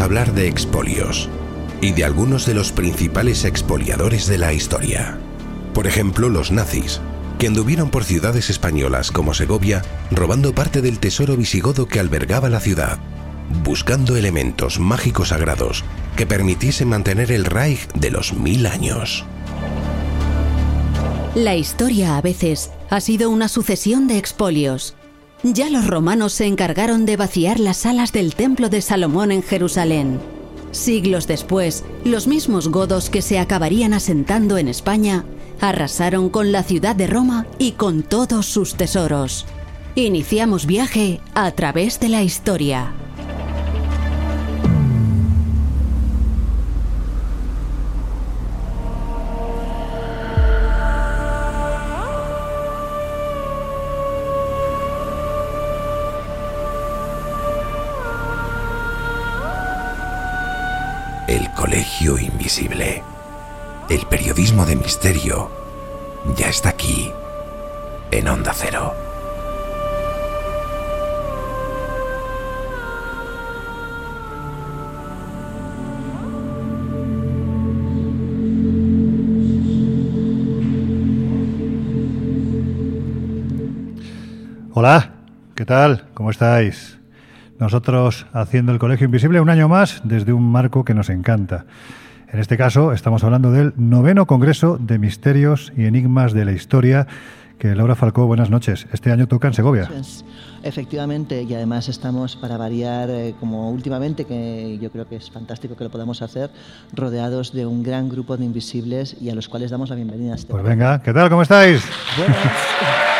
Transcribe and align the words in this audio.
Hablar 0.00 0.32
de 0.32 0.48
expolios 0.48 1.28
y 1.80 1.92
de 1.92 2.04
algunos 2.04 2.46
de 2.46 2.54
los 2.54 2.72
principales 2.72 3.44
expoliadores 3.44 4.26
de 4.26 4.38
la 4.38 4.52
historia. 4.52 5.18
Por 5.74 5.86
ejemplo, 5.86 6.28
los 6.28 6.50
nazis, 6.50 7.00
que 7.38 7.46
anduvieron 7.46 7.90
por 7.90 8.04
ciudades 8.04 8.50
españolas 8.50 9.10
como 9.10 9.34
Segovia 9.34 9.82
robando 10.10 10.54
parte 10.54 10.80
del 10.80 10.98
tesoro 10.98 11.36
visigodo 11.36 11.86
que 11.86 12.00
albergaba 12.00 12.48
la 12.48 12.60
ciudad, 12.60 12.98
buscando 13.64 14.16
elementos 14.16 14.78
mágicos 14.78 15.28
sagrados 15.28 15.84
que 16.16 16.26
permitiesen 16.26 16.88
mantener 16.88 17.30
el 17.30 17.44
Reich 17.44 17.86
de 17.94 18.10
los 18.10 18.32
mil 18.32 18.66
años. 18.66 19.24
La 21.34 21.54
historia 21.56 22.16
a 22.16 22.20
veces 22.22 22.70
ha 22.90 23.00
sido 23.00 23.30
una 23.30 23.48
sucesión 23.48 24.06
de 24.06 24.18
expolios. 24.18 24.94
Ya 25.44 25.68
los 25.70 25.88
romanos 25.88 26.32
se 26.32 26.46
encargaron 26.46 27.04
de 27.04 27.16
vaciar 27.16 27.58
las 27.58 27.78
salas 27.78 28.12
del 28.12 28.36
templo 28.36 28.68
de 28.68 28.80
Salomón 28.80 29.32
en 29.32 29.42
Jerusalén. 29.42 30.20
Siglos 30.70 31.26
después, 31.26 31.84
los 32.04 32.28
mismos 32.28 32.68
godos 32.68 33.10
que 33.10 33.22
se 33.22 33.40
acabarían 33.40 33.92
asentando 33.92 34.56
en 34.56 34.68
España 34.68 35.24
arrasaron 35.60 36.30
con 36.30 36.52
la 36.52 36.62
ciudad 36.62 36.94
de 36.94 37.08
Roma 37.08 37.46
y 37.58 37.72
con 37.72 38.04
todos 38.04 38.46
sus 38.46 38.76
tesoros. 38.76 39.44
Iniciamos 39.96 40.64
viaje 40.64 41.20
a 41.34 41.50
través 41.50 41.98
de 41.98 42.08
la 42.08 42.22
historia. 42.22 42.92
Colegio 61.62 62.18
Invisible. 62.18 63.04
El 63.88 64.04
periodismo 64.06 64.66
de 64.66 64.74
misterio 64.74 65.48
ya 66.36 66.48
está 66.48 66.70
aquí, 66.70 67.12
en 68.10 68.26
Onda 68.26 68.52
Cero. 68.52 68.92
Hola, 84.72 85.12
¿qué 85.54 85.64
tal? 85.64 86.08
¿Cómo 86.12 86.32
estáis? 86.32 87.01
Nosotros 87.62 88.26
haciendo 88.32 88.72
el 88.72 88.80
Colegio 88.80 89.04
Invisible 89.04 89.40
un 89.40 89.48
año 89.48 89.68
más 89.68 90.00
desde 90.02 90.32
un 90.32 90.50
marco 90.50 90.84
que 90.84 90.94
nos 90.94 91.08
encanta. 91.10 91.64
En 92.26 92.40
este 92.40 92.56
caso 92.56 92.92
estamos 92.92 93.22
hablando 93.22 93.52
del 93.52 93.72
noveno 93.76 94.26
Congreso 94.26 94.78
de 94.80 94.98
Misterios 94.98 95.72
y 95.76 95.84
Enigmas 95.84 96.32
de 96.32 96.44
la 96.44 96.50
Historia 96.50 97.06
que 97.60 97.76
Laura 97.76 97.94
Falcó, 97.94 98.26
buenas 98.26 98.50
noches. 98.50 98.88
Este 98.92 99.12
año 99.12 99.28
toca 99.28 99.46
en 99.46 99.54
Segovia. 99.54 99.88
Efectivamente, 100.64 101.44
y 101.44 101.54
además 101.54 101.88
estamos 101.88 102.34
para 102.34 102.56
variar, 102.56 103.08
eh, 103.08 103.36
como 103.38 103.70
últimamente, 103.70 104.24
que 104.24 104.76
yo 104.82 104.90
creo 104.90 105.06
que 105.06 105.14
es 105.14 105.30
fantástico 105.30 105.76
que 105.76 105.84
lo 105.84 105.90
podamos 105.90 106.20
hacer, 106.20 106.50
rodeados 106.92 107.52
de 107.52 107.64
un 107.64 107.84
gran 107.84 108.08
grupo 108.08 108.36
de 108.36 108.44
invisibles 108.44 109.16
y 109.20 109.30
a 109.30 109.36
los 109.36 109.48
cuales 109.48 109.70
damos 109.70 109.88
la 109.88 109.94
bienvenida. 109.94 110.32
a 110.32 110.34
Este 110.34 110.50
Pues 110.50 110.64
venga, 110.64 111.00
¿qué 111.00 111.12
tal? 111.12 111.30
¿Cómo 111.30 111.42
estáis? 111.42 111.84
Buenas. 112.18 113.11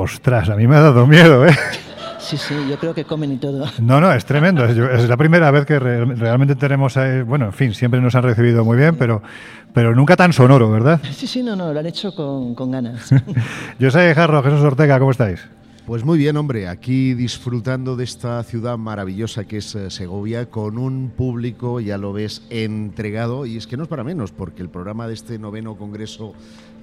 Ostras, 0.00 0.48
a 0.50 0.56
mí 0.56 0.66
me 0.66 0.76
ha 0.76 0.80
dado 0.80 1.06
miedo, 1.06 1.46
¿eh? 1.46 1.54
Sí, 2.18 2.36
sí, 2.36 2.54
yo 2.68 2.76
creo 2.78 2.92
que 2.92 3.04
comen 3.04 3.32
y 3.32 3.36
todo. 3.36 3.66
No, 3.80 4.00
no, 4.00 4.12
es 4.12 4.24
tremendo. 4.24 4.64
Es, 4.64 5.08
la 5.08 5.16
primera 5.16 5.50
vez 5.52 5.64
que 5.64 5.78
re- 5.78 6.04
realmente 6.04 6.56
tenemos, 6.56 6.96
bueno, 7.24 7.46
en 7.46 7.52
fin, 7.52 7.72
siempre 7.72 8.00
nos 8.00 8.14
han 8.16 8.24
recibido 8.24 8.64
muy 8.64 8.76
bien, 8.76 8.96
pero, 8.96 9.22
pero 9.72 9.94
nunca 9.94 10.16
tan 10.16 10.32
sonoro, 10.32 10.70
¿verdad? 10.70 11.00
Sí, 11.12 11.26
sí, 11.28 11.42
no, 11.42 11.54
no, 11.54 11.72
lo 11.72 11.78
han 11.78 11.86
hecho 11.86 12.14
con, 12.14 12.54
con 12.56 12.70
ganas. 12.72 13.10
Yo 13.78 13.90
soy 13.90 14.12
Jarro, 14.12 14.42
Jesús 14.42 14.60
Ortega, 14.60 14.98
¿cómo 14.98 15.12
estáis? 15.12 15.46
Pues 15.86 16.04
muy 16.04 16.18
bien, 16.18 16.36
hombre, 16.36 16.66
aquí 16.66 17.14
disfrutando 17.14 17.94
de 17.94 18.02
esta 18.02 18.42
ciudad 18.42 18.76
maravillosa 18.76 19.44
que 19.44 19.58
es 19.58 19.72
eh, 19.76 19.88
Segovia, 19.88 20.46
con 20.50 20.78
un 20.78 21.12
público, 21.16 21.78
ya 21.78 21.96
lo 21.96 22.12
ves, 22.12 22.42
entregado, 22.50 23.46
y 23.46 23.56
es 23.56 23.68
que 23.68 23.76
no 23.76 23.84
es 23.84 23.88
para 23.88 24.02
menos, 24.02 24.32
porque 24.32 24.62
el 24.62 24.68
programa 24.68 25.06
de 25.06 25.14
este 25.14 25.38
noveno 25.38 25.76
Congreso 25.76 26.32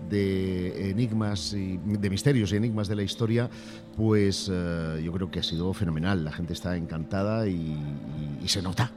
de 0.09 0.90
Enigmas 0.90 1.53
y 1.53 1.78
de 1.78 2.09
Misterios 2.09 2.52
y 2.52 2.56
Enigmas 2.56 2.88
de 2.88 2.96
la 2.96 3.03
Historia, 3.03 3.50
pues 3.96 4.50
eh, 4.52 5.02
yo 5.03 5.12
creo 5.12 5.31
que 5.31 5.40
ha 5.40 5.44
sido 5.44 5.74
fenomenal. 5.74 6.24
La 6.24 6.31
gente 6.31 6.53
está 6.53 6.75
encantada 6.75 7.47
y, 7.47 7.78
se 8.46 8.62
nota. 8.62 8.91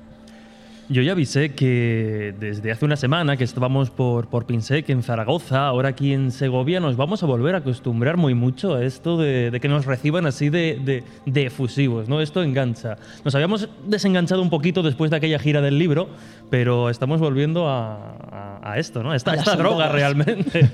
Yo 0.88 1.02
ya 1.02 1.12
avisé 1.12 1.52
que 1.52 2.32
desde 2.38 2.70
hace 2.70 2.84
una 2.84 2.94
semana 2.94 3.36
que 3.36 3.42
estábamos 3.42 3.90
por, 3.90 4.28
por 4.28 4.46
Pinsec 4.46 4.88
en 4.90 5.02
Zaragoza, 5.02 5.66
ahora 5.66 5.88
aquí 5.88 6.12
en 6.12 6.30
Segovia, 6.30 6.78
nos 6.78 6.96
vamos 6.96 7.24
a 7.24 7.26
volver 7.26 7.56
a 7.56 7.58
acostumbrar 7.58 8.16
muy 8.16 8.34
mucho 8.34 8.76
a 8.76 8.84
esto 8.84 9.16
de, 9.18 9.50
de 9.50 9.58
que 9.58 9.68
nos 9.68 9.84
reciban 9.84 10.26
así 10.26 10.48
de, 10.48 10.78
de- 10.84 11.02
de 11.26 11.46
efusivos, 11.46 12.08
¿no? 12.08 12.20
Esto 12.20 12.40
engancha. 12.40 12.98
Nos 13.24 13.34
habíamos 13.34 13.68
desenganchado 13.84 14.40
un 14.42 14.48
poquito 14.48 14.84
después 14.84 15.10
de 15.10 15.16
aquella 15.16 15.40
gira 15.40 15.60
del 15.60 15.76
libro, 15.76 16.08
pero 16.50 16.88
estamos 16.88 17.18
volviendo 17.18 17.68
a, 17.68 17.94
a- 18.30 18.60
a 18.72 18.78
esto, 18.78 19.02
¿no? 19.02 19.12
Esta, 19.12 19.34
esta 19.34 19.56
droga 19.56 19.88
realmente. 19.88 20.70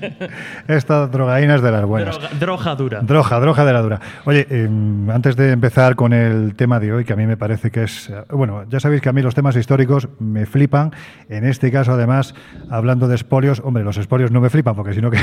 Esta 0.68 1.06
drogaína 1.06 1.54
es 1.54 1.62
de 1.62 1.72
las 1.72 1.86
buenas. 1.86 2.18
droga, 2.18 2.34
droga 2.38 2.74
dura. 2.74 3.00
Droga, 3.00 3.40
droga 3.40 3.64
de 3.64 3.72
la 3.72 3.80
dura. 3.80 4.00
Oye, 4.26 4.46
eh, 4.50 4.68
antes 5.10 5.36
de 5.36 5.52
empezar 5.52 5.96
con 5.96 6.12
el 6.12 6.54
tema 6.54 6.78
de 6.80 6.92
hoy, 6.92 7.04
que 7.06 7.14
a 7.14 7.16
mí 7.16 7.26
me 7.26 7.38
parece 7.38 7.70
que 7.70 7.84
es. 7.84 8.10
eh, 8.10 8.24
Bueno, 8.28 8.64
ya 8.68 8.78
sabéis 8.78 9.00
que 9.00 9.08
a 9.08 9.12
mí 9.14 9.22
los 9.22 9.34
temas 9.34 9.56
históricos 9.56 10.01
me 10.18 10.46
flipan. 10.46 10.92
En 11.28 11.44
este 11.44 11.70
caso, 11.70 11.92
además, 11.92 12.34
hablando 12.70 13.08
de 13.08 13.14
espolios, 13.14 13.60
hombre, 13.64 13.84
los 13.84 13.96
espolios 13.96 14.30
no 14.30 14.40
me 14.40 14.50
flipan, 14.50 14.74
porque 14.74 14.94
si 14.94 15.00
no 15.00 15.10
que. 15.12 15.18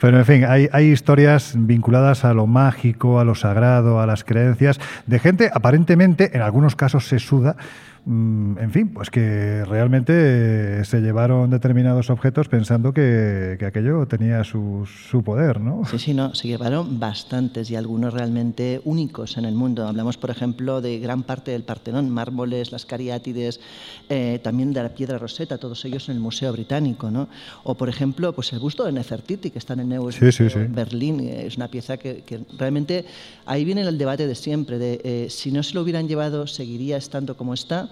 Pero 0.00 0.18
en 0.18 0.24
fin, 0.24 0.44
hay, 0.44 0.68
hay 0.72 0.86
historias 0.86 1.54
vinculadas 1.56 2.24
a 2.24 2.34
lo 2.34 2.46
mágico, 2.46 3.20
a 3.20 3.24
lo 3.24 3.34
sagrado, 3.34 4.00
a 4.00 4.06
las 4.06 4.24
creencias, 4.24 4.80
de 5.06 5.18
gente 5.18 5.50
aparentemente, 5.52 6.30
en 6.34 6.42
algunos 6.42 6.76
casos, 6.76 7.06
sesuda 7.08 7.56
mm, 7.56 7.91
en 8.04 8.70
fin, 8.72 8.88
pues 8.88 9.10
que 9.10 9.64
realmente 9.64 10.84
se 10.84 11.00
llevaron 11.00 11.50
determinados 11.50 12.10
objetos 12.10 12.48
pensando 12.48 12.92
que, 12.92 13.54
que 13.60 13.64
aquello 13.64 14.06
tenía 14.06 14.42
su, 14.42 14.88
su, 15.08 15.22
poder, 15.22 15.60
¿no? 15.60 15.84
Sí, 15.84 16.00
sí, 16.00 16.14
no, 16.14 16.34
se 16.34 16.48
llevaron 16.48 16.98
bastantes 16.98 17.70
y 17.70 17.76
algunos 17.76 18.12
realmente 18.12 18.80
únicos 18.84 19.36
en 19.36 19.44
el 19.44 19.54
mundo. 19.54 19.86
Hablamos, 19.86 20.16
por 20.16 20.30
ejemplo, 20.30 20.80
de 20.80 20.98
gran 20.98 21.22
parte 21.22 21.52
del 21.52 21.62
Partenón, 21.62 22.10
mármoles, 22.10 22.72
las 22.72 22.86
cariátides, 22.86 23.60
eh, 24.08 24.40
también 24.42 24.72
de 24.72 24.82
la 24.82 24.88
piedra 24.88 25.18
roseta, 25.18 25.58
todos 25.58 25.84
ellos 25.84 26.08
en 26.08 26.16
el 26.16 26.20
Museo 26.20 26.52
Británico, 26.52 27.08
¿no? 27.08 27.28
O, 27.62 27.76
por 27.76 27.88
ejemplo, 27.88 28.32
pues 28.32 28.52
el 28.52 28.58
busto 28.58 28.82
de 28.82 28.90
Nefertiti, 28.90 29.50
que 29.50 29.60
está 29.60 29.74
en 29.74 29.80
el 29.80 29.88
Neues 29.88 30.16
sí, 30.16 30.32
sí, 30.32 30.50
sí. 30.50 30.58
Berlín, 30.68 31.20
es 31.20 31.56
una 31.56 31.68
pieza 31.68 31.96
que, 31.98 32.24
que, 32.26 32.40
realmente 32.58 33.04
ahí 33.46 33.64
viene 33.64 33.82
el 33.82 33.96
debate 33.96 34.26
de 34.26 34.34
siempre, 34.34 34.78
de 34.78 35.00
eh, 35.04 35.26
si 35.30 35.52
no 35.52 35.62
se 35.62 35.74
lo 35.74 35.82
hubieran 35.82 36.08
llevado, 36.08 36.48
seguiría 36.48 36.96
estando 36.96 37.36
como 37.36 37.54
está 37.54 37.91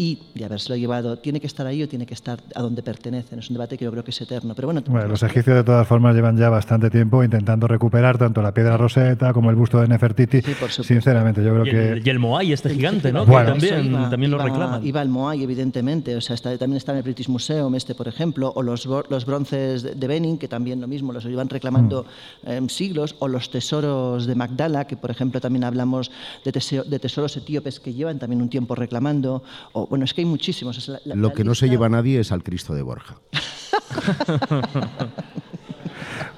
y 0.00 0.18
de 0.34 0.44
habérselo 0.46 0.76
llevado, 0.76 1.18
¿tiene 1.18 1.40
que 1.40 1.46
estar 1.46 1.66
ahí 1.66 1.82
o 1.82 1.88
tiene 1.88 2.06
que 2.06 2.14
estar 2.14 2.40
a 2.54 2.62
donde 2.62 2.82
pertenecen? 2.82 3.38
Es 3.38 3.50
un 3.50 3.54
debate 3.54 3.76
que 3.76 3.84
yo 3.84 3.90
creo 3.90 4.02
que 4.02 4.10
es 4.12 4.20
eterno. 4.20 4.54
Pero 4.54 4.68
bueno, 4.68 4.82
bueno 4.86 5.08
los 5.08 5.22
egipcios 5.22 5.56
de 5.56 5.64
todas 5.64 5.86
formas 5.86 6.14
llevan 6.14 6.38
ya 6.38 6.48
bastante 6.48 6.88
tiempo 6.88 7.22
intentando 7.22 7.68
recuperar 7.68 8.16
tanto 8.16 8.40
la 8.40 8.54
piedra 8.54 8.78
roseta 8.78 9.34
como 9.34 9.50
el 9.50 9.56
busto 9.56 9.80
de 9.80 9.88
Nefertiti. 9.88 10.40
Sí, 10.40 10.54
por 10.58 10.70
Sinceramente, 10.70 11.44
yo 11.44 11.52
creo 11.52 11.66
y 11.66 11.70
que... 11.70 11.88
El, 11.90 12.06
y 12.06 12.10
el 12.10 12.18
Moai, 12.18 12.52
este 12.52 12.70
gigante, 12.70 13.12
¿no? 13.12 13.26
Bueno. 13.26 13.54
que 13.54 13.60
también, 13.68 13.92
iba, 13.92 14.10
también 14.10 14.30
lo 14.30 14.36
iba, 14.38 14.44
reclaman. 14.46 14.86
Iba 14.86 15.02
el 15.02 15.08
Moai, 15.08 15.42
evidentemente. 15.42 16.16
O 16.16 16.20
sea, 16.20 16.34
está, 16.34 16.56
también 16.56 16.78
está 16.78 16.92
en 16.92 16.98
el 16.98 17.04
British 17.04 17.28
Museum 17.28 17.74
este, 17.74 17.94
por 17.94 18.08
ejemplo, 18.08 18.52
o 18.54 18.62
los, 18.62 18.86
los 18.86 19.26
bronces 19.26 19.82
de, 19.82 19.94
de 19.94 20.06
Benin, 20.06 20.38
que 20.38 20.48
también 20.48 20.80
lo 20.80 20.88
mismo, 20.88 21.12
los 21.12 21.24
iban 21.26 21.48
reclamando 21.48 21.80
Mm. 21.80 22.48
eh, 22.50 22.60
siglos, 22.68 23.16
o 23.18 23.28
los 23.28 23.50
tesoros 23.50 24.26
de 24.26 24.34
Magdala, 24.34 24.86
que 24.86 24.96
por 24.96 25.10
ejemplo 25.10 25.40
también 25.40 25.64
hablamos 25.64 26.10
de, 26.44 26.52
teseo, 26.52 26.84
de 26.84 26.98
tesoros 26.98 27.36
etíopes 27.36 27.80
que 27.80 27.92
llevan 27.92 28.18
también 28.18 28.42
un 28.42 28.48
tiempo 28.48 28.74
reclamando. 28.74 29.42
O, 29.72 29.89
bueno, 29.90 30.06
es 30.06 30.14
que 30.14 30.22
hay 30.22 30.24
muchísimos. 30.26 30.78
Es 30.78 30.88
la, 30.88 31.00
la, 31.04 31.14
Lo 31.14 31.28
la 31.28 31.34
que 31.34 31.44
no 31.44 31.54
se 31.54 31.68
lleva 31.68 31.88
nadie 31.90 32.20
es 32.20 32.32
al 32.32 32.42
Cristo 32.42 32.72
de 32.72 32.80
Borja. 32.82 33.16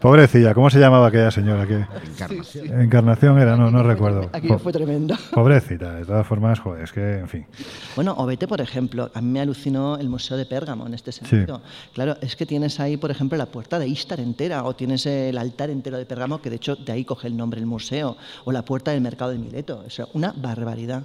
Pobrecilla, 0.01 0.53
¿cómo 0.53 0.69
se 0.69 0.81
llamaba 0.81 1.07
aquella 1.07 1.31
señora? 1.31 1.65
que 1.67 1.87
Encarnación. 2.11 2.81
Encarnación 2.81 3.39
era, 3.39 3.57
no, 3.57 3.71
no 3.71 3.85
recuerdo. 3.85 4.29
Po- 4.49 4.59
fue 4.59 4.73
tremendo. 4.73 5.15
Pobrecita, 5.33 5.95
de 5.95 6.05
todas 6.05 6.27
formas, 6.27 6.59
joder, 6.59 6.83
es 6.85 6.93
que, 6.93 7.19
en 7.19 7.29
fin. 7.29 7.47
Bueno, 7.95 8.15
o 8.19 8.27
vete, 8.27 8.49
por 8.49 8.61
ejemplo, 8.61 9.11
a 9.15 9.21
mí 9.21 9.29
me 9.31 9.41
alucinó 9.41 9.97
el 9.99 10.09
Museo 10.09 10.37
de 10.37 10.45
Pérgamo 10.45 10.87
en 10.89 10.95
este 10.95 11.13
sentido. 11.13 11.63
Claro, 11.95 12.17
es 12.21 12.35
que 12.35 12.47
tienes 12.47 12.81
ahí, 12.81 12.97
por 12.97 13.13
ejemplo, 13.13 13.39
la 13.39 13.47
puerta 13.47 13.79
de 13.79 13.87
Istar 13.87 14.19
entera, 14.19 14.65
o 14.65 14.75
tienes 14.75 15.07
el 15.07 15.39
altar 15.39 15.71
entero 15.71 15.99
de 15.99 16.07
Pérgamo, 16.07 16.43
que 16.43 16.51
de 16.51 16.57
hecho 16.57 16.75
de 16.75 16.91
ahí 16.91 17.05
coge 17.05 17.29
el 17.29 17.37
nombre 17.37 17.61
el 17.61 17.67
museo, 17.67 18.17
o 18.45 18.51
la 18.51 18.65
puerta 18.65 18.91
del 18.91 19.03
mercado 19.03 19.31
de 19.31 19.39
Mileto. 19.39 19.85
O 19.87 19.91
sea, 19.91 20.09
una 20.15 20.33
barbaridad. 20.37 21.05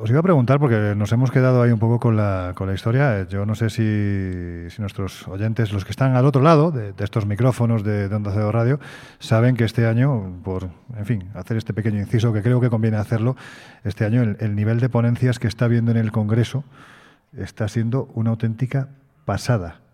Os 0.00 0.10
iba 0.10 0.20
a 0.20 0.22
preguntar, 0.22 0.58
porque 0.58 0.94
nos 0.96 1.10
hemos 1.12 1.30
quedado 1.30 1.62
ahí 1.62 1.72
un 1.72 1.78
poco 1.78 1.98
con 1.98 2.16
la, 2.16 2.52
con 2.54 2.68
la 2.68 2.74
historia. 2.74 3.26
Yo 3.28 3.46
no 3.46 3.54
sé 3.54 3.70
si, 3.70 4.78
nuestros 4.80 5.26
oyentes, 5.28 5.72
los 5.72 5.84
que 5.84 5.90
están 5.90 6.14
al 6.16 6.26
otro 6.26 6.42
lado 6.42 6.70
de, 6.70 6.92
de 6.92 7.04
estos 7.04 7.26
micrófonos 7.26 7.82
de, 7.82 8.08
de 8.08 8.14
Onda 8.14 8.30
Cero 8.32 8.52
Radio, 8.52 8.78
saben 9.18 9.56
que 9.56 9.64
este 9.64 9.86
año, 9.86 10.40
por, 10.44 10.68
en 10.96 11.06
fin, 11.06 11.30
hacer 11.34 11.56
este 11.56 11.72
pequeño 11.72 11.98
inciso, 11.98 12.32
que 12.32 12.42
creo 12.42 12.60
que 12.60 12.68
conviene 12.68 12.98
hacerlo, 12.98 13.36
este 13.84 14.04
año 14.04 14.22
el, 14.22 14.36
el 14.40 14.54
nivel 14.54 14.80
de 14.80 14.88
ponencias 14.88 15.38
que 15.38 15.48
está 15.48 15.64
habiendo 15.64 15.90
en 15.90 15.96
el 15.96 16.12
Congreso 16.12 16.64
está 17.36 17.68
siendo 17.68 18.10
una 18.14 18.30
auténtica 18.30 18.88
pasada. 19.24 19.85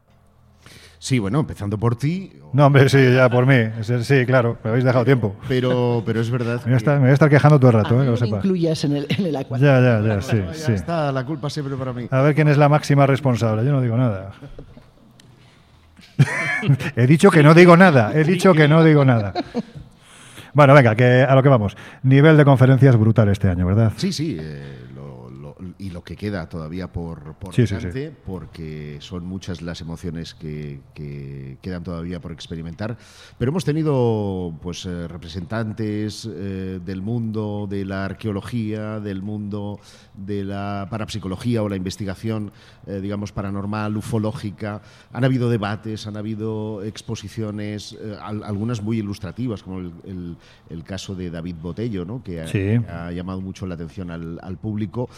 Sí, 1.02 1.18
bueno, 1.18 1.40
empezando 1.40 1.78
por 1.78 1.96
ti, 1.96 2.30
No, 2.52 2.66
hombre, 2.66 2.88
sí, 2.88 3.12
ya 3.12 3.28
por 3.28 3.44
mí. 3.44 3.56
Sí, 4.02 4.24
claro, 4.24 4.56
me 4.62 4.70
habéis 4.70 4.84
dejado 4.84 5.04
tiempo. 5.04 5.34
pero, 5.48 6.00
pero 6.06 6.20
es 6.20 6.30
verdad. 6.30 6.58
Me 6.60 6.66
voy 6.66 6.74
a 6.74 6.76
estar, 6.76 6.94
que- 6.94 6.98
me 7.00 7.06
voy 7.06 7.10
a 7.10 7.14
estar 7.14 7.28
quejando 7.28 7.58
todo 7.58 7.70
el 7.70 7.76
A 7.78 7.82
rato, 7.82 7.94
mí 7.96 8.02
eh, 8.02 8.04
que 8.04 8.10
lo 8.12 8.16
sepa. 8.16 8.36
incluyas 8.36 8.84
en 8.84 8.96
el, 8.96 9.06
en 9.08 9.26
el 9.26 9.34
agua. 9.34 9.58
Ya, 9.58 9.80
ya, 9.80 10.00
ya, 10.00 10.22
sí, 10.22 10.36
Ya 10.46 10.54
sí. 10.54 10.72
está, 10.74 11.10
la 11.10 11.26
culpa 11.26 11.50
siempre 11.50 11.74
para 11.74 11.92
mí. 11.92 12.06
A 12.08 12.20
ver 12.20 12.36
quién 12.36 12.46
es 12.46 12.56
la 12.56 12.68
máxima 12.68 13.04
responsable. 13.08 13.64
Yo 13.64 13.72
no 13.72 13.80
digo 13.80 13.96
nada. 13.96 14.30
he 16.96 17.06
dicho 17.08 17.32
que 17.32 17.42
no 17.42 17.52
digo 17.54 17.76
nada. 17.76 18.12
He 18.14 18.22
dicho 18.22 18.54
que 18.54 18.68
no 18.68 18.84
digo 18.84 19.04
nada. 19.04 19.32
Bueno, 20.54 20.72
venga, 20.74 20.94
que 20.94 21.22
a 21.22 21.34
lo 21.34 21.42
que 21.42 21.48
vamos. 21.48 21.76
Nivel 22.04 22.36
de 22.36 22.44
conferencias 22.44 22.94
brutal 22.96 23.28
este 23.30 23.48
año, 23.48 23.66
¿verdad? 23.66 23.92
Sí, 23.96 24.12
sí, 24.12 24.36
eh, 24.38 24.84
y 25.82 25.90
lo 25.90 26.02
que 26.04 26.14
queda 26.16 26.48
todavía 26.48 26.92
por, 26.92 27.34
por 27.34 27.54
Sí, 27.54 27.66
sí, 27.66 27.74
delante, 27.74 28.12
porque 28.24 28.98
son 29.00 29.24
muchas 29.26 29.62
las 29.62 29.80
emociones 29.80 30.32
que, 30.34 30.80
que 30.94 31.58
quedan 31.60 31.82
todavía 31.82 32.20
por 32.20 32.30
experimentar. 32.30 32.96
Pero 33.38 33.50
hemos 33.50 33.64
tenido 33.64 34.54
pues 34.62 34.86
eh, 34.86 35.08
representantes 35.08 36.28
eh, 36.32 36.78
del 36.84 37.02
mundo 37.02 37.66
de 37.68 37.84
la 37.84 38.04
arqueología, 38.04 39.00
del 39.00 39.22
mundo 39.22 39.80
de 40.14 40.44
la 40.44 40.86
parapsicología 40.88 41.62
o 41.62 41.68
la 41.68 41.76
investigación, 41.76 42.52
eh, 42.86 43.00
digamos, 43.00 43.32
paranormal, 43.32 43.96
ufológica. 43.96 44.82
Han 45.12 45.24
habido 45.24 45.50
debates, 45.50 46.06
han 46.06 46.16
habido 46.16 46.82
exposiciones, 46.84 47.94
eh, 48.00 48.16
al- 48.22 48.44
algunas 48.44 48.82
muy 48.82 48.98
ilustrativas, 48.98 49.62
como 49.62 49.80
el, 49.80 49.92
el- 50.04 50.36
el 50.70 50.84
caso 50.84 51.14
de 51.14 51.30
David 51.30 51.56
Botello, 51.60 52.04
¿no? 52.04 52.22
que 52.22 52.40
ha- 52.40 52.46
llamado 53.12 53.40
mucho 53.40 53.66
la 53.66 53.74
atención 53.74 54.10
al, 54.10 54.38
al 54.42 54.56
público 54.58 55.08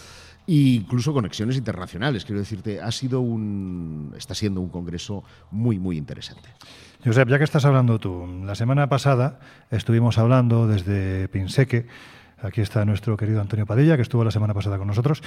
e 0.46 0.76
incluso 0.76 1.12
conexiones 1.12 1.56
internacionales. 1.56 2.25
Quiero 2.25 2.41
decirte, 2.41 2.81
ha 2.81 2.91
sido 2.93 3.20
un, 3.20 4.14
está 4.17 4.35
siendo 4.35 4.61
un 4.61 4.69
congreso 4.69 5.25
muy, 5.50 5.79
muy 5.79 5.96
interesante. 5.96 6.49
Josep, 7.05 7.29
ya 7.29 7.38
que 7.38 7.44
estás 7.44 7.64
hablando 7.64 7.99
tú, 7.99 8.26
la 8.44 8.55
semana 8.55 8.88
pasada 8.88 9.38
estuvimos 9.70 10.19
hablando 10.19 10.67
desde 10.67 11.29
Pinseque. 11.29 11.87
Aquí 12.41 12.61
está 12.61 12.85
nuestro 12.85 13.17
querido 13.17 13.41
Antonio 13.41 13.67
Padilla, 13.67 13.96
que 13.96 14.02
estuvo 14.02 14.25
la 14.25 14.31
semana 14.31 14.55
pasada 14.55 14.79
con 14.79 14.87
nosotros. 14.87 15.23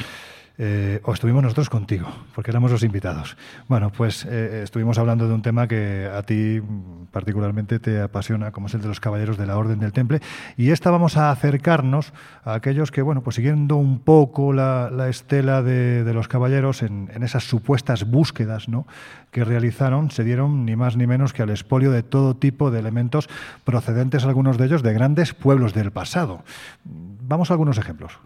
Eh, 0.59 1.01
o 1.04 1.13
estuvimos 1.13 1.44
nosotros 1.44 1.69
contigo, 1.69 2.07
porque 2.33 2.50
éramos 2.50 2.71
los 2.71 2.81
invitados. 2.81 3.38
Bueno, 3.68 3.92
pues 3.92 4.25
eh, 4.25 4.62
estuvimos 4.63 4.98
hablando 4.98 5.27
de 5.27 5.33
un 5.36 5.44
tema 5.44 5.68
que 5.68 6.09
a 6.12 6.24
ti 6.24 6.59
mm, 6.59 7.06
particularmente 7.12 7.77
te 7.77 8.01
apasiona, 8.01 8.51
como 8.51 8.65
es 8.65 8.74
el 8.74 8.81
de 8.81 8.88
los 8.88 9.00
caballeros 9.00 9.38
de 9.38 9.45
la 9.45 9.56
Orden 9.56 9.80
del 9.80 9.94
Temple. 9.94 10.19
Y 10.57 10.71
esta 10.71 10.89
vamos 10.89 11.15
a 11.15 11.30
acercarnos 11.30 12.12
a 12.44 12.56
aquellos 12.56 12.89
que, 12.89 13.04
bueno, 13.04 13.21
pues 13.21 13.36
siguiendo 13.36 13.75
un 13.75 14.00
poco 14.00 14.51
la, 14.51 14.89
la 14.89 15.09
estela 15.09 15.62
de, 15.62 16.12
los 16.12 16.27
caballeros 16.27 16.81
en, 16.81 17.12
en 17.13 17.21
esas 17.21 17.44
supuestas 17.44 18.10
búsquedas 18.10 18.68
¿no? 18.68 18.88
que 19.30 19.44
realizaron, 19.44 20.10
se 20.10 20.24
dieron 20.24 20.65
ni 20.65 20.75
más 20.75 20.98
ni 20.98 21.06
menos 21.06 21.33
que 21.33 21.44
al 21.44 21.51
expolio 21.51 21.92
de 21.92 22.01
todo 22.01 22.36
tipo 22.36 22.71
de 22.71 22.80
elementos 22.80 23.30
procedentes, 23.63 24.24
algunos 24.25 24.57
de 24.57 24.65
ellos, 24.65 24.81
de 24.81 24.94
grandes 24.94 25.36
pueblos 25.36 25.75
del 25.75 25.92
pasado. 25.92 26.44
Vamos 26.83 27.51
a 27.51 27.53
algunos 27.53 27.77
ejemplos. 27.77 28.18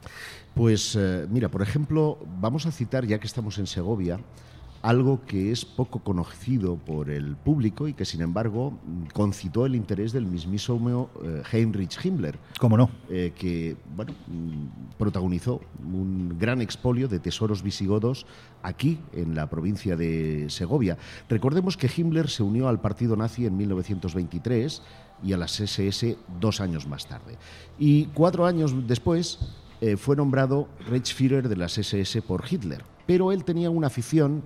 Pues 0.56 0.96
eh, 1.00 1.28
mira, 1.30 1.50
por 1.50 1.62
ejemplo, 1.62 2.18
vamos 2.40 2.66
a 2.66 2.72
citar, 2.72 3.06
ya 3.06 3.20
que 3.20 3.28
estamos 3.28 3.58
en 3.58 3.68
Segovia, 3.68 4.20
algo 4.82 5.22
que 5.26 5.52
es 5.52 5.64
poco 5.64 6.00
conocido 6.00 6.76
por 6.76 7.10
el 7.10 7.36
público 7.36 7.88
y 7.88 7.94
que, 7.94 8.06
sin 8.06 8.22
embargo, 8.22 8.74
concitó 9.14 9.66
el 9.66 9.76
interés 9.76 10.12
del 10.12 10.26
mismísimo 10.26 11.10
eh, 11.24 11.44
Heinrich 11.52 12.04
Himmler, 12.04 12.38
¿Cómo 12.60 12.78
no? 12.78 12.90
eh, 13.10 13.32
que 13.36 13.76
bueno, 13.96 14.14
mm, 14.28 14.98
protagonizó 14.98 15.62
un 15.84 16.38
gran 16.40 16.62
expolio 16.62 17.08
de 17.08 17.20
tesoros 17.20 17.62
visigodos 17.62 18.26
aquí, 18.64 19.00
en 19.14 19.36
la 19.36 19.50
provincia 19.50 19.96
de 19.96 20.48
Segovia. 20.50 20.98
Recordemos 21.30 21.78
que 21.78 21.90
Himmler 21.96 22.30
se 22.30 22.44
unió 22.44 22.68
al 22.68 22.82
partido 22.82 23.16
nazi 23.16 23.46
en 23.46 23.58
1923 23.58 24.82
y 25.24 25.34
a 25.34 25.38
las 25.38 25.60
SS 25.60 26.18
dos 26.40 26.62
años 26.62 26.88
más 26.88 27.06
tarde. 27.08 27.38
Y 27.78 28.06
cuatro 28.08 28.46
años 28.46 28.74
después 28.88 29.40
eh, 29.82 29.98
fue 29.98 30.16
nombrado 30.16 30.70
Reichsführer 30.88 31.50
de 31.50 31.56
las 31.56 31.78
SS 31.78 32.22
por 32.22 32.44
Hitler. 32.50 32.84
Pero 33.08 33.32
él 33.32 33.44
tenía 33.44 33.72
una 33.72 33.88
afición 33.88 34.44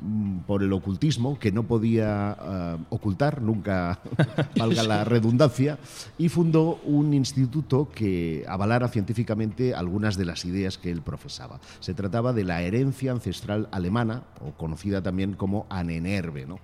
mm, 0.00 0.38
por 0.46 0.62
el 0.62 0.72
ocultismo 0.72 1.38
que 1.38 1.52
no 1.52 1.64
podía 1.64 2.36
eh, 2.40 2.76
ocultar, 2.88 3.42
nunca 3.42 4.00
valga 4.56 4.82
la 4.84 5.04
redundancia, 5.04 5.78
y 6.16 6.30
fundó 6.30 6.80
un 6.86 7.12
instituto 7.12 7.90
que 7.94 8.46
avalara 8.48 8.88
científicamente 8.88 9.74
algunas 9.74 10.16
de 10.16 10.24
las 10.24 10.46
ideas 10.46 10.78
que 10.78 10.90
él 10.90 11.02
profesaba. 11.02 11.60
Se 11.80 11.92
trataba 11.92 12.32
de 12.32 12.44
la 12.44 12.62
herencia 12.62 13.12
ancestral 13.12 13.68
alemana, 13.70 14.22
o 14.40 14.52
conocida 14.52 15.02
también 15.02 15.34
como 15.34 15.66
Anenerbe. 15.68 16.46
¿no? 16.46 16.60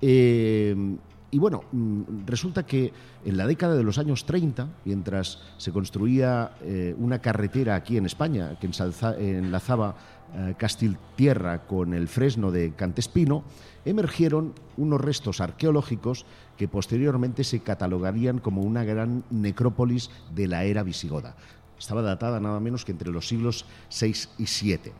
Eh, 0.00 0.96
y 1.34 1.38
bueno, 1.38 1.64
mm, 1.72 2.26
resulta 2.26 2.64
que 2.64 2.92
en 3.24 3.36
la 3.36 3.48
década 3.48 3.74
de 3.74 3.82
los 3.82 3.98
años 3.98 4.24
30, 4.24 4.68
mientras 4.84 5.40
se 5.56 5.72
construía 5.72 6.52
eh, 6.62 6.94
una 6.96 7.18
carretera 7.18 7.74
aquí 7.74 7.96
en 7.96 8.06
España 8.06 8.56
que 8.60 8.70
enlazaba 9.18 9.96
eh, 10.32 10.54
Castiltierra 10.56 11.66
con 11.66 11.92
el 11.92 12.06
fresno 12.06 12.52
de 12.52 12.74
Cantespino, 12.74 13.42
emergieron 13.84 14.54
unos 14.76 15.00
restos 15.00 15.40
arqueológicos 15.40 16.24
que 16.56 16.68
posteriormente 16.68 17.42
se 17.42 17.58
catalogarían 17.58 18.38
como 18.38 18.62
una 18.62 18.84
gran 18.84 19.24
necrópolis 19.30 20.10
de 20.36 20.46
la 20.46 20.62
era 20.62 20.84
visigoda. 20.84 21.34
estaba 21.76 22.02
datada 22.02 22.38
nada 22.38 22.60
menos 22.60 22.84
que 22.84 22.92
entre 22.92 23.10
los 23.10 23.26
siglos 23.26 23.66
VI 23.90 24.14
y 24.38 24.44
VII. 24.44 24.92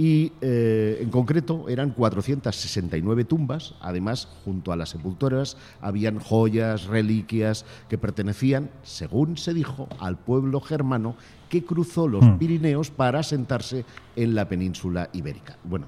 Y 0.00 0.32
eh, 0.40 0.96
en 1.02 1.10
concreto 1.10 1.68
eran 1.68 1.90
469 1.90 3.26
tumbas, 3.26 3.74
además 3.82 4.28
junto 4.46 4.72
a 4.72 4.76
las 4.76 4.88
sepulturas 4.88 5.58
habían 5.82 6.18
joyas, 6.18 6.84
reliquias 6.84 7.66
que 7.90 7.98
pertenecían, 7.98 8.70
según 8.82 9.36
se 9.36 9.52
dijo, 9.52 9.90
al 9.98 10.16
pueblo 10.16 10.62
germano 10.62 11.16
que 11.50 11.66
cruzó 11.66 12.08
los 12.08 12.24
Hmm. 12.24 12.38
Pirineos 12.38 12.90
para 12.90 13.18
asentarse 13.18 13.84
en 14.16 14.34
la 14.34 14.48
península 14.48 15.10
ibérica. 15.12 15.58
Bueno, 15.64 15.86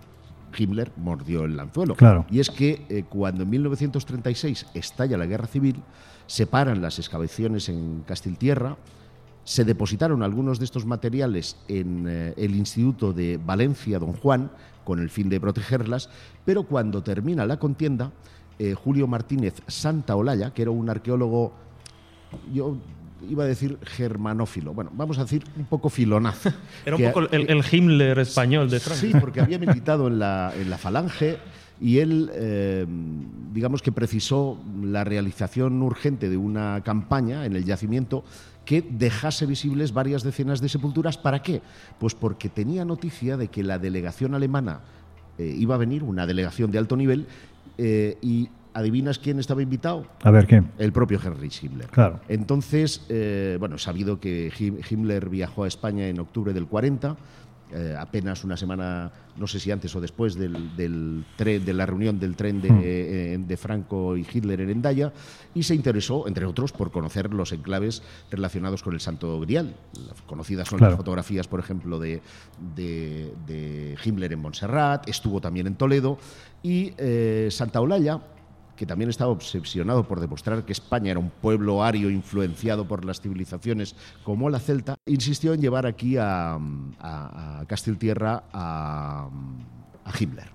Himmler 0.58 0.92
mordió 0.98 1.44
el 1.44 1.58
anzuelo. 1.58 1.94
Claro. 1.94 2.26
Y 2.30 2.40
es 2.40 2.50
que 2.50 2.84
eh, 2.90 3.04
cuando 3.08 3.44
en 3.44 3.48
1936 3.48 4.66
estalla 4.74 5.16
la 5.16 5.24
guerra 5.24 5.46
civil, 5.46 5.76
se 6.26 6.46
paran 6.46 6.82
las 6.82 6.98
excavaciones 6.98 7.70
en 7.70 8.02
Castiltierra, 8.06 8.76
se 9.44 9.64
depositaron 9.64 10.22
algunos 10.22 10.58
de 10.58 10.64
estos 10.64 10.86
materiales 10.86 11.56
en 11.68 12.06
eh, 12.08 12.34
el 12.36 12.54
Instituto 12.54 13.12
de 13.12 13.38
Valencia 13.44 13.98
Don 13.98 14.12
Juan 14.12 14.50
con 14.84 14.98
el 14.98 15.10
fin 15.10 15.28
de 15.28 15.40
protegerlas, 15.40 16.10
pero 16.44 16.64
cuando 16.64 17.02
termina 17.02 17.46
la 17.46 17.58
contienda, 17.58 18.12
eh, 18.58 18.74
Julio 18.74 19.06
Martínez 19.06 19.62
Santaolalla, 19.66 20.52
que 20.52 20.62
era 20.62 20.70
un 20.70 20.88
arqueólogo, 20.88 21.52
yo 22.52 22.76
iba 23.28 23.44
a 23.44 23.46
decir 23.46 23.78
germanófilo, 23.82 24.74
bueno, 24.74 24.90
vamos 24.94 25.18
a 25.18 25.22
decir 25.22 25.44
un 25.56 25.66
poco 25.66 25.88
filonazo. 25.88 26.52
Era 26.84 26.96
un 26.96 27.04
poco 27.04 27.20
el, 27.20 27.48
el 27.48 27.64
Himmler 27.70 28.18
español 28.18 28.68
de 28.68 28.80
Francia. 28.80 29.10
Sí, 29.12 29.16
porque 29.20 29.40
había 29.40 29.58
militado 29.58 30.08
en 30.08 30.18
la, 30.18 30.52
en 30.56 30.68
la 30.68 30.76
falange 30.76 31.38
y 31.82 31.98
él, 31.98 32.30
eh, 32.34 32.86
digamos 33.52 33.82
que 33.82 33.90
precisó 33.90 34.58
la 34.82 35.02
realización 35.02 35.82
urgente 35.82 36.28
de 36.28 36.36
una 36.36 36.80
campaña 36.84 37.44
en 37.44 37.56
el 37.56 37.64
yacimiento 37.64 38.24
que 38.64 38.82
dejase 38.82 39.46
visibles 39.46 39.92
varias 39.92 40.22
decenas 40.22 40.60
de 40.60 40.68
sepulturas. 40.68 41.18
¿Para 41.18 41.42
qué? 41.42 41.62
Pues 41.98 42.14
porque 42.14 42.48
tenía 42.48 42.84
noticia 42.84 43.36
de 43.36 43.48
que 43.48 43.62
la 43.62 43.78
delegación 43.78 44.34
alemana 44.34 44.80
eh, 45.38 45.54
iba 45.58 45.74
a 45.74 45.78
venir, 45.78 46.02
una 46.04 46.26
delegación 46.26 46.70
de 46.70 46.78
alto 46.78 46.96
nivel, 46.96 47.26
eh, 47.78 48.18
y 48.22 48.48
¿adivinas 48.74 49.18
quién 49.18 49.38
estaba 49.38 49.62
invitado? 49.62 50.06
A 50.22 50.30
ver, 50.30 50.46
¿quién? 50.46 50.70
El 50.78 50.92
propio 50.92 51.18
Heinrich 51.22 51.62
Himmler. 51.64 51.88
Claro. 51.88 52.20
Entonces, 52.28 53.04
eh, 53.08 53.56
bueno, 53.58 53.78
sabido 53.78 54.20
que 54.20 54.50
Him- 54.52 54.78
Himmler 54.88 55.28
viajó 55.28 55.64
a 55.64 55.68
España 55.68 56.06
en 56.08 56.20
octubre 56.20 56.52
del 56.52 56.66
40, 56.66 57.16
eh, 57.72 57.96
apenas 57.98 58.44
una 58.44 58.56
semana, 58.56 59.10
no 59.36 59.46
sé 59.46 59.58
si 59.58 59.70
antes 59.70 59.94
o 59.96 60.00
después 60.00 60.34
del, 60.34 60.76
del 60.76 61.24
tren, 61.36 61.64
de 61.64 61.72
la 61.72 61.86
reunión 61.86 62.18
del 62.20 62.36
tren 62.36 62.60
de, 62.60 62.68
eh, 63.34 63.38
de 63.38 63.56
Franco 63.56 64.16
y 64.16 64.26
Hitler 64.30 64.60
en 64.60 64.70
Endaya, 64.70 65.12
y 65.54 65.62
se 65.62 65.74
interesó, 65.74 66.28
entre 66.28 66.46
otros, 66.46 66.72
por 66.72 66.90
conocer 66.90 67.32
los 67.32 67.52
enclaves 67.52 68.02
relacionados 68.30 68.82
con 68.82 68.94
el 68.94 69.00
Santo 69.00 69.40
Grial. 69.40 69.74
Conocidas 70.26 70.68
son 70.68 70.78
Claro. 70.78 70.92
las 70.92 70.98
fotografías, 70.98 71.48
por 71.48 71.60
ejemplo, 71.60 71.98
de, 71.98 72.20
de- 72.76 73.32
de 73.46 73.96
Himmler 74.04 74.32
en 74.32 74.38
Montserrat, 74.40 75.08
estuvo 75.08 75.40
también 75.40 75.66
en 75.66 75.74
Toledo, 75.76 76.18
y 76.62 76.92
eh, 76.98 77.48
Santa 77.50 77.80
Olalla 77.80 78.20
que 78.82 78.86
también 78.86 79.10
estaba 79.10 79.30
obsesionado 79.30 80.08
por 80.08 80.18
demostrar 80.18 80.64
que 80.64 80.72
España 80.72 81.12
era 81.12 81.20
un 81.20 81.30
pueblo 81.30 81.84
ario 81.84 82.10
influenciado 82.10 82.84
por 82.88 83.04
las 83.04 83.20
civilizaciones 83.20 83.94
como 84.24 84.50
la 84.50 84.58
celta, 84.58 84.96
insistió 85.06 85.54
en 85.54 85.60
llevar 85.60 85.86
aquí 85.86 86.16
a, 86.16 86.54
a, 86.54 87.60
a 87.60 87.64
Castiltierra 87.68 88.42
a, 88.52 89.28
a 90.04 90.12
Himmler. 90.18 90.48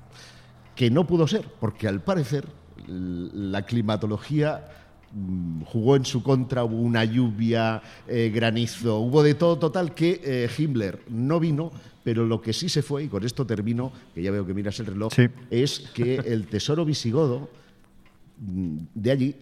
Que 0.76 0.92
no 0.92 1.08
pudo 1.08 1.26
ser, 1.26 1.46
porque 1.62 1.88
al 1.88 2.02
parecer 2.02 2.46
la 2.86 3.62
climatología 3.66 4.72
mm, 5.14 5.62
jugó 5.62 5.96
en 5.96 6.04
su 6.04 6.22
contra, 6.22 6.66
hubo 6.66 6.82
una 6.82 7.06
lluvia, 7.06 7.82
eh, 8.10 8.30
granizo, 8.36 9.00
hubo 9.00 9.24
de 9.24 9.36
todo 9.36 9.58
total 9.58 9.94
que 9.96 10.20
eh, 10.22 10.50
Himmler 10.58 11.04
no 11.08 11.40
vino, 11.40 11.72
pero 12.04 12.26
lo 12.26 12.42
que 12.42 12.52
sí 12.52 12.68
se 12.68 12.82
fue, 12.82 13.06
y 13.06 13.08
con 13.08 13.24
esto 13.24 13.46
termino, 13.48 13.94
que 14.14 14.22
ya 14.22 14.32
veo 14.32 14.46
que 14.46 14.54
miras 14.54 14.78
el 14.82 14.88
reloj, 14.88 15.14
Sí. 15.16 15.28
es 15.50 15.80
que 15.94 16.16
el 16.16 16.48
tesoro 16.48 16.84
visigodo 16.84 17.50
de 18.40 19.12
allí 19.12 19.36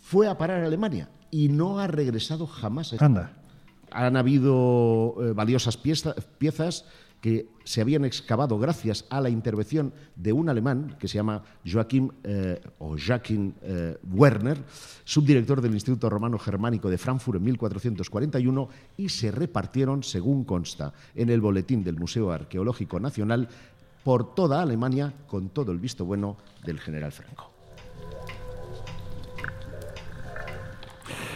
fue 0.00 0.28
a 0.28 0.36
parar 0.36 0.62
a 0.62 0.66
Alemania 0.66 1.08
y 1.30 1.48
no 1.48 1.78
ha 1.78 1.86
regresado 1.86 2.46
jamás. 2.46 2.92
a 2.92 2.96
España. 2.96 3.06
Anda. 3.20 3.32
Han 3.90 4.16
habido 4.16 5.14
eh, 5.20 5.32
valiosas 5.32 5.76
pieza- 5.76 6.14
piezas 6.38 6.84
que 7.20 7.46
se 7.62 7.80
habían 7.80 8.04
excavado 8.04 8.58
gracias 8.58 9.04
a 9.08 9.20
la 9.20 9.30
intervención 9.30 9.92
de 10.16 10.32
un 10.32 10.48
alemán 10.48 10.96
que 10.98 11.06
se 11.06 11.14
llama 11.18 11.42
Joachim 11.64 12.08
eh, 12.24 12.60
o 12.80 12.96
Joachim 12.98 13.52
eh, 13.62 13.96
Werner, 14.12 14.58
subdirector 15.04 15.60
del 15.60 15.72
Instituto 15.74 16.10
Romano 16.10 16.36
Germánico 16.36 16.90
de 16.90 16.98
Frankfurt 16.98 17.36
en 17.36 17.44
1441 17.44 18.68
y 18.96 19.08
se 19.08 19.30
repartieron, 19.30 20.02
según 20.02 20.42
consta 20.44 20.92
en 21.14 21.30
el 21.30 21.40
boletín 21.40 21.84
del 21.84 21.96
Museo 21.96 22.32
Arqueológico 22.32 22.98
Nacional, 22.98 23.48
por 24.02 24.34
toda 24.34 24.60
Alemania 24.60 25.12
con 25.28 25.50
todo 25.50 25.70
el 25.70 25.78
visto 25.78 26.04
bueno 26.04 26.36
del 26.64 26.80
general 26.80 27.12
Franco. 27.12 27.51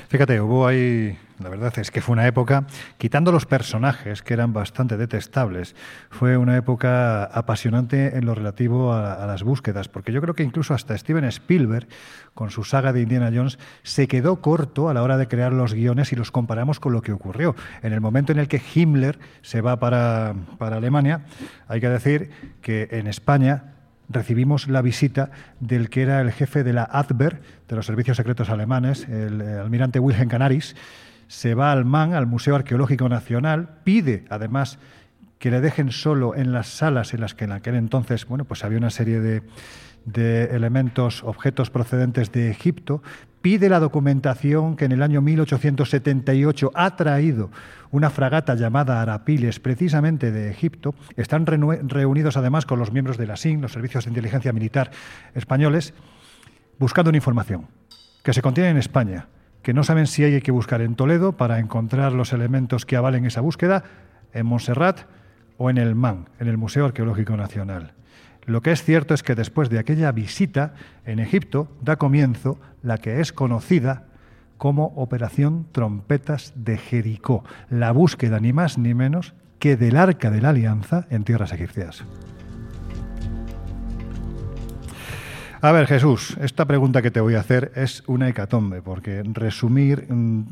Fíjate, 0.08 0.40
hubo 0.40 0.68
ahí, 0.68 1.18
la 1.40 1.48
verdad 1.48 1.76
es 1.78 1.90
que 1.90 2.00
fue 2.00 2.12
una 2.12 2.28
época, 2.28 2.68
quitando 2.96 3.32
los 3.32 3.44
personajes 3.44 4.22
que 4.22 4.34
eran 4.34 4.52
bastante 4.52 4.96
detestables, 4.96 5.74
fue 6.10 6.36
una 6.36 6.56
época 6.56 7.24
apasionante 7.24 8.16
en 8.16 8.24
lo 8.24 8.36
relativo 8.36 8.92
a, 8.92 9.14
a 9.14 9.26
las 9.26 9.42
búsquedas, 9.42 9.88
porque 9.88 10.12
yo 10.12 10.20
creo 10.20 10.34
que 10.34 10.44
incluso 10.44 10.74
hasta 10.74 10.96
Steven 10.96 11.24
Spielberg, 11.24 11.88
con 12.34 12.50
su 12.50 12.62
saga 12.62 12.92
de 12.92 13.02
Indiana 13.02 13.32
Jones, 13.34 13.58
se 13.82 14.06
quedó 14.06 14.40
corto 14.40 14.88
a 14.88 14.94
la 14.94 15.02
hora 15.02 15.16
de 15.16 15.26
crear 15.26 15.52
los 15.52 15.74
guiones 15.74 16.12
y 16.12 16.16
los 16.16 16.30
comparamos 16.30 16.78
con 16.78 16.92
lo 16.92 17.02
que 17.02 17.10
ocurrió. 17.10 17.56
En 17.82 17.92
el 17.92 18.00
momento 18.00 18.30
en 18.30 18.38
el 18.38 18.46
que 18.46 18.62
Himmler 18.74 19.18
se 19.42 19.60
va 19.60 19.80
para, 19.80 20.36
para 20.56 20.76
Alemania, 20.76 21.24
hay 21.66 21.80
que 21.80 21.88
decir 21.88 22.30
que 22.62 22.88
en 22.92 23.08
España 23.08 23.75
recibimos 24.08 24.68
la 24.68 24.82
visita 24.82 25.30
del 25.60 25.90
que 25.90 26.02
era 26.02 26.20
el 26.20 26.32
jefe 26.32 26.64
de 26.64 26.72
la 26.72 26.84
Adver, 26.84 27.40
de 27.68 27.76
los 27.76 27.86
servicios 27.86 28.16
secretos 28.16 28.50
alemanes, 28.50 29.08
el 29.08 29.40
eh, 29.40 29.58
almirante 29.58 29.98
Wilhelm 29.98 30.28
Canaris, 30.28 30.76
se 31.28 31.54
va 31.54 31.72
al 31.72 31.84
MAN, 31.84 32.14
al 32.14 32.26
Museo 32.26 32.54
Arqueológico 32.54 33.08
Nacional, 33.08 33.80
pide 33.84 34.24
además 34.30 34.78
que 35.38 35.50
le 35.50 35.60
dejen 35.60 35.90
solo 35.90 36.34
en 36.34 36.52
las 36.52 36.68
salas 36.68 37.12
en 37.12 37.20
las 37.20 37.34
que 37.34 37.44
en 37.44 37.52
aquel 37.52 37.74
entonces 37.74 38.26
bueno, 38.26 38.44
pues 38.44 38.64
había 38.64 38.78
una 38.78 38.90
serie 38.90 39.20
de, 39.20 39.42
de 40.04 40.44
elementos, 40.44 41.24
objetos 41.24 41.68
procedentes 41.70 42.32
de 42.32 42.50
Egipto, 42.50 43.02
pide 43.46 43.68
la 43.68 43.78
documentación 43.78 44.74
que 44.74 44.86
en 44.86 44.90
el 44.90 45.04
año 45.04 45.22
1878 45.22 46.72
ha 46.74 46.96
traído 46.96 47.52
una 47.92 48.10
fragata 48.10 48.56
llamada 48.56 49.00
Arapiles, 49.00 49.60
precisamente 49.60 50.32
de 50.32 50.50
Egipto. 50.50 50.96
Están 51.14 51.46
reunidos 51.46 52.36
además 52.36 52.66
con 52.66 52.80
los 52.80 52.90
miembros 52.90 53.18
de 53.18 53.28
la 53.28 53.36
SIN, 53.36 53.60
los 53.60 53.70
servicios 53.70 54.04
de 54.04 54.10
inteligencia 54.10 54.52
militar 54.52 54.90
españoles, 55.32 55.94
buscando 56.80 57.10
una 57.10 57.18
información 57.18 57.68
que 58.24 58.32
se 58.32 58.42
contiene 58.42 58.70
en 58.70 58.78
España, 58.78 59.28
que 59.62 59.72
no 59.72 59.84
saben 59.84 60.08
si 60.08 60.24
hay 60.24 60.40
que 60.40 60.50
buscar 60.50 60.80
en 60.80 60.96
Toledo 60.96 61.36
para 61.36 61.60
encontrar 61.60 62.14
los 62.14 62.32
elementos 62.32 62.84
que 62.84 62.96
avalen 62.96 63.26
esa 63.26 63.42
búsqueda, 63.42 63.84
en 64.32 64.44
Montserrat 64.44 65.02
o 65.56 65.70
en 65.70 65.78
el 65.78 65.94
MAN, 65.94 66.30
en 66.40 66.48
el 66.48 66.56
Museo 66.56 66.86
Arqueológico 66.86 67.36
Nacional. 67.36 67.92
Lo 68.46 68.62
que 68.62 68.70
es 68.70 68.84
cierto 68.84 69.12
es 69.12 69.24
que 69.24 69.34
después 69.34 69.70
de 69.70 69.80
aquella 69.80 70.12
visita 70.12 70.74
en 71.04 71.18
Egipto 71.18 71.68
da 71.82 71.96
comienzo 71.96 72.58
la 72.82 72.98
que 72.98 73.20
es 73.20 73.32
conocida 73.32 74.04
como 74.56 74.86
Operación 74.96 75.66
Trompetas 75.72 76.52
de 76.54 76.78
Jericó, 76.78 77.44
la 77.68 77.90
búsqueda 77.90 78.38
ni 78.38 78.52
más 78.52 78.78
ni 78.78 78.94
menos 78.94 79.34
que 79.58 79.76
del 79.76 79.96
Arca 79.96 80.30
de 80.30 80.40
la 80.40 80.50
Alianza 80.50 81.06
en 81.10 81.24
tierras 81.24 81.52
egipcias. 81.52 82.04
A 85.60 85.72
ver, 85.72 85.86
Jesús, 85.86 86.36
esta 86.40 86.66
pregunta 86.66 87.02
que 87.02 87.10
te 87.10 87.20
voy 87.20 87.34
a 87.34 87.40
hacer 87.40 87.72
es 87.74 88.04
una 88.06 88.28
hecatombe, 88.28 88.82
porque 88.82 89.22
resumir 89.24 90.06
mm, 90.08 90.42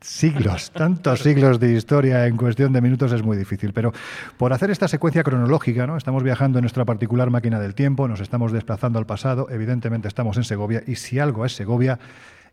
siglos, 0.00 0.70
tantos 0.70 1.20
siglos 1.20 1.60
de 1.60 1.74
historia 1.74 2.26
en 2.26 2.36
cuestión 2.36 2.72
de 2.72 2.80
minutos 2.80 3.12
es 3.12 3.22
muy 3.22 3.36
difícil. 3.36 3.72
Pero 3.72 3.92
por 4.36 4.52
hacer 4.52 4.70
esta 4.70 4.88
secuencia 4.88 5.22
cronológica, 5.22 5.86
¿no? 5.86 5.96
estamos 5.96 6.22
viajando 6.22 6.58
en 6.58 6.62
nuestra 6.62 6.84
particular 6.84 7.30
máquina 7.30 7.58
del 7.60 7.74
tiempo, 7.74 8.08
nos 8.08 8.20
estamos 8.20 8.52
desplazando 8.52 8.98
al 8.98 9.06
pasado, 9.06 9.48
evidentemente 9.50 10.08
estamos 10.08 10.36
en 10.36 10.44
Segovia, 10.44 10.82
y 10.86 10.96
si 10.96 11.18
algo 11.18 11.44
es 11.44 11.52
Segovia, 11.52 11.98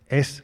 es 0.07 0.43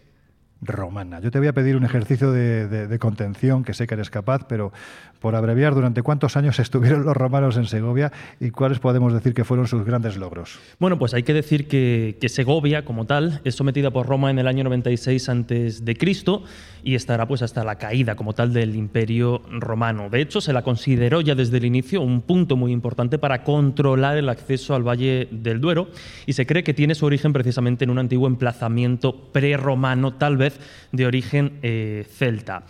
romana. 0.61 1.19
Yo 1.19 1.31
te 1.31 1.39
voy 1.39 1.47
a 1.47 1.53
pedir 1.53 1.75
un 1.75 1.83
ejercicio 1.83 2.31
de, 2.31 2.97
contención, 2.99 3.63
que 3.63 3.73
sé 3.73 3.87
que 3.87 3.95
eres 3.95 4.09
capaz, 4.09 4.45
pero 4.47 4.71
por 5.19 5.35
abreviar, 5.35 5.73
¿durante 5.73 6.01
cuántos 6.01 6.37
años 6.37 6.59
estuvieron 6.59 7.03
los 7.03 7.17
romanos 7.17 7.57
en 7.57 7.65
Segovia 7.65 8.11
y 8.39 8.51
cuáles 8.51 8.79
podemos 8.79 9.13
decir 9.13 9.33
que 9.33 9.43
fueron 9.43 9.67
sus 9.67 9.83
grandes 9.83 10.17
logros? 10.17 10.59
Bueno, 10.79 10.99
pues 10.99 11.13
hay 11.13 11.23
que 11.23 11.33
decir 11.33 11.67
que, 11.67 12.17
que 12.19 12.29
Segovia, 12.29 12.85
como 12.85 13.05
tal, 13.05 13.41
es 13.43 13.55
sometida 13.55 13.91
por 13.91 14.07
Roma 14.07 14.29
en 14.29 14.39
el 14.39 14.47
año 14.47 14.63
96 14.63 15.29
antes 15.29 15.85
de 15.85 15.95
Cristo 15.95 16.43
y 16.83 16.95
estará 16.95 17.27
pues 17.27 17.41
hasta 17.41 17.63
la 17.63 17.75
caída 17.75 18.15
como 18.15 18.33
tal 18.33 18.53
del 18.53 18.75
Imperio 18.75 19.41
Romano. 19.49 20.09
De 20.09 20.21
hecho, 20.21 20.41
se 20.41 20.53
la 20.53 20.61
consideró 20.61 21.21
ya 21.21 21.35
desde 21.35 21.57
el 21.57 21.65
inicio 21.65 22.01
un 22.01 22.21
punto 22.21 22.55
muy 22.55 22.71
importante 22.71 23.17
para 23.17 23.43
controlar 23.43 24.17
el 24.17 24.29
acceso 24.29 24.75
al 24.75 24.87
Valle 24.87 25.27
del 25.31 25.61
Duero 25.61 25.89
y 26.25 26.33
se 26.33 26.45
cree 26.45 26.63
que 26.63 26.73
tiene 26.73 26.95
su 26.95 27.05
origen 27.05 27.33
precisamente 27.33 27.83
en 27.83 27.89
un 27.89 27.99
antiguo 27.99 28.27
emplazamiento 28.27 29.31
prerromano, 29.31 30.13
tal 30.13 30.37
vez 30.37 30.50
de 30.91 31.05
origen 31.05 31.59
eh, 31.61 32.05
celta. 32.17 32.63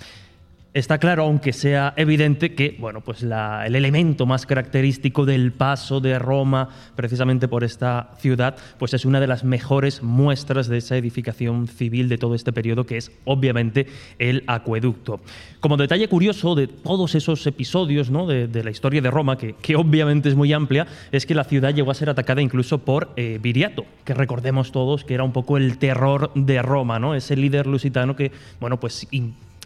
Está 0.74 1.00
claro, 1.00 1.24
aunque 1.24 1.52
sea 1.52 1.94
evidente, 1.98 2.56
que 2.56 2.78
bueno, 2.80 3.02
pues 3.02 3.24
el 3.24 3.76
elemento 3.76 4.26
más 4.26 4.46
característico 4.46 5.26
del 5.26 5.52
paso 5.52 6.00
de 6.00 6.18
Roma, 6.18 6.70
precisamente 6.96 7.50
por 7.50 7.66
esta 7.66 8.12
ciudad, 8.20 8.56
pues 8.80 8.94
es 8.94 9.04
una 9.04 9.20
de 9.20 9.28
las 9.28 9.44
mejores 9.44 10.02
muestras 10.02 10.70
de 10.70 10.78
esa 10.78 10.96
edificación 10.96 11.68
civil 11.68 12.08
de 12.08 12.18
todo 12.18 12.36
este 12.36 12.54
periodo, 12.54 12.86
que 12.86 12.96
es 12.96 13.12
obviamente 13.26 13.86
el 14.18 14.46
acueducto. 14.48 15.20
Como 15.60 15.76
detalle 15.76 16.08
curioso 16.08 16.56
de 16.56 16.68
todos 16.68 17.16
esos 17.16 17.46
episodios 17.46 18.10
de, 18.10 18.64
la 18.64 18.72
historia 18.72 19.02
de 19.02 19.12
Roma, 19.12 19.38
que, 19.38 19.76
obviamente 19.76 20.30
es 20.30 20.36
muy 20.36 20.54
amplia, 20.54 20.88
es 21.12 21.26
que 21.26 21.36
la 21.36 21.44
ciudad 21.44 21.74
llegó 21.74 21.92
a 21.92 21.96
ser 21.96 22.10
atacada 22.10 22.42
incluso 22.42 22.78
por 22.78 23.12
eh, 23.18 23.40
Viriato, 23.42 23.84
que 24.06 24.14
recordemos 24.14 24.72
todos 24.72 25.04
que 25.04 25.16
era 25.16 25.26
un 25.26 25.34
poco 25.34 25.58
el 25.58 25.78
terror 25.80 26.32
de 26.34 26.62
Roma, 26.62 26.98
¿no? 26.98 27.14
ese 27.14 27.36
líder 27.36 27.68
lusitano 27.68 28.16
que, 28.16 28.32
bueno, 28.62 28.80
pues 28.80 29.06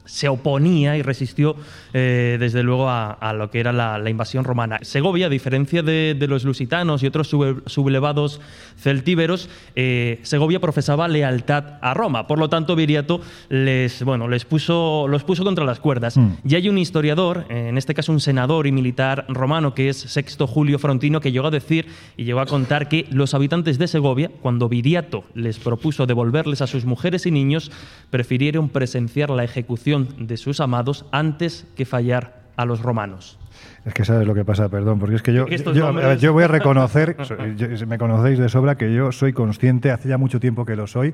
se 0.05 0.27
oponía 0.27 0.97
y 0.97 1.01
resistió 1.01 1.55
eh, 1.93 2.37
desde 2.39 2.63
luego 2.63 2.89
a, 2.89 3.33
lo 3.33 3.49
que 3.49 3.59
era 3.59 3.73
la, 3.73 4.09
invasión 4.09 4.43
romana. 4.43 4.79
Segovia, 4.81 5.27
a 5.27 5.29
diferencia 5.29 5.83
de, 5.83 6.15
los 6.27 6.43
lusitanos 6.43 7.03
y 7.03 7.07
otros 7.07 7.27
sublevados 7.27 8.41
celtíberos, 8.77 9.49
eh, 9.75 10.19
Segovia 10.23 10.59
profesaba 10.59 11.07
lealtad 11.07 11.79
a 11.81 11.93
Roma. 11.93 12.27
Por 12.27 12.39
lo 12.39 12.49
tanto, 12.49 12.75
Viriato 12.75 13.21
les, 13.49 14.03
bueno, 14.03 14.27
les 14.27 14.45
puso, 14.45 15.07
los 15.07 15.23
puso 15.23 15.43
contra 15.43 15.65
las 15.65 15.79
cuerdas. 15.79 16.17
Mm. 16.17 16.29
Y 16.45 16.55
hay 16.55 16.69
un 16.69 16.77
historiador, 16.77 17.45
en 17.49 17.77
este 17.77 17.93
caso 17.93 18.11
un 18.11 18.19
senador 18.19 18.67
y 18.67 18.71
militar 18.71 19.25
romano, 19.27 19.73
que 19.73 19.89
es 19.89 19.97
Sexto 19.97 20.47
Julio 20.47 20.79
Frontino, 20.79 21.21
que 21.21 21.31
llegó 21.31 21.47
a 21.47 21.51
decir 21.51 21.87
y 22.17 22.23
llegó 22.23 22.39
a 22.39 22.45
contar 22.45 22.87
que 22.87 23.05
los 23.09 23.33
habitantes 23.33 23.77
de 23.77 23.87
Segovia, 23.87 24.31
cuando 24.41 24.69
Viriato 24.69 25.23
les 25.33 25.59
propuso 25.59 26.05
devolverles 26.05 26.61
a 26.61 26.67
sus 26.67 26.85
mujeres 26.85 27.25
y 27.25 27.31
niños, 27.31 27.71
prefirieron 28.09 28.69
presenciar 28.69 29.29
la 29.29 29.43
ejecución 29.43 29.94
de 29.99 30.37
sus 30.37 30.59
amados 30.59 31.05
antes 31.11 31.67
que 31.75 31.85
fallar 31.85 32.41
a 32.57 32.65
los 32.65 32.81
romanos. 32.81 33.37
Es 33.85 33.93
que 33.93 34.05
sabes 34.05 34.27
lo 34.27 34.33
que 34.33 34.43
pasa, 34.43 34.69
perdón, 34.69 34.99
porque 34.99 35.15
es 35.15 35.21
que 35.21 35.33
yo, 35.33 35.47
yo, 35.47 36.33
voy 36.33 36.43
a 36.43 36.47
reconocer, 36.47 37.15
me 37.87 37.97
conocéis 37.97 38.39
de 38.39 38.49
sobra, 38.49 38.75
que 38.75 38.93
yo 38.93 39.11
soy 39.11 39.33
consciente, 39.33 39.91
hace 39.91 40.09
ya 40.09 40.17
mucho 40.17 40.39
tiempo 40.39 40.65
que 40.65 40.75
lo 40.75 40.87
soy, 40.87 41.13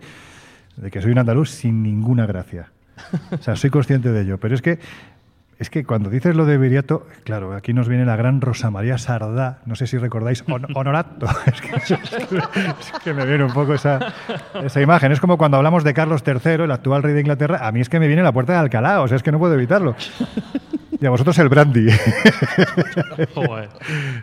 de 0.77 0.89
que 0.89 1.01
soy 1.01 1.11
un 1.11 1.19
andaluz 1.19 1.50
sin 1.50 1.83
ninguna 1.83 2.25
gracia. 2.25 2.71
O 3.31 3.38
sea, 3.38 3.55
soy 3.55 3.69
consciente 3.69 4.11
de 4.11 4.21
ello, 4.21 4.38
pero 4.38 4.55
es 4.55 4.61
que 4.61 4.79
es 5.62 5.70
que 5.70 5.86
cuando 5.86 6.10
dices 6.10 6.36
lo 6.36 6.46
de 6.48 6.58
Viriato, 6.58 7.06
claro, 7.24 7.53
aquí 7.53 7.72
nos 7.72 7.88
viene 7.88 8.03
la 8.03 8.15
gran 8.15 8.41
Rosa 8.41 8.72
María 8.72 8.98
Sardá, 8.98 9.60
no 9.68 9.75
sé 9.75 9.86
si 9.86 10.00
recordáis, 10.00 10.44
Honorato, 10.74 11.27
es, 11.46 11.62
que, 13.03 13.13
me 13.13 13.27
viene 13.27 13.44
un 13.44 13.53
poco 13.53 13.75
esa, 13.75 14.12
esa, 14.63 14.82
imagen. 14.82 15.12
Es 15.12 15.20
como 15.20 15.38
cuando 15.38 15.58
hablamos 15.58 15.84
de 15.84 15.94
Carlos 15.94 16.24
III, 16.25 16.63
el 16.63 16.72
actual 16.72 17.03
rey 17.03 17.13
de 17.13 17.22
Inglaterra, 17.22 17.60
a 17.62 17.72
mí 17.72 17.80
es 17.80 17.89
que 17.89 18.00
me 18.00 18.08
viene 18.08 18.24
la 18.24 18.32
puerta 18.32 18.53
de 18.53 18.60
Alcalá, 18.60 19.01
o 19.01 19.08
sea, 19.08 19.18
es 19.18 19.22
que 19.22 19.32
no 19.32 19.38
puedo 19.38 19.53
evitarlo. 19.53 19.96
Y 21.01 21.08
a 21.08 21.10
vosotros 21.10 21.38
el 21.39 21.50
brandy. 21.50 21.88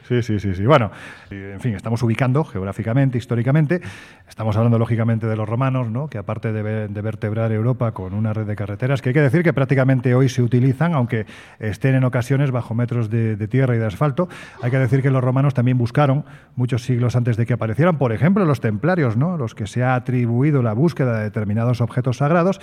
Sí, 0.06 0.22
sí, 0.22 0.40
sí, 0.40 0.54
sí. 0.54 0.64
Bueno, 0.64 0.90
en 1.30 1.60
fin, 1.60 1.74
estamos 1.74 2.02
ubicando 2.02 2.44
geográficamente, 2.44 3.18
históricamente. 3.18 3.80
Estamos 4.28 4.56
hablando 4.56 4.78
lógicamente 4.78 5.26
de 5.26 5.36
los 5.36 5.48
romanos, 5.48 5.90
¿no? 5.90 6.08
que 6.08 6.18
aparte 6.18 6.52
de, 6.52 7.02
vertebrar 7.02 7.52
Europa 7.52 7.92
con 7.92 8.14
una 8.14 8.32
red 8.32 8.46
de 8.46 8.56
carreteras, 8.56 9.02
que 9.02 9.10
hay 9.10 9.14
que 9.14 9.20
decir 9.20 9.42
que 9.42 9.52
prácticamente 9.52 10.14
hoy 10.14 10.28
se 10.28 10.42
utilizan, 10.42 10.94
aunque 10.94 11.26
estén 11.58 11.94
en 11.94 12.04
ocasiones 12.04 12.50
bajo 12.50 12.74
metros 12.74 13.10
de, 13.10 13.36
de 13.36 13.48
tierra 13.48 13.76
y 13.76 13.78
de 13.78 13.86
asfalto, 13.86 14.28
hay 14.62 14.70
que 14.70 14.78
decir 14.78 15.02
que 15.02 15.10
los 15.10 15.22
romanos 15.22 15.52
también 15.52 15.76
buscaron, 15.76 16.24
muchos 16.56 16.82
siglos 16.84 17.16
antes 17.16 17.36
de 17.36 17.44
que 17.44 17.54
aparecieran, 17.54 17.98
por 17.98 18.12
ejemplo, 18.12 18.44
los 18.44 18.60
templarios, 18.60 19.16
¿no? 19.16 19.36
los 19.36 19.54
que 19.54 19.66
se 19.66 19.82
ha 19.82 19.94
atribuido 19.94 20.62
la 20.62 20.72
búsqueda 20.72 21.18
de 21.18 21.24
determinados 21.24 21.80
objetos 21.80 22.18
sagrados, 22.18 22.60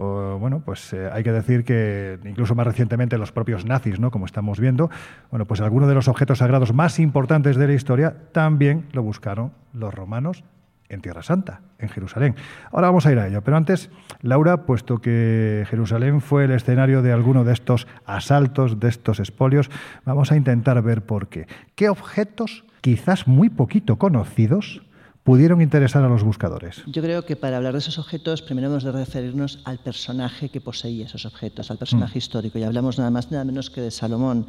bueno, 0.00 0.62
pues 0.64 0.92
eh, 0.92 1.10
hay 1.12 1.22
que 1.22 1.32
decir 1.32 1.64
que 1.64 2.18
incluso 2.24 2.54
más 2.54 2.66
recientemente 2.66 3.18
los 3.18 3.32
propios 3.32 3.49
nazis, 3.64 4.00
¿no? 4.00 4.10
como 4.10 4.26
estamos 4.26 4.60
viendo, 4.60 4.90
bueno, 5.30 5.46
pues 5.46 5.60
algunos 5.60 5.88
de 5.88 5.94
los 5.94 6.08
objetos 6.08 6.38
sagrados 6.38 6.72
más 6.72 6.98
importantes 6.98 7.56
de 7.56 7.66
la 7.66 7.74
historia 7.74 8.16
también 8.32 8.86
lo 8.92 9.02
buscaron 9.02 9.52
los 9.72 9.92
romanos 9.94 10.44
en 10.90 11.00
Tierra 11.00 11.22
Santa, 11.22 11.60
en 11.78 11.88
Jerusalén. 11.88 12.34
Ahora 12.72 12.88
vamos 12.88 13.06
a 13.06 13.12
ir 13.12 13.18
a 13.18 13.28
ello, 13.28 13.42
pero 13.42 13.56
antes, 13.56 13.90
Laura, 14.22 14.66
puesto 14.66 14.98
que 14.98 15.64
Jerusalén 15.70 16.20
fue 16.20 16.44
el 16.44 16.50
escenario 16.50 17.00
de 17.00 17.12
alguno 17.12 17.44
de 17.44 17.52
estos 17.52 17.86
asaltos, 18.04 18.80
de 18.80 18.88
estos 18.88 19.20
espolios, 19.20 19.70
vamos 20.04 20.32
a 20.32 20.36
intentar 20.36 20.82
ver 20.82 21.02
por 21.02 21.28
qué. 21.28 21.46
¿Qué 21.76 21.88
objetos, 21.88 22.64
quizás 22.80 23.28
muy 23.28 23.48
poquito 23.48 23.96
conocidos, 23.96 24.82
pudieron 25.30 25.60
interesar 25.60 26.02
a 26.02 26.08
los 26.08 26.24
buscadores? 26.24 26.82
Yo 26.86 27.02
creo 27.02 27.24
que 27.24 27.36
para 27.36 27.56
hablar 27.56 27.74
de 27.74 27.78
esos 27.78 28.00
objetos, 28.00 28.42
primero 28.42 28.66
hemos 28.66 28.82
de 28.82 28.90
referirnos 28.90 29.60
al 29.62 29.78
personaje 29.78 30.48
que 30.48 30.60
poseía 30.60 31.06
esos 31.06 31.24
objetos, 31.24 31.70
al 31.70 31.78
personaje 31.78 32.16
mm. 32.16 32.18
histórico. 32.18 32.58
Y 32.58 32.64
hablamos 32.64 32.98
nada 32.98 33.12
más 33.12 33.30
nada 33.30 33.44
menos 33.44 33.70
que 33.70 33.80
de 33.80 33.92
Salomón, 33.92 34.48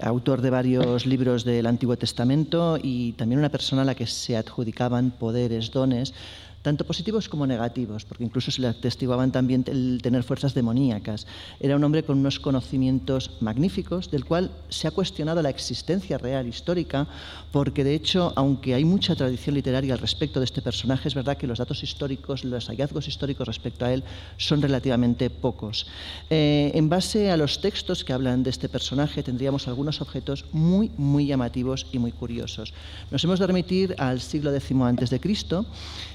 autor 0.00 0.40
de 0.40 0.48
varios 0.48 1.04
libros 1.04 1.44
del 1.44 1.66
Antiguo 1.66 1.98
Testamento 1.98 2.78
y 2.82 3.12
también 3.12 3.40
una 3.40 3.50
persona 3.50 3.82
a 3.82 3.84
la 3.84 3.94
que 3.94 4.06
se 4.06 4.34
adjudicaban 4.34 5.10
poderes, 5.10 5.70
dones 5.70 6.14
tanto 6.62 6.86
positivos 6.86 7.28
como 7.28 7.46
negativos, 7.46 8.04
porque 8.04 8.24
incluso 8.24 8.50
se 8.50 8.62
le 8.62 8.68
atestiguaban 8.68 9.32
también 9.32 9.64
el 9.66 10.00
tener 10.00 10.22
fuerzas 10.22 10.54
demoníacas. 10.54 11.26
Era 11.60 11.76
un 11.76 11.84
hombre 11.84 12.04
con 12.04 12.18
unos 12.18 12.38
conocimientos 12.38 13.32
magníficos, 13.40 14.10
del 14.10 14.24
cual 14.24 14.50
se 14.68 14.86
ha 14.86 14.92
cuestionado 14.92 15.42
la 15.42 15.50
existencia 15.50 16.18
real 16.18 16.46
histórica, 16.46 17.06
porque 17.50 17.84
de 17.84 17.94
hecho, 17.94 18.32
aunque 18.36 18.74
hay 18.74 18.84
mucha 18.84 19.16
tradición 19.16 19.56
literaria 19.56 19.94
al 19.94 20.00
respecto 20.00 20.38
de 20.38 20.44
este 20.44 20.62
personaje, 20.62 21.08
es 21.08 21.14
verdad 21.14 21.36
que 21.36 21.46
los 21.46 21.58
datos 21.58 21.82
históricos, 21.82 22.44
los 22.44 22.68
hallazgos 22.68 23.08
históricos 23.08 23.46
respecto 23.46 23.84
a 23.84 23.92
él 23.92 24.04
son 24.36 24.62
relativamente 24.62 25.30
pocos. 25.30 25.86
Eh, 26.30 26.70
en 26.74 26.88
base 26.88 27.30
a 27.30 27.36
los 27.36 27.60
textos 27.60 28.04
que 28.04 28.12
hablan 28.12 28.42
de 28.42 28.50
este 28.50 28.68
personaje, 28.68 29.22
tendríamos 29.22 29.66
algunos 29.66 30.00
objetos 30.00 30.44
muy, 30.52 30.90
muy 30.96 31.26
llamativos 31.26 31.86
y 31.92 31.98
muy 31.98 32.12
curiosos. 32.12 32.72
Nos 33.10 33.24
hemos 33.24 33.40
de 33.40 33.46
remitir 33.46 33.94
al 33.98 34.20
siglo 34.20 34.54
X 34.54 34.72
antes 34.80 35.10
de 35.10 35.20
Cristo 35.20 35.66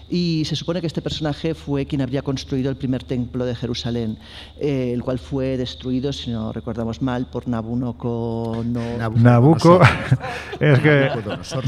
y 0.10 0.44
se 0.46 0.56
supone 0.56 0.82
que 0.82 0.88
este 0.88 1.02
personaje 1.02 1.54
fue 1.54 1.86
quien 1.86 2.02
habría 2.02 2.22
construido 2.22 2.70
el 2.70 2.78
primer 2.78 3.04
templo 3.04 3.46
de 3.46 3.56
Jerusalén, 3.56 4.18
eh, 4.60 4.92
el 4.94 5.04
cual 5.04 5.20
fue 5.20 5.58
destruido, 5.58 6.14
si 6.14 6.32
no 6.32 6.54
recordamos 6.54 7.02
mal, 7.02 7.28
por 7.28 7.48
Nabucodonosor. 7.48 9.20
Nabucco, 9.20 9.82
es 10.60 10.80
que 10.80 11.10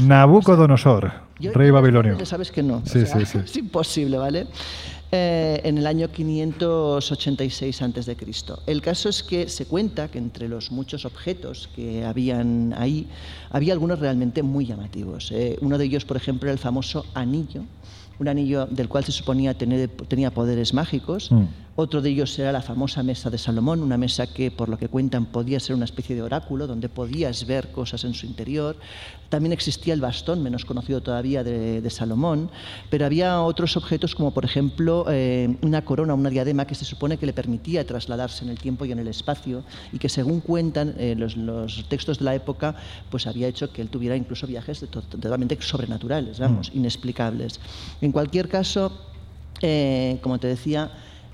Nabucodonosor, 0.00 1.12
rey 1.38 1.70
babilonio. 1.70 2.24
sabes 2.24 2.50
que 2.50 2.62
no, 2.62 2.82
sí, 2.86 3.04
sí, 3.06 3.26
sí. 3.26 3.38
es 3.44 3.56
imposible, 3.56 4.16
¿vale? 4.16 4.46
Eh, 5.12 5.60
en 5.64 5.76
el 5.76 5.88
año 5.88 6.08
586 6.08 7.82
a.C. 7.82 8.16
El 8.66 8.80
caso 8.80 9.08
es 9.08 9.24
que 9.24 9.48
se 9.48 9.66
cuenta 9.66 10.06
que 10.06 10.18
entre 10.18 10.48
los 10.48 10.70
muchos 10.70 11.04
objetos 11.04 11.68
que 11.74 12.04
habían 12.04 12.72
ahí, 12.78 13.08
había 13.50 13.72
algunos 13.72 13.98
realmente 13.98 14.44
muy 14.44 14.66
llamativos. 14.66 15.32
Eh. 15.32 15.58
Uno 15.62 15.78
de 15.78 15.86
ellos, 15.86 16.04
por 16.04 16.16
ejemplo, 16.16 16.46
era 16.48 16.52
el 16.52 16.60
famoso 16.60 17.06
anillo 17.12 17.64
un 18.20 18.28
anillo 18.28 18.66
del 18.66 18.88
cual 18.88 19.04
se 19.04 19.12
suponía 19.12 19.54
tener, 19.54 19.88
tenía 19.88 20.30
poderes 20.30 20.74
mágicos. 20.74 21.32
Mm. 21.32 21.44
Otro 21.76 22.02
de 22.02 22.10
ellos 22.10 22.36
era 22.38 22.52
la 22.52 22.62
famosa 22.62 23.02
mesa 23.02 23.30
de 23.30 23.38
Salomón, 23.38 23.82
una 23.82 23.96
mesa 23.96 24.26
que, 24.26 24.50
por 24.50 24.68
lo 24.68 24.76
que 24.76 24.88
cuentan, 24.88 25.26
podía 25.26 25.60
ser 25.60 25.76
una 25.76 25.84
especie 25.84 26.16
de 26.16 26.22
oráculo, 26.22 26.66
donde 26.66 26.88
podías 26.88 27.46
ver 27.46 27.70
cosas 27.70 28.04
en 28.04 28.12
su 28.12 28.26
interior. 28.26 28.76
También 29.28 29.52
existía 29.52 29.94
el 29.94 30.00
bastón, 30.00 30.42
menos 30.42 30.64
conocido 30.64 31.00
todavía, 31.00 31.44
de, 31.44 31.88
Salomón, 31.90 32.50
pero 32.88 33.06
había 33.06 33.40
otros 33.40 33.76
objetos, 33.76 34.14
como 34.14 34.32
por 34.32 34.44
ejemplo 34.44 35.06
eh, 35.08 35.56
una 35.62 35.84
corona, 35.84 36.14
una 36.14 36.30
diadema, 36.30 36.66
que 36.66 36.74
se 36.74 36.84
supone 36.84 37.16
que 37.16 37.26
le 37.26 37.32
permitía 37.32 37.86
trasladarse 37.86 38.44
en 38.44 38.50
el 38.50 38.58
tiempo 38.58 38.84
y 38.84 38.92
en 38.92 38.98
el 38.98 39.08
espacio, 39.08 39.62
y 39.92 39.98
que 39.98 40.08
según 40.08 40.40
cuentan 40.40 40.94
eh, 40.98 41.14
los, 41.16 41.34
textos 41.88 42.18
de 42.18 42.24
la 42.24 42.34
época, 42.34 42.74
pues 43.10 43.26
había 43.26 43.48
hecho 43.48 43.72
que 43.72 43.82
él 43.82 43.88
tuviera 43.88 44.16
incluso 44.16 44.46
viajes 44.46 44.80
totalmente 44.90 45.56
sobrenaturales, 45.60 46.38
vamos, 46.38 46.72
mm. 46.72 46.78
inexplicables. 46.78 47.60
En 48.00 48.12
cualquier 48.12 48.48
caso, 48.48 48.92
eh, 49.62 50.18
como 50.22 50.38
te 50.38 50.46
decía, 50.46 50.90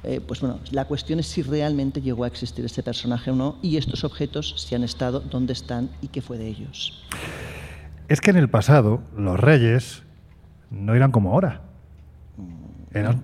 eh, 0.07 0.21
pues 0.25 0.41
bueno, 0.41 0.61
la 0.71 0.85
cuestión 0.85 1.19
es 1.19 1.27
si 1.27 1.43
realmente 1.43 2.01
llegó 2.01 2.23
a 2.23 2.29
existir 2.29 2.65
ese 2.65 2.83
personaje 2.85 3.33
o 3.33 3.35
no 3.35 3.59
y 3.61 3.77
estos 3.77 4.05
objetos, 4.05 4.55
si 4.57 4.77
han 4.77 4.85
estado, 4.85 5.19
dónde 5.19 5.53
están 5.53 5.91
y 6.01 6.09
qué 6.09 6.23
fue 6.23 6.39
de 6.39 6.47
ellos. 6.47 7.05
Es 8.07 8.21
que 8.21 8.31
en 8.31 8.37
el 8.37 8.49
pasado 8.49 9.03
los 9.17 9.39
reyes 9.39 10.05
no 10.71 10.95
eran 10.95 11.11
como 11.11 11.33
ahora. 11.33 11.63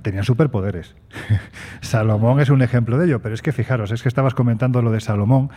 tenían 0.02 0.24
superpoderes. 0.24 0.96
Salomón 1.80 2.40
es 2.40 2.50
un 2.50 2.62
ejemplo 2.62 2.98
de 2.98 3.06
ello, 3.06 3.22
pero 3.22 3.36
es 3.36 3.42
que 3.42 3.52
fijaros, 3.52 3.92
es 3.92 4.02
que 4.02 4.08
estabas 4.08 4.34
comentando 4.34 4.82
lo 4.82 4.90
de 4.90 5.00
Salomón 5.00 5.50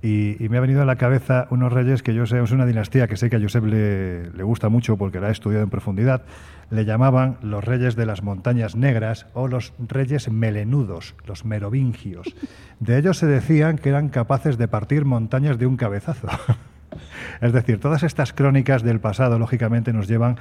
y, 0.00 0.36
me 0.48 0.58
ha 0.58 0.60
venido 0.60 0.82
a 0.82 0.84
la 0.84 0.96
cabeza 0.96 1.48
unos 1.50 1.72
reyes 1.72 2.02
que 2.02 2.14
yo 2.14 2.24
sé, 2.26 2.40
es 2.40 2.52
una 2.52 2.66
dinastía 2.66 3.08
que 3.08 3.16
sé 3.16 3.28
que 3.28 3.36
a 3.36 3.40
Josep 3.40 3.64
le, 3.64 4.30
le, 4.30 4.42
gusta 4.44 4.68
mucho 4.68 4.96
porque 4.96 5.20
la 5.20 5.28
ha 5.28 5.30
estudiado 5.30 5.64
en 5.64 5.70
profundidad. 5.70 6.22
Le 6.70 6.84
llamaban 6.84 7.38
los 7.42 7.64
reyes 7.64 7.96
de 7.96 8.06
las 8.06 8.22
montañas 8.22 8.76
negras 8.76 9.26
o 9.34 9.48
los 9.48 9.72
reyes 9.78 10.30
melenudos, 10.30 11.16
los 11.26 11.44
merovingios. 11.44 12.34
De 12.78 12.98
ellos 12.98 13.18
se 13.18 13.26
decían 13.26 13.78
que 13.78 13.88
eran 13.88 14.08
capaces 14.08 14.56
de 14.56 14.68
partir 14.68 15.04
montañas 15.04 15.58
de 15.58 15.66
un 15.66 15.76
cabezazo. 15.76 16.28
Es 17.40 17.52
decir, 17.52 17.80
todas 17.80 18.02
estas 18.02 18.32
crónicas 18.32 18.82
del 18.82 19.00
pasado, 19.00 19.38
lógicamente, 19.38 19.92
nos 19.92 20.08
llevan 20.08 20.38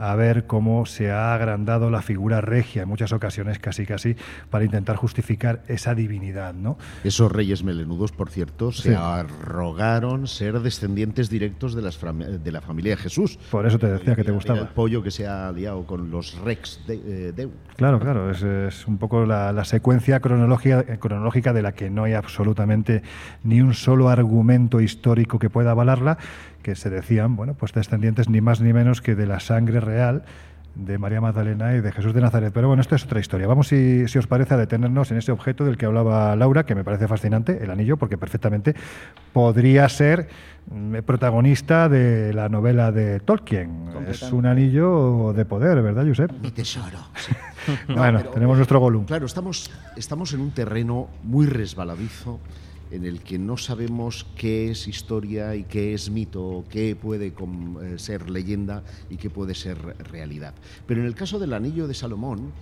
a 0.00 0.14
ver 0.14 0.46
cómo 0.46 0.86
se 0.86 1.10
ha 1.10 1.34
agrandado 1.34 1.90
la 1.90 2.00
figura 2.00 2.40
regia 2.40 2.82
en 2.82 2.88
muchas 2.88 3.12
ocasiones, 3.12 3.58
casi 3.58 3.84
casi, 3.84 4.16
para 4.48 4.64
intentar 4.64 4.96
justificar 4.96 5.62
esa 5.68 5.94
divinidad. 5.94 6.54
¿no? 6.54 6.78
Esos 7.04 7.30
reyes 7.30 7.62
melenudos, 7.62 8.10
por 8.12 8.30
cierto, 8.30 8.72
se 8.72 8.96
arrogaron 8.96 10.26
ser 10.26 10.60
descendientes 10.60 11.28
directos 11.28 11.74
de, 11.74 11.82
las 11.82 11.98
de 12.00 12.52
la 12.52 12.62
familia 12.62 12.96
de 12.96 13.02
Jesús. 13.02 13.38
Por 13.50 13.66
eso 13.66 13.78
te 13.78 13.88
decía 13.88 14.16
que 14.16 14.24
te 14.24 14.32
gustaba. 14.32 14.60
El 14.60 14.68
pollo 14.68 15.02
que 15.02 15.10
se 15.10 15.26
ha 15.26 15.52
liado 15.52 15.84
con 15.84 16.10
los 16.10 16.38
rex 16.38 16.80
de 16.86 17.32
eh, 17.36 17.48
Claro, 17.80 17.98
claro, 17.98 18.30
es, 18.30 18.86
un 18.86 18.98
poco 18.98 19.24
la, 19.24 19.64
secuencia 19.64 20.20
cronológica, 20.20 20.98
cronológica 20.98 21.54
de 21.54 21.62
la 21.62 21.72
que 21.72 21.88
no 21.88 22.04
hay 22.04 22.12
absolutamente 22.12 23.02
ni 23.42 23.62
un 23.62 23.72
solo 23.72 24.10
argumento 24.10 24.82
histórico 24.82 25.38
que 25.38 25.48
pueda 25.48 25.70
avalarla 25.70 26.18
que 26.62 26.74
se 26.74 26.90
decían, 26.90 27.36
bueno, 27.36 27.54
pues 27.54 27.72
descendientes 27.72 28.28
ni 28.28 28.42
más 28.42 28.60
ni 28.60 28.74
menos 28.74 29.00
que 29.00 29.14
de 29.14 29.24
la 29.24 29.40
sangre 29.40 29.80
real 29.80 30.24
de 30.74 30.98
María 30.98 31.22
Magdalena 31.22 31.74
y 31.74 31.80
de 31.80 31.90
Jesús 31.90 32.12
de 32.12 32.20
Nazaret. 32.20 32.52
Pero 32.52 32.68
bueno, 32.68 32.82
esto 32.82 32.96
es 32.96 33.04
otra 33.04 33.18
historia. 33.18 33.46
Vamos, 33.46 33.68
si, 33.68 34.06
si, 34.08 34.18
os 34.18 34.26
parece, 34.26 34.52
a 34.52 34.56
detenernos 34.58 35.10
en 35.10 35.16
ese 35.16 35.32
objeto 35.32 35.64
del 35.64 35.78
que 35.78 35.86
hablaba 35.86 36.36
Laura, 36.36 36.66
que 36.66 36.74
me 36.74 36.84
parece 36.84 37.08
fascinante, 37.08 37.64
el 37.64 37.70
anillo, 37.70 37.96
porque 37.96 38.18
perfectamente 38.18 38.74
podría 39.32 39.88
ser 39.88 40.28
protagonista 41.04 41.88
de 41.88 42.32
la 42.32 42.48
novela 42.48 42.92
de 42.92 43.20
Tolkien. 43.20 43.88
Es 44.08 44.22
un 44.32 44.46
anillo 44.46 45.32
de 45.32 45.44
poder, 45.44 45.82
¿verdad, 45.82 46.06
Josep? 46.06 46.30
Mi 46.40 46.50
tesoro. 46.50 46.98
bueno, 47.88 48.22
tenemos 48.24 48.56
nuestro 48.56 48.80
Gollum. 48.80 49.04
Claro, 49.04 49.26
estamos, 49.26 49.70
estamos 49.96 50.32
en 50.32 50.40
un 50.40 50.50
terreno 50.52 51.08
muy 51.24 51.46
resbaladizo 51.46 52.40
en 52.90 53.04
el 53.04 53.20
que 53.20 53.38
no 53.38 53.56
sabemos 53.56 54.26
qué 54.36 54.70
es 54.70 54.88
historia 54.88 55.54
y 55.54 55.64
qué 55.64 55.94
es 55.94 56.10
mito, 56.10 56.64
qué 56.68 56.96
puede 56.96 57.28
eh, 57.28 57.98
ser 57.98 58.30
leyenda 58.30 58.82
y 59.08 59.16
qué 59.16 59.30
puede 59.30 59.54
ser 59.54 59.78
realidad. 60.10 60.54
Pero 60.86 61.00
en 61.00 61.06
el 61.06 61.14
caso 61.14 61.38
del 61.38 61.52
anillo 61.52 61.86
de 61.86 61.94
Salomón, 61.94 62.52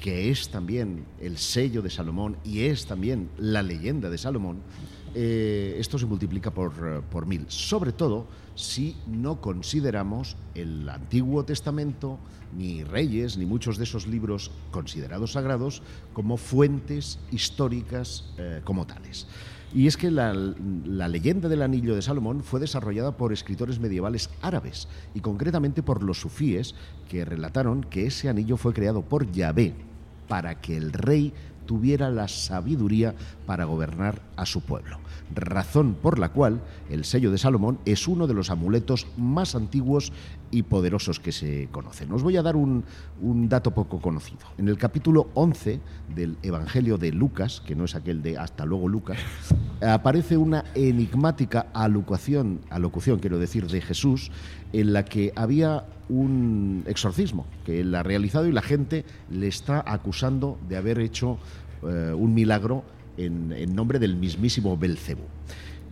que 0.00 0.30
es 0.30 0.48
también 0.48 1.04
el 1.20 1.36
sello 1.38 1.82
de 1.82 1.90
Salomón 1.90 2.36
y 2.44 2.60
es 2.60 2.86
también 2.86 3.28
la 3.38 3.62
leyenda 3.62 4.10
de 4.10 4.18
Salomón, 4.18 4.58
eh, 5.14 5.76
esto 5.78 5.98
se 5.98 6.06
multiplica 6.06 6.50
por, 6.50 6.72
eh, 6.82 7.00
por 7.10 7.26
mil, 7.26 7.44
sobre 7.48 7.92
todo 7.92 8.26
si 8.54 8.96
no 9.06 9.40
consideramos 9.40 10.36
el 10.54 10.88
Antiguo 10.88 11.44
Testamento, 11.44 12.18
ni 12.56 12.82
Reyes, 12.82 13.36
ni 13.36 13.46
muchos 13.46 13.78
de 13.78 13.84
esos 13.84 14.06
libros 14.06 14.50
considerados 14.70 15.32
sagrados 15.32 15.82
como 16.12 16.36
fuentes 16.36 17.18
históricas 17.30 18.24
como 18.64 18.86
tales. 18.86 19.26
Y 19.72 19.86
es 19.86 19.96
que 19.96 20.10
la, 20.10 20.32
leyenda 20.34 21.48
del 21.48 21.62
anillo 21.62 21.94
de 21.94 22.02
Salomón 22.02 22.42
fue 22.42 22.58
desarrollada 22.58 23.16
por 23.16 23.32
escritores 23.32 23.78
medievales 23.78 24.28
árabes 24.42 24.88
y 25.14 25.20
concretamente 25.20 25.82
por 25.82 26.02
los 26.02 26.20
sufíes 26.20 26.74
que 27.08 27.24
relataron 27.24 27.84
que 27.84 28.06
ese 28.06 28.28
anillo 28.28 28.56
fue 28.56 28.74
creado 28.74 29.02
por 29.02 29.30
Yahvé 29.30 29.74
para 30.26 30.60
que 30.60 30.76
el 30.76 30.92
rey 30.92 31.32
tuviera 31.70 32.10
la 32.10 32.26
sabiduría 32.26 33.14
para 33.46 33.64
gobernar 33.64 34.20
a 34.34 34.44
su 34.44 34.60
pueblo, 34.60 34.98
razón 35.32 35.94
por 35.94 36.18
la 36.18 36.30
cual 36.30 36.62
el 36.88 37.04
sello 37.04 37.30
de 37.30 37.38
Salomón 37.38 37.78
es 37.84 38.08
uno 38.08 38.26
de 38.26 38.34
los 38.34 38.50
amuletos 38.50 39.06
más 39.16 39.54
antiguos 39.54 40.12
y 40.50 40.64
poderosos 40.64 41.20
que 41.20 41.30
se 41.30 41.68
conocen. 41.70 42.10
Os 42.10 42.24
voy 42.24 42.36
a 42.36 42.42
dar 42.42 42.56
un, 42.56 42.82
dato 43.48 43.70
poco 43.70 44.00
conocido. 44.00 44.40
En 44.58 44.66
el 44.66 44.78
capítulo 44.78 45.28
11 45.34 45.78
del 46.12 46.38
Evangelio 46.42 46.98
de 46.98 47.12
Lucas, 47.12 47.62
que 47.64 47.76
no 47.76 47.84
es 47.84 47.94
aquel 47.94 48.20
de 48.20 48.36
hasta 48.36 48.66
luego 48.66 48.88
Lucas, 48.88 49.18
aparece 49.80 50.36
una 50.36 50.64
enigmática 50.74 51.68
alocución, 51.72 52.62
alocución 52.68 53.20
quiero 53.20 53.38
decir, 53.38 53.68
de 53.68 53.80
Jesús, 53.80 54.32
en 54.72 54.92
la 54.92 55.04
que 55.04 55.32
había 55.36 55.84
un 56.08 56.82
exorcismo 56.86 57.46
que 57.64 57.80
él 57.80 57.94
ha 57.94 58.02
realizado 58.02 58.46
y 58.48 58.52
la 58.52 58.62
gente 58.62 59.04
le 59.30 59.46
está 59.46 59.82
acusando 59.86 60.58
de 60.68 60.76
haber 60.76 60.98
hecho 60.98 61.38
eh, 61.82 62.12
un 62.14 62.34
milagro 62.34 62.84
en, 63.16 63.74
nombre 63.74 63.98
del 63.98 64.16
mismísimo 64.16 64.76
Belcebú. 64.76 65.24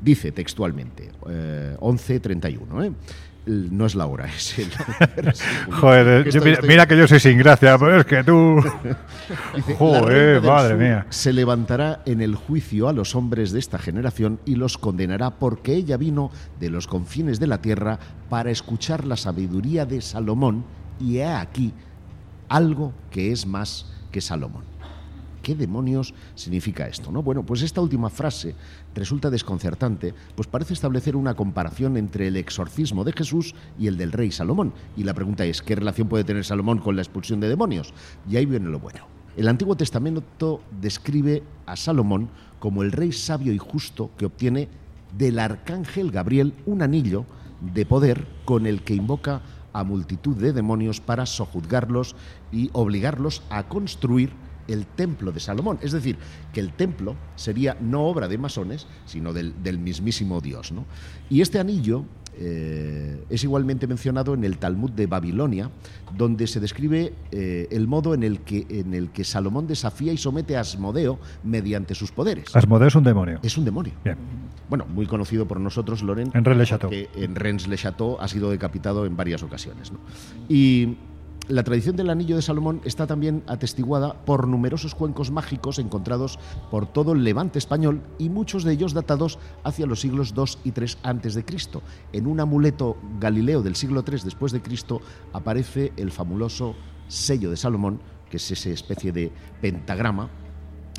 Dice 0.01 0.33
textualmente, 0.33 1.11
eh, 1.29 1.77
11.31, 1.81 2.85
¿eh? 2.87 2.93
no 3.49 3.87
es 3.87 3.95
la 3.95 4.07
hora, 4.07 4.27
es 4.37 4.59
el. 4.59 4.71
Joder, 5.73 6.29
mira, 6.65 6.87
que 6.87 6.97
yo 6.97 7.09
soy 7.09 7.21
sin 7.21 7.39
gracia, 7.39 7.79
pero 7.79 8.01
es 8.01 8.07
que 8.07 8.23
tú. 8.23 8.63
Joder, 9.79 10.43
madre 10.43 10.75
mía. 10.75 11.07
Se 11.11 11.33
levantará 11.33 12.03
en 12.07 12.21
el 12.21 12.35
juicio 12.35 12.89
a 12.89 12.93
los 12.93 13.15
hombres 13.15 13.53
de 13.53 13.59
esta 13.59 13.79
generación 13.79 14.39
y 14.45 14.55
los 14.55 14.79
condenará 14.79 15.31
porque 15.31 15.75
ella 15.75 15.97
vino 15.97 16.31
de 16.61 16.71
los 16.71 16.87
confines 16.87 17.41
de 17.41 17.47
la 17.47 17.61
tierra 17.61 17.99
para 18.29 18.51
escuchar 18.51 19.05
la 19.05 19.17
sabiduría 19.17 19.87
de 19.87 20.01
Salomón 20.01 20.65
y 21.01 21.19
he 21.19 21.27
aquí 21.27 21.73
algo 22.49 22.93
que 23.11 23.33
es 23.33 23.47
más 23.47 23.87
que 24.11 24.21
Salomón. 24.21 24.65
¿Qué 25.49 25.55
demonios 25.55 26.13
significa 26.35 26.87
esto? 26.89 27.11
¿no? 27.11 27.23
Bueno, 27.23 27.43
pues 27.43 27.63
esta 27.63 27.81
última 27.81 28.11
frase 28.11 28.55
resulta 28.95 29.31
desconcertante, 29.31 30.13
pues 30.37 30.47
parece 30.47 30.75
establecer 30.75 31.17
una 31.17 31.33
comparación 31.33 31.97
entre 31.97 32.29
el 32.29 32.37
exorcismo 32.37 33.03
de 33.03 33.15
Jesús 33.15 33.55
y 33.79 33.87
el 33.87 33.97
del 33.97 34.13
rey 34.13 34.31
Salomón. 34.31 34.75
Y 34.95 35.05
la 35.05 35.15
pregunta 35.15 35.47
es, 35.47 35.63
¿qué 35.63 35.75
relación 35.75 36.07
puede 36.07 36.25
tener 36.25 36.45
Salomón 36.45 36.81
con 36.81 36.97
la 36.97 37.01
expulsión 37.01 37.41
de 37.41 37.49
demonios? 37.49 37.95
Y 38.29 38.37
ahí 38.37 38.45
viene 38.45 38.69
lo 38.69 38.79
bueno. 38.79 39.07
El 39.39 39.49
Antiguo 39.49 39.75
Testamento 39.75 40.61
describe 40.83 41.43
a 41.65 41.77
Salomón 41.77 42.29
como 42.59 42.83
el 42.83 42.93
rey 42.93 43.13
sabio 43.13 43.55
y 43.55 43.57
justo 43.57 44.11
que 44.19 44.27
obtiene 44.27 44.69
del 45.17 45.39
arcángel 45.39 46.11
Gabriel 46.11 46.53
un 46.67 46.83
anillo 46.83 47.25
de 47.63 47.87
poder 47.87 48.27
con 48.45 48.67
el 48.67 48.83
que 48.83 48.97
invoca 48.97 49.41
a 49.73 49.83
multitud 49.83 50.37
de 50.37 50.53
demonios 50.53 51.01
para 51.01 51.25
sojuzgarlos 51.25 52.17
y 52.53 52.69
obligarlos 52.75 53.43
a 53.49 53.67
construir 53.67 54.31
el 54.69 54.87
templo 54.87 55.33
de 55.33 55.41
Salomón. 55.41 55.79
Es 55.83 55.93
decir, 55.93 56.17
que 56.53 56.61
el 56.61 56.73
templo 56.73 57.17
sería 57.35 57.77
no 57.81 58.05
obra 58.05 58.29
de 58.29 58.39
masones, 58.39 58.87
sino 59.07 59.33
del, 59.33 59.55
mismísimo 59.79 60.41
Dios. 60.41 60.71
¿no? 60.71 60.85
Y 61.29 61.41
este 61.41 61.59
anillo 61.59 62.05
eh, 62.41 63.25
es 63.29 63.43
igualmente 63.43 63.87
mencionado 63.87 64.35
en 64.35 64.45
el 64.45 64.59
Talmud 64.59 64.91
de 64.93 65.07
Babilonia, 65.07 65.71
donde 66.17 66.47
se 66.47 66.61
describe 66.61 67.13
eh, 67.33 67.67
el 67.71 67.89
modo 67.89 68.15
en 68.15 68.23
el, 68.23 68.41
que, 68.41 68.67
en 68.69 68.95
el 68.95 69.11
que 69.11 69.25
Salomón 69.25 69.67
desafía 69.67 70.13
y 70.13 70.17
somete 70.17 70.57
a 70.57 70.61
Asmodeo 70.61 71.19
mediante 71.43 71.95
sus 71.95 72.13
poderes. 72.13 72.55
Asmodeo 72.55 72.89
es 72.89 72.95
un 72.95 73.05
demonio. 73.05 73.41
Es 73.43 73.59
un 73.59 73.65
demonio. 73.65 73.95
Bien. 74.05 74.17
Bueno, 74.69 74.87
muy 74.87 75.07
conocido 75.07 75.49
por 75.49 75.59
nosotros, 75.61 76.03
Loren. 76.03 76.31
En 76.35 76.45
Rennes 76.45 76.59
le 76.59 76.67
Chateau. 76.67 76.91
Que 76.91 77.09
en 77.17 77.35
Rennes 77.35 77.67
le 77.67 77.77
Chateau 77.77 78.19
ha 78.21 78.29
sido 78.29 78.51
decapitado 78.51 79.07
en 79.07 79.17
varias 79.17 79.43
ocasiones. 79.43 79.91
¿no? 79.91 79.99
Y 80.49 80.97
la 81.49 81.63
tradición 81.63 81.97
del 81.97 82.11
anillo 82.11 82.37
de 82.37 82.43
Salomón 82.43 82.83
está 82.85 83.07
también 83.07 83.43
atestiguada 83.47 84.13
por 84.25 84.47
numerosos 84.47 84.95
cuencos 84.95 85.31
mágicos 85.31 85.79
encontrados 85.79 86.39
por 86.71 86.87
todo 86.87 87.13
el 87.13 87.25
levante 87.25 87.59
español 87.59 88.03
y 88.19 88.29
muchos 88.29 88.65
de 88.65 88.73
ellos 88.73 88.93
datados 88.93 89.39
hacia 89.65 89.87
los 89.87 90.01
siglos 90.01 90.35
II 90.37 90.45
y 90.65 90.79
III 90.79 90.97
antes 91.03 91.35
de. 91.35 91.49
En 92.13 92.27
un 92.27 92.41
amuleto 92.41 92.99
galileo 93.19 93.63
del 93.63 93.75
siglo 93.75 94.05
III 94.07 94.21
después 94.25 94.53
de 94.53 94.61
Cristo 94.61 95.01
aparece 95.33 95.93
el 95.97 96.13
fabuloso 96.13 96.75
sello 97.09 97.51
de 97.51 97.57
Salomón, 97.57 98.01
que 98.31 98.37
es 98.37 98.51
esa 98.51 98.69
especie 98.69 99.13
de 99.13 99.33
pentagrama 99.63 100.29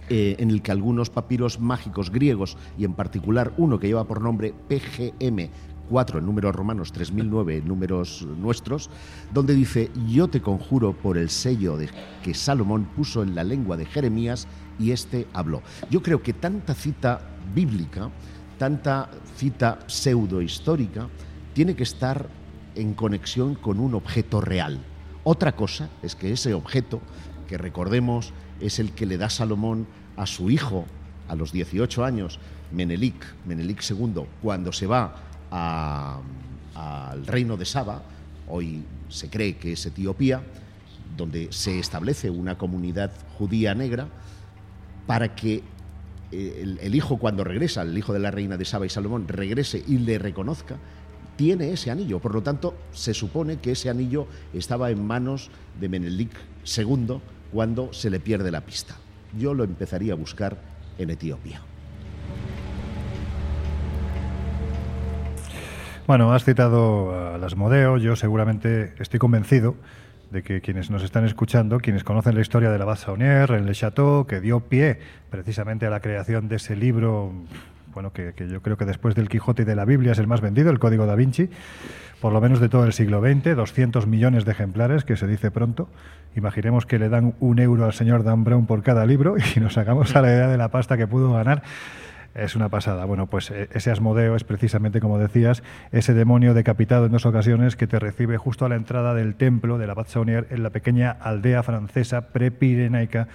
eh, 0.09 0.35
en 0.39 0.49
el 0.49 0.63
que 0.63 0.71
algunos 0.71 1.11
papiros 1.11 1.59
mágicos 1.59 2.09
griegos 2.09 2.57
y 2.79 2.85
en 2.85 2.93
particular 2.93 3.53
uno 3.57 3.77
que 3.77 3.85
lleva 3.85 4.05
por 4.05 4.21
nombre 4.21 4.55
PGM 4.67 5.51
4 5.89 6.19
en 6.19 6.25
números 6.25 6.55
romanos, 6.55 6.91
3009 6.91 7.57
en 7.57 7.67
números 7.67 8.25
nuestros, 8.37 8.89
donde 9.33 9.53
dice, 9.55 9.91
yo 10.07 10.27
te 10.27 10.41
conjuro 10.41 10.93
por 10.93 11.17
el 11.17 11.29
sello 11.29 11.77
de, 11.77 11.89
que 12.23 12.33
Salomón 12.33 12.85
puso 12.95 13.23
en 13.23 13.35
la 13.35 13.43
lengua 13.43 13.75
de 13.75 13.85
Jeremías 13.85 14.47
y 14.77 14.91
éste 14.91 15.27
habló. 15.33 15.61
Yo 15.89 16.01
creo 16.01 16.21
que 16.21 16.33
tanta 16.33 16.73
cita 16.73 17.21
bíblica, 17.53 18.09
tanta 18.57 19.09
cita 19.35 19.79
pseudohistórica, 19.87 21.09
tiene 21.53 21.75
que 21.75 21.83
estar 21.83 22.29
en 22.75 22.93
conexión 22.93 23.55
con 23.55 23.79
un 23.79 23.95
objeto 23.95 24.39
real. 24.41 24.79
Otra 25.23 25.55
cosa 25.55 25.89
es 26.01 26.15
que 26.15 26.31
ese 26.31 26.53
objeto, 26.53 27.01
que 27.47 27.57
recordemos 27.57 28.31
es 28.59 28.79
el 28.79 28.91
que 28.91 29.05
le 29.05 29.17
da 29.17 29.29
Salomón 29.29 29.87
a 30.15 30.25
su 30.25 30.49
hijo 30.49 30.85
a 31.27 31.35
los 31.35 31.51
18 31.51 32.03
años, 32.03 32.39
Menelik, 32.71 33.25
Menelik 33.45 33.83
II, 33.89 34.23
cuando 34.41 34.71
se 34.71 34.87
va 34.87 35.28
al 35.51 37.25
reino 37.25 37.57
de 37.57 37.65
Saba, 37.65 38.03
hoy 38.47 38.83
se 39.09 39.29
cree 39.29 39.57
que 39.57 39.73
es 39.73 39.85
Etiopía, 39.85 40.41
donde 41.17 41.51
se 41.51 41.79
establece 41.79 42.29
una 42.29 42.57
comunidad 42.57 43.11
judía 43.37 43.73
negra, 43.75 44.07
para 45.07 45.35
que 45.35 45.63
eh, 46.31 46.77
el, 46.81 46.95
hijo 46.95 47.17
cuando 47.17 47.43
regresa, 47.43 47.81
el 47.81 47.97
hijo 47.97 48.13
de 48.13 48.19
la 48.19 48.31
reina 48.31 48.57
de 48.57 48.65
Saba 48.65 48.85
y 48.85 48.89
Salomón, 48.89 49.27
regrese 49.27 49.83
y 49.87 49.97
le 49.97 50.19
reconozca, 50.19 50.77
tiene 51.35 51.71
ese 51.71 51.89
anillo. 51.89 52.19
Por 52.19 52.33
lo 52.33 52.43
tanto, 52.43 52.75
se 52.91 53.13
supone 53.13 53.57
que 53.57 53.71
ese 53.71 53.89
anillo 53.89 54.27
estaba 54.53 54.91
en 54.91 55.05
manos 55.05 55.49
de 55.79 55.89
Menelik 55.89 56.31
II 56.77 57.19
cuando 57.51 57.91
se 57.93 58.09
le 58.09 58.19
pierde 58.19 58.51
la 58.51 58.61
pista. 58.61 58.97
Yo 59.37 59.53
lo 59.53 59.63
empezaría 59.63 60.13
a 60.13 60.17
buscar 60.17 60.61
en 60.97 61.09
Etiopía. 61.09 61.61
Bueno, 66.09 66.33
has 66.33 66.43
citado 66.43 67.35
a 67.35 67.37
las 67.37 67.55
Modeo, 67.55 67.97
yo 67.97 68.15
seguramente 68.15 68.95
estoy 68.97 69.19
convencido 69.19 69.75
de 70.31 70.41
que 70.41 70.59
quienes 70.59 70.89
nos 70.89 71.03
están 71.03 71.23
escuchando, 71.23 71.77
quienes 71.77 72.03
conocen 72.03 72.33
la 72.33 72.41
historia 72.41 72.71
de 72.71 72.79
la 72.79 72.85
Base 72.85 73.05
Saunier, 73.05 73.51
en 73.51 73.67
Le 73.67 73.73
Chateau, 73.73 74.25
que 74.25 74.41
dio 74.41 74.59
pie 74.59 74.97
precisamente 75.29 75.85
a 75.85 75.91
la 75.91 75.99
creación 75.99 76.47
de 76.47 76.55
ese 76.55 76.75
libro, 76.75 77.31
bueno, 77.93 78.11
que, 78.11 78.33
yo 78.49 78.63
creo 78.63 78.75
que 78.75 78.85
después 78.85 79.13
del 79.13 79.29
Quijote 79.29 79.61
y 79.61 79.65
de 79.65 79.75
la 79.75 79.85
Biblia 79.85 80.13
es 80.13 80.17
el 80.17 80.25
más 80.25 80.41
vendido, 80.41 80.71
el 80.71 80.79
Código 80.79 81.05
da 81.05 81.13
Vinci, 81.13 81.51
por 82.19 82.33
lo 82.33 82.41
menos 82.41 82.59
de 82.59 82.69
todo 82.69 82.85
el 82.85 82.93
siglo 82.93 83.21
XX, 83.21 83.55
200 83.55 84.07
millones 84.07 84.45
de 84.45 84.51
ejemplares, 84.53 85.05
que 85.05 85.15
se 85.15 85.27
dice 85.27 85.51
pronto. 85.51 85.89
Imaginemos 86.35 86.87
que 86.87 86.97
le 86.97 87.09
dan 87.09 87.35
un 87.39 87.59
euro 87.59 87.85
al 87.85 87.93
señor 87.93 88.23
Dan 88.23 88.43
Brown 88.43 88.65
por 88.65 88.81
cada 88.81 89.05
libro 89.05 89.35
y 89.55 89.59
nos 89.59 89.77
hagamos 89.77 90.15
a 90.15 90.23
la 90.23 90.29
idea 90.29 90.47
de 90.47 90.57
la 90.57 90.69
pasta 90.69 90.97
que 90.97 91.05
pudo 91.05 91.33
ganar. 91.33 91.61
Es 92.35 92.55
una 92.55 92.69
pasada. 92.69 93.05
Bueno, 93.05 93.27
pues 93.27 93.51
eh, 93.51 93.69
ese 93.73 93.91
Asmodeo 93.91 94.35
es 94.35 94.43
precisamente, 94.43 94.99
como 94.99 95.17
decías, 95.17 95.63
ese 95.91 96.13
demonio 96.13 96.53
decapitado 96.53 97.05
en 97.05 97.11
dos 97.11 97.25
ocasiones 97.25 97.75
que 97.75 97.87
te 97.87 97.99
recibe 97.99 98.37
justo 98.37 98.65
a 98.65 98.69
la 98.69 98.75
entrada 98.75 99.13
del 99.13 99.35
templo 99.35 99.77
de 99.77 99.87
la 99.87 99.93
Bat 99.93 100.07
Saunier 100.07 100.47
en 100.51 100.63
la 100.63 100.69
pequeña 100.69 101.11
aldea 101.11 101.63
francesa 101.63 102.29
prepirenaica 102.29 103.27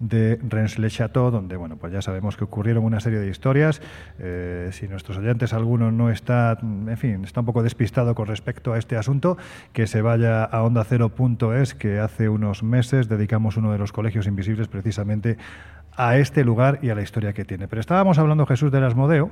de 0.00 0.38
Rennes-le-Château, 0.48 1.30
donde 1.30 1.56
bueno, 1.56 1.76
pues 1.76 1.92
ya 1.92 2.02
sabemos 2.02 2.36
que 2.36 2.44
ocurrieron 2.44 2.84
una 2.84 3.00
serie 3.00 3.18
de 3.18 3.28
historias. 3.28 3.82
Eh, 4.18 4.70
si 4.72 4.88
nuestros 4.88 5.18
oyentes 5.18 5.52
alguno 5.52 5.90
no 5.90 6.10
está, 6.10 6.58
en 6.60 6.96
fin, 6.96 7.24
está 7.24 7.40
un 7.40 7.46
poco 7.46 7.62
despistado 7.62 8.14
con 8.14 8.26
respecto 8.26 8.72
a 8.72 8.78
este 8.78 8.96
asunto, 8.96 9.36
que 9.72 9.86
se 9.86 10.02
vaya 10.02 10.44
a 10.44 10.62
onda 10.62 10.84
cero.es, 10.84 11.74
que 11.74 11.98
hace 11.98 12.28
unos 12.28 12.62
meses 12.62 13.08
dedicamos 13.08 13.56
uno 13.56 13.72
de 13.72 13.78
los 13.78 13.92
colegios 13.92 14.26
invisibles 14.26 14.68
precisamente 14.68 15.36
a 15.98 16.16
este 16.16 16.44
lugar 16.44 16.78
y 16.80 16.90
a 16.90 16.94
la 16.94 17.02
historia 17.02 17.32
que 17.34 17.44
tiene. 17.44 17.66
Pero 17.68 17.80
estábamos 17.80 18.18
hablando, 18.18 18.46
Jesús, 18.46 18.70
del 18.70 18.84
Asmodeo, 18.84 19.30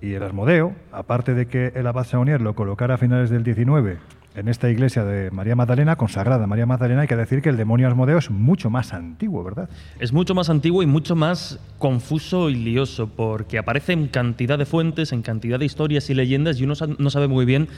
y 0.00 0.14
el 0.14 0.22
Asmodeo, 0.22 0.74
aparte 0.90 1.34
de 1.34 1.46
que 1.46 1.72
el 1.76 1.86
abad 1.86 2.04
Saunier 2.04 2.40
lo 2.40 2.54
colocara 2.54 2.94
a 2.94 2.98
finales 2.98 3.30
del 3.30 3.44
19 3.44 3.98
en 4.34 4.48
esta 4.48 4.70
iglesia 4.70 5.04
de 5.04 5.30
María 5.30 5.54
Magdalena, 5.54 5.96
consagrada 5.96 6.46
María 6.46 6.64
Magdalena, 6.64 7.02
hay 7.02 7.08
que 7.08 7.16
decir 7.16 7.42
que 7.42 7.50
el 7.50 7.58
demonio 7.58 7.86
Asmodeo 7.86 8.16
es 8.16 8.30
mucho 8.30 8.70
más 8.70 8.94
antiguo, 8.94 9.44
¿verdad? 9.44 9.68
Es 10.00 10.14
mucho 10.14 10.34
más 10.34 10.48
antiguo 10.48 10.82
y 10.82 10.86
mucho 10.86 11.14
más 11.14 11.60
confuso 11.78 12.48
y 12.48 12.54
lioso, 12.54 13.08
porque 13.08 13.58
aparece 13.58 13.92
en 13.92 14.08
cantidad 14.08 14.58
de 14.58 14.64
fuentes, 14.64 15.12
en 15.12 15.20
cantidad 15.20 15.58
de 15.58 15.66
historias 15.66 16.08
y 16.08 16.14
leyendas, 16.14 16.58
y 16.58 16.64
uno 16.64 16.74
no 16.98 17.10
sabe 17.10 17.28
muy 17.28 17.44
bien 17.44 17.68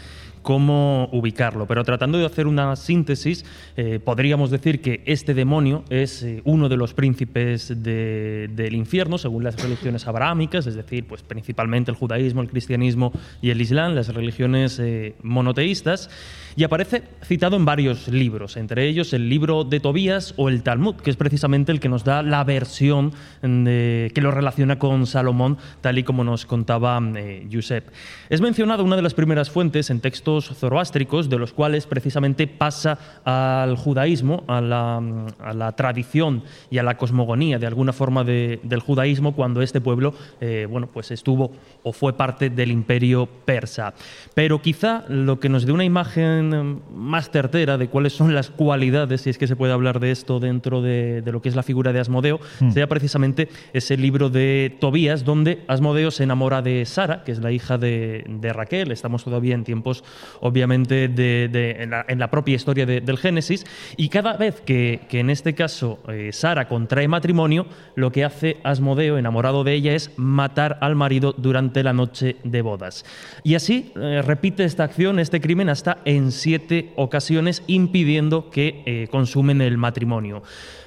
cómo 0.44 1.08
ubicarlo. 1.10 1.66
Pero 1.66 1.82
tratando 1.82 2.18
de 2.18 2.26
hacer 2.26 2.46
una 2.46 2.76
síntesis, 2.76 3.44
eh, 3.76 3.98
podríamos 3.98 4.50
decir 4.50 4.80
que 4.80 5.02
este 5.06 5.34
demonio 5.34 5.84
es 5.88 6.22
eh, 6.22 6.42
uno 6.44 6.68
de 6.68 6.76
los 6.76 6.92
príncipes 6.92 7.82
de, 7.82 8.48
del 8.52 8.74
infierno, 8.74 9.18
según 9.18 9.42
las 9.42 9.60
religiones 9.60 10.06
abrahámicas, 10.06 10.66
es 10.66 10.76
decir, 10.76 11.06
pues 11.08 11.22
principalmente 11.22 11.90
el 11.90 11.96
judaísmo, 11.96 12.42
el 12.42 12.48
cristianismo 12.48 13.10
y 13.40 13.50
el 13.50 13.60
islam, 13.60 13.94
las 13.94 14.14
religiones 14.14 14.78
eh, 14.78 15.16
monoteístas, 15.22 16.10
y 16.56 16.62
aparece 16.62 17.02
citado 17.24 17.56
en 17.56 17.64
varios 17.64 18.06
libros, 18.08 18.56
entre 18.56 18.86
ellos 18.86 19.12
el 19.12 19.28
libro 19.28 19.64
de 19.64 19.80
Tobías 19.80 20.34
o 20.36 20.50
el 20.50 20.62
Talmud, 20.62 20.96
que 20.96 21.10
es 21.10 21.16
precisamente 21.16 21.72
el 21.72 21.80
que 21.80 21.88
nos 21.88 22.04
da 22.04 22.22
la 22.22 22.44
versión 22.44 23.12
de, 23.42 24.12
que 24.14 24.20
lo 24.20 24.30
relaciona 24.30 24.78
con 24.78 25.06
Salomón, 25.06 25.56
tal 25.80 25.98
y 25.98 26.04
como 26.04 26.22
nos 26.22 26.44
contaba 26.44 27.00
eh, 27.16 27.48
Josep. 27.50 27.88
Es 28.28 28.42
mencionado 28.42 28.84
una 28.84 28.96
de 28.96 29.02
las 29.02 29.14
primeras 29.14 29.50
fuentes 29.50 29.88
en 29.88 30.00
textos 30.00 30.33
zoroástricos, 30.40 31.28
de 31.28 31.38
los 31.38 31.52
cuales 31.52 31.86
precisamente 31.86 32.46
pasa 32.46 32.98
al 33.24 33.76
judaísmo, 33.76 34.44
a 34.46 34.60
la, 34.60 35.02
a 35.38 35.52
la 35.52 35.72
tradición 35.72 36.42
y 36.70 36.78
a 36.78 36.82
la 36.82 36.96
cosmogonía 36.96 37.58
de 37.58 37.66
alguna 37.66 37.92
forma 37.92 38.24
de, 38.24 38.60
del 38.62 38.80
judaísmo 38.80 39.34
cuando 39.34 39.62
este 39.62 39.80
pueblo 39.80 40.14
eh, 40.40 40.66
bueno, 40.68 40.88
pues 40.92 41.10
estuvo 41.10 41.52
o 41.82 41.92
fue 41.92 42.14
parte 42.14 42.50
del 42.50 42.70
imperio 42.70 43.28
persa. 43.44 43.94
Pero 44.34 44.60
quizá 44.62 45.04
lo 45.08 45.38
que 45.40 45.48
nos 45.48 45.66
dé 45.66 45.72
una 45.72 45.84
imagen 45.84 46.82
más 46.94 47.30
certera 47.30 47.78
de 47.78 47.88
cuáles 47.88 48.12
son 48.12 48.34
las 48.34 48.50
cualidades, 48.50 49.22
si 49.22 49.30
es 49.30 49.38
que 49.38 49.46
se 49.46 49.56
puede 49.56 49.72
hablar 49.72 50.00
de 50.00 50.10
esto 50.10 50.40
dentro 50.40 50.82
de, 50.82 51.22
de 51.22 51.32
lo 51.32 51.42
que 51.42 51.48
es 51.48 51.56
la 51.56 51.62
figura 51.62 51.92
de 51.92 52.00
Asmodeo, 52.00 52.40
mm. 52.60 52.70
sea 52.70 52.88
precisamente 52.88 53.48
ese 53.72 53.96
libro 53.96 54.30
de 54.30 54.76
Tobías, 54.80 55.24
donde 55.24 55.64
Asmodeo 55.68 56.10
se 56.10 56.24
enamora 56.24 56.62
de 56.62 56.84
Sara, 56.86 57.22
que 57.24 57.32
es 57.32 57.38
la 57.38 57.52
hija 57.52 57.78
de, 57.78 58.24
de 58.28 58.52
Raquel. 58.52 58.92
Estamos 58.92 59.24
todavía 59.24 59.54
en 59.54 59.64
tiempos 59.64 60.04
obviamente, 60.40 61.08
de, 61.08 61.76
en, 62.08 62.18
la, 62.18 62.30
propia 62.30 62.56
historia 62.56 62.86
del 62.86 63.18
Génesis. 63.18 63.64
Y 63.96 64.08
cada 64.08 64.36
vez 64.36 64.60
que, 64.60 65.06
en 65.10 65.30
este 65.30 65.54
caso 65.54 65.98
eh, 66.08 66.30
Sara 66.32 66.68
contrae 66.68 67.08
matrimonio, 67.08 67.66
lo 67.94 68.10
que 68.12 68.24
hace 68.24 68.58
Asmodeo, 68.64 69.18
enamorado 69.18 69.64
de 69.64 69.74
ella, 69.74 69.94
es 69.94 70.10
matar 70.16 70.78
al 70.80 70.96
marido 70.96 71.34
durante 71.36 71.82
la 71.82 71.92
noche 71.92 72.36
de 72.44 72.62
bodas. 72.62 73.04
Y 73.42 73.54
así 73.54 73.92
eh, 73.96 74.22
repite 74.24 74.64
esta 74.64 74.84
acción, 74.84 75.18
este 75.18 75.40
crimen, 75.40 75.68
hasta 75.68 75.98
en 76.04 76.32
siete 76.32 76.92
ocasiones, 76.96 77.62
impidiendo 77.66 78.50
que 78.50 78.82
eh, 78.86 79.08
consumen 79.10 79.60
el 79.60 79.78
matrimonio. 79.78 80.42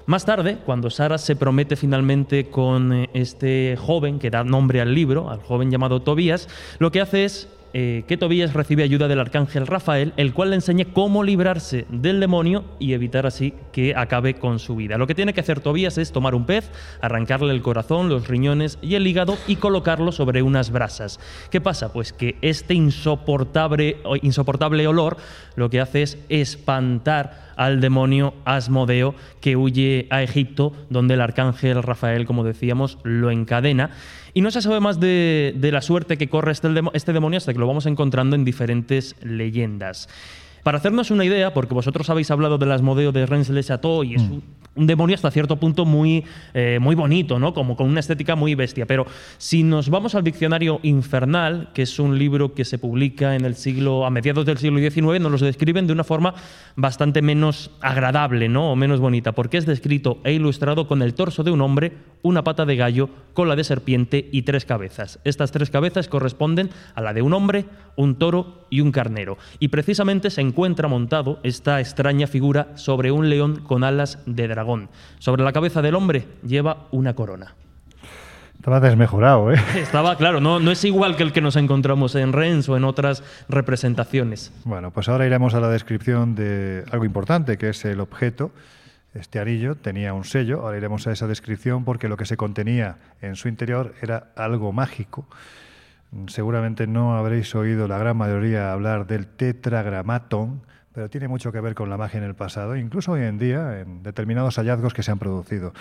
Más 0.08 0.24
tarde, 0.24 0.58
cuando 0.66 0.90
Sara 0.90 1.18
se 1.18 1.36
promete 1.36 1.76
finalmente 1.76 2.48
con 2.50 3.10
este 3.14 3.78
joven 3.78 4.20
que 4.20 4.30
da 4.30 4.46
nombre 4.46 4.80
al 4.80 4.96
libro, 4.96 5.30
al 5.30 5.42
joven 5.42 5.70
llamado 5.70 6.02
Tobías, 6.02 6.48
lo 6.80 6.94
que 6.94 7.02
hace 7.02 7.26
es 7.26 7.50
eh, 7.80 8.06
que 8.08 8.18
Tobías 8.18 8.56
recibe 8.56 8.82
ayuda 8.82 9.08
del 9.08 9.20
arcángel 9.20 9.68
Rafael, 9.68 10.12
el 10.18 10.34
cual 10.34 10.50
le 10.50 10.56
enseña 10.56 10.86
cómo 10.94 11.24
librarse 11.24 11.86
del 11.90 12.20
demonio 12.20 12.66
y 12.80 12.94
evitar 12.94 13.28
así 13.28 13.54
que 13.72 13.94
acabe 13.96 14.34
con 14.34 14.58
su 14.58 14.76
vida. 14.76 14.98
Lo 14.98 15.06
que 15.06 15.14
tiene 15.14 15.32
que 15.32 15.42
hacer 15.42 15.60
Tobías 15.60 16.00
es 16.00 16.12
tomar 16.12 16.34
un 16.34 16.48
pez, 16.48 16.72
arrancarle 17.02 17.54
el 17.54 17.62
corazón, 17.62 18.10
los 18.10 18.28
riñones 18.28 18.80
y 18.82 18.96
el 18.96 19.06
hígado 19.06 19.38
y 19.46 19.58
colocarlo 19.58 20.12
sobre 20.12 20.42
unas 20.42 20.72
brasas. 20.72 21.20
¿Qué 21.52 21.62
pasa? 21.62 21.94
Pues 21.94 22.14
que 22.14 22.40
este 22.42 22.74
insoportable, 22.74 23.98
insoportable 24.24 24.88
olor 24.88 25.18
lo 25.56 25.70
que 25.70 25.80
hace 25.80 26.02
es 26.02 26.18
espantar 26.30 27.47
al 27.58 27.82
demonio 27.82 28.34
Asmodeo 28.46 29.16
que 29.42 29.58
huye 29.58 30.08
a 30.10 30.24
Egipto, 30.24 30.72
donde 30.90 31.16
el 31.16 31.22
arcángel 31.22 31.84
Rafael, 31.84 32.26
como 32.26 32.44
decíamos, 32.44 33.00
lo 33.04 33.32
encadena. 33.32 33.90
Y 34.34 34.42
no 34.42 34.52
se 34.52 34.62
sabe 34.62 34.80
más 34.80 35.00
de, 35.00 35.54
la 35.60 35.82
suerte 35.82 36.18
que 36.18 36.30
corre 36.30 36.52
este, 36.52 36.70
este 36.94 37.12
demonio 37.12 37.38
hasta 37.38 37.54
que 37.54 37.60
lo 37.60 37.68
vamos 37.68 37.86
encontrando 37.88 38.36
en 38.36 38.46
diferentes 38.46 39.16
leyendas. 39.22 40.08
Para 40.68 40.80
hacernos 40.80 41.12
una 41.12 41.24
idea, 41.24 41.54
porque 41.54 41.74
vosotros 41.74 42.10
habéis 42.10 42.30
hablado 42.30 42.58
del 42.58 42.74
Asmodeo 42.74 43.14
de 43.14 43.26
Rennes 43.26 43.48
le 43.48 43.64
Chateau 43.64 44.04
y 44.04 44.16
es 44.16 44.22
mm. 44.22 44.42
un, 44.76 44.86
demonio 44.86 45.16
hasta 45.16 45.32
cierto 45.32 45.56
punto 45.56 45.86
muy, 45.86 46.26
eh, 46.54 46.78
muy 46.82 46.94
bonito, 46.94 47.40
¿no? 47.40 47.54
Como 47.54 47.78
con 47.78 47.88
una 47.88 48.02
estética 48.02 48.36
muy 48.36 48.54
bestia. 48.54 48.86
Pero 48.86 49.06
si 49.38 49.64
nos 49.64 49.90
vamos 49.90 50.14
al 50.14 50.26
diccionario 50.26 50.82
Infernal, 50.84 51.70
que 51.74 51.84
es 51.84 52.00
un 52.00 52.20
libro 52.20 52.54
que 52.54 52.66
se 52.66 52.80
publica 52.80 53.38
en 53.38 53.46
el 53.46 53.56
siglo, 53.56 54.06
a 54.06 54.10
mediados 54.10 54.46
del 54.46 54.58
siglo 54.58 54.80
XIX, 54.80 55.22
nos 55.22 55.40
lo 55.40 55.48
describen 55.48 55.88
de 55.88 55.94
una 55.94 56.04
forma 56.04 56.34
bastante 56.76 57.22
menos 57.22 57.72
agradable, 57.80 58.50
¿no? 58.50 58.74
O 58.74 58.76
menos 58.76 59.00
bonita, 59.00 59.32
porque 59.32 59.56
es 59.56 59.66
descrito 59.66 60.20
e 60.26 60.34
ilustrado 60.34 60.86
con 60.86 61.02
el 61.02 61.14
torso 61.14 61.46
de 61.46 61.52
un 61.52 61.62
hombre, 61.62 61.94
una 62.24 62.44
pata 62.44 62.66
de 62.66 62.76
gallo, 62.76 63.10
cola 63.34 63.56
de 63.56 63.64
serpiente 63.64 64.28
y 64.34 64.42
tres 64.42 64.66
cabezas. 64.66 65.22
Estas 65.24 65.52
tres 65.52 65.70
cabezas 65.70 66.10
corresponden 66.10 66.72
a 66.94 67.00
la 67.00 67.14
de 67.14 67.22
un 67.22 67.32
hombre, 67.32 67.64
un 67.96 68.16
toro 68.16 68.66
y 68.70 68.82
un 68.82 68.92
carnero. 68.92 69.38
Y 69.60 69.70
precisamente 69.70 70.30
se 70.30 70.42
encuentra 70.42 70.57
montado 70.88 71.40
esta 71.44 71.80
extraña 71.80 72.28
figura 72.28 72.70
sobre 72.76 73.12
un 73.12 73.30
león 73.30 73.62
con 73.62 73.84
alas 73.84 74.20
de 74.26 74.48
dragón. 74.48 74.90
Sobre 75.20 75.44
la 75.44 75.54
cabeza 75.54 75.82
del 75.82 75.96
hombre 75.96 76.28
lleva 76.46 76.88
una 76.92 77.14
corona. 77.14 77.54
Estaba 78.56 78.80
desmejorado, 78.80 79.52
¿eh? 79.54 79.60
Estaba, 79.76 80.18
claro, 80.18 80.42
no, 80.42 80.60
no 80.60 80.72
es 80.72 80.84
igual 80.84 81.16
que 81.16 81.24
el 81.24 81.32
que 81.32 81.42
nos 81.42 81.56
encontramos 81.56 82.16
en 82.16 82.34
Rennes 82.34 82.68
o 82.68 82.76
en 82.76 82.84
otras 82.84 83.24
representaciones. 83.48 84.52
Bueno, 84.66 84.92
pues 84.92 85.08
ahora 85.10 85.26
iremos 85.26 85.54
a 85.54 85.60
la 85.60 85.70
descripción 85.70 86.36
de 86.36 86.84
algo 86.92 87.06
importante, 87.06 87.58
que 87.58 87.70
es 87.70 87.86
el 87.86 88.00
objeto. 88.00 88.52
Este 89.14 89.40
anillo 89.40 89.76
tenía 89.76 90.14
un 90.14 90.26
sello, 90.26 90.62
ahora 90.62 90.78
iremos 90.78 91.08
a 91.08 91.12
esa 91.12 91.28
descripción 91.28 91.86
porque 91.86 92.10
lo 92.10 92.18
que 92.18 92.26
se 92.26 92.36
contenía 92.36 92.98
en 93.22 93.36
su 93.36 93.48
interior 93.48 93.94
era 94.02 94.32
algo 94.36 94.74
mágico. 94.74 95.28
Seguramente 96.28 96.88
no 96.88 97.18
habréis 97.18 97.54
oído 97.56 97.88
la 97.88 97.98
gran 97.98 98.18
mayoría 98.18 98.72
hablar 98.72 99.08
del 99.08 99.28
tetragramatón, 99.28 100.62
pero 100.94 101.10
tiene 101.10 101.28
mucho 101.28 101.52
que 101.52 101.62
ver 101.62 101.76
con 101.76 101.90
la 101.90 101.98
magia 101.98 102.18
en 102.18 102.24
el 102.24 102.34
pasado, 102.34 102.76
incluso 102.76 103.12
hoy 103.12 103.22
en 103.22 103.38
día 103.38 103.82
en 103.82 104.02
determinados 104.02 104.56
hallazgos 104.56 104.96
que 104.96 105.04
se 105.04 105.12
han 105.12 105.20
producido. 105.20 105.74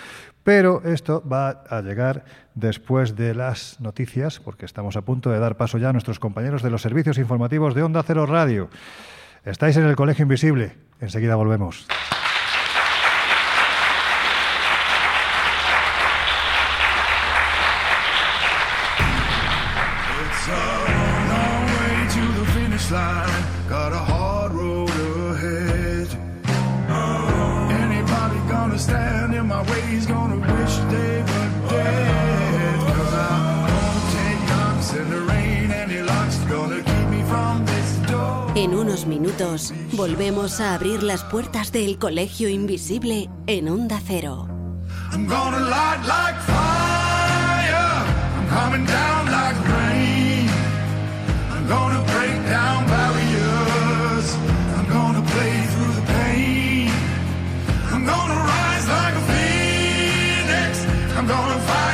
Pero 0.42 0.82
esto 0.84 1.26
va 1.26 1.64
a 1.70 1.80
llegar 1.80 2.24
después 2.54 3.16
de 3.16 3.34
las 3.34 3.80
noticias, 3.80 4.40
porque 4.40 4.66
estamos 4.66 4.96
a 4.96 5.02
punto 5.02 5.30
de 5.30 5.38
dar 5.38 5.56
paso 5.56 5.78
ya 5.78 5.88
a 5.88 5.92
nuestros 5.92 6.18
compañeros 6.18 6.62
de 6.62 6.70
los 6.70 6.82
servicios 6.82 7.16
informativos 7.16 7.74
de 7.74 7.82
Onda 7.82 8.02
Cero 8.02 8.26
Radio. 8.26 8.68
Estáis 9.44 9.76
en 9.78 9.84
el 9.84 9.96
Colegio 9.96 10.24
Invisible, 10.24 10.74
enseguida 11.00 11.36
volvemos. 11.36 11.86
Minutos 39.36 39.72
volvemos 39.92 40.60
a 40.60 40.74
abrir 40.74 41.02
las 41.02 41.22
puertas 41.24 41.70
del 41.72 41.98
Colegio 41.98 42.48
Invisible 42.48 43.28
en 43.46 43.68
Onda 43.68 44.00
Cero. 44.06 44.48
I'm 45.12 45.26
gonna 45.26 45.60
light 45.60 46.00
like 46.06 46.40
fire. 46.42 48.06
I'm 48.36 48.48
coming 48.48 48.86
down 48.86 49.26
like 49.30 49.56
rain. 49.68 50.48
I'm 51.50 51.68
gonna 51.68 52.02
break 52.12 52.48
down 52.48 52.86
barriers. 52.86 54.36
I'm 54.76 54.88
gonna 54.88 55.22
play 55.22 55.66
through 55.72 55.94
the 55.94 56.06
pain. 56.12 56.90
I'm 57.92 58.04
gonna 58.06 58.34
rise 58.34 58.88
like 58.88 59.14
a 59.16 59.24
phoenix. 59.30 60.86
I'm 61.16 61.26
gonna 61.26 61.60
fight 61.60 61.85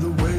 the 0.00 0.10
way 0.22 0.35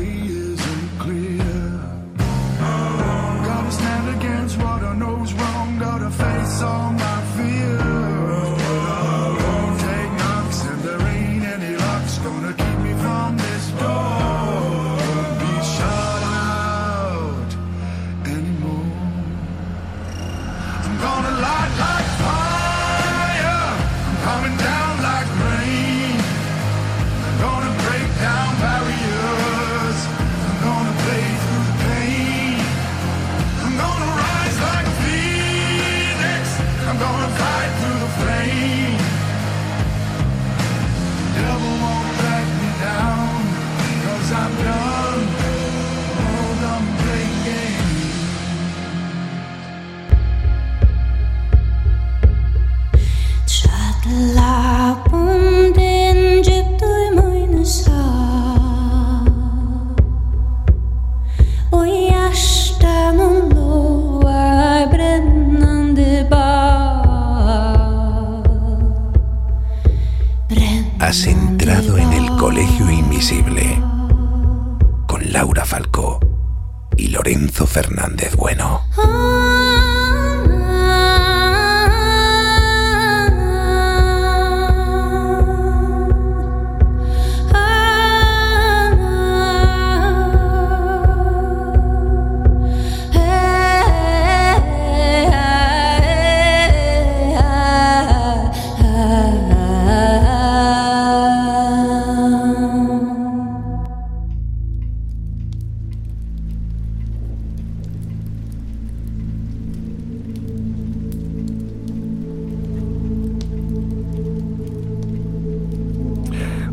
Fernández 77.66 78.36
Bueno. 78.36 78.87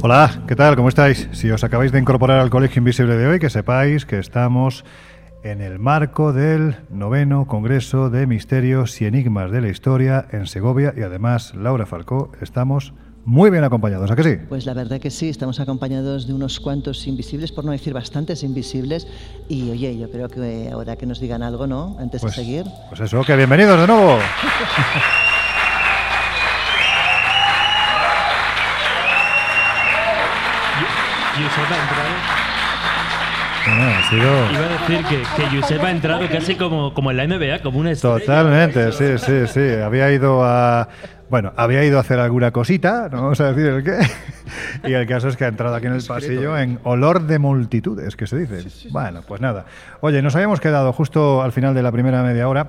Hola, 0.06 0.42
¿qué 0.46 0.54
tal? 0.54 0.76
¿Cómo 0.76 0.90
estáis? 0.90 1.30
Si 1.32 1.50
os 1.50 1.64
acabáis 1.64 1.90
de 1.90 1.98
incorporar 1.98 2.38
al 2.38 2.50
Colegio 2.50 2.80
Invisible 2.80 3.16
de 3.16 3.26
hoy, 3.26 3.38
que 3.38 3.48
sepáis 3.48 4.04
que 4.04 4.18
estamos 4.18 4.84
en 5.42 5.62
el 5.62 5.78
marco 5.78 6.34
del 6.34 6.76
noveno 6.90 7.46
Congreso 7.46 8.10
de 8.10 8.26
Misterios 8.26 9.00
y 9.00 9.06
Enigmas 9.06 9.50
de 9.50 9.62
la 9.62 9.68
Historia 9.68 10.26
en 10.30 10.46
Segovia 10.46 10.92
y 10.94 11.00
además, 11.00 11.54
Laura 11.54 11.86
Falcó, 11.86 12.32
estamos 12.42 12.92
muy 13.24 13.48
bien 13.48 13.64
acompañados, 13.64 14.10
¿a 14.10 14.16
que 14.16 14.24
sí? 14.24 14.36
Pues 14.46 14.66
la 14.66 14.74
verdad 14.74 15.00
que 15.00 15.10
sí, 15.10 15.30
estamos 15.30 15.58
acompañados 15.58 16.26
de 16.26 16.34
unos 16.34 16.60
cuantos 16.60 17.06
invisibles, 17.06 17.50
por 17.50 17.64
no 17.64 17.72
decir 17.72 17.94
bastantes 17.94 18.42
invisibles. 18.42 19.06
Y 19.48 19.70
oye, 19.70 19.96
yo 19.96 20.10
creo 20.10 20.28
que 20.28 20.68
ahora 20.70 20.96
que 20.96 21.06
nos 21.06 21.18
digan 21.18 21.42
algo, 21.42 21.66
¿no? 21.66 21.96
Antes 21.98 22.20
Pues, 22.20 22.36
de 22.36 22.42
seguir. 22.44 22.66
pues 22.90 23.00
eso, 23.00 23.24
que 23.24 23.36
bienvenidos 23.36 23.80
de 23.80 23.86
nuevo. 23.86 24.18
Josep 31.34 31.70
ha 31.70 31.82
entrado. 31.82 32.44
Bueno, 33.66 33.90
ha 33.90 34.10
sido... 34.10 34.52
Iba 34.52 34.66
a 34.66 34.78
decir 34.78 35.04
que, 35.06 35.42
que 35.42 35.56
Josep 35.56 35.82
ha 35.82 35.90
entrado 35.90 36.28
casi 36.28 36.54
como, 36.54 36.94
como 36.94 37.10
en 37.10 37.16
la 37.16 37.26
NBA, 37.26 37.60
como 37.62 37.78
una 37.80 37.90
estrella. 37.90 38.20
Totalmente, 38.20 38.92
sí, 38.92 39.18
sí, 39.18 39.46
sí. 39.46 39.82
Había 39.82 40.12
ido 40.12 40.44
a. 40.44 40.88
Bueno, 41.30 41.52
había 41.56 41.82
ido 41.84 41.96
a 41.96 42.02
hacer 42.02 42.20
alguna 42.20 42.52
cosita, 42.52 43.08
no 43.10 43.22
vamos 43.22 43.40
a 43.40 43.52
decir 43.52 43.66
el 43.66 43.82
qué. 43.82 43.98
Y 44.84 44.92
el 44.92 45.06
caso 45.06 45.28
es 45.28 45.36
que 45.36 45.44
ha 45.44 45.48
entrado 45.48 45.74
aquí 45.74 45.86
en 45.86 45.94
el 45.94 46.04
pasillo 46.04 46.56
en 46.56 46.78
olor 46.84 47.22
de 47.22 47.38
multitudes, 47.38 48.14
que 48.14 48.26
se 48.26 48.36
dice. 48.36 48.88
Bueno, 48.90 49.22
pues 49.26 49.40
nada. 49.40 49.64
Oye, 50.00 50.20
nos 50.20 50.36
habíamos 50.36 50.60
quedado 50.60 50.92
justo 50.92 51.42
al 51.42 51.52
final 51.52 51.74
de 51.74 51.82
la 51.82 51.90
primera 51.90 52.22
media 52.22 52.46
hora 52.46 52.68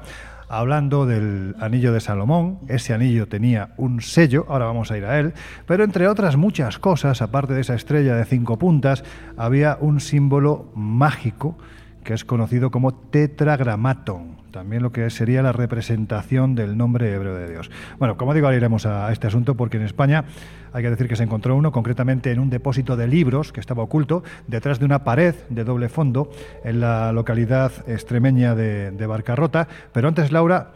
hablando 0.49 1.05
del 1.05 1.55
anillo 1.60 1.93
de 1.93 1.99
Salomón. 1.99 2.60
Ese 2.67 2.93
anillo 2.93 3.27
tenía 3.27 3.73
un 3.77 4.01
sello, 4.01 4.45
ahora 4.49 4.65
vamos 4.65 4.91
a 4.91 4.97
ir 4.97 5.05
a 5.05 5.19
él, 5.19 5.34
pero 5.65 5.84
entre 5.84 6.08
otras 6.08 6.38
muchas 6.38 6.79
cosas, 6.79 7.21
aparte 7.21 7.53
de 7.53 7.62
esa 7.62 7.75
estrella 7.75 8.15
de 8.15 8.25
cinco 8.25 8.58
puntas, 8.58 9.03
había 9.38 9.77
un 9.79 9.99
símbolo 9.99 10.71
mágico 10.75 11.58
que 12.03 12.13
es 12.13 12.23
conocido 12.23 12.71
como 12.71 12.93
tetragramatón, 12.93 14.35
también 14.56 14.82
lo 14.82 14.94
que 14.94 15.10
sería 15.10 15.41
la 15.41 15.52
representación 15.52 16.56
del 16.56 16.78
nombre 16.78 17.12
hebreo 17.13 17.36
de 17.36 17.50
Dios. 17.50 17.70
Bueno, 18.00 18.15
como 18.15 18.34
digo, 18.34 18.48
ahora 18.48 18.56
iremos 18.56 18.86
a 18.86 19.12
este 19.12 19.28
asunto 19.28 19.56
porque 19.56 19.76
en 19.76 19.84
España 19.84 20.24
hay 20.72 20.82
que 20.82 20.89
decir 20.89 21.10
que 21.10 21.18
se 21.18 21.24
encontró 21.24 21.58
uno, 21.58 21.74
concretamente 21.74 22.32
en 22.32 22.39
un 22.39 22.50
depósito 22.50 22.96
de 22.96 23.06
libros 23.10 23.52
que 23.52 23.60
estaba 23.60 23.84
oculto 23.84 24.24
detrás 24.48 24.80
de 24.80 24.86
una 24.86 25.04
pared 25.04 25.36
de 25.50 25.65
doble 25.65 25.89
fondo 25.89 26.30
en 26.63 26.80
la 26.80 27.12
localidad 27.12 27.74
extremeña 27.86 28.56
de, 28.56 29.06
Barcarrota. 29.06 29.68
Pero 29.91 30.08
antes, 30.08 30.32
Laura, 30.32 30.72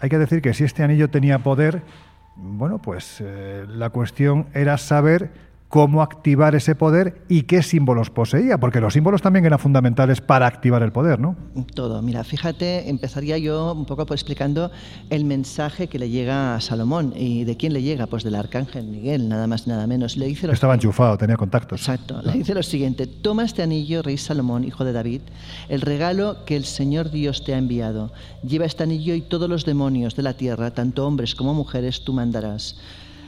hay 0.00 0.08
que 0.08 0.18
decir 0.18 0.42
que 0.42 0.52
si 0.52 0.64
este 0.64 0.82
anillo 0.82 1.08
tenía 1.08 1.38
poder, 1.38 1.82
bueno, 2.34 2.82
pues 2.82 3.18
eh, 3.20 3.66
la 3.68 3.90
cuestión 3.90 4.46
era 4.52 4.78
saber 4.78 5.30
cómo 5.68 6.02
activar 6.02 6.54
ese 6.54 6.74
poder 6.74 7.22
y 7.28 7.42
qué 7.42 7.62
símbolos 7.62 8.10
poseía, 8.10 8.58
porque 8.58 8.80
los 8.80 8.94
símbolos 8.94 9.22
también 9.22 9.44
eran 9.44 9.58
fundamentales 9.58 10.20
para 10.20 10.46
activar 10.46 10.82
el 10.82 10.92
poder, 10.92 11.18
¿no? 11.18 11.36
Todo. 11.74 12.02
Mira, 12.02 12.24
fíjate, 12.24 12.88
empezaría 12.88 13.36
yo 13.38 13.72
un 13.72 13.84
poco 13.84 14.06
pues, 14.06 14.20
explicando 14.20 14.70
el 15.10 15.24
mensaje 15.24 15.88
que 15.88 15.98
le 15.98 16.08
llega 16.08 16.54
a 16.54 16.60
Salomón. 16.60 17.12
¿Y 17.16 17.44
de 17.44 17.56
quién 17.56 17.72
le 17.72 17.82
llega? 17.82 18.06
Pues 18.06 18.22
del 18.22 18.36
arcángel 18.36 18.86
Miguel, 18.86 19.28
nada 19.28 19.46
más 19.46 19.66
nada 19.66 19.86
menos. 19.86 20.16
Le 20.16 20.26
dice 20.26 20.46
lo 20.46 20.52
Estaba 20.52 20.74
enchufado, 20.74 21.18
tenía 21.18 21.36
contactos. 21.36 21.80
Exacto. 21.80 22.22
Le 22.22 22.32
dice 22.32 22.54
lo 22.54 22.62
siguiente: 22.62 23.06
Toma 23.06 23.44
este 23.44 23.62
anillo, 23.62 24.02
rey 24.02 24.16
Salomón, 24.16 24.64
hijo 24.64 24.84
de 24.84 24.92
David, 24.92 25.22
el 25.68 25.80
regalo 25.80 26.44
que 26.44 26.56
el 26.56 26.64
Señor 26.64 27.10
Dios 27.10 27.44
te 27.44 27.54
ha 27.54 27.58
enviado. 27.58 28.12
Lleva 28.42 28.66
este 28.66 28.84
anillo 28.84 29.14
y 29.14 29.22
todos 29.22 29.48
los 29.48 29.64
demonios 29.64 30.14
de 30.14 30.22
la 30.22 30.34
tierra, 30.34 30.70
tanto 30.70 31.06
hombres 31.06 31.34
como 31.34 31.54
mujeres, 31.54 32.04
tú 32.04 32.12
mandarás. 32.12 32.76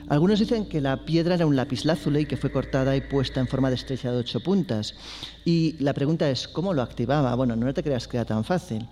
Algunos 0.09 0.39
dicen 0.39 0.67
que 0.67 0.81
la 0.81 1.05
piedra 1.05 1.35
era 1.35 1.47
un 1.47 1.55
lapislázuli 1.55 2.25
que 2.25 2.39
fue 2.39 2.51
cortada 2.51 2.97
y 2.97 3.03
puesta 3.03 3.41
en 3.41 3.47
forma 3.47 3.69
de 3.69 3.75
estrella 3.75 4.11
de 4.11 4.19
ocho 4.19 4.41
puntas. 4.41 4.95
Y 5.45 5.77
la 5.79 5.95
pregunta 5.95 6.29
es, 6.31 6.47
¿cómo 6.49 6.75
lo 6.75 6.83
activaba? 6.83 7.35
Bueno, 7.35 7.57
no 7.57 7.73
te 7.73 7.83
creas 7.83 8.07
que 8.07 8.17
era 8.19 8.25
tan 8.27 8.45
fácil. 8.45 8.87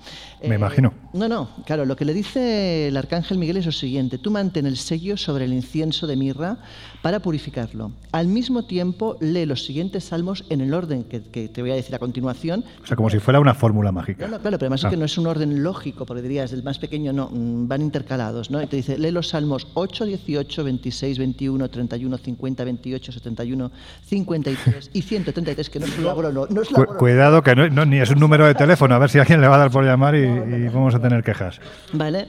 Me 0.46 0.54
imagino. 0.54 0.92
No, 1.12 1.28
no, 1.28 1.50
claro, 1.66 1.84
lo 1.84 1.96
que 1.96 2.04
le 2.04 2.14
dice 2.14 2.88
el 2.88 2.96
arcángel 2.96 3.38
Miguel 3.38 3.58
es 3.58 3.66
lo 3.66 3.72
siguiente, 3.72 4.18
tú 4.18 4.30
mantén 4.30 4.66
el 4.66 4.76
sello 4.76 5.16
sobre 5.16 5.44
el 5.44 5.52
incienso 5.52 6.06
de 6.06 6.16
mirra 6.16 6.58
para 7.02 7.20
purificarlo. 7.20 7.92
Al 8.12 8.26
mismo 8.28 8.64
tiempo, 8.64 9.16
lee 9.20 9.46
los 9.46 9.64
siguientes 9.64 10.04
salmos 10.04 10.44
en 10.48 10.60
el 10.60 10.72
orden 10.74 11.04
que, 11.04 11.22
que 11.22 11.48
te 11.48 11.60
voy 11.62 11.70
a 11.70 11.74
decir 11.74 11.94
a 11.94 11.98
continuación. 11.98 12.64
O 12.82 12.86
sea, 12.86 12.96
como 12.96 13.10
si 13.10 13.18
fuera 13.18 13.38
una 13.40 13.54
fórmula 13.54 13.92
mágica. 13.92 14.26
No, 14.26 14.32
no, 14.36 14.40
claro, 14.40 14.58
pero 14.58 14.66
además 14.66 14.84
Ah. 14.84 14.88
es 14.88 14.90
que 14.92 14.96
no 14.96 15.04
es 15.04 15.18
un 15.18 15.26
orden 15.26 15.62
lógico, 15.62 16.06
porque 16.06 16.22
dirías, 16.22 16.52
el 16.52 16.62
más 16.62 16.78
pequeño 16.78 17.12
no, 17.12 17.28
mm, 17.30 17.68
van 17.68 17.82
intercalados, 17.82 18.50
¿no? 18.50 18.62
Y 18.62 18.66
te 18.66 18.76
dice, 18.76 18.98
lee 18.98 19.10
los 19.10 19.28
salmos 19.28 19.66
8, 19.74 20.04
18, 20.06 20.64
26, 20.64 21.18
21, 21.18 21.68
31, 21.68 22.18
50, 22.18 22.64
28, 22.64 23.12
71, 23.12 23.70
53 24.06 24.90
y 24.92 25.02
133, 25.02 25.70
que 25.70 25.80
no 25.80 25.86
es 25.86 25.98
labor, 25.98 26.24
no, 26.36 26.46
no 26.50 26.62
es 26.62 26.68
Cu- 26.68 26.80
labor. 26.82 26.96
cuidado, 26.96 27.42
que 27.42 27.54
no, 27.56 27.68
no, 27.68 27.84
ni 27.86 27.98
es 27.98 28.10
un 28.10 28.18
número 28.20 28.46
de 28.46 28.54
teléfono, 28.54 28.94
a 28.94 28.98
ver 28.98 29.10
si 29.10 29.18
alguien 29.18 29.40
le 29.40 29.48
va 29.48 29.56
a 29.56 29.58
dar 29.58 29.70
por 29.70 29.84
llamar 29.84 30.14
y, 30.14 30.18
y 30.24 30.68
vamos 30.68 30.94
a 30.94 31.00
tener 31.00 31.22
quejas. 31.24 31.58
¿Vale? 31.92 32.28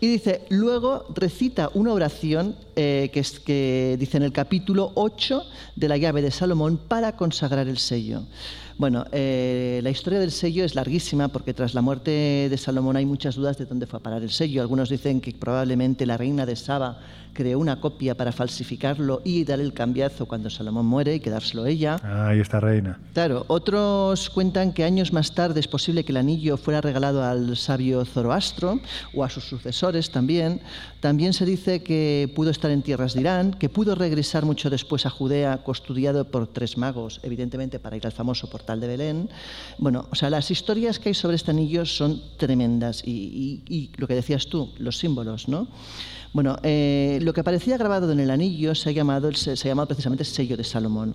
Y 0.00 0.08
dice, 0.08 0.42
luego 0.50 1.06
recita 1.14 1.70
una 1.74 1.92
oración 1.92 2.56
eh, 2.76 3.10
que, 3.12 3.20
es, 3.20 3.38
que 3.40 3.96
dice 3.98 4.16
en 4.16 4.24
el 4.24 4.32
capítulo 4.32 4.90
8 4.94 5.42
de 5.76 5.88
la 5.88 5.96
llave 5.96 6.20
de 6.22 6.30
Salomón 6.30 6.78
para 6.88 7.12
consagrar 7.16 7.68
el 7.68 7.78
sello. 7.78 8.22
Bueno, 8.76 9.04
eh, 9.12 9.80
la 9.84 9.90
historia 9.90 10.18
del 10.18 10.32
sello 10.32 10.64
es 10.64 10.74
larguísima 10.74 11.28
porque 11.28 11.54
tras 11.54 11.74
la 11.74 11.80
muerte 11.80 12.48
de 12.50 12.58
Salomón 12.58 12.96
hay 12.96 13.06
muchas 13.06 13.36
dudas 13.36 13.56
de 13.56 13.66
dónde 13.66 13.86
fue 13.86 14.00
a 14.00 14.02
parar 14.02 14.22
el 14.22 14.30
sello. 14.30 14.62
Algunos 14.62 14.88
dicen 14.88 15.20
que 15.20 15.32
probablemente 15.32 16.06
la 16.06 16.16
reina 16.16 16.44
de 16.44 16.56
Saba 16.56 16.98
creó 17.34 17.58
una 17.58 17.80
copia 17.80 18.16
para 18.16 18.32
falsificarlo 18.32 19.20
y 19.24 19.44
dar 19.44 19.60
el 19.60 19.74
cambiazo 19.74 20.26
cuando 20.26 20.48
Salomón 20.48 20.86
muere 20.86 21.16
y 21.16 21.20
quedárselo 21.20 21.66
ella. 21.66 22.00
Ah, 22.02 22.28
Ahí 22.28 22.40
está 22.40 22.60
reina. 22.60 22.98
Claro, 23.12 23.44
otros 23.48 24.30
cuentan 24.30 24.72
que 24.72 24.84
años 24.84 25.12
más 25.12 25.34
tarde 25.34 25.60
es 25.60 25.68
posible 25.68 26.04
que 26.04 26.12
el 26.12 26.16
anillo 26.16 26.56
fuera 26.56 26.80
regalado 26.80 27.22
al 27.22 27.56
sabio 27.56 28.04
Zoroastro 28.04 28.80
o 29.14 29.24
a 29.24 29.28
sus 29.28 29.44
sucesores 29.44 30.10
también. 30.10 30.60
También 31.00 31.32
se 31.32 31.44
dice 31.44 31.82
que 31.82 32.32
pudo 32.34 32.50
estar 32.50 32.70
en 32.70 32.82
tierras 32.82 33.14
de 33.14 33.20
Irán, 33.20 33.52
que 33.52 33.68
pudo 33.68 33.94
regresar 33.94 34.44
mucho 34.44 34.70
después 34.70 35.04
a 35.04 35.10
Judea 35.10 35.58
custodiado 35.58 36.30
por 36.30 36.46
tres 36.46 36.78
magos, 36.78 37.20
evidentemente 37.22 37.78
para 37.78 37.96
ir 37.96 38.06
al 38.06 38.12
famoso 38.12 38.48
portal 38.64 38.80
de 38.80 38.86
Belén. 38.86 39.28
Bueno, 39.76 40.06
o 40.10 40.14
sea, 40.14 40.30
las 40.30 40.50
historias 40.50 40.98
que 40.98 41.10
hay 41.10 41.14
sobre 41.14 41.36
este 41.36 41.50
anillo 41.50 41.84
son 41.84 42.20
tremendas 42.38 43.02
y, 43.04 43.90
lo 43.96 44.08
que 44.08 44.14
decías 44.14 44.46
tú, 44.46 44.72
los 44.78 44.96
símbolos, 44.96 45.48
¿no? 45.48 45.68
Bueno, 46.34 46.56
eh, 46.64 47.20
lo 47.22 47.32
que 47.32 47.40
aparecía 47.42 47.78
grabado 47.78 48.10
en 48.10 48.18
el 48.18 48.28
anillo 48.28 48.74
se 48.74 48.88
ha 48.88 48.92
llamado, 48.92 49.28
el- 49.28 49.36
se, 49.36 49.52
ha 49.52 49.54
llamado 49.54 49.86
precisamente 49.86 50.24
sello 50.24 50.56
de 50.56 50.64
Salomón 50.64 51.14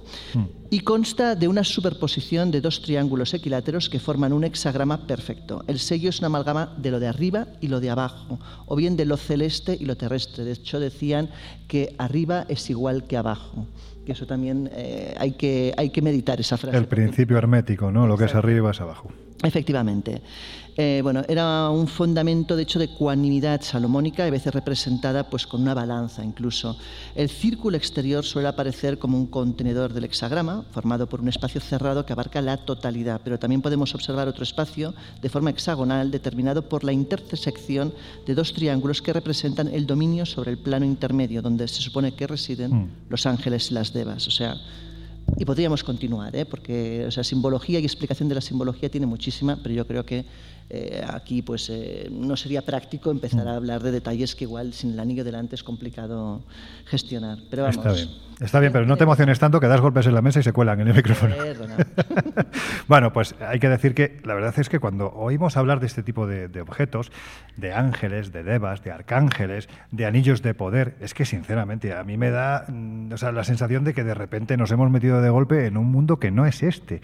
y 0.70 0.80
consta 0.80 1.36
de 1.36 1.50
una 1.50 1.66
superposición 1.66 2.52
de 2.52 2.62
dos 2.62 2.82
triángulos 2.82 3.34
equiláteros 3.34 3.90
que 3.90 4.00
forman 4.00 4.32
un 4.32 4.46
hexagrama 4.46 5.06
perfecto. 5.06 5.62
El 5.68 5.78
sello 5.80 6.10
es 6.10 6.20
una 6.20 6.28
amalgama 6.28 6.74
de 6.78 6.92
lo 6.92 7.02
de 7.02 7.08
arriba 7.08 7.48
y 7.60 7.68
lo 7.68 7.82
de 7.82 7.90
abajo, 7.90 8.40
o 8.66 8.78
bien 8.78 8.96
de 8.96 9.04
lo 9.04 9.18
celeste 9.18 9.76
y 9.78 9.84
lo 9.84 9.98
terrestre. 9.98 10.46
De 10.46 10.54
hecho, 10.54 10.80
decían 10.80 11.30
que 11.68 11.94
arriba 11.98 12.46
es 12.48 12.70
igual 12.70 13.04
que 13.04 13.18
abajo. 13.18 13.68
Que 14.06 14.14
eso 14.14 14.26
también 14.26 14.70
eh, 14.74 15.16
hay, 15.20 15.34
que, 15.34 15.74
hay 15.76 15.90
que 15.90 16.02
meditar 16.02 16.40
esa 16.40 16.56
frase. 16.58 16.78
El 16.78 16.88
principio 16.88 17.38
hermético, 17.38 17.92
¿no? 17.92 18.08
Lo 18.08 18.18
que 18.18 18.24
es 18.24 18.36
arriba 18.36 18.72
es 18.72 18.80
abajo. 18.80 19.10
Efectivamente. 19.44 20.22
Eh, 20.82 21.02
bueno, 21.04 21.24
era 21.28 21.70
un 21.72 21.90
fundamento, 21.90 22.56
de 22.56 22.64
hecho, 22.64 22.80
de 22.80 22.88
cuanimidad 22.88 23.60
salomónica, 23.60 24.24
a 24.24 24.30
veces 24.30 24.54
representada 24.54 25.30
pues, 25.30 25.46
con 25.46 25.62
una 25.62 25.74
balanza 25.74 26.24
incluso. 26.24 26.78
El 27.16 27.30
círculo 27.30 27.76
exterior 27.76 28.24
suele 28.24 28.48
aparecer 28.48 28.98
como 28.98 29.18
un 29.18 29.28
contenedor 29.28 29.92
del 29.92 30.06
hexagrama, 30.06 30.64
formado 30.72 31.10
por 31.10 31.20
un 31.20 31.28
espacio 31.28 31.60
cerrado 31.60 32.06
que 32.06 32.14
abarca 32.14 32.42
la 32.42 32.56
totalidad, 32.56 33.20
pero 33.22 33.38
también 33.38 33.62
podemos 33.62 33.94
observar 33.94 34.30
otro 34.30 34.44
espacio 34.44 34.94
de 35.22 35.28
forma 35.28 35.50
hexagonal 35.50 36.12
determinado 36.12 36.70
por 36.70 36.86
la 36.86 36.94
intersección 36.94 37.94
de 38.26 38.34
dos 38.34 38.54
triángulos 38.54 39.02
que 39.02 39.12
representan 39.12 39.68
el 39.68 39.86
dominio 39.86 40.26
sobre 40.26 40.52
el 40.52 40.60
plano 40.60 40.86
intermedio, 40.86 41.42
donde 41.42 41.68
se 41.68 41.82
supone 41.82 42.14
que 42.14 42.26
residen 42.26 42.90
los 43.10 43.26
ángeles 43.26 43.70
y 43.70 43.74
las 43.74 43.92
devas. 43.92 44.26
O 44.30 44.32
sea, 44.32 44.56
y 45.38 45.46
podríamos 45.46 45.84
continuar, 45.84 46.36
¿eh? 46.36 46.46
porque 46.46 47.06
o 47.08 47.12
sea, 47.12 47.24
simbología 47.24 47.80
y 47.80 47.84
explicación 47.84 48.30
de 48.30 48.36
la 48.36 48.42
simbología 48.42 48.90
tiene 48.90 49.06
muchísima, 49.06 49.60
pero 49.62 49.76
yo 49.76 49.86
creo 49.86 50.06
que 50.06 50.26
eh, 50.70 51.04
aquí 51.08 51.42
pues, 51.42 51.70
eh, 51.70 52.10
no 52.12 52.38
sería 52.38 52.62
práctico 52.62 53.12
empezar 53.12 53.48
a 53.48 53.56
hablar 53.56 53.82
de 53.82 53.92
detalles 53.92 54.36
que 54.36 54.46
igual 54.46 54.74
sin 54.74 54.92
el 54.92 55.00
anillo 55.00 55.24
delante 55.24 55.56
es 55.56 55.64
complicado 55.64 56.44
gestionar. 56.86 57.40
Pero 57.50 57.64
vamos. 57.64 57.78
Está 57.78 57.92
bien. 57.94 58.30
Está 58.40 58.60
bien, 58.62 58.72
pero 58.72 58.86
no 58.86 58.96
te 58.96 59.04
emociones 59.04 59.38
tanto 59.38 59.60
que 59.60 59.68
das 59.68 59.82
golpes 59.82 60.06
en 60.06 60.14
la 60.14 60.22
mesa 60.22 60.40
y 60.40 60.44
se 60.44 60.54
cuelan 60.54 60.80
en 60.80 60.88
el 60.88 60.94
micrófono. 60.94 61.36
Bueno, 62.88 63.14
pues 63.14 63.36
hay 63.40 63.60
que 63.60 63.70
decir 63.70 63.94
que 63.94 64.20
la 64.24 64.34
verdad 64.34 64.54
es 64.58 64.68
que 64.68 64.80
cuando 64.80 65.12
oímos 65.12 65.58
hablar 65.58 65.80
de 65.80 65.86
este 65.86 66.02
tipo 66.02 66.26
de, 66.26 66.48
de 66.48 66.62
objetos, 66.62 67.12
de 67.56 67.72
ángeles, 67.72 68.32
de 68.32 68.42
devas, 68.42 68.84
de 68.84 68.92
arcángeles, 68.92 69.70
de 69.92 70.08
anillos 70.08 70.42
de 70.42 70.56
poder, 70.56 70.96
es 71.00 71.14
que 71.14 71.24
sinceramente 71.24 71.94
a 71.94 72.04
mí 72.04 72.18
me 72.18 72.32
da 72.32 72.66
mm, 72.68 73.14
o 73.14 73.18
sea, 73.18 73.32
la 73.32 73.44
sensación 73.44 73.84
de 73.84 73.94
que 73.94 74.04
de 74.04 74.16
repente 74.16 74.58
nos 74.58 74.72
hemos 74.72 74.90
metido 74.90 75.22
de 75.22 75.30
golpe 75.30 75.68
en 75.68 75.78
un 75.78 75.92
mundo 75.92 76.18
que 76.18 76.32
no 76.32 76.48
es 76.48 76.64
este. 76.64 77.02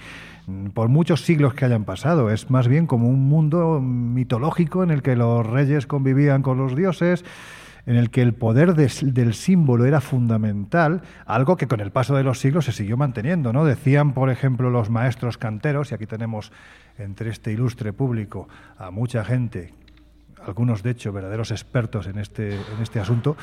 Por 0.74 0.90
muchos 0.90 1.22
siglos 1.24 1.54
que 1.54 1.66
hayan 1.66 1.86
pasado, 1.86 2.30
es 2.30 2.52
más 2.52 2.68
bien 2.68 2.86
como 2.86 3.10
un 3.10 3.28
mundo 3.28 3.82
mitológico 3.82 4.84
en 4.84 4.92
el 4.92 5.02
que 5.02 5.16
los 5.16 5.46
reyes 5.46 5.88
convivían 5.88 6.44
con 6.44 6.58
los 6.58 6.76
dioses 6.76 7.26
en 7.86 7.96
el 7.96 8.10
que 8.10 8.22
el 8.22 8.34
poder 8.34 8.74
del 8.74 9.34
símbolo 9.34 9.86
era 9.86 10.02
fundamental, 10.02 11.02
algo 11.26 11.56
que 11.56 11.68
con 11.68 11.80
el 11.80 11.92
paso 11.92 12.16
de 12.16 12.24
los 12.24 12.40
siglos 12.40 12.66
se 12.66 12.72
siguió 12.72 12.98
manteniendo. 12.98 13.54
¿no? 13.54 13.64
Decían, 13.64 14.14
por 14.14 14.30
ejemplo, 14.30 14.70
los 14.70 14.90
maestros 14.90 15.38
canteros, 15.38 15.92
y 15.92 15.96
aquí 15.96 16.08
tenemos 16.08 16.52
entre 16.98 17.30
este 17.30 17.52
ilustre 17.52 17.94
público 17.94 18.48
a 18.78 18.90
mucha 18.90 19.24
gente, 19.24 19.74
algunos 20.44 20.84
de 20.84 20.92
hecho 20.92 21.12
verdaderos 21.12 21.52
expertos 21.52 22.08
en 22.08 22.18
este, 22.18 22.56
en 22.56 22.82
este 22.82 23.00
asunto, 23.00 23.38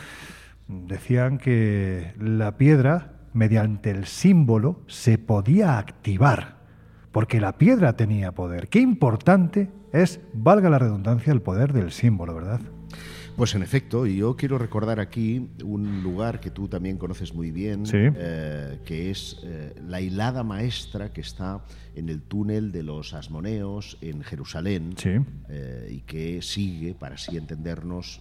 decían 0.67 1.39
que 1.39 2.13
la 2.19 2.57
piedra, 2.57 3.13
mediante 3.33 3.91
el 3.91 4.07
símbolo, 4.07 4.81
se 4.89 5.19
podía 5.19 5.79
activar, 5.79 6.62
porque 7.13 7.41
la 7.41 7.59
piedra 7.59 7.93
tenía 7.93 8.33
poder. 8.33 8.69
Qué 8.69 8.81
importante 8.81 9.71
es, 9.93 10.21
valga 10.33 10.71
la 10.71 10.79
redundancia, 10.79 11.33
el 11.33 11.43
poder 11.43 11.73
del 11.73 11.93
símbolo, 11.93 12.35
¿verdad? 12.35 12.61
Pues 13.43 13.57
en 13.57 13.65
efecto, 13.65 14.07
y 14.07 14.19
yo 14.19 14.37
quiero 14.37 14.57
recordar 14.57 15.01
aquí 15.01 15.51
un 15.65 16.01
lugar 16.05 16.39
que 16.39 16.53
tú 16.53 16.69
también 16.69 16.97
conoces 16.97 17.35
muy 17.35 17.51
bien, 17.51 17.87
Sí. 17.87 17.97
eh, 17.99 18.79
que 18.85 19.11
es 19.11 19.41
eh, 19.43 19.75
la 19.85 20.01
hilada 20.01 20.45
maestra 20.45 21.13
que 21.13 21.23
está 21.23 21.65
en 21.97 22.09
el 22.09 22.23
túnel 22.23 22.71
de 22.71 22.85
los 22.85 23.15
Asmoneos 23.15 23.99
en 24.01 24.23
Jerusalén, 24.23 24.95
Sí. 24.97 25.17
eh, 25.49 25.89
y 25.91 26.01
que 26.03 26.41
sigue, 26.41 26.95
para 26.95 27.17
así 27.17 27.37
entendernos, 27.37 28.21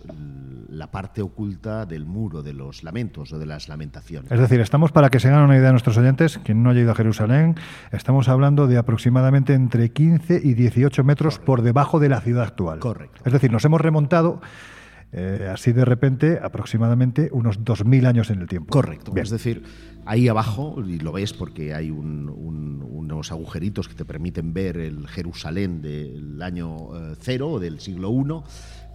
la 0.69 0.89
parte 0.89 1.22
oculta 1.22 1.86
del 1.86 2.07
muro 2.07 2.41
de 2.41 2.53
los 2.53 2.84
lamentos 2.84 3.32
o 3.32 3.38
de 3.38 3.45
las 3.45 3.69
lamentaciones. 3.69 4.32
Es 4.32 4.39
decir, 4.39 4.59
estamos, 4.59 4.91
para 4.91 5.11
que 5.11 5.19
se 5.19 5.28
hagan 5.28 5.43
una 5.43 5.55
idea 5.55 5.69
nuestros 5.69 5.99
oyentes, 5.99 6.39
quien 6.39 6.63
no 6.63 6.72
haya 6.72 6.82
ido 6.82 6.93
a 6.93 6.95
Jerusalén, 6.95 7.53
estamos 7.91 8.28
hablando 8.28 8.65
de 8.65 8.80
aproximadamente 8.80 9.53
entre 9.53 9.91
15 9.91 10.41
y 10.43 10.55
18 10.55 11.03
metros 11.03 11.38
por 11.38 11.61
debajo 11.61 11.99
de 11.99 12.09
la 12.09 12.22
ciudad 12.22 12.45
actual. 12.45 12.80
Correcto. 12.80 13.22
Es 13.24 13.32
decir, 13.32 13.51
nos 13.51 13.63
hemos 13.65 13.82
remontado 13.82 14.41
eh, 15.14 15.49
así 15.53 15.72
de 15.74 15.84
repente 15.86 16.39
aproximadamente 16.41 17.30
unos 17.34 17.59
2.000 17.64 18.05
años 18.05 18.30
en 18.30 18.41
el 18.41 18.47
tiempo. 18.47 18.72
Correcto. 18.72 19.12
Bien. 19.12 19.24
Es 19.24 19.30
decir, 19.30 19.64
ahí 20.05 20.28
abajo, 20.28 20.76
y 20.86 20.99
lo 20.99 21.12
ves 21.12 21.34
porque 21.34 21.74
hay 21.74 21.91
un- 21.91 22.30
un- 22.30 22.82
unos 22.89 23.32
agujeritos 23.32 23.88
que 23.88 23.93
te 23.95 24.05
permiten 24.05 24.53
ver 24.53 24.78
el 24.78 25.07
Jerusalén 25.07 25.82
del 25.82 26.41
año 26.41 27.12
eh, 27.12 27.16
cero 27.20 27.51
o 27.51 27.59
del 27.59 27.80
siglo 27.82 28.09
I, 28.12 28.43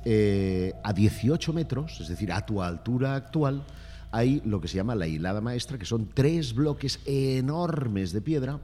eh, 0.08 0.72
a 0.84 0.92
18 0.92 1.52
metros, 1.52 2.00
es 2.00 2.08
decir, 2.08 2.32
a 2.32 2.46
tu 2.46 2.62
altura 2.62 3.14
actual, 3.16 3.64
hay 4.12 4.40
lo 4.44 4.60
que 4.60 4.68
se 4.68 4.76
llama 4.76 4.94
la 4.94 5.06
hilada 5.08 5.40
maestra, 5.40 5.78
que 5.78 5.84
son 5.84 6.08
tres 6.14 6.54
bloques 6.54 7.00
enormes 7.04 8.12
de 8.12 8.20
piedra 8.22 8.60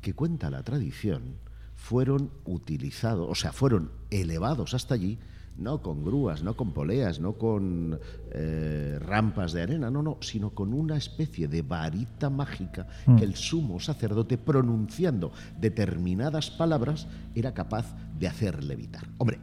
que 0.00 0.14
cuenta 0.14 0.50
la 0.50 0.62
tradición 0.62 1.22
fueron 1.74 2.30
utilizados, 2.44 3.26
o 3.30 3.34
sea, 3.34 3.52
fueron 3.52 3.90
elevados 4.10 4.74
hasta 4.74 4.94
allí, 4.94 5.18
no 5.58 5.82
con 5.82 6.04
grúas, 6.04 6.42
no 6.42 6.56
con 6.56 6.72
poleas, 6.72 7.20
no 7.20 7.34
con 7.34 7.98
eh, 8.30 8.98
rampas 9.00 9.52
de 9.52 9.62
arena, 9.62 9.90
no, 9.90 10.02
no, 10.02 10.18
sino 10.20 10.50
con 10.50 10.72
una 10.72 10.96
especie 10.96 11.48
de 11.48 11.62
varita 11.62 12.30
mágica 12.30 12.86
que 13.18 13.24
el 13.24 13.34
sumo 13.34 13.80
sacerdote, 13.80 14.38
pronunciando 14.38 15.32
determinadas 15.60 16.50
palabras, 16.50 17.06
era 17.34 17.52
capaz 17.52 17.94
de 18.18 18.28
hacer 18.28 18.62
levitar. 18.64 19.08
Hombre, 19.18 19.40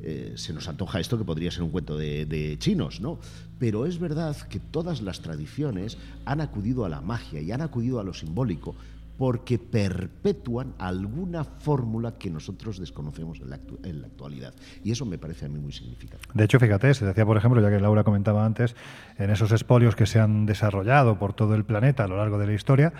eh, 0.00 0.34
se 0.36 0.52
nos 0.52 0.68
antoja 0.68 1.00
esto 1.00 1.18
que 1.18 1.24
podría 1.24 1.50
ser 1.50 1.64
un 1.64 1.70
cuento 1.70 1.96
de, 1.96 2.24
de 2.24 2.56
chinos, 2.58 3.00
¿no? 3.00 3.18
Pero 3.58 3.84
es 3.84 3.98
verdad 3.98 4.36
que 4.48 4.60
todas 4.60 5.02
las 5.02 5.20
tradiciones 5.20 5.98
han 6.24 6.40
acudido 6.40 6.84
a 6.84 6.88
la 6.88 7.00
magia 7.00 7.40
y 7.40 7.50
han 7.50 7.62
acudido 7.62 7.98
a 7.98 8.04
lo 8.04 8.14
simbólico 8.14 8.76
porque 9.18 9.58
perpetúan 9.58 10.74
alguna 10.78 11.42
fórmula 11.42 12.12
que 12.18 12.30
nosotros 12.30 12.78
desconocemos 12.78 13.40
en 13.40 13.50
la, 13.50 13.58
en 13.82 14.00
la 14.00 14.06
actualidad. 14.06 14.54
Y 14.84 14.92
eso 14.92 15.04
me 15.04 15.18
parece 15.18 15.46
a 15.46 15.48
mí 15.48 15.58
muy 15.58 15.72
significativo. 15.72 16.32
De 16.32 16.44
hecho, 16.44 16.60
fíjate, 16.60 16.94
se 16.94 17.04
decía, 17.04 17.26
por 17.26 17.36
ejemplo, 17.36 17.60
ya 17.60 17.68
que 17.68 17.80
Laura 17.80 18.04
comentaba 18.04 18.46
antes, 18.46 18.76
en 19.18 19.30
esos 19.30 19.50
espolios 19.50 19.96
que 19.96 20.06
se 20.06 20.20
han 20.20 20.46
desarrollado 20.46 21.18
por 21.18 21.34
todo 21.34 21.56
el 21.56 21.64
planeta 21.64 22.04
a 22.04 22.08
lo 22.08 22.16
largo 22.16 22.38
de 22.38 22.46
la 22.46 22.52
historia, 22.52 22.92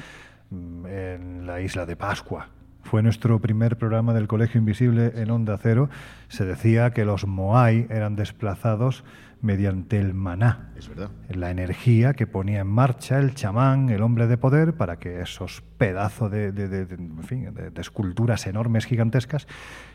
mm, 0.51 0.87
en 0.87 1.47
la 1.47 1.61
isla 1.61 1.87
de 1.87 1.95
Pascua. 1.95 2.49
Fue 2.83 3.03
nuestro 3.03 3.39
primer 3.39 3.77
programa 3.77 4.15
del 4.15 4.27
Colegio 4.27 4.59
Invisible 4.59 5.13
en 5.15 5.31
Onda 5.31 5.59
Cero. 5.63 5.91
Se 6.29 6.45
decía 6.45 6.91
que 6.91 7.05
los 7.05 7.27
Moai 7.27 7.87
eran 7.91 8.17
desplazados 8.17 9.05
mediante 9.41 10.01
el 10.01 10.15
maná, 10.15 10.73
Es 10.77 10.89
verdad. 10.89 11.11
la 11.29 11.51
energía 11.51 12.15
que 12.15 12.27
ponía 12.27 12.61
en 12.61 12.67
marcha 12.67 13.19
el 13.19 13.35
chamán, 13.35 13.89
el 13.89 14.03
hombre 14.03 14.27
de 14.27 14.37
poder, 14.37 14.75
para 14.75 14.99
que 14.99 15.21
esos 15.21 15.63
pedazos 15.79 16.31
de, 16.31 16.51
de- 16.51 16.69
de- 16.69 16.87
de- 16.87 16.95
en 16.97 17.23
fin, 17.23 17.55
de- 17.55 17.71
de 17.71 17.81
esculturas 17.81 18.47
enormes, 18.47 18.85
gigantescas, 18.87 19.47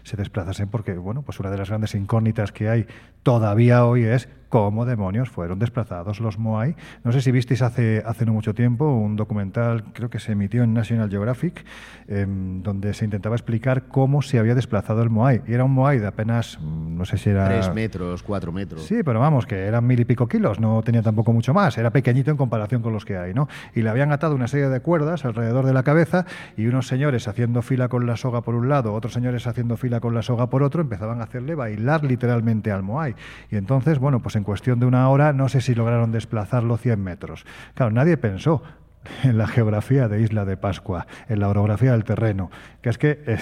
se 0.04 0.16
desplazasen, 0.18 0.70
porque 0.70 0.94
bueno, 0.94 1.24
pues 1.24 1.40
una 1.40 1.50
de 1.52 1.58
las 1.58 1.70
grandes 1.70 1.94
incógnitas 1.96 2.52
que 2.54 2.70
hay 2.70 2.86
todavía 3.24 3.86
hoy 3.86 4.04
es 4.06 4.30
cómo 4.54 4.86
demonios 4.86 5.32
fueron 5.32 5.58
desplazados 5.58 6.20
los 6.20 6.38
Moai. 6.38 6.76
No 7.04 7.12
sé 7.12 7.22
si 7.22 7.32
visteis 7.32 7.64
hace, 7.64 8.04
hace 8.06 8.24
no 8.24 8.34
mucho 8.34 8.54
tiempo 8.54 8.86
un 8.86 9.16
documental, 9.16 9.84
creo 9.94 10.12
que 10.12 10.20
se 10.20 10.34
emitió 10.34 10.62
en 10.62 10.76
National 10.76 11.10
Geographic, 11.10 11.66
em, 12.08 12.62
donde 12.62 12.94
se 12.94 13.04
intentaba 13.04 13.36
explicar 13.36 13.88
cómo 13.88 14.22
se 14.22 14.38
había 14.38 14.54
desplazado 14.54 15.02
el 15.02 15.10
Moai. 15.10 15.42
Y 15.48 15.54
era 15.54 15.64
un 15.64 15.72
Moai 15.72 15.98
de 15.98 16.06
apenas, 16.06 16.60
mm, 16.62 16.96
no 16.96 17.04
sé 17.04 17.18
si 17.18 17.32
era... 17.32 17.48
Tres 17.48 17.74
metros, 17.74 18.22
cuatro 18.22 18.52
metros. 18.52 18.86
Sí, 18.86 19.02
pero 19.04 19.20
vamos, 19.20 19.48
que 19.48 19.56
eran 19.56 19.88
mil 19.88 20.00
y 20.00 20.06
pico 20.06 20.28
kilos, 20.28 20.60
no 20.60 20.84
tenía 20.84 21.02
tampoco 21.02 21.34
mucho 21.34 21.56
más, 21.56 21.76
era 21.80 21.90
pequeñito 21.90 22.30
en 22.30 22.38
comparación 22.38 22.84
con 22.84 22.94
los 22.94 23.06
que 23.06 23.18
hay, 23.18 23.34
¿no? 23.34 23.50
Y 23.74 23.82
le 23.82 23.90
habían 23.90 24.12
atado 24.12 24.36
una 24.36 24.48
serie 24.48 24.70
de 24.70 24.82
cuerdas 24.82 25.26
alrededor 25.26 25.66
de 25.66 25.74
la 25.74 25.82
cabeza 25.82 26.28
y 26.58 26.68
unos 26.68 26.86
señores 26.86 27.28
haciendo 27.28 27.64
fila 27.64 27.88
con 27.88 28.06
la 28.06 28.18
soga 28.18 28.42
por 28.42 28.54
un 28.54 28.70
lado, 28.70 28.94
otros 28.94 29.14
señores 29.14 29.48
haciendo 29.48 29.78
fila 29.78 30.00
con 30.00 30.14
la 30.14 30.22
soga 30.22 30.52
por 30.52 30.62
otro, 30.62 30.80
empezaban 30.80 31.22
a 31.22 31.24
hacerle 31.24 31.56
bailar 31.56 32.04
literalmente 32.04 32.72
al 32.72 32.84
Moai. 32.84 33.16
Y 33.50 33.56
entonces, 33.56 33.98
bueno, 33.98 34.20
pues 34.20 34.36
en 34.36 34.43
cuestión 34.44 34.80
de 34.80 34.86
una 34.86 35.10
hora, 35.10 35.34
no 35.34 35.50
sé 35.50 35.62
si 35.62 35.76
lograron 35.76 36.12
desplazarlo 36.12 36.78
100 36.78 37.04
metros. 37.04 37.46
Claro, 37.76 37.92
nadie 37.92 38.18
pensó 38.18 38.64
en 39.24 39.38
la 39.38 39.48
geografía 39.48 40.08
de 40.08 40.22
Isla 40.22 40.46
de 40.46 40.58
Pascua, 40.58 41.08
en 41.28 41.40
la 41.40 41.50
orografía 41.50 41.92
del 41.92 42.04
terreno, 42.04 42.50
que 42.82 42.90
es 42.90 42.98
que, 42.98 43.24
eh, 43.26 43.38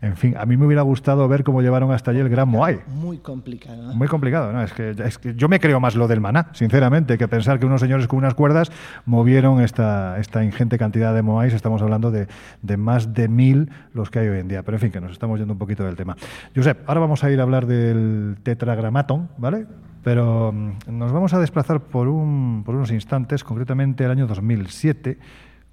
en 0.00 0.16
fin, 0.16 0.36
a 0.36 0.44
mí 0.46 0.56
me 0.56 0.66
hubiera 0.66 0.82
gustado 0.82 1.26
ver 1.28 1.44
cómo 1.44 1.62
llevaron 1.62 1.92
hasta 1.92 2.10
allí 2.10 2.20
el 2.20 2.28
Gran 2.28 2.48
Moai. 2.48 2.80
Muy 2.88 3.18
complicado. 3.18 3.94
Muy 3.94 4.08
complicado, 4.08 4.52
¿no? 4.52 4.62
Es 4.62 4.72
que, 4.72 4.90
es 4.90 5.18
que 5.18 5.34
yo 5.34 5.48
me 5.48 5.60
creo 5.60 5.80
más 5.80 5.94
lo 5.94 6.08
del 6.08 6.20
maná, 6.20 6.48
sinceramente, 6.52 7.18
que 7.18 7.28
pensar 7.28 7.58
que 7.58 7.66
unos 7.66 7.80
señores 7.80 8.06
con 8.06 8.18
unas 8.18 8.34
cuerdas 8.34 8.70
movieron 9.06 9.60
esta, 9.60 10.18
esta 10.18 10.44
ingente 10.44 10.78
cantidad 10.78 11.14
de 11.14 11.22
moais. 11.22 11.54
Estamos 11.54 11.80
hablando 11.82 12.10
de, 12.10 12.28
de 12.62 12.76
más 12.76 13.14
de 13.14 13.28
mil 13.28 13.70
los 13.92 14.10
que 14.10 14.20
hay 14.20 14.28
hoy 14.28 14.40
en 14.40 14.48
día. 14.48 14.62
Pero 14.62 14.76
en 14.76 14.80
fin, 14.80 14.90
que 14.90 15.00
nos 15.00 15.12
estamos 15.12 15.38
yendo 15.38 15.54
un 15.54 15.58
poquito 15.58 15.84
del 15.84 15.96
tema. 15.96 16.16
Josep, 16.54 16.88
ahora 16.88 17.00
vamos 17.00 17.24
a 17.24 17.30
ir 17.30 17.40
a 17.40 17.42
hablar 17.42 17.66
del 17.66 18.36
tetragramatón, 18.42 19.30
¿vale? 19.38 19.66
Pero 20.04 20.52
mm, 20.52 20.96
nos 20.96 21.10
vamos 21.10 21.34
a 21.34 21.40
desplazar 21.40 21.80
por, 21.80 22.06
un, 22.06 22.62
por 22.64 22.76
unos 22.76 22.92
instantes, 22.92 23.42
concretamente 23.42 24.04
el 24.04 24.10
año 24.12 24.26
2007, 24.28 25.18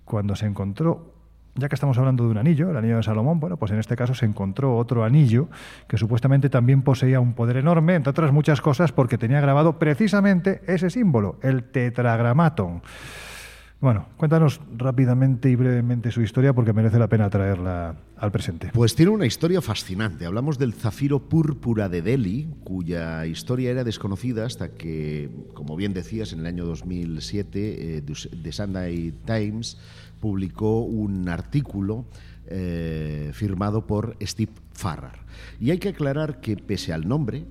cuando 0.06 0.36
se 0.36 0.48
encontró 0.48 1.12
ya 1.56 1.68
que 1.68 1.76
estamos 1.76 1.98
hablando 1.98 2.24
de 2.24 2.32
un 2.32 2.38
anillo, 2.38 2.72
el 2.72 2.78
anillo 2.78 2.98
de 2.98 3.04
Salomón, 3.04 3.40
bueno, 3.40 3.58
pues 3.58 3.72
en 3.72 3.80
este 3.80 3.96
caso 3.96 4.14
se 4.14 4.26
encontró 4.26 4.78
otro 4.78 5.04
anillo 5.04 5.50
que 5.88 5.98
supuestamente 5.98 6.50
también 6.50 6.82
poseía 6.82 7.20
un 7.20 7.34
poder 7.34 7.58
enorme, 7.58 7.96
entre 7.96 8.12
otras 8.12 8.32
muchas 8.32 8.62
cosas, 8.62 8.92
porque 8.92 9.18
tenía 9.18 9.42
grabado 9.42 9.78
precisamente 9.78 10.62
ese 10.68 10.90
símbolo, 10.90 11.40
el 11.42 11.66
tetragramatón. 11.66 12.82
Bueno, 13.82 14.06
cuéntanos 14.16 14.62
rápidamente 14.78 15.50
y 15.50 15.56
brevemente 15.56 16.12
su 16.12 16.22
historia 16.22 16.54
porque 16.54 16.72
merece 16.72 17.00
la 17.00 17.08
pena 17.08 17.32
traerla 17.32 17.96
al 18.16 18.32
presente. 18.32 18.70
Pues 18.72 18.94
tiene 18.94 19.10
una 19.10 19.26
historia 19.26 19.60
fascinante. 19.60 20.28
Hablamos 20.28 20.60
del 20.60 20.76
zafiro 20.76 21.20
púrpura 21.20 21.90
de 21.90 22.04
Delhi, 22.04 22.48
cuya 22.64 23.26
historia 23.26 23.72
era 23.72 23.84
desconocida 23.84 24.46
hasta 24.46 24.70
que, 24.70 25.32
como 25.56 25.76
bien 25.76 25.96
decías, 25.96 26.32
en 26.32 26.42
el 26.42 26.46
año 26.46 26.66
2007, 26.66 27.98
eh, 27.98 28.04
The 28.44 28.52
Sunday 28.52 29.16
Times 29.26 29.80
publicó 30.20 30.82
un 30.82 31.28
artículo 31.28 32.06
eh, 32.46 33.32
firmado 33.34 33.88
por 33.88 34.16
Steve 34.22 34.52
Farrar. 34.74 35.26
Y 35.60 35.72
hay 35.72 35.80
que 35.80 35.90
aclarar 35.90 36.40
que, 36.40 36.56
pese 36.56 36.94
al 36.94 37.08
nombre, 37.08 37.46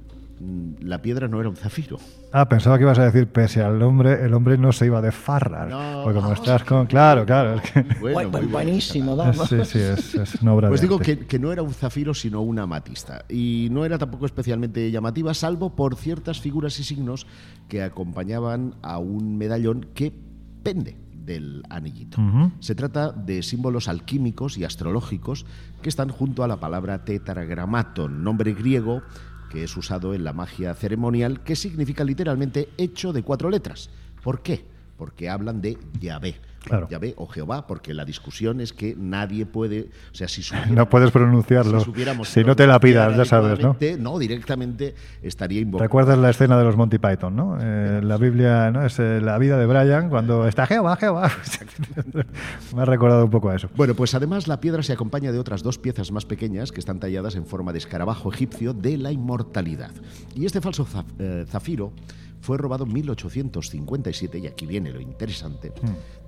la 0.81 1.03
piedra 1.03 1.29
no 1.29 1.39
era 1.39 1.49
un 1.51 1.57
zafiro. 1.57 1.99
Ah, 2.33 2.49
pensaba 2.49 2.79
que 2.79 2.85
ibas 2.85 2.99
a 2.99 3.05
decir, 3.05 3.27
pese 3.27 3.63
al 3.63 3.83
hombre, 3.83 4.25
el 4.25 4.33
hombre 4.33 4.57
no 4.57 4.73
se 4.73 4.87
iba 4.87 5.03
de 5.03 5.13
farrar. 5.13 5.69
No. 5.69 6.03
porque 6.05 6.19
como 6.21 6.33
estás 6.33 6.65
con... 6.65 6.87
Claro, 6.87 7.27
claro. 7.27 7.57
es 7.57 7.71
que- 7.71 7.85
Bueno, 8.01 8.31
buenísimo, 8.49 9.17
vamos. 9.17 9.49
sí, 9.49 9.57
sí, 9.65 9.79
es, 9.79 10.15
es 10.15 10.35
una 10.43 10.55
obra 10.55 10.69
Pues 10.69 10.81
de 10.81 10.87
digo 10.87 10.99
arte. 10.99 11.19
que, 11.19 11.27
que 11.27 11.39
no 11.39 11.53
era 11.53 11.63
un 11.63 11.75
zafiro, 11.75 12.15
sino 12.15 12.41
una 12.41 12.63
amatista. 12.63 13.25
Y 13.29 13.69
no 13.71 13.85
era 13.85 13.99
tampoco 13.99 14.25
especialmente 14.27 14.91
llamativa, 14.91 15.35
salvo 15.35 15.77
por 15.77 15.97
ciertas 15.97 16.41
figuras 16.41 16.79
y 16.81 16.85
signos 16.85 17.27
que 17.69 17.83
acompañaban 17.83 18.75
a 18.83 18.99
un 18.99 19.37
medallón 19.37 19.87
que 19.95 20.13
pende 20.63 20.97
del 21.13 21.63
anillito. 21.69 22.19
Se 22.61 22.75
trata 22.75 23.13
de 23.13 23.43
símbolos 23.43 23.89
alquímicos 23.89 24.57
y 24.57 24.65
astrológicos 24.65 25.45
que 25.83 25.89
están 25.91 26.09
junto 26.09 26.43
a 26.43 26.49
la 26.49 26.59
palabra 26.59 27.05
tetragramaton, 27.05 28.25
nombre 28.25 28.55
griego 28.55 29.03
que 29.51 29.65
es 29.65 29.77
usado 29.77 30.15
en 30.15 30.25
la 30.25 30.33
magia 30.33 30.73
ceremonial, 30.75 31.43
que 31.43 31.57
significa 31.57 32.05
literalmente 32.05 32.71
hecho 32.79 33.13
de 33.13 33.23
cuatro 33.23 33.51
letras. 33.51 33.91
¿Por 34.23 34.43
qué? 34.43 34.65
Porque 34.97 35.29
hablan 35.29 35.61
de 35.61 35.77
Yahvé. 36.01 36.37
Claro. 36.63 36.89
Yahvé 36.91 37.15
o 37.17 37.27
Jehová, 37.27 37.67
porque 37.67 37.95
la 37.95 38.05
discusión 38.05 38.61
es 38.61 38.73
que 38.73 38.95
nadie 38.97 39.47
puede, 39.47 39.89
o 40.13 40.15
sea, 40.15 40.29
si 40.29 40.43
No 40.71 40.89
puedes 40.89 41.11
pronunciarlo. 41.11 41.79
si, 41.81 41.87
supiéramos 41.87 42.29
Si 42.29 42.45
no 42.45 42.55
te 42.55 42.67
la 42.67 42.79
pidas, 42.81 43.17
ya 43.17 43.25
sabes, 43.25 43.61
¿no? 43.61 43.77
No, 43.99 44.19
directamente 44.19 44.95
estaría 45.23 45.61
invocando. 45.61 45.85
¿Recuerdas 45.85 46.19
la 46.19 46.31
escena 46.31 46.59
de 46.59 46.65
los 46.65 46.77
Monty 46.77 46.99
Python, 46.99 47.35
no? 47.35 47.57
Eh, 47.61 48.01
la 48.03 48.19
Biblia, 48.19 48.71
¿no? 48.71 48.85
Es 48.85 48.99
eh, 48.99 49.21
la 49.21 49.39
vida 49.39 49.57
de 49.57 49.67
Brian 49.67 50.11
cuando 50.11 50.47
está 50.47 50.67
Jehová, 50.67 50.97
Jehová. 50.97 51.31
Me 52.75 52.83
ha 52.83 52.85
recordado 52.85 53.25
un 53.25 53.31
poco 53.31 53.49
a 53.49 53.57
eso. 53.57 53.71
Bueno, 53.77 53.95
pues 53.95 54.15
además 54.15 54.47
la 54.47 54.61
piedra 54.61 54.83
se 54.83 54.93
acompaña 54.93 55.33
de 55.33 55.39
otras 55.39 55.63
dos 55.63 55.79
piezas 55.79 56.13
más 56.13 56.27
pequeñas 56.27 56.73
que 56.73 56.81
están 56.81 57.01
talladas 57.01 57.37
en 57.37 57.47
forma 57.47 57.73
de 57.73 57.79
escarabajo 57.79 58.33
egipcio 58.33 58.75
de 58.75 58.99
la 58.99 59.13
inmortalidad. 59.13 59.93
Y 60.35 60.45
este 60.45 60.61
falso 60.61 60.87
eh, 61.19 61.47
zafiro 61.49 61.93
fue 62.41 62.57
robado 62.59 62.85
en 62.85 62.93
1857, 62.93 64.39
y 64.39 64.47
aquí 64.47 64.67
viene 64.67 64.91
lo 64.91 65.01
interesante, 65.01 65.73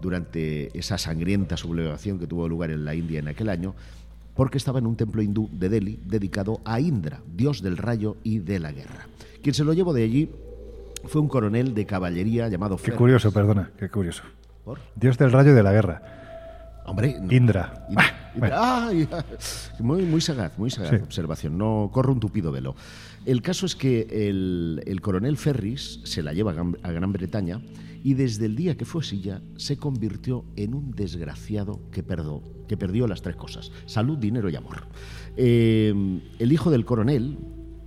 durante 0.00 0.76
esa 0.78 0.98
sangrienta 0.98 1.56
sublevación 1.56 2.18
que 2.18 2.26
tuvo 2.26 2.48
lugar 2.48 2.70
en 2.70 2.84
la 2.84 2.94
India 2.94 3.18
en 3.20 3.28
aquel 3.28 3.48
año, 3.48 3.74
porque 4.34 4.58
estaba 4.58 4.78
en 4.78 4.86
un 4.86 4.96
templo 4.96 5.22
hindú 5.22 5.48
de 5.52 5.68
Delhi 5.68 6.00
dedicado 6.04 6.60
a 6.64 6.80
Indra, 6.80 7.20
dios 7.34 7.62
del 7.62 7.76
rayo 7.76 8.16
y 8.22 8.38
de 8.38 8.58
la 8.58 8.72
guerra. 8.72 9.06
Quien 9.42 9.54
se 9.54 9.64
lo 9.64 9.72
llevó 9.72 9.92
de 9.92 10.04
allí 10.04 10.30
fue 11.04 11.20
un 11.20 11.28
coronel 11.28 11.74
de 11.74 11.84
caballería 11.86 12.48
llamado 12.48 12.76
Qué 12.76 12.92
curioso, 12.92 13.32
perdona, 13.32 13.70
qué 13.78 13.88
curioso. 13.88 14.22
¿Por? 14.64 14.78
Dios 14.94 15.18
del 15.18 15.32
rayo 15.32 15.50
y 15.50 15.54
de 15.54 15.62
la 15.62 15.72
guerra. 15.72 16.02
Hombre, 16.86 17.16
no. 17.20 17.32
Indra. 17.32 17.86
Indra. 18.34 18.50
Ah, 18.52 18.90
Indra. 18.92 19.24
Muy, 19.80 20.02
muy 20.02 20.20
sagaz, 20.20 20.56
muy 20.58 20.70
sagaz 20.70 20.90
Sí. 20.90 20.96
observación. 20.96 21.58
No 21.58 21.90
corre 21.92 22.10
un 22.12 22.18
tupido 22.20 22.50
velo. 22.50 22.74
El 23.24 23.40
caso 23.40 23.66
es 23.66 23.76
que 23.76 24.06
el, 24.10 24.82
el 24.84 25.00
coronel 25.00 25.36
Ferris 25.36 26.00
se 26.04 26.22
la 26.22 26.32
lleva 26.32 26.50
a 26.82 26.90
Gran, 26.92 27.12
Bretaña 27.12 27.62
y 28.02 28.14
desde 28.14 28.46
el 28.46 28.56
día 28.56 28.76
que 28.76 28.84
fue 28.84 29.04
silla 29.04 29.42
se 29.56 29.76
convirtió 29.76 30.44
en 30.56 30.74
un 30.74 30.90
desgraciado 30.90 31.80
que, 31.92 32.04
que 32.66 32.76
perdió 32.76 33.06
las 33.06 33.22
tres 33.22 33.36
cosas: 33.36 33.70
salud, 33.86 34.18
dinero 34.18 34.50
y 34.50 34.56
amor. 34.56 34.88
Eh, 35.36 36.20
el 36.38 36.52
hijo 36.52 36.70
del 36.70 36.84
coronel 36.84 37.38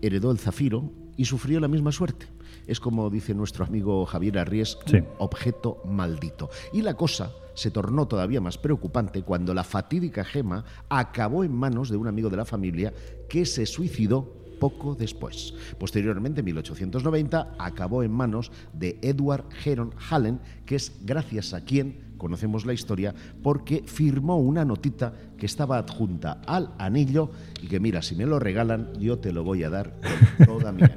heredó 0.02 0.32
el 0.32 0.40
zafiro 0.40 0.92
y 1.18 1.26
sufrió 1.26 1.60
la 1.60 1.68
misma 1.68 1.92
suerte. 1.92 2.28
Es 2.66 2.80
como 2.80 3.10
dice 3.10 3.34
nuestro 3.34 3.66
amigo 3.66 4.06
Javier 4.06 4.40
Arries, 4.40 4.78
Sí. 4.86 4.98
un 4.98 5.06
objeto 5.20 5.82
maldito. 5.86 6.50
Y 6.74 6.82
la 6.82 6.96
cosa 6.96 7.32
se 7.56 7.72
tornó 7.72 8.08
todavía 8.08 8.42
más 8.42 8.58
preocupante 8.58 9.22
cuando 9.22 9.54
la 9.54 9.64
fatídica 9.64 10.24
gema 10.24 10.64
acabó 10.90 11.44
en 11.44 11.54
manos 11.54 11.90
de 11.90 11.98
un 11.98 12.08
amigo 12.08 12.30
de 12.30 12.38
la 12.38 12.46
familia 12.46 12.94
que 13.30 13.46
se 13.46 13.66
suicidó 13.66 14.45
poco 14.60 14.96
después. 14.96 15.54
Posteriormente, 15.78 16.40
en 16.42 16.46
1890, 16.46 17.56
acabó 17.58 18.04
en 18.04 18.12
manos 18.12 18.52
de 18.74 18.98
Edward 19.02 19.46
Heron 19.64 19.92
Hallen, 20.10 20.40
que 20.66 20.76
es 20.76 20.94
gracias 21.04 21.54
a 21.54 21.62
quien 21.62 22.16
conocemos 22.18 22.66
la 22.66 22.74
historia 22.74 23.14
porque 23.44 23.84
firmó 23.86 24.38
una 24.40 24.66
notita 24.66 25.14
que 25.38 25.46
estaba 25.46 25.78
adjunta 25.78 26.42
al 26.48 26.72
anillo 26.78 27.30
y 27.62 27.68
que 27.68 27.80
mira, 27.80 28.02
si 28.02 28.16
me 28.16 28.26
lo 28.26 28.40
regalan, 28.40 28.94
yo 29.00 29.20
te 29.20 29.32
lo 29.32 29.44
voy 29.44 29.64
a 29.64 29.70
dar 29.70 29.94
con 30.38 30.46
toda 30.46 30.72
mi. 30.72 30.84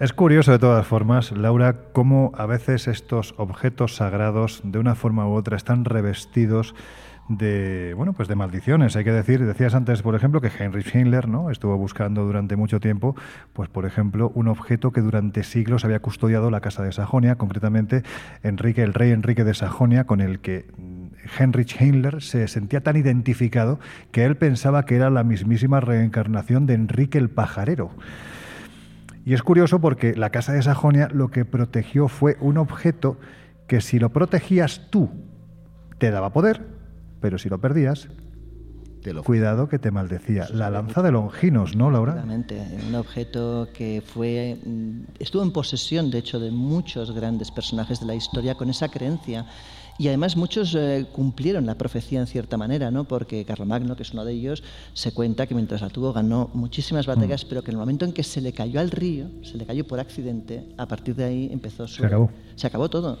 Es 0.00 0.14
curioso 0.14 0.50
de 0.50 0.58
todas 0.58 0.86
formas, 0.86 1.30
Laura, 1.30 1.76
cómo 1.92 2.32
a 2.34 2.46
veces 2.46 2.88
estos 2.88 3.34
objetos 3.36 3.96
sagrados, 3.96 4.62
de 4.64 4.78
una 4.78 4.94
forma 4.94 5.28
u 5.28 5.34
otra, 5.34 5.58
están 5.58 5.84
revestidos 5.84 6.74
de 7.30 7.94
bueno 7.96 8.12
pues 8.12 8.28
de 8.28 8.34
maldiciones. 8.34 8.96
Hay 8.96 9.04
que 9.04 9.12
decir 9.12 9.46
decías 9.46 9.74
antes 9.74 10.02
por 10.02 10.16
ejemplo 10.16 10.40
que 10.40 10.48
Heinrich 10.48 10.94
Himmler 10.94 11.28
no 11.28 11.50
estuvo 11.50 11.76
buscando 11.78 12.24
durante 12.24 12.56
mucho 12.56 12.80
tiempo 12.80 13.14
pues 13.52 13.68
por 13.68 13.86
ejemplo 13.86 14.32
un 14.34 14.48
objeto 14.48 14.90
que 14.90 15.00
durante 15.00 15.44
siglos 15.44 15.84
había 15.84 16.00
custodiado 16.00 16.50
la 16.50 16.60
casa 16.60 16.82
de 16.82 16.90
Sajonia 16.90 17.36
concretamente 17.36 18.02
Enrique 18.42 18.82
el 18.82 18.94
rey 18.94 19.12
Enrique 19.12 19.44
de 19.44 19.54
Sajonia 19.54 20.04
con 20.04 20.20
el 20.20 20.40
que 20.40 20.66
mm, 20.76 21.38
Heinrich 21.38 21.80
Himmler 21.80 22.20
se 22.20 22.48
sentía 22.48 22.80
tan 22.80 22.96
identificado 22.96 23.78
que 24.10 24.24
él 24.24 24.36
pensaba 24.36 24.84
que 24.84 24.96
era 24.96 25.08
la 25.08 25.22
mismísima 25.22 25.78
reencarnación 25.78 26.66
de 26.66 26.74
Enrique 26.74 27.18
el 27.18 27.30
Pajarero. 27.30 27.90
Y 29.24 29.34
es 29.34 29.42
curioso 29.42 29.80
porque 29.80 30.14
la 30.16 30.30
Casa 30.30 30.52
de 30.52 30.62
Sajonia 30.62 31.08
lo 31.12 31.28
que 31.28 31.44
protegió 31.44 32.08
fue 32.08 32.36
un 32.40 32.56
objeto 32.56 33.20
que 33.68 33.80
si 33.80 33.98
lo 33.98 34.10
protegías 34.10 34.88
tú 34.90 35.10
te 35.98 36.10
daba 36.10 36.32
poder, 36.32 36.79
pero 37.20 37.38
si 37.38 37.48
lo 37.48 37.60
perdías, 37.60 38.08
Te 39.02 39.14
lo 39.14 39.22
cuidado 39.24 39.66
que 39.66 39.78
te 39.78 39.90
maldecía. 39.90 40.46
La 40.52 40.68
lanza 40.68 41.00
de 41.00 41.10
Longinos, 41.10 41.74
¿no, 41.74 41.90
Laura? 41.90 42.12
Efectivamente, 42.12 42.62
un 42.86 42.94
objeto 42.96 43.68
que 43.72 44.02
fue 44.04 44.58
mm, 44.62 45.00
estuvo 45.18 45.42
en 45.42 45.52
posesión, 45.52 46.10
de 46.10 46.18
hecho, 46.18 46.38
de 46.38 46.50
muchos 46.50 47.10
grandes 47.12 47.50
personajes 47.50 48.00
de 48.00 48.06
la 48.06 48.14
historia 48.14 48.56
con 48.56 48.68
esa 48.68 48.88
creencia. 48.88 49.46
Y 49.98 50.08
además 50.08 50.34
muchos 50.36 50.74
eh, 50.74 51.06
cumplieron 51.12 51.66
la 51.66 51.76
profecía 51.76 52.20
en 52.20 52.26
cierta 52.26 52.56
manera, 52.56 52.90
¿no? 52.90 53.04
Porque 53.04 53.44
Carlomagno, 53.44 53.96
que 53.96 54.02
es 54.02 54.12
uno 54.12 54.24
de 54.24 54.32
ellos, 54.32 54.62
se 54.94 55.12
cuenta 55.12 55.46
que 55.46 55.54
mientras 55.54 55.82
la 55.82 55.90
tuvo 55.90 56.12
ganó 56.14 56.50
muchísimas 56.54 57.06
batallas, 57.06 57.44
pero 57.44 57.62
que 57.62 57.70
en 57.70 57.76
el 57.76 57.80
momento 57.80 58.06
en 58.06 58.12
que 58.14 58.22
se 58.22 58.40
le 58.40 58.52
cayó 58.54 58.80
al 58.80 58.90
río, 58.90 59.26
se 59.42 59.58
le 59.58 59.66
cayó 59.66 59.86
por 59.86 60.00
accidente, 60.00 60.66
a 60.78 60.86
partir 60.86 61.14
de 61.16 61.24
ahí 61.24 61.50
empezó 61.52 61.86
su... 61.86 61.96
Se 61.96 62.06
acabó. 62.06 62.30
Se 62.56 62.66
acabó 62.66 62.88
todo. 62.88 63.18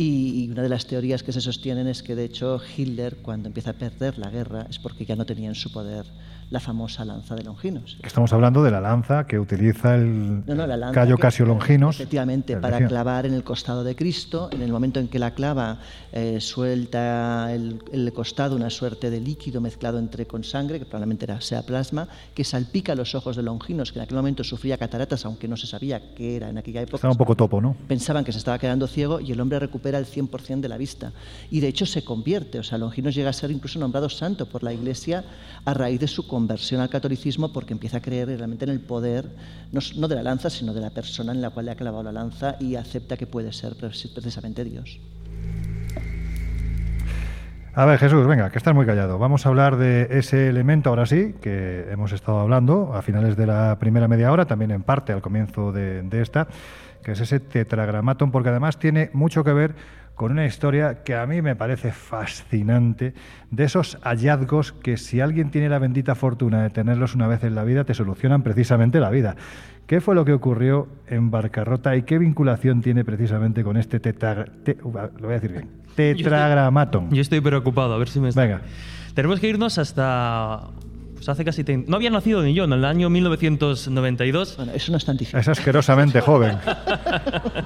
Y, 0.00 0.48
una 0.48 0.62
de 0.62 0.68
las 0.68 0.86
teorías 0.86 1.24
que 1.24 1.32
se 1.32 1.40
sostienen 1.40 1.88
es 1.88 2.04
que, 2.04 2.14
de 2.14 2.24
hecho, 2.24 2.60
Hitler, 2.76 3.16
cuando 3.16 3.48
empieza 3.48 3.70
a 3.70 3.72
perder 3.72 4.16
la 4.16 4.30
guerra, 4.30 4.64
es 4.70 4.78
porque 4.78 5.04
ya 5.04 5.16
no 5.16 5.26
tenía 5.26 5.48
en 5.48 5.56
su 5.56 5.72
poder 5.72 6.06
la 6.50 6.60
famosa 6.60 7.04
lanza 7.04 7.34
de 7.34 7.44
Longinos. 7.44 7.98
Estamos 8.02 8.32
hablando 8.32 8.62
de 8.62 8.70
la 8.70 8.80
lanza 8.80 9.26
que 9.26 9.38
utiliza 9.38 9.94
el 9.96 10.44
No, 10.46 10.54
no, 10.54 10.66
la 10.66 10.76
lanza 10.76 10.94
Cayo 10.94 11.16
que- 11.16 11.22
Casio 11.22 11.44
Longinos. 11.44 11.96
Efectivamente, 11.96 12.56
para 12.56 12.86
clavar 12.86 13.26
en 13.26 13.34
el 13.34 13.44
costado 13.44 13.84
de 13.84 13.94
Cristo. 13.94 14.48
En 14.52 14.62
el 14.62 14.72
momento 14.72 14.98
en 15.00 15.08
que 15.08 15.18
la 15.18 15.32
clava, 15.32 15.78
eh, 16.12 16.40
suelta 16.40 17.52
el, 17.52 17.82
el 17.92 18.12
costado 18.12 18.56
una 18.56 18.70
suerte 18.70 19.10
de 19.10 19.20
líquido 19.20 19.60
mezclado 19.60 19.98
entre 19.98 20.26
con 20.26 20.44
sangre, 20.44 20.78
que 20.78 20.84
probablemente 20.86 21.24
era, 21.24 21.40
sea 21.40 21.62
plasma, 21.62 22.08
que 22.34 22.44
salpica 22.44 22.94
los 22.94 23.14
ojos 23.14 23.36
de 23.36 23.42
Longinos, 23.42 23.92
que 23.92 23.98
en 23.98 24.04
aquel 24.04 24.16
momento 24.16 24.42
sufría 24.44 24.78
cataratas, 24.78 25.24
aunque 25.26 25.48
no 25.48 25.56
se 25.56 25.66
sabía 25.66 26.14
qué 26.14 26.36
era 26.36 26.48
en 26.48 26.58
aquella 26.58 26.80
época. 26.82 26.96
Estaba 26.96 27.12
un 27.12 27.18
poco 27.18 27.34
topo, 27.36 27.60
¿no? 27.60 27.76
Pensaban 27.88 28.24
que 28.24 28.32
se 28.32 28.38
estaba 28.38 28.58
quedando 28.58 28.86
ciego 28.86 29.20
y 29.20 29.32
el 29.32 29.40
hombre 29.40 29.58
recupera 29.58 29.98
el 29.98 30.06
100% 30.06 30.60
de 30.60 30.68
la 30.68 30.78
vista. 30.78 31.12
Y 31.50 31.60
de 31.60 31.68
hecho 31.68 31.84
se 31.86 32.04
convierte, 32.04 32.58
o 32.58 32.62
sea, 32.62 32.78
Longinos 32.78 33.14
llega 33.14 33.30
a 33.30 33.34
ser 33.34 33.50
incluso 33.50 33.78
nombrado 33.78 34.08
santo 34.08 34.46
por 34.46 34.62
la 34.62 34.72
Iglesia 34.72 35.24
a 35.64 35.74
raíz 35.74 36.00
de 36.00 36.08
su 36.08 36.26
conversión 36.38 36.80
al 36.80 36.88
catolicismo 36.88 37.52
porque 37.52 37.72
empieza 37.72 37.96
a 37.96 38.00
creer 38.00 38.28
realmente 38.28 38.64
en 38.64 38.70
el 38.70 38.80
poder, 38.80 39.24
no, 39.72 39.80
no 39.96 40.06
de 40.06 40.14
la 40.14 40.22
lanza, 40.22 40.48
sino 40.50 40.72
de 40.72 40.80
la 40.80 40.90
persona 40.90 41.32
en 41.32 41.42
la 41.42 41.50
cual 41.50 41.66
le 41.66 41.72
ha 41.72 41.74
clavado 41.74 42.04
la 42.04 42.12
lanza 42.12 42.54
y 42.60 42.76
acepta 42.76 43.16
que 43.16 43.26
puede 43.26 43.52
ser 43.52 43.72
precis- 43.74 44.12
precisamente 44.14 44.62
Dios. 44.62 45.00
A 47.74 47.84
ver, 47.86 47.98
Jesús, 47.98 48.24
venga, 48.26 48.50
que 48.50 48.58
estás 48.58 48.74
muy 48.74 48.86
callado. 48.86 49.18
Vamos 49.18 49.46
a 49.46 49.48
hablar 49.48 49.76
de 49.76 50.06
ese 50.10 50.48
elemento 50.48 50.90
ahora 50.90 51.06
sí, 51.06 51.34
que 51.40 51.86
hemos 51.90 52.12
estado 52.12 52.38
hablando 52.38 52.92
a 52.94 53.02
finales 53.02 53.36
de 53.36 53.46
la 53.46 53.76
primera 53.80 54.06
media 54.06 54.30
hora, 54.30 54.46
también 54.46 54.70
en 54.70 54.82
parte 54.82 55.12
al 55.12 55.20
comienzo 55.20 55.72
de, 55.72 56.02
de 56.02 56.22
esta, 56.22 56.46
que 57.02 57.12
es 57.12 57.20
ese 57.20 57.40
tetragramaton, 57.40 58.30
porque 58.30 58.48
además 58.50 58.78
tiene 58.78 59.10
mucho 59.12 59.42
que 59.42 59.52
ver 59.52 59.74
con 60.18 60.32
una 60.32 60.44
historia 60.44 61.04
que 61.04 61.14
a 61.14 61.24
mí 61.26 61.40
me 61.42 61.54
parece 61.54 61.92
fascinante, 61.92 63.14
de 63.52 63.64
esos 63.64 63.98
hallazgos 64.02 64.72
que 64.72 64.96
si 64.96 65.20
alguien 65.20 65.50
tiene 65.52 65.68
la 65.68 65.78
bendita 65.78 66.16
fortuna 66.16 66.60
de 66.64 66.70
tenerlos 66.70 67.14
una 67.14 67.28
vez 67.28 67.44
en 67.44 67.54
la 67.54 67.62
vida, 67.62 67.84
te 67.84 67.94
solucionan 67.94 68.42
precisamente 68.42 68.98
la 68.98 69.10
vida. 69.10 69.36
¿Qué 69.86 70.00
fue 70.00 70.16
lo 70.16 70.24
que 70.24 70.32
ocurrió 70.32 70.88
en 71.06 71.30
Barcarrota 71.30 71.94
y 71.94 72.02
qué 72.02 72.18
vinculación 72.18 72.82
tiene 72.82 73.04
precisamente 73.04 73.62
con 73.62 73.76
este 73.76 74.00
tetra, 74.00 74.44
te- 74.64 74.76
lo 74.82 74.90
voy 74.90 75.30
a 75.30 75.34
decir 75.40 75.52
bien, 75.52 75.68
tetragramaton? 75.94 77.10
Yo 77.10 77.20
estoy 77.22 77.40
preocupado, 77.40 77.94
a 77.94 77.98
ver 77.98 78.08
si 78.08 78.18
me... 78.18 78.30
Venga. 78.32 78.60
Tenemos 79.14 79.38
que 79.38 79.48
irnos 79.48 79.78
hasta... 79.78 80.62
Hace 81.28 81.44
casi... 81.44 81.64
No 81.86 81.96
había 81.96 82.10
nacido 82.10 82.42
ni 82.42 82.54
yo, 82.54 82.64
en 82.64 82.72
el 82.72 82.84
año 82.84 83.10
1992. 83.10 84.56
Bueno, 84.56 84.72
eso 84.74 84.92
no 84.92 84.98
es 84.98 85.04
tan 85.04 85.16
difícil. 85.16 85.38
Es 85.38 85.48
asquerosamente 85.48 86.20
joven. 86.20 86.56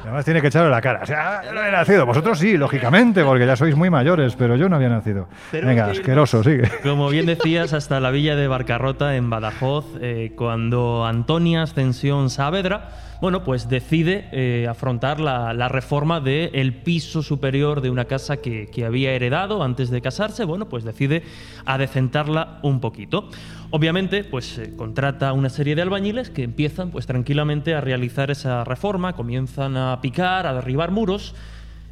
Además 0.03 0.25
tiene 0.25 0.41
que 0.41 0.49
echarle 0.49 0.71
la 0.71 0.81
cara. 0.81 1.01
O 1.03 1.07
sea, 1.07 1.43
yo 1.45 1.53
no 1.53 1.61
había 1.61 1.73
nacido. 1.73 2.07
Vosotros 2.07 2.39
sí, 2.39 2.57
lógicamente, 2.57 3.25
porque 3.25 3.47
ya 3.47 3.57
sois 3.57 3.77
muy 3.77 3.91
mayores, 3.91 4.35
pero 4.37 4.57
yo 4.57 4.69
no 4.69 4.77
había 4.77 4.89
nacido. 4.89 5.29
Venga, 5.53 5.87
asqueroso, 5.87 6.43
sigue. 6.43 6.71
Como 6.83 7.09
bien 7.09 7.27
decías, 7.27 7.73
hasta 7.73 8.01
la 8.01 8.11
villa 8.11 8.37
de 8.37 8.49
Barcarrota, 8.49 9.17
en 9.17 9.31
Badajoz, 9.31 9.87
eh, 10.01 10.33
cuando 10.37 11.05
Antonia 11.07 11.63
Ascensión 11.63 12.31
Saavedra, 12.31 12.89
bueno, 13.23 13.45
pues 13.45 13.69
decide 13.69 14.29
eh, 14.33 14.67
afrontar 14.69 15.21
la, 15.21 15.55
la 15.55 15.69
reforma 15.69 16.19
del 16.19 16.75
piso 16.83 17.23
superior 17.23 17.81
de 17.81 17.89
una 17.89 18.07
casa 18.07 18.39
que, 18.39 18.67
que 18.67 18.85
había 18.85 19.13
heredado 19.13 19.63
antes 19.63 19.91
de 19.91 20.01
casarse, 20.01 20.45
bueno, 20.45 20.69
pues 20.69 20.83
decide 20.83 21.23
adecentarla 21.65 22.59
un 22.63 22.81
poquito. 22.81 23.29
Obviamente, 23.71 24.25
pues 24.25 24.59
eh, 24.59 24.75
contrata 24.77 25.33
una 25.35 25.51
serie 25.51 25.77
de 25.77 25.83
albañiles 25.83 26.31
que 26.31 26.43
empiezan 26.43 26.91
pues 26.91 27.07
tranquilamente 27.07 27.75
a 27.75 27.81
realizar 27.81 28.33
esa 28.33 28.65
reforma, 28.65 29.13
comienzan 29.13 29.77
a 29.77 30.01
picar, 30.01 30.49
a 30.49 30.55
derribar 30.55 30.91
muros, 30.91 31.37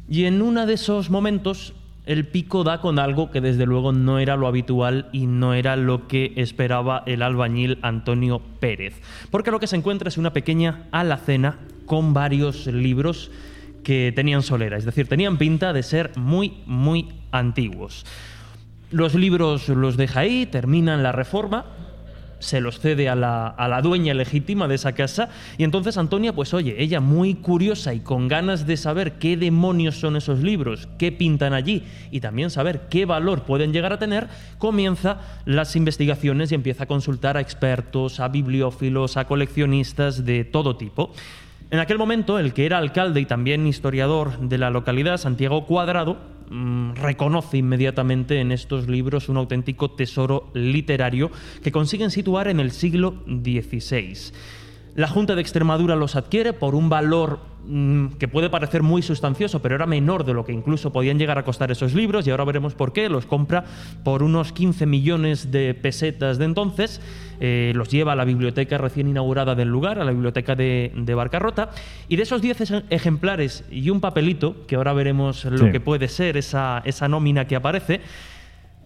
y 0.09 0.25
en 0.25 0.41
uno 0.41 0.65
de 0.65 0.73
esos 0.73 1.09
momentos 1.09 1.73
el 2.05 2.27
pico 2.27 2.63
da 2.63 2.81
con 2.81 2.99
algo 2.99 3.31
que 3.31 3.41
desde 3.41 3.65
luego 3.65 3.91
no 3.91 4.19
era 4.19 4.35
lo 4.35 4.47
habitual 4.47 5.09
y 5.11 5.27
no 5.27 5.53
era 5.53 5.75
lo 5.75 6.07
que 6.07 6.33
esperaba 6.37 7.03
el 7.05 7.21
albañil 7.21 7.77
Antonio 7.81 8.41
Pérez. 8.59 9.01
Porque 9.29 9.51
lo 9.51 9.59
que 9.59 9.67
se 9.67 9.75
encuentra 9.75 10.09
es 10.09 10.17
una 10.17 10.33
pequeña 10.33 10.87
alacena 10.91 11.59
con 11.85 12.13
varios 12.13 12.67
libros 12.67 13.31
que 13.83 14.11
tenían 14.15 14.43
solera, 14.43 14.77
es 14.77 14.85
decir, 14.85 15.07
tenían 15.07 15.37
pinta 15.37 15.73
de 15.73 15.83
ser 15.83 16.11
muy, 16.15 16.61
muy 16.65 17.09
antiguos. 17.31 18.05
Los 18.91 19.15
libros 19.15 19.69
los 19.69 19.97
deja 19.97 20.21
ahí, 20.21 20.45
terminan 20.45 21.01
la 21.01 21.11
reforma, 21.11 21.65
se 22.41 22.59
los 22.59 22.79
cede 22.79 23.09
a 23.09 23.15
la, 23.15 23.47
a 23.47 23.67
la 23.67 23.81
dueña 23.81 24.13
legítima 24.13 24.67
de 24.67 24.75
esa 24.75 24.93
casa 24.93 25.29
y 25.57 25.63
entonces 25.63 25.97
Antonia, 25.97 26.33
pues 26.33 26.53
oye, 26.53 26.75
ella 26.81 26.99
muy 26.99 27.35
curiosa 27.35 27.93
y 27.93 28.01
con 28.01 28.27
ganas 28.27 28.67
de 28.67 28.77
saber 28.77 29.13
qué 29.13 29.37
demonios 29.37 29.95
son 29.95 30.15
esos 30.15 30.41
libros, 30.41 30.89
qué 30.97 31.11
pintan 31.11 31.53
allí 31.53 31.83
y 32.11 32.19
también 32.19 32.49
saber 32.49 32.87
qué 32.89 33.05
valor 33.05 33.43
pueden 33.43 33.73
llegar 33.73 33.93
a 33.93 33.99
tener, 33.99 34.27
comienza 34.57 35.21
las 35.45 35.75
investigaciones 35.75 36.51
y 36.51 36.55
empieza 36.55 36.83
a 36.83 36.87
consultar 36.87 37.37
a 37.37 37.41
expertos, 37.41 38.19
a 38.19 38.27
bibliófilos, 38.27 39.17
a 39.17 39.25
coleccionistas 39.25 40.25
de 40.25 40.43
todo 40.43 40.75
tipo. 40.75 41.13
En 41.71 41.79
aquel 41.79 41.97
momento, 41.97 42.37
el 42.37 42.53
que 42.53 42.65
era 42.65 42.77
alcalde 42.77 43.21
y 43.21 43.25
también 43.25 43.65
historiador 43.65 44.37
de 44.39 44.57
la 44.57 44.69
localidad, 44.69 45.15
Santiago 45.15 45.65
Cuadrado, 45.65 46.17
mm, 46.49 46.95
reconoce 46.95 47.59
inmediatamente 47.59 48.41
en 48.41 48.51
estos 48.51 48.89
libros 48.89 49.29
un 49.29 49.37
auténtico 49.37 49.91
tesoro 49.91 50.51
literario 50.53 51.31
que 51.63 51.71
consiguen 51.71 52.11
situar 52.11 52.49
en 52.49 52.59
el 52.59 52.71
siglo 52.71 53.23
XVI. 53.25 54.33
La 54.95 55.07
Junta 55.07 55.35
de 55.35 55.41
Extremadura 55.41 55.95
los 55.95 56.15
adquiere 56.15 56.51
por 56.51 56.75
un 56.75 56.89
valor 56.89 57.39
mm, 57.65 58.07
que 58.19 58.27
puede 58.27 58.49
parecer 58.49 58.83
muy 58.83 59.01
sustancioso, 59.01 59.61
pero 59.61 59.75
era 59.75 59.85
menor 59.85 60.25
de 60.25 60.33
lo 60.33 60.43
que 60.43 60.51
incluso 60.51 60.91
podían 60.91 61.17
llegar 61.17 61.37
a 61.37 61.45
costar 61.45 61.71
esos 61.71 61.93
libros, 61.93 62.27
y 62.27 62.31
ahora 62.31 62.43
veremos 62.43 62.73
por 62.73 62.91
qué. 62.91 63.07
Los 63.07 63.25
compra 63.25 63.63
por 64.03 64.21
unos 64.21 64.51
15 64.51 64.85
millones 64.85 65.49
de 65.51 65.73
pesetas 65.75 66.37
de 66.39 66.45
entonces, 66.45 66.99
eh, 67.39 67.71
los 67.73 67.87
lleva 67.89 68.11
a 68.11 68.15
la 68.15 68.25
biblioteca 68.25 68.77
recién 68.77 69.07
inaugurada 69.07 69.55
del 69.55 69.69
lugar, 69.69 69.97
a 69.97 70.03
la 70.03 70.11
biblioteca 70.11 70.55
de, 70.55 70.91
de 70.93 71.15
Barcarrota, 71.15 71.69
y 72.09 72.17
de 72.17 72.23
esos 72.23 72.41
10 72.41 72.61
ej- 72.61 72.83
ejemplares 72.89 73.63
y 73.71 73.89
un 73.91 74.01
papelito, 74.01 74.67
que 74.67 74.75
ahora 74.75 74.91
veremos 74.91 75.45
lo 75.45 75.57
Sí. 75.67 75.71
que 75.71 75.79
puede 75.79 76.09
ser 76.09 76.35
esa, 76.35 76.81
esa 76.83 77.07
nómina 77.07 77.47
que 77.47 77.55
aparece, 77.55 78.01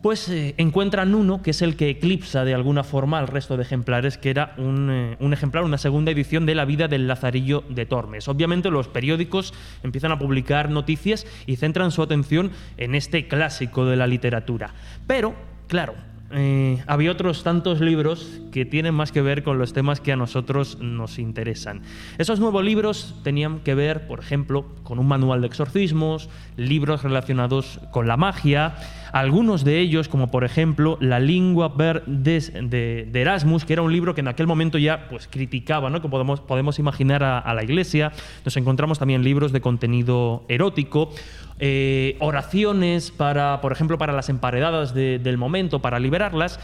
pues 0.05 0.29
encuentran 0.29 1.15
uno 1.15 1.41
que 1.41 1.49
es 1.49 1.63
el 1.63 1.75
que 1.75 1.89
eclipsa 1.89 2.45
de 2.45 2.53
alguna 2.53 2.83
forma 2.83 3.17
al 3.17 3.27
resto 3.27 3.57
de 3.57 3.63
ejemplares, 3.63 4.19
que 4.19 4.29
era 4.29 4.53
un, 4.59 4.91
eh, 4.91 5.17
un 5.19 5.33
ejemplar, 5.33 5.63
una 5.63 5.79
segunda 5.79 6.11
edición 6.11 6.45
de 6.45 6.53
la 6.53 6.63
vida 6.63 6.87
del 6.87 7.07
Lazarillo 7.07 7.63
de 7.69 7.87
Tormes. 7.87 8.27
Obviamente 8.27 8.69
los 8.69 8.87
periódicos 8.87 9.55
empiezan 9.81 10.11
a 10.11 10.19
publicar 10.19 10.69
noticias 10.69 11.25
y 11.47 11.55
centran 11.55 11.89
su 11.89 12.03
atención 12.03 12.51
en 12.77 12.93
este 12.93 13.27
clásico 13.27 13.87
de 13.87 13.95
la 13.95 14.05
literatura. 14.05 14.75
Pero, 15.07 15.33
claro, 15.65 15.95
eh, 16.31 16.83
había 16.87 17.11
otros 17.11 17.43
tantos 17.43 17.81
libros 17.81 18.41
que 18.51 18.65
tienen 18.65 18.95
más 18.95 19.11
que 19.11 19.21
ver 19.21 19.43
con 19.43 19.59
los 19.59 19.73
temas 19.73 20.01
que 20.01 20.11
a 20.11 20.15
nosotros 20.15 20.79
nos 20.81 21.19
interesan. 21.19 21.81
Esos 22.17 22.39
nuevos 22.39 22.63
libros 22.63 23.15
tenían 23.23 23.59
que 23.59 23.75
ver, 23.75 24.07
por 24.07 24.19
ejemplo, 24.19 24.65
con 24.83 24.97
un 24.97 25.07
manual 25.07 25.41
de 25.41 25.47
exorcismos, 25.47 26.29
libros 26.57 27.03
relacionados 27.03 27.79
con 27.91 28.07
la 28.07 28.17
magia, 28.17 28.75
algunos 29.15 29.63
de 29.63 29.79
ellos, 29.79 30.09
como 30.09 30.29
por 30.29 30.43
ejemplo 30.43 30.97
La 30.99 31.21
lingua 31.21 31.69
ver 31.69 32.03
des- 32.05 32.51
de, 32.53 33.09
Erasmus, 33.13 33.63
que 33.63 33.71
era 33.71 33.81
un 33.81 33.93
libro 33.93 34.13
que 34.13 34.19
en 34.19 34.27
aquel 34.27 34.45
momento 34.45 34.77
ya 34.77 35.07
pues, 35.09 35.29
criticaba, 35.29 35.89
¿no? 35.89 36.01
que 36.01 36.09
podemos, 36.09 36.41
podemos 36.41 36.79
imaginar 36.79 37.23
a, 37.23 37.53
la 37.53 37.63
iglesia. 37.63 38.11
Nos 38.43 38.57
encontramos 38.57 38.99
también 38.99 39.23
libros 39.23 39.53
de 39.53 39.61
contenido 39.61 40.43
erótico, 40.49 41.11
eh, 41.59 42.17
oraciones 42.19 43.11
para, 43.11 43.61
por 43.61 43.71
ejemplo, 43.71 43.97
para 43.97 44.11
las 44.11 44.27
emparedadas 44.27 44.93
de- 44.93 45.17
del 45.17 45.37
momento, 45.37 45.79
para 45.81 45.97
liberarlas. 45.97 46.59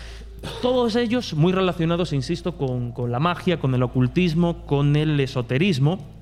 Todos 0.61 0.97
ellos 0.97 1.33
muy 1.33 1.53
relacionados, 1.53 2.11
insisto, 2.11 2.57
con 2.57 2.93
la 3.09 3.19
magia, 3.19 3.61
con 3.61 3.73
el 3.75 3.83
ocultismo, 3.83 4.65
con 4.65 4.97
el 4.97 5.17
esoterismo. 5.21 6.20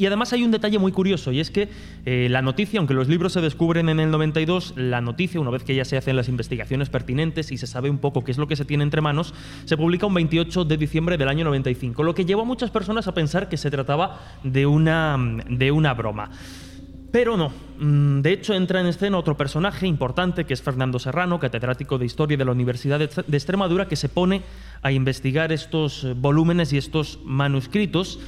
Y 0.00 0.06
además 0.06 0.32
hay 0.32 0.42
un 0.44 0.50
detalle 0.50 0.78
muy 0.78 0.92
curioso, 0.92 1.30
y 1.30 1.40
es 1.40 1.50
que 1.50 1.68
eh, 2.06 2.28
la 2.30 2.40
noticia, 2.40 2.78
aunque 2.78 2.94
los 2.94 3.06
libros 3.06 3.34
se 3.34 3.42
descubren 3.42 3.90
en 3.90 4.00
el 4.00 4.10
92, 4.10 4.72
la 4.76 5.02
noticia, 5.02 5.38
una 5.38 5.50
vez 5.50 5.62
que 5.62 5.74
ya 5.74 5.84
se 5.84 5.98
hacen 5.98 6.16
las 6.16 6.26
investigaciones 6.30 6.88
pertinentes 6.88 7.52
y 7.52 7.58
se 7.58 7.66
sabe 7.66 7.90
un 7.90 7.98
poco 7.98 8.24
qué 8.24 8.30
es 8.30 8.38
lo 8.38 8.48
que 8.48 8.56
se 8.56 8.64
tiene 8.64 8.82
entre 8.82 9.02
manos, 9.02 9.34
se 9.66 9.76
publica 9.76 10.06
un 10.06 10.14
28 10.14 10.64
de 10.64 10.78
diciembre 10.78 11.18
del 11.18 11.28
año 11.28 11.44
95, 11.44 12.02
lo 12.02 12.14
que 12.14 12.24
llevó 12.24 12.40
a 12.40 12.44
muchas 12.46 12.70
personas 12.70 13.08
a 13.08 13.12
pensar 13.12 13.50
que 13.50 13.58
se 13.58 13.70
trataba 13.70 14.22
de 14.42 14.64
una, 14.64 15.18
de 15.50 15.70
una 15.70 15.92
broma. 15.92 16.30
Pero 17.12 17.36
no. 17.36 17.52
Mm, 17.78 18.22
De 18.22 18.32
hecho, 18.32 18.54
entra 18.54 18.80
en 18.80 18.86
escena 18.86 19.18
otro 19.18 19.36
personaje 19.36 19.86
importante, 19.86 20.46
que 20.46 20.54
es 20.54 20.62
Fernando 20.62 20.98
Serrano, 20.98 21.38
catedrático 21.38 21.98
de 21.98 22.06
Historia 22.06 22.38
de 22.38 22.46
la 22.46 22.52
Universidad 22.52 22.98
de 22.98 23.36
Extremadura, 23.36 23.86
que 23.86 23.96
se 23.96 24.08
pone 24.08 24.44
a 24.80 24.92
investigar 24.92 25.52
estos 25.52 26.06
volúmenes 26.16 26.72
y 26.72 26.78
estos 26.78 27.18
manuscritos. 27.22 28.18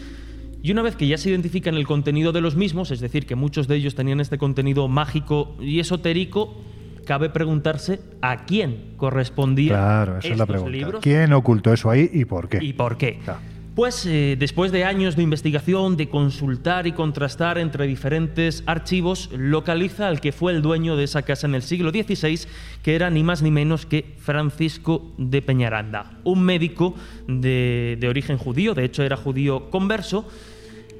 Y 0.62 0.70
una 0.70 0.82
vez 0.82 0.94
que 0.94 1.08
ya 1.08 1.18
se 1.18 1.30
identifican 1.30 1.74
el 1.74 1.86
contenido 1.86 2.30
de 2.32 2.40
los 2.40 2.54
mismos, 2.54 2.90
es 2.92 3.00
decir, 3.00 3.26
que 3.26 3.34
muchos 3.34 3.66
de 3.66 3.76
ellos 3.76 3.94
tenían 3.94 4.20
este 4.20 4.38
contenido 4.38 4.86
mágico 4.86 5.56
y 5.60 5.80
esotérico, 5.80 6.56
cabe 7.04 7.30
preguntarse 7.30 8.00
a 8.20 8.44
quién 8.44 8.94
correspondían 8.96 9.76
Claro, 9.76 10.18
esa 10.18 10.28
es 10.28 10.38
la 10.38 10.46
pregunta. 10.46 10.70
libros 10.70 11.02
¿Quién 11.02 11.32
ocultó 11.32 11.72
eso 11.72 11.90
ahí 11.90 12.08
y 12.12 12.24
por 12.24 12.48
qué? 12.48 12.58
y 12.62 12.72
por 12.72 12.96
qué. 12.96 13.18
Claro. 13.24 13.40
Pues 13.74 14.04
eh, 14.04 14.36
después 14.38 14.70
de 14.70 14.84
años 14.84 15.16
de 15.16 15.22
investigación, 15.22 15.96
de 15.96 16.10
consultar 16.10 16.86
y 16.86 16.92
contrastar 16.92 17.56
entre 17.56 17.86
diferentes 17.86 18.62
archivos, 18.66 19.30
localiza 19.32 20.08
al 20.08 20.20
que 20.20 20.30
fue 20.30 20.52
el 20.52 20.60
dueño 20.60 20.94
de 20.94 21.04
esa 21.04 21.22
casa 21.22 21.46
en 21.46 21.54
el 21.54 21.62
siglo 21.62 21.90
XVI, 21.90 22.40
que 22.82 22.94
era 22.94 23.08
ni 23.08 23.24
más 23.24 23.40
ni 23.40 23.50
menos 23.50 23.86
que 23.86 24.14
Francisco 24.18 25.10
de 25.16 25.40
Peñaranda, 25.40 26.18
un 26.22 26.42
médico 26.42 26.94
de, 27.26 27.96
de 27.98 28.08
origen 28.08 28.36
judío, 28.36 28.74
de 28.74 28.84
hecho 28.84 29.04
era 29.04 29.16
judío 29.16 29.70
converso, 29.70 30.28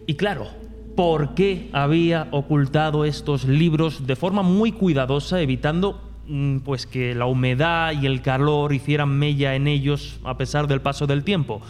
y 0.06 0.14
claro, 0.14 0.48
¿por 0.96 1.34
qué 1.34 1.68
había 1.72 2.28
ocultado 2.30 3.04
estos 3.04 3.44
libros 3.44 4.06
de 4.06 4.16
forma 4.16 4.42
muy 4.42 4.72
cuidadosa, 4.72 5.40
evitando 5.40 6.00
mm, 6.26 6.58
pues 6.58 6.86
que 6.86 7.14
la 7.14 7.26
humedad 7.26 7.92
y 8.00 8.06
el 8.06 8.22
calor 8.22 8.72
hicieran 8.72 9.10
mella 9.18 9.54
en 9.54 9.66
ellos 9.68 10.20
a 10.24 10.36
pesar 10.36 10.66
del 10.66 10.80
paso 10.80 11.06
del 11.06 11.24
tiempo? 11.24 11.62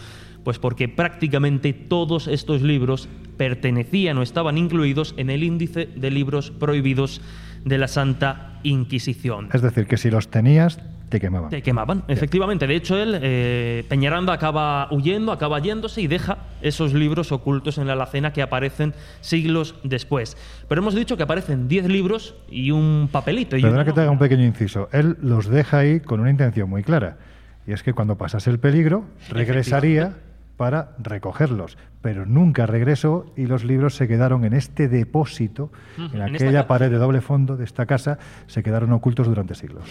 Pues 0.45 0.59
porque 0.59 0.89
prácticamente 0.89 1.73
todos 1.73 2.27
estos 2.27 2.63
libros 2.63 3.09
pertenecían 3.37 4.19
o 4.19 4.23
estaban 4.23 4.59
incluidos 4.59 5.15
en 5.17 5.31
el 5.31 5.45
índice 5.45 5.87
de 5.87 6.11
libros 6.11 6.51
prohibidos 6.51 7.21
de 7.65 7.79
la 7.79 7.89
Santa 7.89 8.59
Inquisición. 8.65 9.49
Es 9.53 9.63
decir, 9.63 9.87
que 9.87 9.97
si 9.97 10.11
los 10.11 10.29
tenías, 10.29 10.81
te 11.13 11.21
quemaban. 11.21 11.51
Te 11.51 11.61
quemaban, 11.61 12.05
efectivamente. 12.09 12.67
De 12.67 12.75
hecho, 12.75 12.97
él, 12.97 13.19
eh, 13.21 13.85
Peñaranda 13.87 14.33
acaba 14.33 14.89
huyendo, 14.91 15.31
acaba 15.31 15.59
yéndose 15.59 16.01
y 16.01 16.07
deja 16.07 16.39
esos 16.63 16.95
libros 16.95 17.33
ocultos 17.33 17.77
en 17.77 17.87
la 17.87 17.93
alacena 17.93 18.33
que 18.33 18.41
aparecen 18.41 18.95
siglos 19.21 19.75
después. 19.85 20.39
Pero 20.69 20.81
hemos 20.81 20.95
dicho 20.95 21.19
que 21.19 21.23
aparecen 21.25 21.69
10 21.69 21.87
libros 21.89 22.35
y 22.51 22.71
un 22.71 23.11
papelito. 23.13 23.59
Y 23.59 23.61
Perdona 23.61 23.83
una 23.83 23.85
que 23.85 23.93
te 23.93 24.01
haga 24.01 24.11
un 24.11 24.19
pequeño 24.19 24.47
inciso. 24.47 24.89
Él 24.91 25.19
los 25.21 25.49
deja 25.49 25.81
ahí 25.81 26.01
con 26.01 26.19
una 26.19 26.31
intención 26.31 26.71
muy 26.71 26.83
clara. 26.83 27.19
Y 27.67 27.73
es 27.73 27.83
que 27.83 27.93
cuando 27.93 28.17
pasase 28.17 28.49
el 28.49 28.59
peligro, 28.59 29.05
regresaría 29.29 30.15
para 30.57 30.97
recogerlos. 30.99 31.77
Pero 32.01 32.25
nunca 32.25 32.65
regresó 32.65 33.27
y 33.37 33.45
los 33.45 33.65
libros 33.65 33.97
se 33.97 34.09
quedaron 34.09 34.47
en 34.47 34.55
este 34.55 34.89
depósito, 34.89 35.71
en 35.99 36.23
aquella 36.23 36.67
pared 36.67 36.91
de 36.91 36.97
doble 36.97 37.21
fondo 37.21 37.59
de 37.59 37.65
esta 37.65 37.85
casa, 37.85 38.19
se 38.47 38.63
quedaron 38.63 38.93
ocultos 38.93 39.27
durante 39.27 39.55
siglos. 39.55 39.85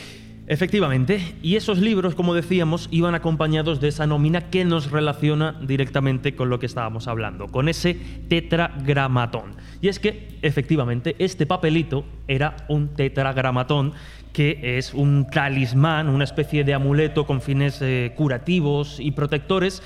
Efectivamente, 0.52 1.34
y 1.42 1.56
esos 1.56 1.78
libros, 1.78 2.14
como 2.14 2.34
decíamos, 2.34 2.90
iban 2.92 3.16
acompañados 3.16 3.80
de 3.80 3.88
esa 3.88 4.06
nómina 4.06 4.50
que 4.50 4.66
nos 4.66 4.92
relaciona 4.92 5.58
directamente 5.66 6.36
con 6.36 6.50
lo 6.50 6.60
que 6.60 6.66
estábamos 6.66 7.08
hablando, 7.08 7.48
con 7.48 7.70
ese 7.70 7.94
tetragramatón. 8.28 9.56
Y 9.80 9.88
es 9.88 10.00
que, 10.00 10.38
efectivamente, 10.42 11.16
este 11.20 11.46
papelito 11.46 12.04
era 12.28 12.58
un 12.68 12.90
tetragramatón 12.90 13.94
que 14.34 14.78
es 14.78 14.94
un 14.94 15.26
talismán, 15.32 16.10
una 16.10 16.26
especie 16.26 16.66
de 16.66 16.74
amuleto 16.74 17.26
con 17.26 17.40
fines 17.40 17.82
eh, 17.82 18.12
curativos 18.18 19.00
y 19.00 19.12
protectores 19.12 19.82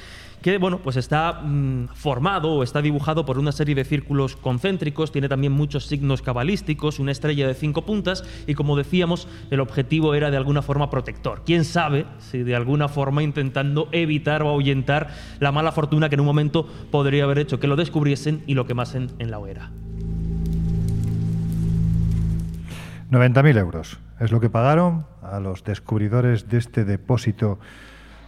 que 0.45 0.59
bueno, 0.59 0.77
pues 0.77 0.95
está 0.95 1.41
mm, 1.41 1.87
formado 1.95 2.51
o 2.51 2.61
está 2.61 2.79
dibujado 2.79 3.25
por 3.25 3.39
una 3.39 3.51
serie 3.51 3.73
de 3.73 3.83
círculos 3.83 4.35
concéntricos, 4.35 5.11
tiene 5.11 5.27
también 5.27 5.51
muchos 5.51 5.87
signos 5.87 6.21
cabalísticos, 6.21 6.99
una 6.99 7.11
estrella 7.11 7.47
de 7.47 7.55
cinco 7.55 7.83
puntas 7.83 8.23
y 8.45 8.53
como 8.53 8.77
decíamos, 8.77 9.27
el 9.49 9.59
objetivo 9.59 10.13
era 10.13 10.29
de 10.29 10.37
alguna 10.37 10.61
forma 10.61 10.91
protector. 10.91 11.41
¿Quién 11.47 11.65
sabe 11.65 12.05
si 12.19 12.43
de 12.43 12.55
alguna 12.55 12.89
forma 12.89 13.23
intentando 13.23 13.89
evitar 13.91 14.43
o 14.43 14.49
ahuyentar 14.49 15.09
la 15.39 15.51
mala 15.51 15.71
fortuna 15.71 16.09
que 16.09 16.13
en 16.13 16.21
un 16.21 16.27
momento 16.27 16.67
podría 16.91 17.23
haber 17.23 17.39
hecho 17.39 17.59
que 17.59 17.65
lo 17.65 17.75
descubriesen 17.75 18.43
y 18.45 18.53
lo 18.53 18.67
quemasen 18.67 19.13
en 19.17 19.31
la 19.31 19.39
hoguera? 19.39 19.71
90.000 23.09 23.57
euros 23.57 23.97
es 24.19 24.31
lo 24.31 24.39
que 24.39 24.51
pagaron 24.51 25.07
a 25.23 25.39
los 25.39 25.63
descubridores 25.63 26.49
de 26.49 26.59
este 26.59 26.85
depósito 26.85 27.57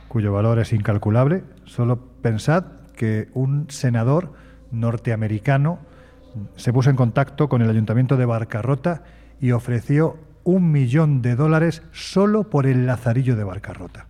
cuyo 0.08 0.34
valor 0.34 0.60
es 0.60 0.74
incalculable. 0.74 1.44
Solo 1.66 2.00
pensad 2.22 2.66
que 2.96 3.30
un 3.34 3.70
senador 3.70 4.34
norteamericano 4.72 5.80
se 6.56 6.74
puso 6.74 6.90
en 6.90 6.96
contacto 6.96 7.50
con 7.50 7.62
el 7.62 7.70
ayuntamiento 7.70 8.18
de 8.18 8.26
Barcarrota 8.26 9.04
y 9.40 9.52
ofreció 9.52 10.18
un 10.44 10.72
millón 10.72 11.22
de 11.22 11.36
dólares 11.36 11.84
solo 11.92 12.50
por 12.50 12.68
el 12.68 12.86
lazarillo 12.86 13.36
de 13.36 13.44
Barcarrota. 13.44 14.08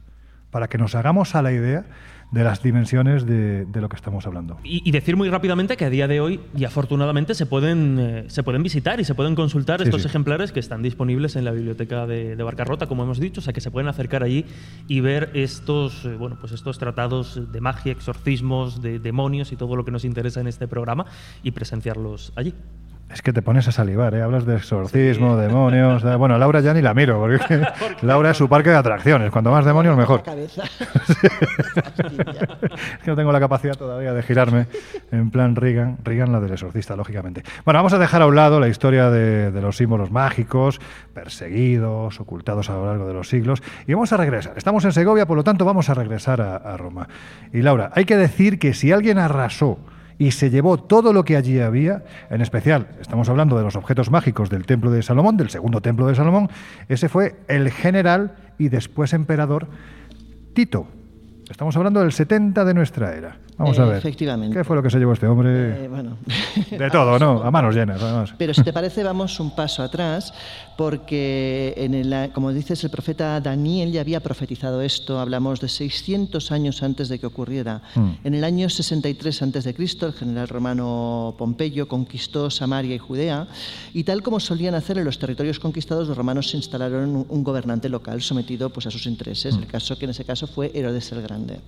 Para 0.51 0.67
que 0.67 0.77
nos 0.77 0.95
hagamos 0.95 1.35
a 1.35 1.41
la 1.41 1.51
idea 1.51 1.85
de 2.31 2.43
las 2.43 2.61
dimensiones 2.61 3.25
de, 3.25 3.65
de 3.65 3.81
lo 3.81 3.87
que 3.87 3.95
estamos 3.95 4.25
hablando. 4.27 4.57
Y, 4.63 4.81
y 4.87 4.91
decir 4.91 5.15
muy 5.15 5.29
rápidamente 5.29 5.77
que 5.77 5.85
a 5.85 5.89
día 5.89 6.07
de 6.09 6.19
hoy, 6.19 6.41
y 6.57 6.65
afortunadamente, 6.65 7.33
se 7.35 7.45
pueden, 7.45 7.97
eh, 7.99 8.23
se 8.27 8.43
pueden 8.43 8.63
visitar 8.63 8.99
y 8.99 9.05
se 9.05 9.15
pueden 9.15 9.33
consultar 9.33 9.79
Sí, 9.79 9.85
estos 9.85 10.01
sí. 10.01 10.07
ejemplares 10.09 10.51
que 10.51 10.59
están 10.59 10.81
disponibles 10.81 11.35
en 11.37 11.45
la 11.45 11.51
biblioteca 11.51 12.05
de, 12.05 12.35
de 12.35 12.43
Barcarrota, 12.43 12.87
como 12.87 13.03
hemos 13.03 13.19
dicho, 13.19 13.39
o 13.39 13.43
sea 13.43 13.53
que 13.53 13.61
se 13.61 13.71
pueden 13.71 13.87
acercar 13.87 14.23
allí 14.23 14.43
y 14.89 14.99
ver 14.99 15.31
estos, 15.35 16.03
eh, 16.05 16.15
bueno, 16.17 16.37
pues 16.39 16.51
estos 16.51 16.77
tratados 16.79 17.39
de 17.51 17.61
magia, 17.61 17.93
exorcismos, 17.93 18.81
de 18.81 18.99
demonios 18.99 19.51
y 19.51 19.55
todo 19.55 19.75
lo 19.77 19.85
que 19.85 19.91
nos 19.91 20.03
interesa 20.03 20.41
en 20.41 20.47
este 20.47 20.67
programa 20.67 21.05
y 21.43 21.51
presenciarlos 21.51 22.33
allí. 22.35 22.53
Es 23.09 23.21
que 23.21 23.31
te 23.31 23.41
pones 23.41 23.67
a 23.67 23.71
salivar, 23.71 24.13
¿eh? 24.15 24.21
hablas 24.21 24.45
de 24.45 24.57
exorcismo, 24.57 25.37
demonios. 25.37 26.03
Bueno, 26.17 26.37
Laura 26.37 26.59
ya 26.59 26.73
ni 26.73 26.81
la 26.81 26.93
miro, 26.93 27.19
porque 27.19 27.39
Laura 28.01 28.31
es 28.31 28.37
su 28.37 28.49
parque 28.49 28.69
de 28.69 28.75
atracciones. 28.75 29.31
Cuanto 29.31 29.51
más 29.51 29.65
demonios, 29.65 29.95
mejor. 29.95 30.23
No 33.05 33.15
tengo 33.15 33.31
la 33.31 33.39
capacidad 33.39 33.75
todavía 33.75 34.13
de 34.13 34.21
girarme 34.23 34.67
en 35.11 35.31
plan 35.31 35.55
Reagan, 35.55 35.97
Reagan 36.03 36.31
la 36.31 36.39
del 36.39 36.51
exorcista, 36.51 36.95
lógicamente. 36.95 37.43
Bueno, 37.63 37.79
vamos 37.79 37.93
a 37.93 37.97
dejar 37.97 38.21
a 38.21 38.27
un 38.27 38.35
lado 38.35 38.59
la 38.59 38.67
historia 38.67 39.09
de, 39.09 39.51
de 39.51 39.61
los 39.61 39.77
símbolos 39.77 40.11
mágicos, 40.11 40.79
perseguidos, 41.13 42.19
ocultados 42.19 42.69
a 42.69 42.73
lo 42.73 42.85
largo 42.87 43.07
de 43.07 43.13
los 43.13 43.29
siglos, 43.29 43.63
y 43.85 43.93
vamos 43.93 44.11
a 44.11 44.17
regresar. 44.17 44.53
Estamos 44.57 44.83
en 44.85 44.91
Segovia, 44.91 45.25
por 45.25 45.37
lo 45.37 45.43
tanto 45.43 45.63
vamos 45.63 45.89
a 45.89 45.93
regresar 45.93 46.41
a, 46.41 46.57
a 46.57 46.75
Roma. 46.77 47.07
Y 47.53 47.61
Laura, 47.61 47.91
hay 47.93 48.05
que 48.05 48.17
decir 48.17 48.59
que 48.59 48.73
si 48.73 48.91
alguien 48.91 49.17
arrasó 49.17 49.79
y 50.19 50.31
se 50.31 50.49
llevó 50.49 50.77
todo 50.77 51.13
lo 51.13 51.23
que 51.23 51.35
allí 51.37 51.59
había, 51.59 52.03
en 52.29 52.41
especial, 52.41 52.87
estamos 52.99 53.29
hablando 53.29 53.57
de 53.57 53.63
los 53.63 53.75
objetos 53.75 54.09
mágicos 54.09 54.49
del 54.49 54.65
templo 54.65 54.91
de 54.91 55.03
Salomón, 55.03 55.37
del 55.37 55.49
segundo 55.49 55.81
templo 55.81 56.07
de 56.07 56.15
Salomón, 56.15 56.49
ese 56.89 57.09
fue 57.09 57.35
el 57.47 57.71
general 57.71 58.35
y 58.57 58.69
después 58.69 59.13
emperador 59.13 59.67
Tito. 60.53 60.87
Estamos 61.49 61.77
hablando 61.77 62.01
del 62.01 62.11
70 62.11 62.65
de 62.65 62.73
nuestra 62.73 63.13
era. 63.15 63.37
Vamos 63.57 63.79
a 63.79 63.85
ver. 63.85 63.97
Efectivamente. 63.97 64.57
¿Qué 64.57 64.63
fue 64.63 64.75
lo 64.75 64.83
que 64.83 64.89
se 64.89 64.99
llevó 64.99 65.13
este 65.13 65.27
hombre? 65.27 65.85
Eh, 65.85 65.87
bueno. 65.87 66.17
De 66.69 66.89
todo, 66.91 67.17
¿no? 67.17 67.41
A 67.41 67.49
manos 67.49 67.73
llenas, 67.73 68.01
además. 68.01 68.33
Pero 68.37 68.53
si 68.53 68.63
te 68.63 68.73
parece, 68.73 69.03
vamos 69.03 69.39
un 69.39 69.55
paso 69.55 69.81
atrás, 69.81 70.33
porque, 70.77 71.73
en 71.75 72.31
como 72.31 72.53
dices, 72.53 72.83
el 72.83 72.91
profeta 72.91 73.41
Daniel 73.41 73.91
ya 73.91 74.01
había 74.01 74.19
profetizado 74.19 74.81
esto, 74.81 75.19
hablamos 75.19 75.59
de 75.59 75.67
600 75.67 76.51
años 76.51 76.83
antes 76.83 77.09
de 77.09 77.19
que 77.19 77.25
ocurriera. 77.25 77.81
Mm. 77.95 78.09
En 78.23 78.33
el 78.35 78.43
año 78.43 78.69
63 78.69 79.41
antes 79.41 79.63
de 79.63 79.73
Cristo, 79.73 80.05
el 80.05 80.13
general 80.13 80.47
romano 80.47 81.35
Pompeyo 81.37 81.87
conquistó 81.87 82.49
Samaria 82.51 82.95
y 82.95 82.99
Judea, 82.99 83.47
y 83.93 84.03
tal 84.03 84.21
como 84.21 84.39
solían 84.39 84.75
hacer 84.75 84.99
en 84.99 85.05
los 85.05 85.17
territorios 85.17 85.59
conquistados, 85.59 86.07
los 86.07 86.17
romanos 86.17 86.49
se 86.49 86.57
instalaron 86.57 87.09
un, 87.09 87.25
un 87.27 87.43
gobernante 87.43 87.89
local 87.89 88.21
sometido 88.21 88.69
pues, 88.69 88.85
a 88.85 88.91
sus 88.91 89.07
intereses, 89.07 89.55
el 89.55 89.67
caso 89.67 89.97
que 89.97 90.05
en 90.05 90.11
ese 90.11 90.25
caso 90.25 90.45
fue 90.45 90.71
Herodes 90.73 91.11
el 91.11 91.23
Grande. 91.23 91.59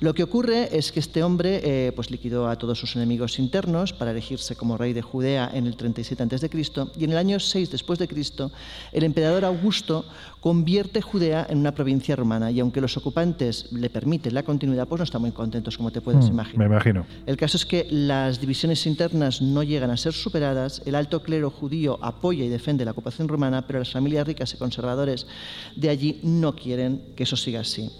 Lo 0.00 0.14
que 0.14 0.22
ocurre 0.22 0.74
es 0.74 0.92
que 0.92 1.00
este 1.00 1.22
hombre 1.22 1.60
eh, 1.62 1.92
pues 1.92 2.10
liquidó 2.10 2.48
a 2.48 2.56
todos 2.56 2.78
sus 2.78 2.96
enemigos 2.96 3.38
internos 3.38 3.92
para 3.92 4.12
elegirse 4.12 4.56
como 4.56 4.78
rey 4.78 4.94
de 4.94 5.02
Judea 5.02 5.50
en 5.52 5.66
el 5.66 5.76
37 5.76 6.22
a.C. 6.22 6.50
y 6.96 7.04
en 7.04 7.10
el 7.12 7.18
año 7.18 7.38
6 7.38 7.70
después 7.70 7.98
de 7.98 8.08
Cristo 8.08 8.39
el 8.92 9.04
emperador 9.04 9.44
Augusto 9.44 10.04
convierte 10.40 11.02
Judea 11.02 11.46
en 11.50 11.58
una 11.58 11.72
provincia 11.74 12.16
romana 12.16 12.50
y 12.50 12.60
aunque 12.60 12.80
los 12.80 12.96
ocupantes 12.96 13.70
le 13.72 13.90
permiten 13.90 14.32
la 14.32 14.42
continuidad 14.42 14.88
pues 14.88 14.98
no 15.00 15.04
están 15.04 15.20
muy 15.20 15.32
contentos 15.32 15.76
como 15.76 15.90
te 15.90 16.00
puedes 16.00 16.24
Mm, 16.24 16.28
Me 16.28 16.32
imaginar. 16.34 16.66
imagino. 16.66 17.06
El 17.26 17.36
caso 17.36 17.56
es 17.58 17.66
que 17.66 17.86
las 17.90 18.40
divisiones 18.40 18.86
internas 18.86 19.42
no 19.42 19.62
llegan 19.62 19.90
a 19.90 19.96
ser 19.98 20.12
superadas, 20.14 20.80
el 20.86 20.94
alto 20.94 21.22
clero 21.22 21.50
judío 21.50 21.98
apoya 22.02 22.44
y 22.44 22.48
defiende 22.48 22.84
la 22.86 22.92
ocupación 22.92 23.28
romana, 23.28 23.66
pero 23.66 23.78
las 23.80 23.90
familias 23.92 24.26
ricas 24.26 24.54
y 24.54 24.56
conservadores 24.56 25.26
de 25.76 25.88
allí 25.90 26.20
no 26.22 26.54
quieren 26.56 27.02
que 27.16 27.24
eso 27.24 27.36
siga 27.36 27.60
así. 27.60 27.90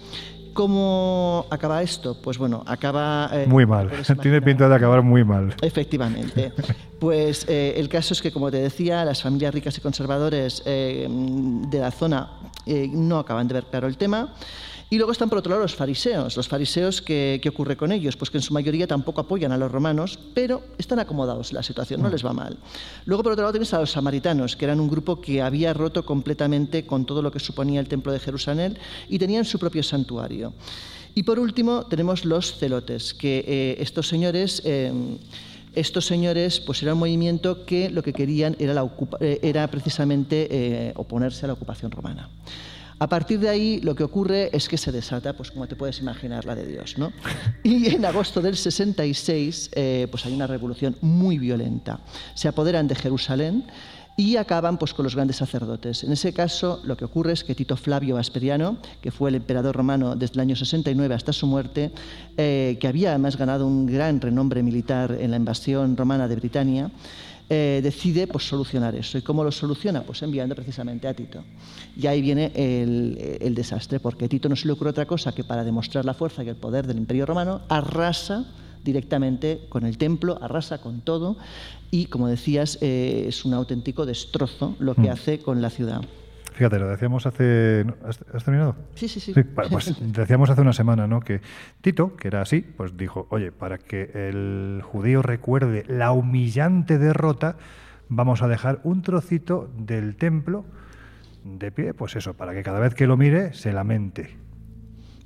¿Cómo 0.53 1.47
acaba 1.51 1.83
esto? 1.83 2.17
Pues 2.21 2.39
bueno, 2.39 2.63
acaba... 2.67 3.31
eh, 3.33 3.47
Muy 3.47 3.67
mal. 3.67 3.91
Tiene 4.23 4.43
pinta 4.43 4.69
de 4.69 4.75
acabar 4.75 5.03
muy 5.03 5.25
mal. 5.25 5.55
Efectivamente. 5.63 6.53
Pues 7.01 7.47
eh, 7.49 7.73
el 7.79 7.89
caso 7.89 8.13
es 8.13 8.21
que, 8.21 8.31
como 8.31 8.51
te 8.51 8.59
decía, 8.59 9.07
las 9.07 9.23
familias 9.23 9.55
ricas 9.55 9.79
y 9.79 9.81
conservadores 9.81 10.63
eh, 10.67 11.07
de 11.09 11.79
la 11.79 11.91
zona 11.91 12.29
no 12.67 13.19
acaban 13.19 13.49
de 13.49 13.55
ver 13.55 13.65
claro 13.65 13.87
el 13.89 13.97
tema. 13.97 14.35
Y 14.93 14.97
luego 14.97 15.13
están, 15.13 15.29
por 15.29 15.39
otro 15.39 15.51
lado, 15.51 15.63
los 15.63 15.77
fariseos. 15.77 16.37
Los 16.37 16.49
fariseos, 16.49 17.01
¿qué, 17.01 17.39
qué 17.41 17.49
ocurre 17.49 17.77
con 17.77 17.93
ellos? 17.93 18.17
Pues 18.17 18.29
que 18.29 18.39
en 18.39 18.43
su 18.43 18.53
mayoría 18.53 18.89
tampoco 18.89 19.21
apoyan 19.21 19.53
a 19.53 19.57
los 19.57 19.71
romanos, 19.71 20.19
pero 20.35 20.63
están 20.79 20.99
acomodados 20.99 21.53
en 21.53 21.57
la 21.59 21.63
situación, 21.63 22.03
no 22.03 22.09
les 22.09 22.27
va 22.27 22.33
mal. 22.33 22.59
Luego, 23.05 23.23
por 23.23 23.33
otro 23.33 23.45
lado, 23.45 23.53
tienes 23.53 23.73
a 23.73 23.79
los 23.79 23.93
samaritanos, 23.93 24.57
que 24.57 24.65
eran 24.65 24.81
un 24.81 24.89
grupo 24.89 25.21
que 25.21 25.43
había 25.43 25.73
roto 25.73 26.05
completamente 26.05 26.87
con 26.87 27.07
todo 27.07 27.23
lo 27.23 27.31
que 27.31 27.39
suponía 27.39 27.79
el 27.79 27.87
templo 27.87 28.13
de 28.13 28.19
Jerusalén 28.19 28.77
y 29.09 29.21
tenían 29.21 29.45
su 29.45 29.61
propio 29.61 29.85
santuario. 29.85 30.55
Y 31.15 31.23
por 31.23 31.39
último, 31.39 31.87
tenemos 31.87 32.25
los 32.25 32.59
celotes, 32.59 33.15
que 33.15 33.45
eh, 33.47 33.77
estos 33.79 34.09
señores. 34.09 34.61
eh, 34.65 34.93
estos 35.73 36.05
señores, 36.05 36.59
pues 36.59 36.83
era 36.83 36.95
un 36.95 36.99
movimiento 36.99 37.65
que 37.65 37.91
lo 37.91 38.03
que 38.03 38.13
querían 38.13 38.57
era, 38.59 38.75
la 38.75 38.91
eh, 39.21 39.39
era 39.43 39.69
precisamente 39.69 40.49
eh, 40.51 40.93
oponerse 40.97 41.47
a 41.47 41.49
la 41.49 41.53
ocupación 41.53 41.93
romana. 41.93 42.29
A 43.01 43.09
partir 43.09 43.41
de 43.41 43.49
ahí, 43.49 43.81
lo 43.81 43.95
que 43.95 44.05
ocurre 44.05 44.51
es 44.53 44.69
que 44.69 44.77
se 44.77 44.93
desata, 44.93 45.33
pues 45.33 45.51
como 45.51 45.67
te 45.67 45.75
puedes 45.75 46.01
imaginar, 46.01 46.45
la 46.45 46.55
de 46.55 46.67
Dios, 46.67 46.99
¿no? 46.99 47.13
Y 47.65 47.95
en 47.95 48.05
agosto 48.05 48.43
del 48.43 48.59
66, 48.59 49.71
eh, 49.73 50.07
pues 50.11 50.27
hay 50.27 50.35
una 50.35 50.47
revolución 50.47 50.95
muy 51.01 51.39
violenta. 51.39 52.01
Se 52.35 52.47
apoderan 52.47 52.87
de 52.89 52.95
Jerusalén 52.95 53.65
y 54.19 54.37
acaban 54.37 54.77
pues, 54.77 54.93
con 54.93 55.05
los 55.05 55.15
grandes 55.15 55.37
sacerdotes. 55.37 56.05
En 56.05 56.13
ese 56.13 56.35
caso, 56.35 56.83
lo 56.85 56.95
que 56.95 57.07
ocurre 57.07 57.33
es 57.33 57.43
que 57.43 57.55
Tito 57.55 57.75
Flavio 57.75 58.17
Vesperiano, 58.17 58.77
que 59.01 59.11
fue 59.11 59.31
el 59.31 59.37
emperador 59.37 59.75
romano 59.75 60.15
desde 60.15 60.35
el 60.35 60.41
año 60.41 60.57
69 60.57 61.15
hasta 61.15 61.33
su 61.33 61.47
muerte, 61.47 61.93
eh, 62.37 62.77
que 62.79 62.87
había 62.87 63.11
además 63.11 63.39
ganado 63.39 63.67
un 63.67 63.87
gran 63.87 64.21
renombre 64.21 64.63
militar 64.63 65.17
en 65.19 65.31
la 65.31 65.39
invasión 65.39 65.97
romana 65.97 66.29
de 66.29 66.37
Britania, 66.37 66.91
eh, 67.51 67.81
decide 67.83 68.27
pues, 68.29 68.49
solucionar 68.49 68.95
eso. 68.95 69.19
¿Y 69.19 69.23
cómo 69.23 69.43
lo 69.45 69.51
soluciona? 69.51 70.03
Pues 70.03 70.23
enviando 70.23 70.55
precisamente 70.55 71.09
a 71.09 71.15
Tito. 71.15 71.43
Y 71.97 72.07
ahí 72.07 72.23
viene 72.23 72.53
el, 72.55 73.39
el 73.41 73.55
desastre, 73.55 73.99
porque 74.01 74.25
a 74.25 74.29
Tito 74.29 74.49
no 74.49 74.55
se 74.57 74.67
le 74.67 74.73
ocurre 74.73 74.91
otra 74.91 75.05
cosa 75.05 75.33
que 75.33 75.43
para 75.45 75.65
demostrar 75.65 76.05
la 76.05 76.15
fuerza 76.15 76.45
y 76.45 76.49
el 76.49 76.57
poder 76.57 76.87
del 76.87 76.97
Imperio 76.99 77.27
Romano, 77.27 77.61
arrasa 77.69 78.47
directamente 78.85 79.61
con 79.69 79.85
el 79.85 79.99
templo, 79.99 80.39
arrasa 80.41 80.79
con 80.79 81.01
todo 81.03 81.37
y, 81.91 82.07
como 82.07 82.29
decías, 82.29 82.79
eh, 82.81 83.25
es 83.29 83.45
un 83.45 83.53
auténtico 83.53 84.07
destrozo 84.07 84.77
lo 84.79 84.95
que 84.95 85.03
Mm. 85.03 85.11
hace 85.11 85.39
con 85.41 85.61
la 85.61 85.71
ciudad. 85.71 86.01
Fíjate, 86.53 86.79
lo 86.79 86.89
decíamos 86.89 87.27
hace... 87.27 87.85
¿Has, 88.05 88.21
has 88.35 88.45
terminado? 88.45 88.77
Sí, 88.95 89.09
sí, 89.09 89.21
sí. 89.21 89.33
bueno, 89.33 89.71
pues 89.71 89.95
decíamos 90.13 90.51
hace 90.51 90.61
una 90.61 90.73
semana, 90.73 91.07
¿no? 91.07 91.21
Que 91.21 91.41
Tito, 91.81 92.17
que 92.17 92.29
era 92.29 92.43
así, 92.43 92.61
pues 92.61 92.97
dijo, 92.97 93.27
oye, 93.31 93.53
para 93.53 93.79
que 93.79 94.11
el 94.15 94.83
judío 94.83 95.23
recuerde 95.23 95.85
la 95.89 96.13
humillante 96.13 96.99
derrota, 96.99 97.57
vamos 98.09 98.43
a 98.43 98.49
dejar 98.49 98.81
un 98.83 99.03
trocito 99.03 99.71
del 99.77 100.17
templo 100.17 100.65
de 101.45 101.71
pie, 101.73 101.95
pues 101.95 102.17
eso, 102.17 102.35
para 102.35 102.53
que 102.53 102.63
cada 102.63 102.81
vez 102.81 102.95
que 102.95 103.07
lo 103.07 103.17
mire 103.17 103.55
se 103.55 103.73
lamente. 103.73 104.37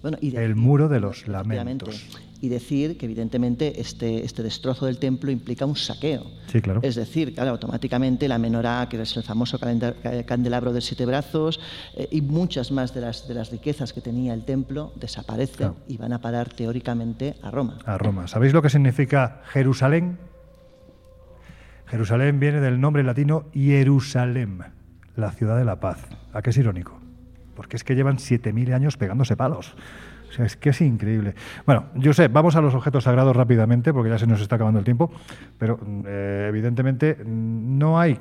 Bueno, 0.02 0.18
y 0.20 0.36
El 0.36 0.54
muro 0.54 0.88
de 0.88 1.00
los 1.00 1.26
lamentos. 1.28 2.10
Y 2.44 2.50
decir 2.50 2.98
que, 2.98 3.06
evidentemente, 3.06 3.80
este, 3.80 4.22
este 4.22 4.42
destrozo 4.42 4.84
del 4.84 4.98
templo 4.98 5.30
implica 5.30 5.64
un 5.64 5.76
saqueo. 5.76 6.26
Sí, 6.48 6.60
claro. 6.60 6.80
Es 6.82 6.94
decir, 6.94 7.32
claro, 7.34 7.52
automáticamente 7.52 8.28
la 8.28 8.36
menorá, 8.36 8.86
que 8.90 9.00
es 9.00 9.16
el 9.16 9.22
famoso 9.22 9.58
ca- 9.58 9.94
candelabro 10.26 10.74
de 10.74 10.82
siete 10.82 11.06
brazos, 11.06 11.58
eh, 11.96 12.06
y 12.10 12.20
muchas 12.20 12.70
más 12.70 12.92
de 12.92 13.00
las, 13.00 13.26
de 13.26 13.32
las 13.32 13.50
riquezas 13.50 13.94
que 13.94 14.02
tenía 14.02 14.34
el 14.34 14.44
templo 14.44 14.92
desaparecen 14.96 15.56
Claro. 15.56 15.76
y 15.88 15.96
van 15.96 16.12
a 16.12 16.20
parar 16.20 16.50
teóricamente 16.52 17.36
a 17.42 17.50
Roma. 17.50 17.78
a 17.86 17.96
Roma. 17.96 18.26
¿Sabéis 18.26 18.52
lo 18.52 18.60
que 18.60 18.68
significa 18.68 19.40
Jerusalén? 19.46 20.18
Jerusalén 21.86 22.38
viene 22.40 22.60
del 22.60 22.78
nombre 22.78 23.02
latino 23.04 23.46
Jerusalem, 23.54 24.58
la 25.16 25.32
ciudad 25.32 25.56
de 25.56 25.64
la 25.64 25.80
paz. 25.80 25.98
¿A 26.34 26.42
qué 26.42 26.50
es 26.50 26.58
irónico? 26.58 27.00
Porque 27.56 27.76
es 27.76 27.84
que 27.84 27.94
llevan 27.94 28.18
7.000 28.18 28.74
años 28.74 28.98
pegándose 28.98 29.34
palos. 29.34 29.74
Sea, 30.34 30.46
es 30.46 30.56
que 30.56 30.70
es 30.70 30.80
increíble. 30.80 31.34
Bueno, 31.66 31.86
yo 31.94 32.12
sé, 32.12 32.28
vamos 32.28 32.56
a 32.56 32.60
los 32.60 32.74
objetos 32.74 33.04
sagrados 33.04 33.36
rápidamente, 33.36 33.92
porque 33.92 34.10
ya 34.10 34.18
se 34.18 34.26
nos 34.26 34.40
está 34.40 34.56
acabando 34.56 34.78
el 34.78 34.84
tiempo, 34.84 35.12
pero 35.58 35.78
eh, 36.06 36.46
evidentemente 36.48 37.14
mm, 37.14 37.78
no 37.78 37.98
hay 37.98 38.18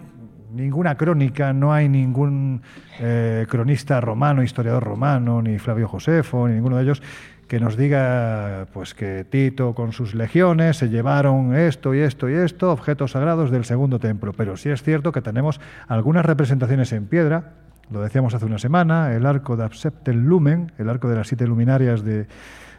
ninguna 0.54 0.96
crónica, 0.96 1.52
no 1.52 1.74
hay 1.74 1.90
ningún 1.90 2.62
eh, 3.00 3.48
cronista 3.50 4.00
romano, 4.00 4.44
historiador 4.44 4.84
romano, 4.84 5.42
ni 5.42 5.58
Flavio 5.58 5.88
Josefo, 5.88 6.48
ni 6.48 6.56
ninguno 6.56 6.78
de 6.78 6.84
ellos 6.84 7.02
que 7.48 7.60
nos 7.60 7.78
diga 7.78 8.68
pues 8.74 8.94
que 8.94 9.26
Tito 9.30 9.76
con 9.76 9.92
sus 9.92 10.16
legiones 10.16 10.78
se 10.78 10.90
llevaron 10.90 11.56
esto 11.56 11.94
y 11.94 12.00
esto 12.00 12.30
y 12.30 12.34
esto, 12.34 12.72
objetos 12.72 13.12
sagrados 13.12 13.52
del 13.52 13.66
segundo 13.66 14.00
templo. 14.00 14.34
Pero 14.34 14.58
sí 14.58 14.70
es 14.70 14.82
cierto 14.82 15.12
que 15.12 15.22
tenemos 15.22 15.60
algunas 15.88 16.26
representaciones 16.26 16.92
en 16.94 17.06
piedra, 17.06 17.54
lo 17.92 18.02
decíamos 18.02 18.34
hace 18.34 18.46
una 18.46 18.60
semana, 18.60 19.14
el 19.16 19.26
arco 19.26 19.56
de 19.58 19.64
Abseptel 19.66 20.18
Lumen, 20.18 20.72
el 20.78 20.90
arco 20.90 21.08
de 21.10 21.16
las 21.16 21.28
siete 21.28 21.46
luminarias 21.46 22.04
de, 22.04 22.28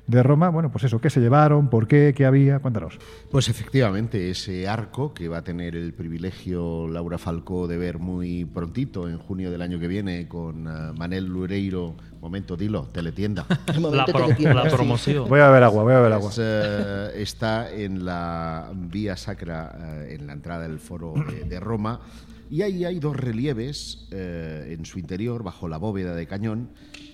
de 0.07 0.23
Roma. 0.23 0.49
Bueno, 0.49 0.71
pues 0.73 0.85
eso, 0.85 1.01
¿qué 1.01 1.09
se 1.11 1.21
llevaron? 1.21 1.69
¿Por 1.69 1.87
qué? 1.87 2.13
¿Qué 2.17 2.27
había? 2.27 2.59
Cuéntanos. 2.59 2.99
Pues 3.31 3.49
efectivamente, 3.49 4.31
ese 4.31 4.67
arco 4.69 5.15
que 5.15 5.29
va 5.29 5.39
a 5.39 5.43
tener 5.45 5.77
el 5.77 5.93
privilegio 5.93 6.89
Laura 6.89 7.19
Falcó 7.19 7.69
de 7.69 7.77
ver 7.79 7.99
muy 7.99 8.45
prontito, 8.45 9.09
en 9.09 9.19
junio 9.19 9.51
del 9.51 9.63
año 9.63 9.79
que 9.79 9.87
viene, 9.89 10.27
con 10.27 10.67
eh, 10.67 10.93
Manel 10.99 11.27
Lureiro. 11.27 11.95
Momento, 12.21 12.57
dilo, 12.57 12.85
teletienda. 12.91 13.45
El 13.67 13.83
La, 13.97 14.07
pro- 14.07 14.29
la 14.39 14.65
promoción. 14.71 15.29
Voy 15.29 15.41
a 15.41 15.49
beber 15.49 15.63
agua, 15.65 15.83
voy 15.83 15.93
a 15.93 15.97
beber 15.97 16.13
agua. 16.15 16.31
Eh, 16.39 17.11
está 17.17 17.71
en 17.71 18.07
la 18.07 18.71
vía 18.75 19.15
sacra, 19.17 19.77
eh, 20.09 20.17
en 20.19 20.27
la 20.27 20.33
entrada 20.33 20.63
del 20.67 20.79
foro 20.79 21.13
de, 21.31 21.45
de 21.45 21.61
Roma, 21.61 22.01
y 22.55 22.63
ahí 22.63 22.85
hay 22.85 23.01
dos 23.01 23.17
relieves 23.17 24.07
eh, 24.13 24.77
en 24.79 24.87
su 24.87 25.01
interior, 25.01 25.43
bajo 25.43 25.67
la 25.67 25.77
bóveda 25.77 26.15
de 26.15 26.29
cañón, 26.29 26.71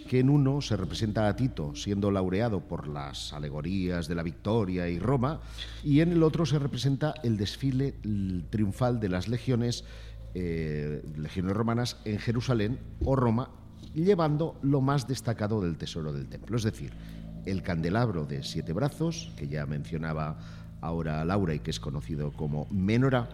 que 0.07 0.19
en 0.19 0.29
uno 0.29 0.61
se 0.61 0.77
representa 0.77 1.29
a 1.29 1.35
Tito 1.35 1.75
siendo 1.75 2.11
laureado 2.11 2.61
por 2.69 2.87
las 2.87 3.33
alegorías 3.33 4.07
de 4.07 4.17
la 4.17 4.23
victoria 4.23 4.87
y 4.91 4.99
Roma, 4.99 5.41
y 5.83 6.01
en 6.01 6.13
el 6.13 6.25
otro 6.25 6.45
se 6.45 6.59
representa 6.59 7.15
el 7.23 7.39
desfile 7.39 7.95
triunfal 8.51 9.01
de 9.01 9.09
las 9.09 9.29
legiones, 9.29 9.85
eh, 10.35 11.03
legiones 11.17 11.57
romanas 11.57 11.97
en 12.05 12.19
Jerusalén 12.19 12.79
o 13.03 13.17
Roma, 13.17 13.49
llevando 13.95 14.59
lo 14.61 14.83
más 14.83 15.09
destacado 15.09 15.63
del 15.63 15.79
tesoro 15.79 16.13
del 16.13 16.29
templo, 16.29 16.59
es 16.59 16.65
decir, 16.65 16.93
el 17.47 17.63
candelabro 17.63 18.27
de 18.27 18.43
siete 18.43 18.75
brazos, 18.75 19.33
que 19.39 19.49
ya 19.49 19.65
mencionaba 19.65 20.39
ahora 20.83 21.25
Laura 21.25 21.55
y 21.55 21.61
que 21.61 21.71
es 21.71 21.81
conocido 21.81 22.31
como 22.33 22.67
menorá, 22.71 23.31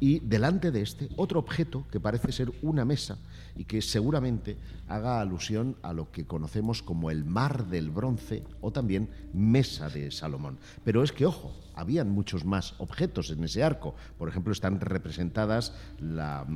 y 0.00 0.20
delante 0.20 0.70
de 0.70 0.80
este 0.80 1.08
otro 1.16 1.38
objeto 1.38 1.86
que 1.92 2.00
parece 2.00 2.32
ser 2.32 2.50
una 2.62 2.84
mesa 2.84 3.18
y 3.54 3.64
que 3.64 3.82
seguramente 3.82 4.56
haga 4.88 5.20
alusión 5.20 5.76
a 5.82 5.92
lo 5.92 6.10
que 6.10 6.26
conocemos 6.26 6.82
como 6.82 7.10
el 7.10 7.24
mar 7.24 7.66
del 7.66 7.90
bronce 7.90 8.42
o 8.62 8.72
también 8.72 9.10
mesa 9.34 9.88
de 9.90 10.10
Salomón. 10.10 10.58
Pero 10.82 11.02
es 11.04 11.12
que, 11.12 11.26
ojo, 11.26 11.52
habían 11.74 12.10
muchos 12.10 12.44
más 12.44 12.74
objetos 12.78 13.30
en 13.30 13.44
ese 13.44 13.62
arco. 13.62 13.94
Por 14.18 14.28
ejemplo, 14.28 14.52
están 14.52 14.80
representadas 14.80 15.72
la, 16.00 16.46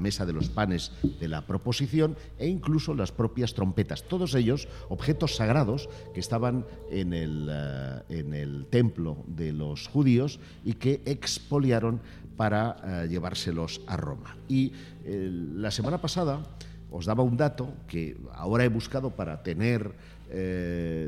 mesa 0.00 0.26
de 0.26 0.32
los 0.32 0.48
panes 0.48 0.92
de 1.20 1.28
la 1.28 1.46
proposición 1.46 2.16
e 2.38 2.48
incluso 2.48 2.94
las 2.94 3.12
propias 3.12 3.54
trompetas. 3.54 4.04
Todos 4.04 4.34
ellos 4.34 4.68
objetos 4.88 5.36
sagrados 5.36 5.88
que 6.14 6.20
estaban 6.20 6.64
en 6.90 7.12
el, 7.12 7.48
eh, 7.50 8.64
templo 8.70 9.24
de 9.26 9.52
los 9.52 9.88
judíos 9.88 10.40
y 10.64 10.74
que 10.74 11.02
expoliaron 11.04 12.00
para 12.36 12.76
eh, 13.04 13.08
llevárselos 13.08 13.80
a 13.86 13.96
Roma. 13.96 14.36
Y 14.48 14.72
eh, 15.04 15.30
la 15.54 15.70
semana 15.70 16.00
pasada 16.00 16.42
os 16.90 17.06
daba 17.06 17.22
un 17.22 17.36
dato 17.36 17.74
que 17.86 18.16
ahora 18.34 18.64
he 18.64 18.68
buscado 18.68 19.10
para 19.16 19.42
tener, 19.42 19.94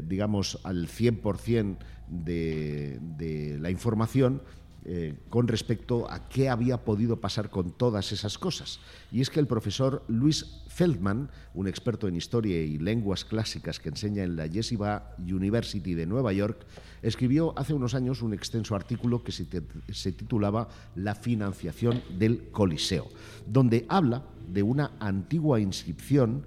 digamos, 0.06 0.58
al 0.64 0.88
100% 0.88 1.76
de, 2.08 2.98
de 3.16 3.58
la 3.58 3.70
información 3.70 4.40
eh, 4.86 5.14
con 5.30 5.48
respecto 5.48 6.10
a 6.10 6.28
qué 6.28 6.50
había 6.50 6.84
podido 6.84 7.18
pasar 7.18 7.48
con 7.48 7.70
todas 7.70 8.12
esas 8.12 8.36
cosas. 8.36 8.80
Y 9.10 9.22
es 9.22 9.30
que 9.30 9.40
el 9.40 9.46
profesor 9.46 10.04
Luis 10.08 10.44
Feldman, 10.68 11.30
un 11.54 11.68
experto 11.68 12.06
en 12.06 12.16
historia 12.16 12.60
y 12.60 12.76
lenguas 12.76 13.24
clásicas 13.24 13.80
que 13.80 13.88
enseña 13.88 14.24
en 14.24 14.36
la 14.36 14.46
Yeshiva 14.46 15.16
University 15.18 15.94
de 15.94 16.04
Nueva 16.04 16.34
York, 16.34 16.66
escribió 17.00 17.58
hace 17.58 17.72
unos 17.72 17.94
años 17.94 18.20
un 18.20 18.34
extenso 18.34 18.74
artículo 18.74 19.24
que 19.24 19.32
se, 19.32 20.12
titulaba 20.12 20.68
La 20.96 21.14
financiación 21.14 22.02
del 22.18 22.50
Coliseo, 22.50 23.08
donde 23.46 23.86
habla 23.88 24.26
de 24.52 24.62
una 24.62 24.92
antigua 25.00 25.60
inscripción 25.60 26.44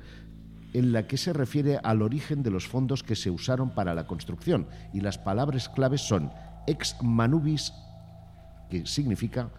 en 0.78 0.92
la 0.92 1.08
que 1.08 1.18
se 1.18 1.34
refiere 1.34 1.80
al 1.82 2.04
origen 2.04 2.44
de 2.44 2.52
los 2.52 2.68
fondos 2.68 3.02
que 3.02 3.16
se 3.16 3.32
usaron 3.32 3.72
para 3.72 3.96
la 3.96 4.06
construcción 4.06 4.68
y 4.94 5.02
las 5.02 5.18
palabras 5.18 5.70
claves 5.70 6.02
son 6.02 6.32
ex 6.68 6.96
manubis, 7.02 7.74
que 8.70 8.86
significa 8.86 9.50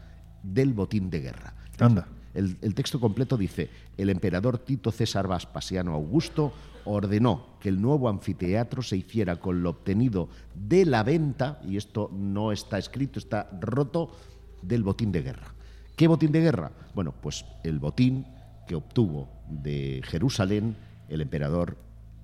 del 0.45 0.73
botín 0.73 1.11
de 1.11 1.21
guerra. 1.21 1.55
Anda. 1.81 2.07
El, 2.35 2.57
el 2.63 2.73
texto 2.73 3.01
completo 3.01 3.37
dice, 3.37 3.69
el 3.97 4.11
emperador 4.11 4.59
Tito 4.59 4.93
César 4.93 5.27
Vespasiano 5.27 5.93
Augusto 5.93 6.53
ordenó 6.85 7.59
que 7.59 7.69
el 7.69 7.83
nuevo 7.83 8.09
anfiteatro 8.09 8.83
se 8.83 8.97
hiciera 8.97 9.37
con 9.37 9.65
lo 9.65 9.71
obtenido 9.71 10.29
de 10.55 10.85
la 10.85 11.03
venta, 11.03 11.61
y 11.67 11.77
esto 11.77 12.13
no 12.15 12.53
está 12.53 12.79
escrito, 12.79 13.19
está 13.19 13.51
roto, 13.61 14.13
del 14.63 14.85
botín 14.85 15.11
de 15.11 15.23
guerra. 15.23 15.53
¿Qué 15.97 16.07
botín 16.07 16.31
de 16.31 16.43
guerra? 16.43 16.71
Bueno, 16.95 17.13
pues 17.21 17.45
el 17.65 17.81
botín 17.81 18.25
que 18.69 18.77
obtuvo 18.77 19.29
de 19.49 20.01
Jerusalén 20.05 20.77
el 21.09 21.21
emperador, 21.21 21.77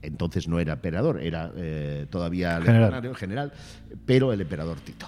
entonces 0.03 0.49
no 0.49 0.59
era 0.61 0.75
emperador, 0.75 1.21
era 1.23 1.51
eh, 1.57 2.07
todavía 2.11 2.61
General. 2.61 3.15
general, 3.15 3.53
pero 4.07 4.33
el 4.33 4.41
emperador 4.41 4.79
Tito. 4.81 5.07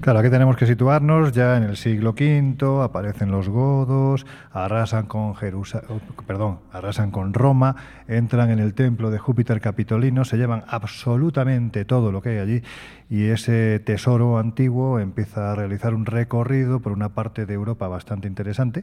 Claro, 0.00 0.18
aquí 0.18 0.30
tenemos 0.30 0.56
que 0.56 0.66
situarnos 0.66 1.30
ya 1.30 1.56
en 1.56 1.62
el 1.62 1.76
siglo 1.76 2.10
V, 2.10 2.82
aparecen 2.82 3.30
los 3.30 3.48
godos, 3.48 4.26
arrasan 4.50 5.06
con 5.06 5.36
Jerusa- 5.36 5.84
oh, 5.88 6.00
perdón, 6.26 6.58
arrasan 6.72 7.12
con 7.12 7.32
Roma, 7.32 7.76
entran 8.08 8.50
en 8.50 8.58
el 8.58 8.74
templo 8.74 9.12
de 9.12 9.18
Júpiter 9.18 9.60
Capitolino, 9.60 10.24
se 10.24 10.38
llevan 10.38 10.64
absolutamente 10.66 11.84
todo 11.84 12.10
lo 12.10 12.20
que 12.20 12.30
hay 12.30 12.38
allí 12.38 12.62
y 13.08 13.26
ese 13.26 13.78
tesoro 13.78 14.38
antiguo 14.38 14.98
empieza 14.98 15.52
a 15.52 15.54
realizar 15.54 15.94
un 15.94 16.04
recorrido 16.04 16.80
por 16.80 16.90
una 16.90 17.10
parte 17.10 17.46
de 17.46 17.54
Europa 17.54 17.86
bastante 17.86 18.26
interesante. 18.26 18.82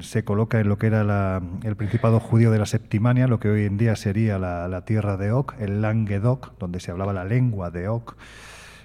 Se 0.00 0.22
coloca 0.24 0.60
en 0.60 0.68
lo 0.68 0.78
que 0.78 0.86
era 0.86 1.02
la- 1.02 1.42
el 1.64 1.74
Principado 1.74 2.20
judío 2.20 2.50
de 2.52 2.58
la 2.60 2.66
Septimania, 2.66 3.26
lo 3.26 3.40
que 3.40 3.48
hoy 3.48 3.64
en 3.64 3.76
día 3.76 3.96
sería 3.96 4.38
la, 4.38 4.68
la 4.68 4.84
tierra 4.84 5.16
de 5.16 5.32
Oc, 5.32 5.54
el 5.58 5.82
Languedoc, 5.82 6.56
donde 6.58 6.78
se 6.78 6.92
hablaba 6.92 7.12
la 7.12 7.24
lengua 7.24 7.70
de 7.70 7.88
Oc. 7.88 8.16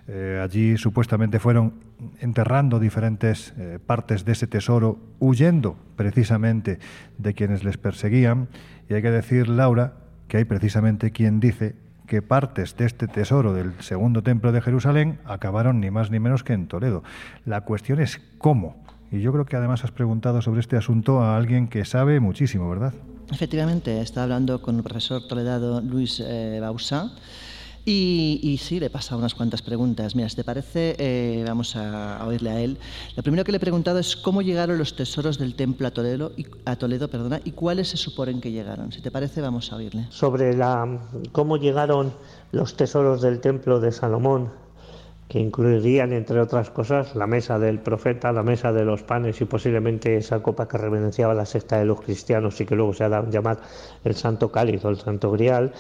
Eh, 0.08 0.42
allí 0.44 0.76
supuestamente 0.78 1.40
fueron 1.40 1.76
enterrando 2.20 2.80
diferentes 2.80 3.54
eh, 3.58 3.78
partes 3.86 4.26
de 4.26 4.32
ese 4.34 4.48
tesoro, 4.48 4.98
huyendo 5.20 5.78
precisamente 5.96 6.80
de 7.20 7.34
quienes 7.36 7.64
les 7.64 7.78
perseguían. 7.78 8.48
Y 8.90 8.96
hay 8.96 9.02
que 9.04 9.12
decir, 9.12 9.48
Laura, 9.48 9.94
que 10.28 10.38
hay 10.38 10.46
precisamente 10.46 11.12
quien 11.12 11.40
dice 11.40 11.76
que 12.08 12.22
partes 12.22 12.76
de 12.76 12.86
este 12.86 13.08
tesoro 13.08 13.54
del 13.54 13.74
segundo 13.80 14.24
templo 14.24 14.52
de 14.52 14.60
Jerusalén 14.62 15.20
acabaron 15.24 15.80
ni 15.80 15.90
más 15.92 16.12
ni 16.12 16.20
menos 16.20 16.44
que 16.44 16.54
en 16.54 16.68
Toledo. 16.68 17.04
La 17.46 17.62
cuestión 17.62 18.02
es 18.02 18.20
cómo. 18.40 18.83
Y 19.14 19.22
yo 19.22 19.32
creo 19.32 19.46
que 19.46 19.56
además 19.56 19.84
has 19.84 19.92
preguntado 19.92 20.42
sobre 20.42 20.60
este 20.60 20.76
asunto 20.76 21.22
a 21.22 21.38
alguien 21.38 21.68
que 21.68 21.86
sabe 21.86 22.20
muchísimo, 22.20 22.68
¿verdad? 22.68 22.94
Efectivamente, 23.32 24.02
estaba 24.02 24.24
hablando 24.24 24.60
con 24.60 24.76
el 24.78 24.84
profesor 24.84 25.28
toledano 25.28 25.82
Luis 25.82 26.20
eh, 26.20 26.58
Bausá 26.60 27.12
y, 27.86 28.40
y 28.42 28.58
sí, 28.58 28.80
le 28.80 28.88
he 28.88 28.90
pasado 28.90 29.20
unas 29.20 29.36
cuantas 29.36 29.62
preguntas. 29.62 30.16
Mira, 30.16 30.30
si 30.30 30.36
te 30.38 30.44
parece, 30.44 30.96
eh, 30.98 31.44
vamos 31.48 31.76
a, 31.76 32.18
a 32.18 32.26
oírle 32.26 32.50
a 32.50 32.60
él. 32.60 32.80
Lo 33.16 33.22
primero 33.22 33.44
que 33.44 33.52
le 33.52 33.58
he 33.58 33.60
preguntado 33.60 34.00
es 34.00 34.16
cómo 34.16 34.42
llegaron 34.42 34.80
los 34.80 34.96
tesoros 34.96 35.38
del 35.38 35.54
templo 35.54 35.86
a 35.88 35.92
Toledo, 35.92 36.32
y, 36.36 36.48
a 36.66 36.76
Toledo 36.76 37.08
perdona, 37.08 37.40
y 37.44 37.52
cuáles 37.52 37.90
se 37.90 37.98
suponen 37.98 38.42
que 38.42 38.52
llegaron. 38.52 38.92
Si 38.92 39.02
te 39.02 39.12
parece, 39.12 39.42
vamos 39.42 39.72
a 39.72 39.76
oírle. 39.76 40.08
sobre 40.10 40.56
la, 40.56 41.02
cómo 41.32 41.58
llegaron 41.58 42.14
los 42.52 42.76
tesoros 42.76 43.22
del 43.22 43.42
templo 43.42 43.80
de 43.80 43.92
Salomón, 43.92 44.63
que 45.28 45.40
incluirían, 45.40 46.14
entre 46.14 46.40
otras 46.40 46.70
cosas, 46.70 47.16
la 47.16 47.28
mesa 47.28 47.58
del 47.58 47.80
profeta, 47.80 48.32
la 48.32 48.44
mesa 48.44 48.72
de 48.72 48.86
los 48.86 49.04
panes 49.04 49.40
y 49.42 49.46
posiblemente 49.46 50.18
esa 50.18 50.42
copa 50.44 50.68
que 50.68 50.78
reverenciaba 50.78 51.34
la 51.34 51.46
secta 51.46 51.80
de 51.80 51.86
los 51.86 52.02
cristianos 52.02 52.60
y 52.62 52.66
que 52.66 52.76
luego 52.76 52.94
se 52.94 53.04
ha 53.04 53.10
dado 53.10 53.28
a 53.28 53.32
llamar 53.32 53.58
el 54.04 54.16
Santo 54.16 54.52
Cáliz 54.52 54.84
o 54.86 54.90
el 54.90 54.98
Santo 54.98 55.32
Grial, 55.32 55.74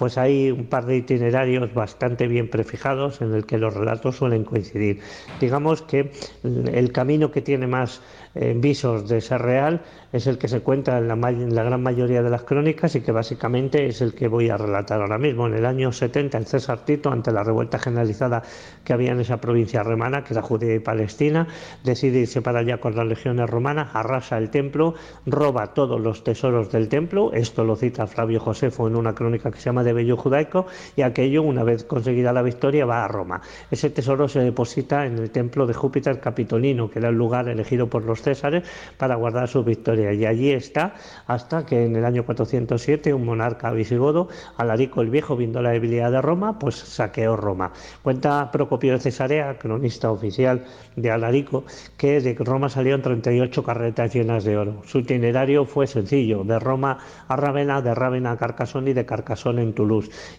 pues 0.00 0.16
hay 0.16 0.50
un 0.50 0.64
par 0.64 0.86
de 0.86 0.96
itinerarios 0.96 1.74
bastante 1.74 2.26
bien 2.26 2.48
prefijados 2.48 3.20
en 3.20 3.34
el 3.34 3.44
que 3.44 3.58
los 3.58 3.74
relatos 3.74 4.16
suelen 4.16 4.44
coincidir. 4.44 5.00
Digamos 5.38 5.82
que 5.82 6.10
el 6.42 6.90
camino 6.90 7.30
que 7.30 7.42
tiene 7.42 7.66
más 7.66 8.00
eh, 8.34 8.54
visos 8.56 9.08
de 9.08 9.20
ser 9.20 9.42
real 9.42 9.82
es 10.12 10.26
el 10.26 10.38
que 10.38 10.48
se 10.48 10.60
cuenta 10.60 10.98
en 10.98 11.08
la, 11.08 11.14
en 11.30 11.54
la 11.54 11.64
gran 11.64 11.82
mayoría 11.82 12.22
de 12.22 12.30
las 12.30 12.44
crónicas 12.44 12.94
y 12.94 13.00
que 13.00 13.12
básicamente 13.12 13.86
es 13.86 14.00
el 14.00 14.14
que 14.14 14.28
voy 14.28 14.48
a 14.48 14.56
relatar 14.56 15.00
ahora 15.00 15.18
mismo. 15.18 15.48
En 15.48 15.54
el 15.54 15.66
año 15.66 15.92
70, 15.92 16.38
el 16.38 16.46
César 16.46 16.84
Tito, 16.84 17.10
ante 17.10 17.32
la 17.32 17.42
revuelta 17.42 17.78
generalizada 17.78 18.42
que 18.84 18.92
había 18.92 19.12
en 19.12 19.20
esa 19.20 19.40
provincia 19.40 19.82
romana, 19.82 20.24
que 20.24 20.32
era 20.32 20.42
Judea 20.42 20.76
y 20.76 20.78
Palestina, 20.78 21.46
decide 21.84 22.20
irse 22.20 22.40
para 22.40 22.60
allá 22.60 22.78
con 22.78 22.96
las 22.96 23.06
legiones 23.06 23.50
romanas, 23.50 23.90
arrasa 23.94 24.38
el 24.38 24.50
templo, 24.50 24.94
roba 25.26 25.74
todos 25.74 26.00
los 26.00 26.24
tesoros 26.24 26.72
del 26.72 26.88
templo, 26.88 27.32
esto 27.32 27.64
lo 27.64 27.76
cita 27.76 28.06
Flavio 28.06 28.40
Josefo 28.40 28.88
en 28.88 28.96
una 28.96 29.14
crónica 29.14 29.50
que 29.50 29.58
se 29.58 29.64
llama 29.64 29.84
de 29.90 29.94
Bello 29.94 30.16
Judaico, 30.16 30.66
y 30.96 31.02
aquello, 31.02 31.42
una 31.42 31.64
vez 31.64 31.84
conseguida 31.84 32.32
la 32.32 32.42
victoria, 32.42 32.86
va 32.86 33.04
a 33.04 33.08
Roma. 33.08 33.40
Ese 33.70 33.90
tesoro 33.90 34.28
se 34.28 34.40
deposita 34.40 35.06
en 35.06 35.18
el 35.18 35.30
templo 35.30 35.66
de 35.66 35.74
Júpiter 35.74 36.20
Capitolino, 36.20 36.90
que 36.90 37.00
era 37.00 37.08
el 37.08 37.16
lugar 37.16 37.48
elegido 37.48 37.88
por 37.88 38.04
los 38.04 38.22
Césares 38.22 38.64
para 38.96 39.16
guardar 39.16 39.48
sus 39.48 39.64
victorias, 39.64 40.16
y 40.16 40.26
allí 40.26 40.50
está 40.50 40.94
hasta 41.26 41.66
que 41.66 41.84
en 41.84 41.96
el 41.96 42.04
año 42.04 42.24
407 42.24 43.12
un 43.12 43.24
monarca 43.24 43.70
visigodo, 43.72 44.28
Alarico 44.56 45.00
el 45.00 45.10
Viejo, 45.10 45.36
viendo 45.36 45.62
la 45.62 45.70
debilidad 45.70 46.12
de 46.12 46.20
Roma, 46.20 46.58
pues 46.58 46.76
saqueó 46.76 47.36
Roma. 47.36 47.72
Cuenta 48.02 48.50
Procopio 48.52 48.92
de 48.92 49.00
Cesarea, 49.00 49.58
cronista 49.58 50.10
oficial 50.10 50.64
de 50.96 51.10
Alarico, 51.10 51.64
que 51.96 52.20
de 52.20 52.34
Roma 52.34 52.68
salieron 52.68 53.02
38 53.02 53.62
carretas 53.62 54.14
llenas 54.14 54.44
de 54.44 54.56
oro. 54.56 54.82
Su 54.84 54.98
itinerario 55.00 55.64
fue 55.64 55.86
sencillo, 55.86 56.44
de 56.44 56.58
Roma 56.58 56.98
a 57.28 57.36
Rávena, 57.36 57.82
de 57.82 57.94
Rávena 57.94 58.32
a 58.32 58.36
Carcassonne 58.36 58.90
y 58.90 58.94
de 58.94 59.06
Carcassonne 59.06 59.62
en 59.62 59.72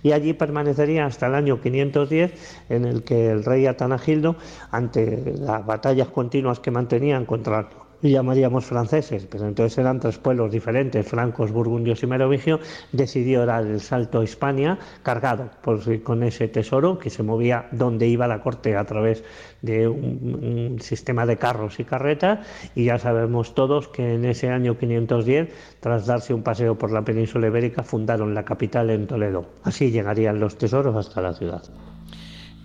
Y 0.04 0.12
allí 0.12 0.34
permanecería 0.34 1.06
hasta 1.06 1.28
el 1.28 1.36
año 1.36 1.62
510, 1.62 2.34
en 2.70 2.86
el 2.86 3.04
que 3.04 3.30
el 3.30 3.44
rey 3.44 3.66
Atanagildo, 3.66 4.36
ante 4.72 5.34
las 5.38 5.66
batallas 5.66 6.10
continuas 6.10 6.60
que 6.60 6.72
mantenían 6.72 7.26
contra 7.26 7.70
llamaríamos 8.10 8.66
franceses, 8.66 9.28
pero 9.30 9.48
entonces 9.48 9.78
eran 9.78 10.00
tres 10.00 10.18
pueblos 10.18 10.52
diferentes, 10.52 11.08
francos, 11.08 11.52
burgundios 11.52 12.02
y 12.04 12.08
merovingios, 12.08 12.62
decidió 12.92 13.46
dar 13.46 13.66
el 13.66 13.82
salto 13.82 14.20
a 14.20 14.24
Hispania 14.24 14.80
cargado 15.04 15.50
con 16.04 16.24
ese 16.24 16.48
tesoro 16.48 16.98
que 16.98 17.10
se 17.10 17.24
movía 17.24 17.68
donde 17.72 18.08
iba 18.08 18.28
la 18.28 18.42
corte 18.42 18.76
a 18.76 18.86
través 18.86 19.24
de 19.62 19.88
un, 19.88 20.72
un 20.74 20.82
sistema 20.82 21.26
de 21.26 21.38
carros 21.38 21.80
y 21.80 21.84
carretas 21.84 22.40
y 22.76 22.86
ya 22.86 22.98
sabemos 22.98 23.54
todos 23.54 23.88
que 23.88 24.16
en 24.16 24.26
ese 24.26 24.50
año 24.50 24.78
510, 24.78 25.54
tras 25.80 26.06
darse 26.06 26.34
un 26.34 26.44
paseo 26.44 26.78
por 26.78 26.92
la 26.92 27.04
península 27.04 27.48
ibérica, 27.48 27.84
fundaron 27.84 28.34
la 28.34 28.44
capital 28.46 28.90
en 28.90 29.08
Toledo. 29.08 29.46
Así 29.64 29.92
llegarían 29.92 30.40
los 30.40 30.58
tesoros 30.58 30.96
hasta 30.96 31.22
la 31.22 31.34
ciudad. 31.34 31.64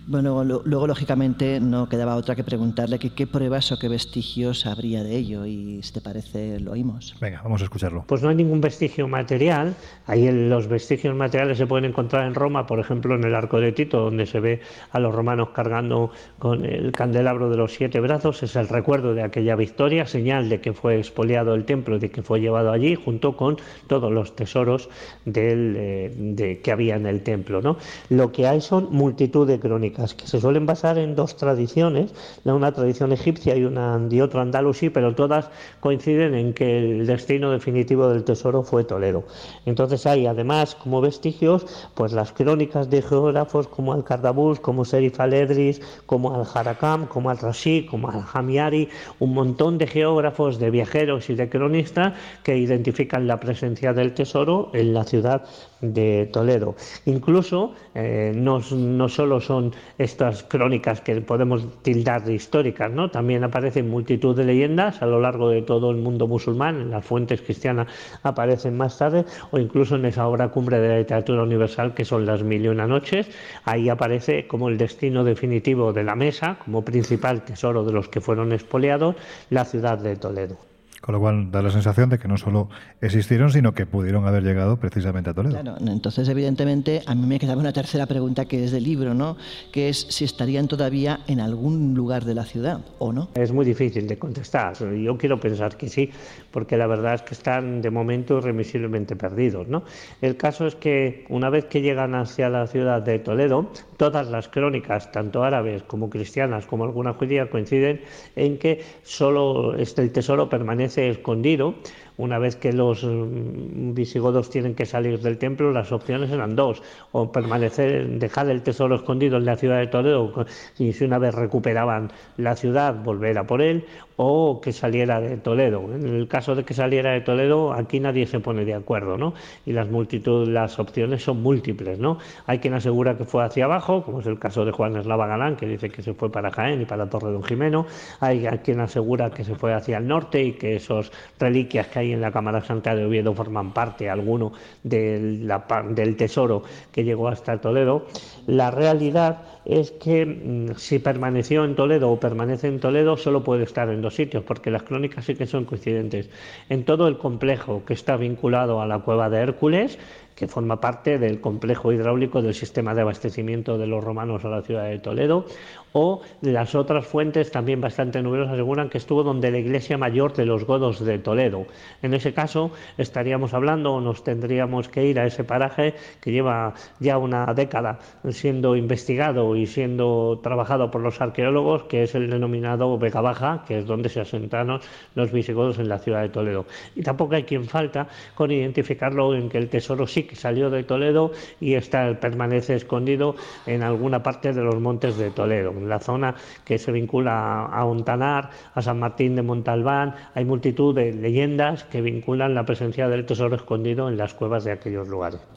Bueno, 0.09 0.41
lo- 0.45 0.61
luego, 0.63 0.87
lógicamente, 0.87 1.59
no 1.59 1.89
quedaba 1.89 2.15
otra 2.15 2.33
que 2.33 2.45
preguntarle 2.45 2.97
que 2.97 3.09
qué 3.09 3.27
pruebas 3.27 3.73
o 3.73 3.77
qué 3.77 3.89
vestigios 3.89 4.65
habría 4.65 5.03
de 5.03 5.17
ello, 5.17 5.45
y 5.45 5.81
si 5.83 5.91
te 5.91 5.99
parece, 5.99 6.61
lo 6.61 6.71
oímos. 6.71 7.13
Venga, 7.19 7.41
vamos 7.43 7.59
a 7.59 7.65
escucharlo. 7.65 8.05
Pues 8.07 8.23
no 8.23 8.29
hay 8.29 8.35
ningún 8.37 8.61
vestigio 8.61 9.05
material. 9.09 9.75
Ahí 10.05 10.25
el- 10.25 10.49
los 10.49 10.67
vestigios 10.69 11.13
materiales 11.13 11.57
se 11.57 11.67
pueden 11.67 11.83
encontrar 11.83 12.25
en 12.25 12.35
Roma, 12.35 12.65
por 12.65 12.79
ejemplo, 12.79 13.15
en 13.15 13.25
el 13.25 13.35
Arco 13.35 13.59
de 13.59 13.73
Tito, 13.73 13.99
donde 13.99 14.25
se 14.27 14.39
ve 14.39 14.61
a 14.91 14.99
los 14.99 15.13
romanos 15.13 15.49
cargando 15.53 16.11
con 16.39 16.63
el 16.63 16.93
candelabro 16.93 17.49
de 17.49 17.57
los 17.57 17.73
siete 17.73 17.99
brazos. 17.99 18.41
Es 18.43 18.55
el 18.55 18.69
recuerdo 18.69 19.13
de 19.13 19.23
aquella 19.23 19.57
victoria, 19.57 20.07
señal 20.07 20.47
de 20.47 20.61
que 20.61 20.71
fue 20.71 20.97
expoliado 20.99 21.53
el 21.53 21.65
templo 21.65 21.97
y 21.97 21.99
de 21.99 22.11
que 22.11 22.21
fue 22.23 22.39
llevado 22.39 22.71
allí, 22.71 22.95
junto 22.95 23.35
con 23.35 23.57
todos 23.87 24.09
los 24.09 24.37
tesoros 24.37 24.87
del, 25.25 25.75
eh, 25.77 26.13
de, 26.17 26.61
que 26.61 26.71
había 26.71 26.95
en 26.95 27.07
el 27.07 27.23
templo. 27.23 27.61
¿no? 27.61 27.75
Lo 28.09 28.31
que 28.31 28.47
hay 28.47 28.61
son 28.61 28.87
multitud 28.91 29.45
de 29.45 29.59
crónicas 29.59 29.96
que 30.17 30.27
se 30.27 30.39
suelen 30.39 30.65
basar 30.65 30.97
en 30.97 31.15
dos 31.15 31.35
tradiciones, 31.35 32.13
una 32.45 32.71
tradición 32.71 33.11
egipcia 33.11 33.55
y, 33.55 33.63
una, 33.63 33.99
y 34.09 34.21
otra 34.21 34.41
andalusí, 34.41 34.89
pero 34.89 35.15
todas 35.15 35.49
coinciden 35.79 36.33
en 36.35 36.53
que 36.53 36.77
el 36.77 37.07
destino 37.07 37.51
definitivo 37.51 38.07
del 38.07 38.23
tesoro 38.23 38.63
fue 38.63 38.83
Toledo. 38.83 39.23
Entonces 39.65 40.05
hay 40.05 40.27
además 40.27 40.75
como 40.75 41.01
vestigios 41.01 41.65
pues 41.95 42.13
las 42.13 42.31
crónicas 42.31 42.89
de 42.89 43.01
geógrafos 43.01 43.67
como 43.67 43.93
Al-Kardabus, 43.93 44.59
como 44.59 44.85
Serif 44.85 45.19
al-Edris, 45.19 45.81
como 46.05 46.33
Al-Harakam, 46.33 47.07
como 47.07 47.29
Al-Rashi, 47.29 47.85
como 47.85 48.09
Al-Hamiari, 48.09 48.89
un 49.19 49.33
montón 49.33 49.77
de 49.77 49.87
geógrafos, 49.87 50.59
de 50.59 50.69
viajeros 50.69 51.29
y 51.29 51.35
de 51.35 51.49
cronistas 51.49 52.13
que 52.43 52.57
identifican 52.57 53.27
la 53.27 53.39
presencia 53.39 53.93
del 53.93 54.13
tesoro 54.13 54.69
en 54.73 54.93
la 54.93 55.03
ciudad 55.03 55.43
de 55.81 56.29
Toledo. 56.33 56.75
Incluso 57.05 57.73
eh, 57.93 58.33
no, 58.35 58.61
no 58.71 59.09
solo 59.09 59.39
son 59.41 59.73
estas 59.97 60.43
crónicas 60.43 61.01
que 61.01 61.19
podemos 61.21 61.81
tildar 61.81 62.23
de 62.23 62.33
históricas, 62.33 62.91
¿no? 62.91 63.09
también 63.09 63.43
aparecen 63.43 63.89
multitud 63.89 64.35
de 64.35 64.45
leyendas 64.45 65.01
a 65.01 65.05
lo 65.05 65.19
largo 65.19 65.49
de 65.49 65.61
todo 65.61 65.91
el 65.91 65.97
mundo 65.97 66.27
musulmán, 66.27 66.81
en 66.81 66.91
las 66.91 67.05
fuentes 67.05 67.41
cristianas 67.41 67.87
aparecen 68.23 68.77
más 68.77 68.97
tarde, 68.97 69.25
o 69.51 69.57
incluso 69.57 69.95
en 69.95 70.05
esa 70.05 70.27
obra 70.27 70.49
cumbre 70.49 70.79
de 70.79 70.89
la 70.89 70.97
literatura 70.99 71.43
universal 71.43 71.93
que 71.93 72.05
son 72.05 72.25
las 72.25 72.43
mil 72.43 72.65
y 72.65 72.67
una 72.67 72.87
noches, 72.87 73.29
ahí 73.65 73.89
aparece 73.89 74.47
como 74.47 74.69
el 74.69 74.77
destino 74.77 75.23
definitivo 75.23 75.93
de 75.93 76.03
la 76.03 76.15
mesa, 76.15 76.57
como 76.63 76.83
principal 76.83 77.43
tesoro 77.43 77.83
de 77.83 77.93
los 77.93 78.09
que 78.09 78.21
fueron 78.21 78.51
expoliados, 78.53 79.15
la 79.49 79.65
ciudad 79.65 79.97
de 79.97 80.15
Toledo. 80.15 80.76
Con 81.01 81.13
lo 81.13 81.19
cual 81.19 81.51
da 81.51 81.61
la 81.61 81.69
sensación 81.69 82.09
de 82.09 82.17
que 82.17 82.27
no 82.27 82.37
solo 82.37 82.69
existieron, 83.01 83.51
sino 83.51 83.73
que 83.73 83.85
pudieron 83.85 84.25
haber 84.25 84.43
llegado 84.43 84.77
precisamente 84.77 85.29
a 85.29 85.33
Toledo. 85.33 85.59
Claro, 85.61 85.75
entonces 85.85 86.27
evidentemente 86.27 87.03
a 87.05 87.13
mí 87.13 87.25
me 87.27 87.39
quedaba 87.39 87.61
una 87.61 87.73
tercera 87.73 88.05
pregunta 88.07 88.45
que 88.45 88.63
es 88.63 88.71
del 88.71 88.83
libro, 88.83 89.13
¿no? 89.13 89.37
Que 89.71 89.89
es 89.89 90.07
si 90.09 90.25
estarían 90.25 90.67
todavía 90.67 91.19
en 91.27 91.39
algún 91.39 91.93
lugar 91.93 92.25
de 92.25 92.33
la 92.33 92.45
ciudad 92.45 92.81
o 92.99 93.13
no. 93.13 93.29
Es 93.35 93.51
muy 93.51 93.65
difícil 93.65 94.07
de 94.07 94.17
contestar. 94.17 94.73
Yo 94.95 95.17
quiero 95.17 95.39
pensar 95.39 95.77
que 95.77 95.87
sí, 95.89 96.09
porque 96.51 96.77
la 96.77 96.87
verdad 96.87 97.15
es 97.15 97.21
que 97.21 97.33
están 97.33 97.81
de 97.81 97.91
momento 97.91 98.39
irremisiblemente 98.39 99.15
perdidos. 99.15 99.67
¿no? 99.67 99.83
El 100.21 100.35
caso 100.37 100.67
es 100.67 100.75
que 100.75 101.25
una 101.29 101.49
vez 101.49 101.65
que 101.65 101.81
llegan 101.81 102.15
hacia 102.15 102.49
la 102.49 102.67
ciudad 102.67 103.01
de 103.01 103.19
Toledo, 103.19 103.71
todas 103.97 104.29
las 104.29 104.47
crónicas, 104.47 105.11
tanto 105.11 105.43
árabes 105.43 105.83
como 105.83 106.09
cristianas 106.09 106.65
como 106.65 106.85
algunas 106.85 107.17
judías, 107.17 107.49
coinciden 107.49 108.01
en 108.35 108.57
que 108.57 108.83
solo 109.03 109.75
este, 109.75 110.03
el 110.03 110.11
tesoro 110.11 110.49
permanece 110.49 111.09
escondido. 111.09 111.75
Una 112.17 112.39
vez 112.39 112.55
que 112.55 112.73
los 112.73 113.03
mm, 113.03 113.93
visigodos 113.93 114.49
tienen 114.49 114.75
que 114.75 114.85
salir 114.85 115.19
del 115.19 115.37
templo, 115.37 115.71
las 115.71 115.91
opciones 115.91 116.31
eran 116.31 116.55
dos: 116.55 116.81
o 117.11 117.31
permanecer, 117.31 118.07
dejar 118.19 118.49
el 118.49 118.63
tesoro 118.63 118.95
escondido 118.95 119.37
en 119.37 119.45
la 119.45 119.55
ciudad 119.55 119.79
de 119.79 119.87
Toledo, 119.87 120.45
y 120.77 120.93
si 120.93 121.05
una 121.05 121.19
vez 121.19 121.33
recuperaban 121.35 122.11
la 122.37 122.55
ciudad, 122.55 122.95
volver 123.03 123.37
a 123.37 123.45
por 123.45 123.61
él, 123.61 123.85
o 124.15 124.59
que 124.61 124.73
saliera 124.73 125.21
de 125.21 125.37
Toledo. 125.37 125.93
En 125.93 126.07
el 126.07 126.27
caso 126.27 126.55
de 126.55 126.63
que 126.63 126.73
saliera 126.73 127.11
de 127.11 127.21
Toledo, 127.21 127.71
aquí 127.71 127.99
nadie 127.99 128.25
se 128.25 128.39
pone 128.39 128.65
de 128.65 128.73
acuerdo, 128.73 129.17
¿no? 129.17 129.33
Y 129.65 129.73
las 129.73 129.89
multitud, 129.89 130.47
las 130.47 130.79
opciones 130.79 131.23
son 131.23 131.41
múltiples, 131.43 131.99
¿no? 131.99 132.17
Hay 132.47 132.59
quien 132.59 132.73
asegura 132.73 133.15
que 133.15 133.25
fue 133.25 133.43
hacia 133.43 133.65
abajo, 133.65 134.03
como 134.03 134.21
es 134.21 134.25
el 134.25 134.39
caso 134.39 134.65
de 134.65 134.71
Juan 134.71 134.95
Eslava 134.97 135.27
Galán, 135.27 135.55
que 135.55 135.67
dice 135.67 135.89
que 135.89 136.01
se 136.01 136.13
fue 136.13 136.31
para 136.31 136.49
Jaén 136.51 136.81
y 136.81 136.85
para 136.85 137.07
Torre 137.07 137.31
Don 137.31 137.43
Jimeno. 137.43 137.85
Hay 138.19 138.47
quien 138.63 138.79
asegura 138.79 139.29
que 139.29 139.43
se 139.43 139.55
fue 139.55 139.73
hacia 139.73 139.97
el 139.99 140.07
norte 140.07 140.43
y 140.43 140.53
que 140.53 140.75
esos 140.75 141.11
reliquias 141.39 141.87
que 141.87 141.99
hay 141.99 142.06
en 142.13 142.21
la 142.21 142.31
Cámara 142.31 142.63
Santa 142.63 142.95
de 142.95 143.05
Oviedo 143.05 143.33
forman 143.33 143.73
parte, 143.73 144.09
alguno, 144.09 144.53
del 144.83 146.15
tesoro 146.17 146.63
que 146.91 147.03
llegó 147.03 147.27
hasta 147.27 147.59
Toledo. 147.59 148.05
La 148.45 148.71
realidad 148.71 149.41
es 149.65 149.91
que 149.91 150.25
mm, 150.25 150.75
si 150.77 150.99
permaneció 150.99 151.65
en 151.65 151.75
Toledo 151.75 152.09
o 152.09 152.19
permanece 152.19 152.67
en 152.67 152.79
Toledo, 152.79 153.17
solo 153.17 153.43
puede 153.43 153.63
estar 153.63 153.89
en 153.89 154.01
dos 154.01 154.15
sitios, 154.15 154.43
porque 154.43 154.71
las 154.71 154.83
crónicas 154.83 155.25
sí 155.25 155.35
que 155.35 155.45
son 155.45 155.65
coincidentes. 155.65 156.29
En 156.69 156.85
todo 156.85 157.07
el 157.07 157.17
complejo 157.17 157.83
que 157.85 157.93
está 157.93 158.17
vinculado 158.17 158.81
a 158.81 158.87
la 158.87 158.99
cueva 158.99 159.29
de 159.29 159.39
Hércules, 159.39 159.99
que 160.37 160.47
forma 160.47 160.79
parte 160.79 161.17
del 161.17 161.41
complejo 161.41 161.91
hidráulico 161.91 162.43
del 162.43 162.53
sistema 162.53 162.93
de 162.93 163.01
abastecimiento 163.01 163.79
de 163.79 163.87
los 163.87 164.03
romanos 164.03 164.45
a 164.45 164.49
la 164.49 164.61
ciudad 164.61 164.85
de 164.85 164.99
Toledo, 164.99 165.45
o 165.93 166.21
las 166.41 166.75
otras 166.75 167.07
fuentes 167.07 167.49
también 167.49 167.81
bastante 167.81 168.21
numerosas 168.21 168.53
aseguran 168.53 168.89
que 168.89 168.99
estuvo 168.99 169.23
donde 169.23 169.49
la 169.49 169.57
iglesia 169.57 169.97
mayor 169.97 170.33
de 170.33 170.45
los 170.45 170.63
godos 170.63 171.03
de 171.03 171.17
Toledo. 171.17 171.65
En 172.03 172.13
ese 172.13 172.33
caso 172.33 172.69
estaríamos 172.99 173.55
hablando 173.55 173.93
o 173.93 174.01
nos 174.01 174.23
tendríamos 174.23 174.89
que 174.89 175.07
ir 175.07 175.19
a 175.19 175.25
ese 175.25 175.43
paraje 175.43 175.95
que 176.21 176.31
lleva 176.31 176.75
ya 176.99 177.17
una 177.17 177.51
década 177.55 177.97
siendo 178.29 178.75
investigado 178.75 179.55
y 179.55 179.65
siendo 179.65 180.39
trabajado 180.43 180.91
por 180.91 181.01
los 181.01 181.19
arqueólogos, 181.19 181.85
que 181.85 182.03
es 182.03 182.13
el 182.13 182.29
denominado 182.29 182.95
Vega 182.99 183.21
Baja, 183.21 183.63
que 183.67 183.79
es 183.79 183.87
donde 183.87 184.09
se 184.09 184.21
asentaron 184.21 184.79
los 185.15 185.31
visigodos 185.31 185.79
en 185.79 185.89
la 185.89 185.97
ciudad 185.97 186.21
de 186.21 186.29
Toledo. 186.29 186.67
Y 186.95 187.01
tampoco 187.01 187.33
hay 187.33 187.43
quien 187.43 187.65
falta 187.65 188.07
con 188.35 188.51
identificarlo 188.51 189.33
en 189.33 189.49
que 189.49 189.57
el 189.57 189.69
tesoro 189.69 190.05
sí 190.05 190.26
que 190.27 190.35
salió 190.35 190.69
de 190.69 190.83
Toledo 190.83 191.31
y 191.59 191.75
está, 191.75 192.19
permanece 192.19 192.75
escondido 192.75 193.35
en 193.65 193.83
alguna 193.83 194.21
parte 194.21 194.53
de 194.53 194.61
los 194.61 194.79
montes 194.79 195.17
de 195.17 195.31
Toledo, 195.31 195.71
en 195.71 195.89
la 195.89 195.99
zona 195.99 196.35
que 196.65 196.77
se 196.77 196.91
vincula 196.91 197.65
a 197.65 197.85
Ontanar, 197.85 198.49
a 198.73 198.81
San 198.81 198.99
Martín 198.99 199.35
de 199.35 199.41
Montalbán. 199.41 200.15
Hay 200.35 200.45
multitud 200.45 200.93
de 200.93 201.13
leyendas 201.13 201.83
que 201.85 202.01
vinculan 202.01 202.53
la 202.53 202.65
presencia 202.65 203.07
del 203.07 203.25
tesoro 203.25 203.55
escondido 203.55 204.09
en 204.09 204.17
las 204.17 204.33
cuevas 204.33 204.63
de 204.63 204.71
aquellos 204.71 205.07
lugares. 205.07 205.56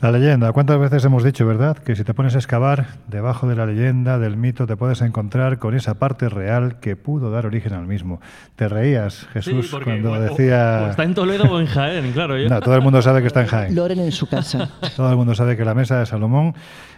La 0.00 0.12
leyenda, 0.12 0.52
¿cuántas 0.52 0.78
veces 0.78 1.04
hemos 1.04 1.24
dicho, 1.24 1.44
verdad? 1.44 1.76
Que 1.76 1.96
si 1.96 2.04
te 2.04 2.14
pones 2.14 2.36
a 2.36 2.38
excavar 2.38 2.86
debajo 3.08 3.48
de 3.48 3.56
la 3.56 3.66
leyenda, 3.66 4.16
del 4.20 4.36
mito, 4.36 4.64
te 4.64 4.76
puedes 4.76 5.00
encontrar 5.02 5.58
con 5.58 5.74
esa 5.74 5.94
parte 5.94 6.28
real 6.28 6.78
que 6.78 6.94
pudo 6.94 7.32
dar 7.32 7.46
origen 7.46 7.72
al 7.72 7.88
mismo. 7.88 8.20
Te 8.54 8.68
reías, 8.68 9.26
Jesús, 9.32 9.66
Sí, 9.66 9.72
porque 9.72 9.86
cuando 10.00 10.12
o- 10.12 10.20
decía... 10.20 10.82
o 10.86 10.90
está 10.90 11.02
en 11.02 11.14
Toledo 11.14 11.44
o 11.52 11.58
en 11.60 11.66
Jaén, 11.66 12.12
claro. 12.12 12.38
yo- 12.38 12.48
No, 12.48 12.60
todo 12.60 12.76
el 12.76 12.82
mundo 12.82 13.02
sabe 13.02 13.22
que 13.22 13.26
está 13.26 13.40
en 13.40 13.48
Jaén. 13.48 13.74
Loren 13.74 13.98
en 13.98 14.12
su 14.12 14.28
casa. 14.28 14.70
Todo 14.96 15.10
el 15.10 15.16
mundo 15.16 15.34
sabe 15.34 15.56
que 15.56 15.64
la 15.64 15.74
mesa 15.74 15.98
de 15.98 16.06
Salomón 16.06 16.54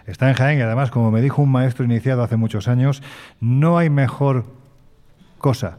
está 0.07 0.29
en 0.29 0.35
Jaén 0.35 0.59
y 0.59 0.63
además, 0.63 0.91
como 0.91 1.11
me 1.11 1.23
dijo 1.23 1.41
un 1.41 1.51
maestro 1.51 1.87
iniciado 1.87 2.23
hace 2.23 2.37
muchos 2.37 2.69
años, 2.69 3.03
no 3.41 3.79
hay 3.79 3.89
mejor 3.89 4.45
cosa 5.39 5.79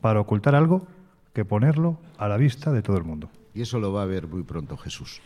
para 0.00 0.20
ocultar 0.20 0.54
algo 0.54 0.86
que 1.34 1.44
ponerlo 1.44 1.98
a 2.16 2.28
la 2.28 2.38
vista 2.38 2.72
de 2.72 2.80
todo 2.80 2.96
el 2.96 3.04
mundo. 3.04 3.28
Y 3.52 3.62
eso 3.62 3.80
lo 3.80 3.92
va 3.92 4.02
a 4.02 4.06
ver 4.06 4.28
muy 4.28 4.44
pronto 4.44 4.76
Jesús. 4.76 5.20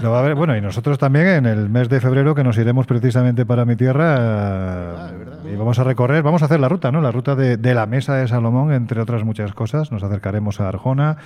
Lo 0.00 0.10
va 0.10 0.20
a 0.20 0.22
ver, 0.22 0.34
bueno, 0.34 0.56
y 0.56 0.62
nosotros 0.62 0.98
también 0.98 1.26
en 1.26 1.46
el 1.46 1.68
mes 1.68 1.88
de 1.90 2.00
febrero 2.00 2.34
que 2.34 2.42
nos 2.42 2.56
iremos 2.56 2.86
precisamente 2.86 3.44
para 3.44 3.66
mi 3.66 3.76
tierra 3.76 4.16
Ah, 4.16 5.10
y 5.50 5.56
vamos 5.56 5.78
a 5.78 5.84
recorrer, 5.84 6.22
vamos 6.22 6.42
a 6.42 6.46
hacer 6.46 6.60
la 6.60 6.68
ruta, 6.68 6.90
¿no? 6.90 7.00
La 7.00 7.12
ruta 7.12 7.34
de, 7.34 7.56
de 7.56 7.74
la 7.74 7.86
mesa 7.86 8.14
de 8.14 8.28
Salomón, 8.28 8.72
entre 8.72 9.00
otras 9.00 9.24
muchas 9.24 9.52
cosas. 9.52 9.92
Nos 9.92 10.02
acercaremos 10.02 10.60
a 10.60 10.68
Arjona, 10.68 11.18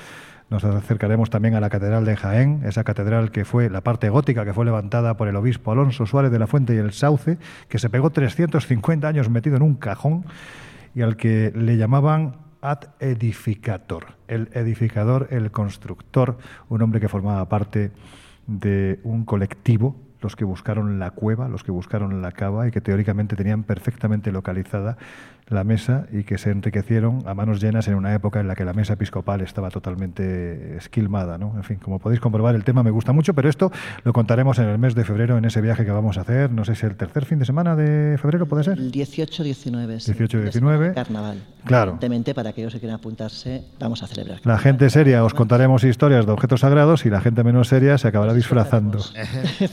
nos 0.50 0.64
acercaremos 0.64 1.30
también 1.30 1.54
a 1.54 1.60
la 1.60 1.70
Catedral 1.70 2.04
de 2.04 2.16
Jaén, 2.16 2.62
esa 2.64 2.84
catedral 2.84 3.30
que 3.30 3.44
fue 3.44 3.70
la 3.70 3.80
parte 3.80 4.08
gótica 4.08 4.44
que 4.44 4.52
fue 4.52 4.64
levantada 4.64 5.16
por 5.16 5.28
el 5.28 5.36
obispo 5.36 5.72
Alonso 5.72 6.06
Suárez 6.06 6.30
de 6.30 6.38
la 6.38 6.46
Fuente 6.46 6.74
y 6.74 6.78
el 6.78 6.92
Sauce, 6.92 7.38
que 7.68 7.78
se 7.78 7.88
pegó 7.90 8.10
350 8.10 9.06
años 9.06 9.30
metido 9.30 9.56
en 9.56 9.62
un 9.62 9.74
cajón 9.74 10.24
y 10.94 11.02
al 11.02 11.16
que 11.16 11.52
le 11.54 11.76
llamaban 11.76 12.43
ad 12.64 12.88
edificator, 12.98 14.14
el 14.26 14.48
edificador, 14.54 15.28
el 15.30 15.50
constructor, 15.50 16.38
un 16.70 16.80
hombre 16.80 16.98
que 16.98 17.10
formaba 17.10 17.46
parte 17.46 17.92
de 18.46 19.00
un 19.04 19.26
colectivo, 19.26 19.96
los 20.22 20.34
que 20.34 20.46
buscaron 20.46 20.98
la 20.98 21.10
cueva, 21.10 21.50
los 21.50 21.62
que 21.62 21.70
buscaron 21.70 22.22
la 22.22 22.32
cava 22.32 22.66
y 22.66 22.70
que 22.70 22.80
teóricamente 22.80 23.36
tenían 23.36 23.64
perfectamente 23.64 24.32
localizada 24.32 24.96
la 25.48 25.64
mesa 25.64 26.06
y 26.10 26.24
que 26.24 26.38
se 26.38 26.50
enriquecieron 26.50 27.22
a 27.26 27.34
manos 27.34 27.60
llenas 27.60 27.86
en 27.88 27.94
una 27.94 28.14
época 28.14 28.40
en 28.40 28.48
la 28.48 28.54
que 28.54 28.64
la 28.64 28.72
mesa 28.72 28.94
episcopal 28.94 29.40
estaba 29.42 29.70
totalmente 29.70 30.76
esquilmada. 30.76 31.38
¿no? 31.38 31.52
En 31.56 31.64
fin, 31.64 31.76
como 31.76 31.98
podéis 31.98 32.20
comprobar, 32.20 32.54
el 32.54 32.64
tema 32.64 32.82
me 32.82 32.90
gusta 32.90 33.12
mucho, 33.12 33.34
pero 33.34 33.48
esto 33.48 33.70
lo 34.04 34.12
contaremos 34.12 34.58
en 34.58 34.68
el 34.68 34.78
mes 34.78 34.94
de 34.94 35.04
febrero 35.04 35.36
en 35.36 35.44
ese 35.44 35.60
viaje 35.60 35.84
que 35.84 35.90
vamos 35.90 36.18
a 36.18 36.22
hacer. 36.22 36.50
No 36.50 36.64
sé 36.64 36.74
si 36.74 36.86
el 36.86 36.96
tercer 36.96 37.24
fin 37.24 37.38
de 37.38 37.44
semana 37.44 37.76
de 37.76 38.16
febrero 38.18 38.46
puede 38.46 38.64
ser. 38.64 38.78
El 38.78 38.90
18-19. 38.90 39.98
sí. 40.00 40.12
18-19. 40.12 40.94
Carnaval. 40.94 41.42
Claro. 41.64 41.92
Evidentemente, 41.92 42.34
para 42.34 42.50
aquellos 42.50 42.72
que 42.72 42.80
quieran 42.80 42.96
apuntarse, 42.96 43.64
vamos 43.78 44.02
a 44.02 44.06
celebrar. 44.06 44.40
La 44.44 44.58
gente 44.58 44.90
seria 44.90 45.24
os 45.24 45.34
contaremos 45.34 45.84
historias 45.84 46.26
de 46.26 46.32
objetos 46.32 46.60
sagrados 46.60 47.06
y 47.06 47.10
la 47.10 47.20
gente 47.20 47.42
menos 47.42 47.68
seria 47.68 47.98
se 47.98 48.08
acabará 48.08 48.34
disfrazando. 48.34 48.98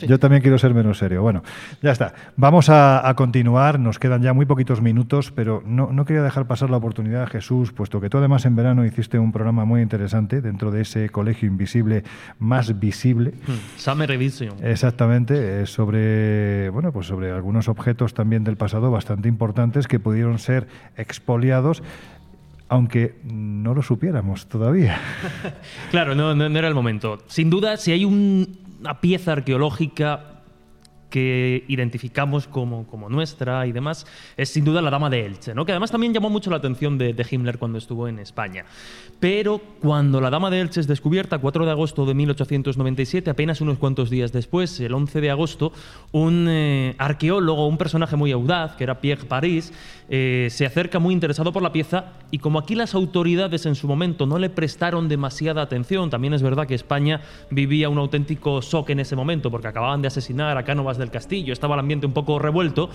Yo 0.07 0.19
también 0.19 0.41
quiero 0.41 0.57
ser 0.57 0.73
menos 0.73 0.97
serio. 0.97 1.21
Bueno, 1.21 1.43
ya 1.81 1.91
está. 1.91 2.13
Vamos 2.35 2.69
a, 2.69 3.07
a 3.07 3.13
continuar. 3.15 3.79
Nos 3.79 3.99
quedan 3.99 4.21
ya 4.21 4.33
muy 4.33 4.45
poquitos 4.45 4.81
minutos, 4.81 5.31
pero 5.31 5.60
no, 5.65 5.91
no 5.91 6.05
quería 6.05 6.21
dejar 6.23 6.47
pasar 6.47 6.69
la 6.69 6.77
oportunidad, 6.77 7.27
Jesús, 7.27 7.71
puesto 7.71 7.99
que 8.01 8.09
tú 8.09 8.17
además 8.17 8.45
en 8.45 8.55
verano 8.55 8.85
hiciste 8.85 9.19
un 9.19 9.31
programa 9.31 9.65
muy 9.65 9.81
interesante 9.81 10.41
dentro 10.41 10.71
de 10.71 10.81
ese 10.81 11.09
colegio 11.09 11.47
invisible 11.47 12.03
más 12.39 12.79
visible. 12.79 13.33
Summer 13.77 14.09
Revision. 14.09 14.55
Exactamente, 14.63 15.61
eh, 15.61 15.65
sobre 15.65 16.69
bueno, 16.69 16.91
pues 16.91 17.07
sobre 17.07 17.31
algunos 17.31 17.67
objetos 17.67 18.13
también 18.13 18.43
del 18.43 18.57
pasado 18.57 18.91
bastante 18.91 19.27
importantes 19.27 19.87
que 19.87 19.99
pudieron 19.99 20.39
ser 20.39 20.67
expoliados, 20.97 21.83
aunque 22.69 23.15
no 23.23 23.73
lo 23.73 23.81
supiéramos 23.81 24.47
todavía. 24.47 24.97
Claro, 25.91 26.15
no, 26.15 26.33
no- 26.35 26.47
no 26.49 26.57
era 26.59 26.67
el 26.67 26.73
momento. 26.75 27.19
Sin 27.27 27.49
duda, 27.49 27.75
si 27.77 27.91
hay 27.91 28.05
un- 28.05 28.57
una 28.79 29.01
pieza 29.01 29.33
arqueológica 29.33 30.30
que 31.11 31.63
identificamos 31.67 32.47
como, 32.47 32.87
como 32.87 33.09
nuestra 33.09 33.67
y 33.67 33.71
demás, 33.71 34.07
es 34.37 34.49
sin 34.49 34.65
duda 34.65 34.81
la 34.81 34.89
Dama 34.89 35.11
de 35.11 35.25
Elche, 35.25 35.53
¿no? 35.53 35.65
que 35.65 35.73
además 35.73 35.91
también 35.91 36.13
llamó 36.13 36.31
mucho 36.31 36.49
la 36.49 36.57
atención 36.57 36.97
de, 36.97 37.13
Himmler 37.29 37.59
cuando 37.59 37.77
estuvo 37.77 38.07
en 38.07 38.17
España. 38.17 38.65
Pero 39.19 39.61
cuando 39.79 40.19
la 40.19 40.31
Dama 40.31 40.49
de 40.49 40.61
Elche 40.61 40.79
es 40.79 40.87
descubierta, 40.87 41.37
4 41.37 41.65
de 41.65 41.71
agosto 41.71 42.05
de 42.07 42.15
1897, 42.15 43.29
apenas 43.29 43.61
unos 43.61 43.77
cuantos 43.77 44.09
días 44.09 44.31
después, 44.31 44.79
el 44.79 44.93
11 44.93 45.21
de 45.21 45.29
agosto, 45.29 45.71
un 46.11 46.47
eh, 46.49 46.95
arqueólogo, 46.97 47.67
un 47.67 47.77
personaje 47.77 48.15
muy 48.15 48.31
audaz, 48.31 48.75
que 48.75 48.85
era 48.85 48.99
Pierre 48.99 49.25
Paris, 49.25 49.71
eh, 50.09 50.47
se 50.49 50.65
acerca 50.65 50.99
muy 50.99 51.13
interesado 51.13 51.51
por 51.51 51.61
la 51.61 51.71
pieza 51.71 52.13
y 52.31 52.39
como 52.39 52.59
aquí 52.59 52.75
las 52.75 52.95
autoridades 52.95 53.65
en 53.65 53.75
su 53.75 53.87
momento 53.87 54.25
no 54.25 54.39
le 54.39 54.49
prestaron 54.49 55.07
demasiada 55.07 55.61
atención, 55.61 56.09
también 56.09 56.33
es 56.33 56.41
verdad 56.41 56.67
que 56.67 56.75
España 56.75 57.21
vivía 57.49 57.89
un 57.89 57.97
auténtico 57.97 58.61
shock 58.61 58.89
en 58.89 59.01
ese 59.01 59.15
momento 59.15 59.51
porque 59.51 59.67
acababan 59.67 60.01
de 60.01 60.07
asesinar 60.07 60.57
a 60.57 60.63
Cánovas 60.63 60.97
del 61.01 61.11
Castillo, 61.11 61.51
estaba 61.51 61.73
el 61.75 61.81
ambiente 61.81 62.05
un 62.07 62.13
poco 62.13 62.39
revuelto, 62.39 62.89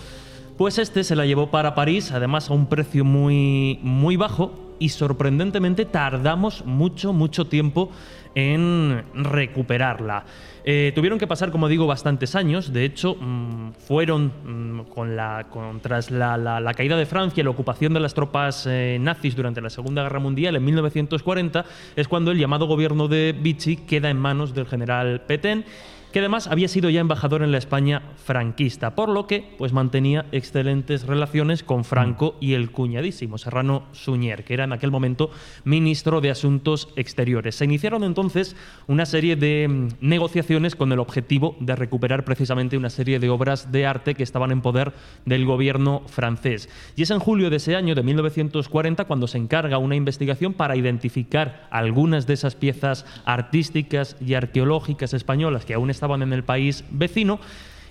pues 0.56 0.78
este 0.78 1.04
se 1.04 1.14
la 1.16 1.26
llevó 1.26 1.50
para 1.50 1.74
París, 1.74 2.12
además 2.12 2.48
a 2.48 2.54
un 2.54 2.66
precio 2.66 3.04
muy, 3.04 3.78
muy 3.82 4.16
bajo, 4.16 4.52
y 4.78 4.88
sorprendentemente 4.90 5.84
tardamos 5.86 6.64
mucho, 6.66 7.12
mucho 7.12 7.46
tiempo 7.46 7.90
en 8.34 9.02
recuperarla. 9.14 10.24
Eh, 10.68 10.92
tuvieron 10.94 11.18
que 11.18 11.26
pasar, 11.26 11.50
como 11.50 11.68
digo, 11.68 11.86
bastantes 11.86 12.34
años. 12.34 12.72
De 12.72 12.84
hecho, 12.84 13.14
mm, 13.14 13.70
fueron 13.86 14.32
mm, 14.44 14.80
con 14.92 15.16
la, 15.16 15.46
con- 15.48 15.80
tras 15.80 16.10
la, 16.10 16.36
la- 16.36 16.74
caída 16.74 16.96
de 16.96 17.06
Francia 17.06 17.40
y 17.40 17.44
la 17.44 17.50
ocupación 17.50 17.94
de 17.94 18.00
las 18.00 18.12
tropas 18.14 18.66
eh, 18.68 18.98
nazis 19.00 19.34
durante 19.36 19.60
la 19.62 19.70
Segunda 19.70 20.02
Guerra 20.02 20.18
Mundial 20.18 20.56
en 20.56 20.64
1940, 20.64 21.64
es 21.94 22.08
cuando 22.08 22.30
el 22.32 22.38
llamado 22.38 22.66
gobierno 22.66 23.08
de 23.08 23.34
Vichy 23.38 23.76
queda 23.76 24.10
en 24.10 24.18
manos 24.18 24.54
del 24.54 24.66
general 24.66 25.22
Petén 25.26 25.64
que 26.12 26.20
además 26.20 26.46
había 26.46 26.68
sido 26.68 26.90
ya 26.90 27.00
embajador 27.00 27.42
en 27.42 27.52
la 27.52 27.58
España 27.58 28.02
franquista, 28.24 28.94
por 28.94 29.08
lo 29.08 29.26
que 29.26 29.54
pues 29.58 29.72
mantenía 29.72 30.26
excelentes 30.32 31.06
relaciones 31.06 31.62
con 31.62 31.84
Franco 31.84 32.36
y 32.40 32.54
el 32.54 32.70
cuñadísimo 32.70 33.38
Serrano 33.38 33.84
Suñer, 33.92 34.44
que 34.44 34.54
era 34.54 34.64
en 34.64 34.72
aquel 34.72 34.90
momento 34.90 35.30
ministro 35.64 36.20
de 36.20 36.30
Asuntos 36.30 36.88
Exteriores. 36.96 37.56
Se 37.56 37.64
iniciaron 37.64 38.04
entonces 38.04 38.56
una 38.86 39.06
serie 39.06 39.36
de 39.36 39.68
mm, 39.68 39.88
negociaciones 40.00 40.74
con 40.76 40.92
el 40.92 40.98
objetivo 40.98 41.56
de 41.60 41.76
recuperar 41.76 42.24
precisamente 42.24 42.76
una 42.76 42.90
serie 42.90 43.18
de 43.18 43.28
obras 43.28 43.72
de 43.72 43.86
arte 43.86 44.14
que 44.14 44.22
estaban 44.22 44.50
en 44.50 44.62
poder 44.62 44.92
del 45.24 45.44
gobierno 45.44 46.02
francés. 46.06 46.68
Y 46.96 47.02
es 47.02 47.10
en 47.10 47.18
julio 47.18 47.50
de 47.50 47.56
ese 47.56 47.76
año, 47.76 47.94
de 47.94 48.02
1940, 48.02 49.04
cuando 49.04 49.26
se 49.26 49.38
encarga 49.38 49.78
una 49.78 49.96
investigación 49.96 50.54
para 50.54 50.76
identificar 50.76 51.66
algunas 51.70 52.26
de 52.26 52.34
esas 52.34 52.54
piezas 52.54 53.04
artísticas 53.24 54.16
y 54.20 54.34
arqueológicas 54.34 55.14
españolas 55.14 55.64
que 55.64 55.74
aún 55.74 55.90
estaban 55.90 56.05
en 56.14 56.32
el 56.32 56.44
país 56.44 56.84
vecino 56.90 57.40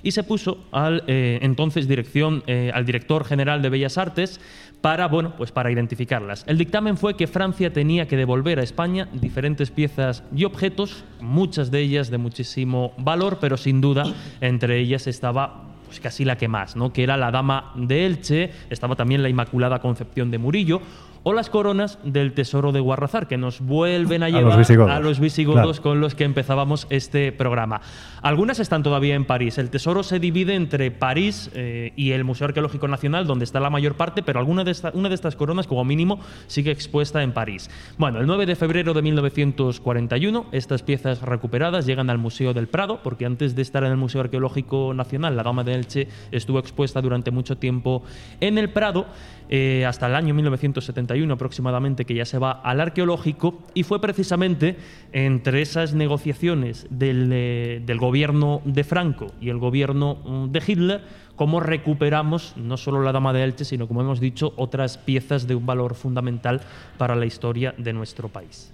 y 0.05 0.11
se 0.11 0.23
puso 0.23 0.59
al 0.71 1.03
eh, 1.07 1.39
entonces 1.41 1.87
dirección, 1.87 2.43
eh, 2.45 2.71
al 2.73 2.85
director 2.85 3.25
general 3.25 3.61
de 3.63 3.69
Bellas 3.69 3.97
Artes 3.97 4.39
para, 4.79 5.07
bueno, 5.07 5.33
pues 5.35 5.51
para 5.51 5.71
identificarlas. 5.71 6.43
El 6.47 6.59
dictamen 6.59 6.95
fue 6.95 7.17
que 7.17 7.25
Francia 7.25 7.73
tenía 7.73 8.07
que 8.07 8.15
devolver 8.15 8.59
a 8.59 8.63
España 8.63 9.09
diferentes 9.13 9.71
piezas 9.71 10.23
y 10.35 10.45
objetos, 10.45 11.03
muchas 11.19 11.71
de 11.71 11.79
ellas 11.79 12.11
de 12.11 12.19
muchísimo 12.19 12.93
valor, 12.99 13.39
pero 13.41 13.57
sin 13.57 13.81
duda 13.81 14.05
entre 14.41 14.79
ellas 14.79 15.07
estaba 15.07 15.63
pues 15.85 15.99
casi 15.99 16.25
la 16.25 16.37
que 16.37 16.47
más, 16.47 16.75
¿no? 16.75 16.93
que 16.93 17.03
era 17.03 17.17
la 17.17 17.31
Dama 17.31 17.71
de 17.75 18.05
Elche, 18.05 18.51
estaba 18.69 18.95
también 18.95 19.23
la 19.23 19.29
Inmaculada 19.29 19.79
Concepción 19.79 20.29
de 20.29 20.37
Murillo, 20.37 20.81
o 21.27 21.33
las 21.33 21.49
coronas 21.49 21.97
del 22.03 22.33
Tesoro 22.33 22.71
de 22.71 22.79
Guarrazar, 22.79 23.27
que 23.27 23.35
nos 23.35 23.59
vuelven 23.59 24.21
a 24.21 24.27
A 24.27 24.29
los 24.29 24.39
llevar 24.41 24.57
visigodos. 24.59 24.91
a 24.91 24.99
los 24.99 25.19
visigodos 25.19 25.61
Claro. 25.79 25.81
con 25.81 25.99
los 25.99 26.13
que 26.13 26.23
empezábamos 26.23 26.85
este 26.91 27.31
programa. 27.31 27.81
Algunas 28.21 28.59
están 28.59 28.83
todavía 28.83 29.15
en 29.15 29.25
París. 29.25 29.57
El 29.57 29.71
tesoro 29.71 30.03
se 30.03 30.19
divide 30.19 30.53
entre 30.53 30.91
París 30.91 31.49
eh, 31.55 31.93
y 31.95 32.11
el 32.11 32.23
Museo 32.23 32.45
Arqueológico 32.45 32.87
Nacional, 32.87 33.25
donde 33.25 33.43
está 33.43 33.59
la 33.59 33.71
mayor 33.71 33.95
parte, 33.95 34.21
pero 34.21 34.37
alguna 34.39 34.63
de 34.63 34.69
esta- 34.71 34.91
una 34.93 35.09
de 35.09 35.15
estas 35.15 35.35
coronas, 35.35 35.65
como 35.65 35.83
mínimo, 35.83 36.19
sigue 36.45 36.69
expuesta 36.71 37.23
en 37.23 37.31
París. 37.33 37.71
Bueno, 37.97 38.19
el 38.19 38.27
9 38.27 38.45
de 38.45 38.55
febrero 38.55 38.93
de 38.93 39.01
1941, 39.01 40.45
estas 40.51 40.83
piezas 40.83 41.21
recuperadas 41.21 41.85
llegan 41.85 42.09
al 42.09 42.17
Museo 42.17 42.53
del 42.53 42.67
Prado, 42.67 42.99
porque 43.03 43.25
antes 43.25 43.55
de 43.55 43.61
estar 43.61 43.83
en 43.83 43.91
el 43.91 43.97
Museo 43.97 44.21
Arqueológico 44.21 44.93
Nacional, 44.93 45.35
la 45.35 45.43
Dama 45.43 45.63
de 45.63 45.73
Elche 45.73 46.07
estuvo 46.31 46.59
expuesta 46.59 47.01
durante 47.01 47.31
mucho 47.31 47.57
tiempo 47.57 48.03
en 48.39 48.57
el 48.57 48.69
Prado, 48.69 49.07
eh, 49.49 49.85
hasta 49.85 50.07
el 50.07 50.15
año 50.15 50.33
1971 50.33 51.33
aproximadamente, 51.33 52.05
que 52.05 52.15
ya 52.15 52.25
se 52.25 52.39
va 52.39 52.51
al 52.51 52.81
arqueológico, 52.81 53.63
y 53.73 53.83
fue 53.83 54.01
precisamente 54.01 54.77
entre 55.11 55.61
esas 55.61 55.93
negociaciones 55.93 56.87
del, 56.89 57.29
eh, 57.31 57.81
del 57.85 57.97
gobierno 57.97 58.61
de 58.65 58.83
Franco 58.83 59.27
y 59.39 59.49
el 59.49 59.57
gobierno 59.57 60.15
mm, 60.15 60.51
de 60.51 60.63
Hitler 60.65 61.01
cómo 61.35 61.59
recuperamos 61.59 62.55
no 62.57 62.77
solo 62.77 63.01
la 63.01 63.11
Dama 63.11 63.33
de 63.33 63.43
Elche, 63.43 63.65
sino, 63.65 63.87
como 63.87 64.01
hemos 64.01 64.19
dicho, 64.19 64.53
otras 64.55 64.97
piezas 64.97 65.47
de 65.47 65.55
un 65.55 65.65
valor 65.65 65.95
fundamental 65.95 66.61
para 66.97 67.15
la 67.15 67.25
historia 67.25 67.73
de 67.77 67.93
nuestro 67.93 68.29
país. 68.29 68.73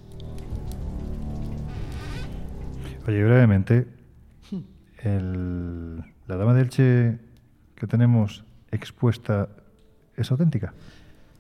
Oye, 3.07 3.23
brevemente, 3.23 3.88
la 5.03 6.35
dama 6.38 6.53
de 6.53 6.61
Elche 6.61 7.18
que 7.76 7.88
tenemos 7.88 8.43
expuesta 8.72 9.49
es 10.18 10.32
auténtica. 10.32 10.74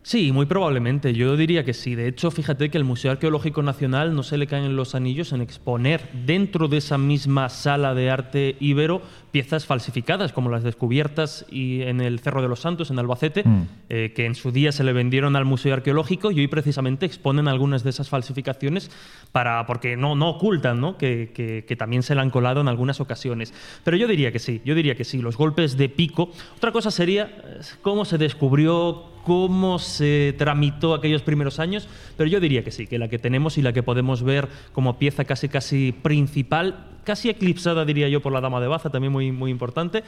Sí, 0.03 0.31
muy 0.31 0.47
probablemente. 0.47 1.13
Yo 1.13 1.37
diría 1.37 1.63
que 1.63 1.75
sí. 1.75 1.93
De 1.93 2.07
hecho, 2.07 2.31
fíjate 2.31 2.71
que 2.71 2.77
el 2.79 2.83
Museo 2.83 3.11
Arqueológico 3.11 3.61
Nacional 3.61 4.15
no 4.15 4.23
se 4.23 4.35
le 4.37 4.47
caen 4.47 4.75
los 4.75 4.95
anillos 4.95 5.31
en 5.31 5.41
exponer 5.41 6.09
dentro 6.25 6.67
de 6.67 6.77
esa 6.77 6.97
misma 6.97 7.49
sala 7.49 7.93
de 7.93 8.09
arte 8.09 8.55
ibero 8.59 9.03
piezas 9.31 9.65
falsificadas, 9.67 10.33
como 10.33 10.49
las 10.49 10.63
descubiertas 10.63 11.45
y 11.51 11.83
en 11.83 12.01
el 12.01 12.19
Cerro 12.19 12.41
de 12.41 12.47
los 12.49 12.59
Santos, 12.61 12.89
en 12.89 12.97
Albacete, 12.99 13.43
Mm. 13.45 13.61
eh, 13.89 14.11
que 14.15 14.25
en 14.25 14.33
su 14.35 14.51
día 14.51 14.71
se 14.71 14.83
le 14.83 14.91
vendieron 14.91 15.35
al 15.35 15.45
Museo 15.45 15.73
Arqueológico 15.73 16.31
y 16.31 16.39
hoy 16.39 16.47
precisamente 16.47 17.05
exponen 17.05 17.47
algunas 17.47 17.83
de 17.83 17.91
esas 17.91 18.09
falsificaciones 18.09 18.89
para, 19.31 19.65
porque 19.67 19.95
no, 19.95 20.15
no 20.15 20.29
ocultan 20.31 20.81
¿no? 20.81 20.97
Que, 20.97 21.31
que- 21.33 21.63
que 21.65 21.75
también 21.75 22.01
se 22.03 22.15
le 22.15 22.21
han 22.21 22.29
colado 22.31 22.59
en 22.59 22.67
algunas 22.67 22.99
ocasiones. 22.99 23.53
Pero 23.83 23.95
yo 23.97 24.07
diría 24.07 24.31
que 24.31 24.39
sí, 24.39 24.61
yo 24.65 24.73
diría 24.75 24.95
que 24.95 25.03
sí. 25.05 25.21
Los 25.21 25.37
golpes 25.37 25.77
de 25.77 25.87
pico. 25.89 26.31
Otra 26.57 26.71
cosa 26.71 26.89
sería 26.91 27.25
eh, 27.25 27.59
cómo 27.83 28.03
se 28.03 28.17
descubrió, 28.17 29.05
cómo 29.23 29.79
se 29.79 30.35
tramitó 30.37 30.93
aquellos 30.93 31.21
primeros 31.21 31.59
años, 31.59 31.87
pero 32.17 32.29
yo 32.29 32.39
diría 32.39 32.63
que 32.63 32.71
sí, 32.71 32.87
que 32.87 32.99
la 32.99 33.07
que 33.07 33.19
tenemos 33.19 33.57
y 33.57 33.61
la 33.61 33.73
que 33.73 33.83
podemos 33.83 34.23
ver 34.23 34.47
como 34.73 34.97
pieza 34.97 35.25
casi 35.25 35.49
casi 35.49 35.91
principal, 35.91 36.87
casi 37.03 37.29
eclipsada 37.29 37.85
diría 37.85 38.09
yo 38.09 38.21
por 38.21 38.33
la 38.33 38.41
Dama 38.41 38.59
de 38.59 38.67
Baza, 38.67 38.89
también 38.89 39.11
muy, 39.11 39.31
muy 39.31 39.51
importante. 39.51 40.03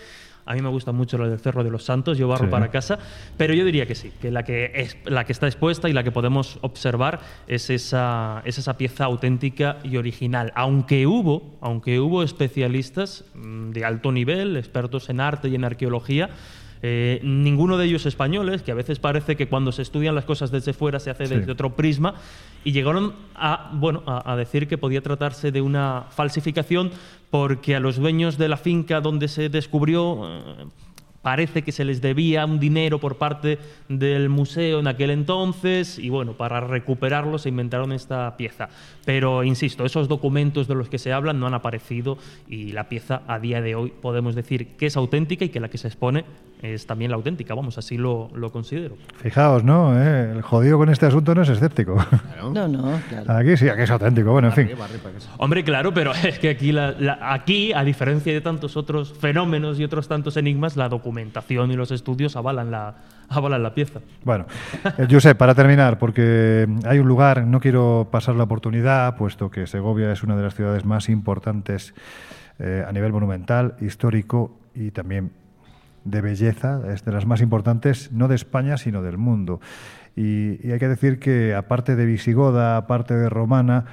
A 0.45 0.55
mí 0.55 0.61
me 0.61 0.67
gusta 0.67 0.91
mucho 0.91 1.17
la 1.17 1.29
del 1.29 1.39
Cerro 1.39 1.63
de 1.63 1.71
los 1.71 1.85
Santos, 1.85 2.17
yo 2.17 2.27
barro 2.27 2.45
Sí. 2.45 2.51
para 2.51 2.69
casa, 2.69 2.99
pero 3.37 3.53
yo 3.53 3.63
diría 3.63 3.85
que 3.85 3.95
sí, 3.95 4.11
que 4.21 4.29
la 4.29 4.43
que, 4.43 4.71
es, 4.75 4.97
la 5.05 5.23
que 5.23 5.31
está 5.31 5.47
expuesta 5.47 5.87
y 5.87 5.93
la 5.93 6.03
que 6.03 6.11
podemos 6.11 6.59
observar 6.61 7.21
es 7.47 7.69
esa, 7.69 8.41
es 8.43 8.57
esa 8.57 8.75
pieza 8.77 9.05
auténtica 9.05 9.77
y 9.83 9.95
original. 9.95 10.51
Aunque 10.55 11.07
hubo, 11.07 11.57
aunque 11.61 12.01
hubo 12.01 12.23
especialistas 12.23 13.23
mm, 13.35 13.71
de 13.71 13.85
alto 13.85 14.11
nivel, 14.11 14.57
expertos 14.57 15.09
en 15.09 15.21
arte 15.21 15.47
y 15.47 15.55
en 15.55 15.63
arqueología, 15.63 16.29
eh, 16.85 17.19
ninguno 17.23 17.77
de 17.77 17.85
ellos 17.85 18.05
españoles, 18.05 18.61
que 18.61 18.71
a 18.71 18.75
veces 18.75 18.99
parece 18.99 19.35
que 19.37 19.47
cuando 19.47 19.71
se 19.71 19.81
estudian 19.81 20.13
las 20.15 20.25
cosas 20.25 20.51
desde 20.51 20.73
fuera 20.73 20.99
se 20.99 21.09
hace 21.09 21.25
Sí. 21.27 21.35
desde 21.35 21.51
otro 21.53 21.75
prisma, 21.75 22.13
y 22.65 22.73
llegaron 22.73 23.13
a, 23.35 23.71
bueno, 23.73 24.03
a, 24.05 24.31
a 24.31 24.35
decir 24.35 24.67
que 24.67 24.77
podía 24.77 25.01
tratarse 25.01 25.51
de 25.51 25.61
una 25.61 26.05
falsificación 26.11 26.91
porque 27.31 27.75
a 27.75 27.79
los 27.79 27.95
dueños 27.95 28.37
de 28.37 28.49
la 28.49 28.57
finca 28.57 29.01
donde 29.01 29.27
se 29.29 29.47
descubrió 29.49 30.27
eh, 30.27 30.65
parece 31.21 31.61
que 31.61 31.71
se 31.71 31.85
les 31.85 32.01
debía 32.01 32.45
un 32.45 32.59
dinero 32.59 32.99
por 32.99 33.15
parte 33.17 33.57
del 33.87 34.27
museo 34.27 34.81
en 34.81 34.87
aquel 34.87 35.09
entonces 35.09 35.97
y 35.97 36.09
bueno, 36.09 36.33
para 36.33 36.59
recuperarlo 36.59 37.37
se 37.37 37.47
inventaron 37.47 37.93
esta 37.93 38.35
pieza. 38.35 38.67
Pero 39.05 39.43
insisto, 39.43 39.85
esos 39.85 40.07
documentos 40.07 40.67
de 40.67 40.75
los 40.75 40.87
que 40.87 40.97
se 40.97 41.11
hablan 41.11 41.39
no 41.39 41.47
han 41.47 41.53
aparecido 41.53 42.17
y 42.47 42.71
la 42.71 42.87
pieza 42.87 43.21
a 43.27 43.37
día 43.39 43.61
de 43.61 43.75
hoy 43.75 43.91
podemos 44.01 44.33
decir 44.35 44.75
que 44.77 44.85
es 44.85 44.95
auténtica 44.95 45.43
y 45.43 45.49
que 45.49 45.59
la 45.59 45.67
que 45.69 45.77
se 45.77 45.87
expone 45.89 46.23
es 46.61 46.87
también 46.87 47.11
la 47.11 47.17
auténtica, 47.17 47.53
vamos, 47.53 47.77
así 47.77 47.97
lo, 47.97 48.29
lo 48.33 48.49
considero. 48.53 48.95
Fijaos, 49.17 49.65
¿no? 49.65 50.01
¿Eh? 50.01 50.31
El 50.31 50.41
jodido 50.41 50.77
con 50.77 50.87
este 50.89 51.05
asunto 51.05 51.35
no 51.35 51.41
es 51.41 51.49
escéptico. 51.49 51.97
No, 52.53 52.67
no, 52.69 53.01
claro. 53.09 53.33
Aquí 53.33 53.57
sí, 53.57 53.67
aquí 53.67 53.81
es 53.81 53.91
auténtico. 53.91 54.31
Bueno, 54.31 54.47
en 54.47 54.53
fin. 54.53 54.69
Hombre, 55.39 55.65
claro, 55.65 55.93
pero 55.93 56.13
es 56.23 56.39
que 56.39 56.49
aquí, 56.49 56.71
la- 56.71 56.91
la- 56.97 57.33
aquí, 57.33 57.73
a 57.73 57.83
diferencia 57.83 58.31
de 58.31 58.39
tantos 58.39 58.77
otros 58.77 59.11
fenómenos 59.11 59.77
y 59.79 59.83
otros 59.83 60.07
tantos 60.07 60.37
enigmas, 60.37 60.77
la 60.77 60.87
documentación 60.87 61.69
y 61.71 61.75
los 61.75 61.91
estudios 61.91 62.37
avalan 62.37 62.71
la, 62.71 62.95
avalan 63.29 63.63
la 63.63 63.73
pieza. 63.73 63.99
Bueno, 64.23 64.45
eh, 64.97 65.07
Josep, 65.09 65.37
para 65.37 65.55
terminar, 65.55 65.97
porque 65.97 66.67
hay 66.85 66.99
un 66.99 67.07
lugar, 67.07 67.45
no 67.45 67.59
quiero 67.59 68.07
pasar 68.11 68.35
la 68.35 68.43
oportunidad, 68.43 69.15
puesto 69.17 69.49
que 69.49 69.67
Segovia 69.67 70.11
es 70.11 70.23
una 70.23 70.35
de 70.35 70.43
las 70.43 70.55
ciudades 70.55 70.85
más 70.85 71.09
importantes 71.09 71.93
eh, 72.59 72.83
a 72.87 72.91
nivel 72.91 73.11
monumental, 73.11 73.75
histórico 73.81 74.57
y 74.75 74.91
también 74.91 75.31
de 76.03 76.21
belleza, 76.21 76.81
es 76.93 77.05
de 77.05 77.11
las 77.11 77.25
más 77.25 77.41
importantes, 77.41 78.11
no 78.11 78.27
de 78.27 78.35
España, 78.35 78.77
sino 78.77 79.01
del 79.01 79.17
mundo. 79.17 79.61
Y 80.15 80.71
hay 80.71 80.79
que 80.79 80.87
decir 80.87 81.17
que, 81.17 81.55
aparte 81.55 81.95
de 81.95 82.05
visigoda, 82.05 82.77
aparte 82.77 83.15
de 83.15 83.29
romana, 83.29 83.85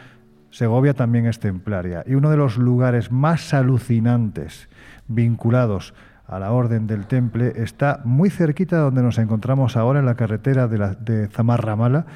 Segovia 0.50 0.94
también 0.94 1.26
es 1.26 1.38
templaria. 1.38 2.04
Y 2.06 2.14
uno 2.14 2.30
de 2.30 2.36
los 2.36 2.58
lugares 2.58 3.10
más 3.10 3.54
alucinantes 3.54 4.68
vinculados 5.08 5.94
a 6.30 6.38
la 6.38 6.52
Orden 6.52 6.86
del 6.86 7.06
Temple 7.06 7.52
está 7.56 8.00
muy 8.04 8.30
cerquita 8.30 8.76
de 8.76 8.82
donde 8.82 9.02
nos 9.02 9.18
encontramos 9.18 9.76
ahora 9.76 9.98
en 9.98 10.06
la 10.06 10.14
carretera 10.14 10.68
de, 10.68 10.78
la, 10.78 10.94
de 10.94 11.26
Zamarramala 11.26 12.06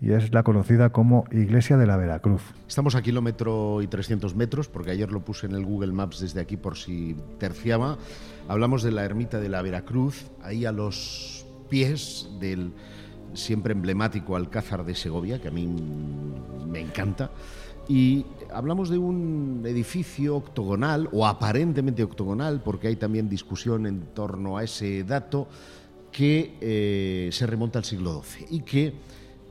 y 0.00 0.10
es 0.10 0.34
la 0.34 0.42
conocida 0.42 0.90
como 0.90 1.24
Iglesia 1.30 1.76
de 1.76 1.86
la 1.86 1.96
Veracruz. 1.96 2.42
Estamos 2.66 2.96
a 2.96 3.02
kilómetro 3.02 3.80
y 3.80 3.86
300 3.86 4.34
metros, 4.34 4.68
porque 4.68 4.90
ayer 4.90 5.12
lo 5.12 5.24
puse 5.24 5.46
en 5.46 5.54
el 5.54 5.64
Google 5.64 5.92
Maps 5.92 6.20
desde 6.20 6.40
aquí 6.40 6.56
por 6.56 6.76
si 6.76 7.16
terciaba. 7.38 7.96
Hablamos 8.48 8.82
de 8.82 8.90
la 8.90 9.04
ermita 9.04 9.38
de 9.38 9.48
la 9.48 9.62
Veracruz, 9.62 10.26
ahí 10.42 10.66
a 10.66 10.72
los 10.72 11.46
pies 11.70 12.28
del 12.40 12.72
siempre 13.34 13.72
emblemático 13.72 14.34
Alcázar 14.34 14.84
de 14.84 14.96
Segovia, 14.96 15.40
que 15.40 15.48
a 15.48 15.52
mí 15.52 15.68
me 16.66 16.80
encanta. 16.80 17.30
Y 17.88 18.24
hablamos 18.52 18.88
de 18.88 18.98
un 18.98 19.62
edificio 19.66 20.36
octogonal, 20.36 21.08
o 21.12 21.26
aparentemente 21.26 22.02
octogonal, 22.02 22.62
porque 22.62 22.88
hay 22.88 22.96
también 22.96 23.28
discusión 23.28 23.86
en 23.86 24.00
torno 24.14 24.56
a 24.56 24.64
ese 24.64 25.04
dato, 25.04 25.48
que 26.10 26.56
eh, 26.60 27.30
se 27.32 27.46
remonta 27.46 27.78
al 27.78 27.84
siglo 27.84 28.22
XII 28.22 28.46
y 28.50 28.60
que 28.60 28.94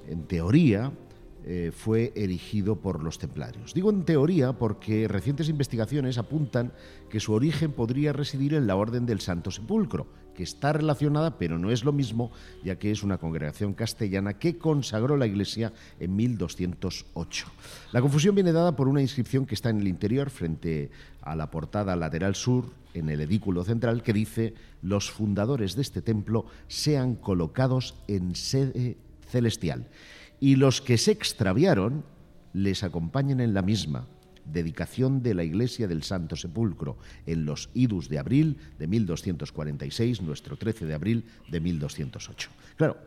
en 0.08 0.24
teoría, 0.24 0.92
eh, 1.46 1.72
fue 1.76 2.14
erigido 2.16 2.78
por 2.78 3.04
los 3.04 3.20
templarios. 3.20 3.74
Digo 3.74 3.90
en 3.90 4.04
teoría 4.04 4.54
porque 4.54 5.08
recientes 5.08 5.50
investigaciones 5.50 6.18
apuntan 6.18 6.72
que 7.10 7.20
su 7.20 7.34
origen 7.34 7.72
podría 7.74 8.14
residir 8.14 8.54
en 8.54 8.68
la 8.68 8.76
Orden 8.76 9.06
del 9.06 9.20
Santo 9.20 9.52
Sepulcro, 9.52 10.08
que 10.34 10.44
está 10.44 10.74
relacionada, 10.74 11.38
pero 11.38 11.58
no 11.58 11.72
es 11.72 11.84
lo 11.84 11.92
mismo, 11.92 12.32
ya 12.64 12.78
que 12.78 12.92
es 12.92 13.04
una 13.04 13.18
congregación 13.18 13.74
castellana 13.74 14.34
que 14.34 14.58
consagró 14.58 15.18
la 15.18 15.28
iglesia 15.28 15.74
en 16.00 16.16
1208. 16.16 17.48
La 17.92 18.02
confusión 18.02 18.36
viene 18.36 18.52
dada 18.52 18.76
por 18.76 18.88
una 18.88 19.02
inscripción 19.02 19.46
que 19.46 19.56
está 19.56 19.70
en 19.70 19.80
el 19.80 19.88
interior, 19.88 20.30
frente 20.30 20.92
a 21.22 21.36
la 21.36 21.52
portada 21.52 21.96
lateral 21.96 22.36
sur, 22.36 22.66
en 22.94 23.10
el 23.10 23.22
edículo 23.22 23.64
central, 23.64 24.04
que 24.04 24.14
dice: 24.14 24.54
Los 24.82 25.10
fundadores 25.10 25.76
de 25.76 25.82
este 25.82 26.02
templo 26.02 26.46
sean 26.68 27.16
colocados 27.16 27.96
en 28.08 28.36
sede 28.36 28.98
celestial 29.28 29.88
y 30.40 30.58
los 30.58 30.82
que 30.82 30.98
se 30.98 31.12
extraviaron 31.12 32.04
les 32.52 32.84
acompañen 32.84 33.40
en 33.40 33.54
la 33.54 33.62
misma. 33.62 34.06
Dedicación 34.46 35.24
de 35.24 35.34
la 35.34 35.44
Iglesia 35.44 35.88
del 35.88 36.04
Santo 36.04 36.36
Sepulcro 36.36 36.98
en 37.26 37.46
los 37.46 37.70
idus 37.74 38.10
de 38.10 38.20
abril 38.20 38.58
de 38.80 38.88
1246, 38.88 40.22
nuestro 40.22 40.58
13 40.58 40.86
de 40.86 40.94
abril 40.94 41.26
de 41.50 41.60
1208. 41.60 42.50
Claro, 42.76 42.98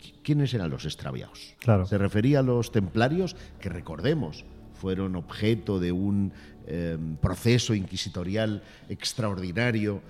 ¿qui- 0.00 0.14
¿quiénes 0.22 0.54
eran 0.54 0.70
los 0.70 0.84
extraviados? 0.84 1.54
Claro. 1.60 1.86
Se 1.86 1.98
refería 1.98 2.40
a 2.40 2.42
los 2.42 2.70
templarios, 2.72 3.36
que 3.60 3.68
recordemos, 3.68 4.44
fueron 4.74 5.16
objeto 5.16 5.80
de 5.80 5.90
un 5.92 6.32
eh, 6.66 6.98
proceso 7.22 7.74
inquisitorial 7.74 8.62
extraordinario 8.88 10.00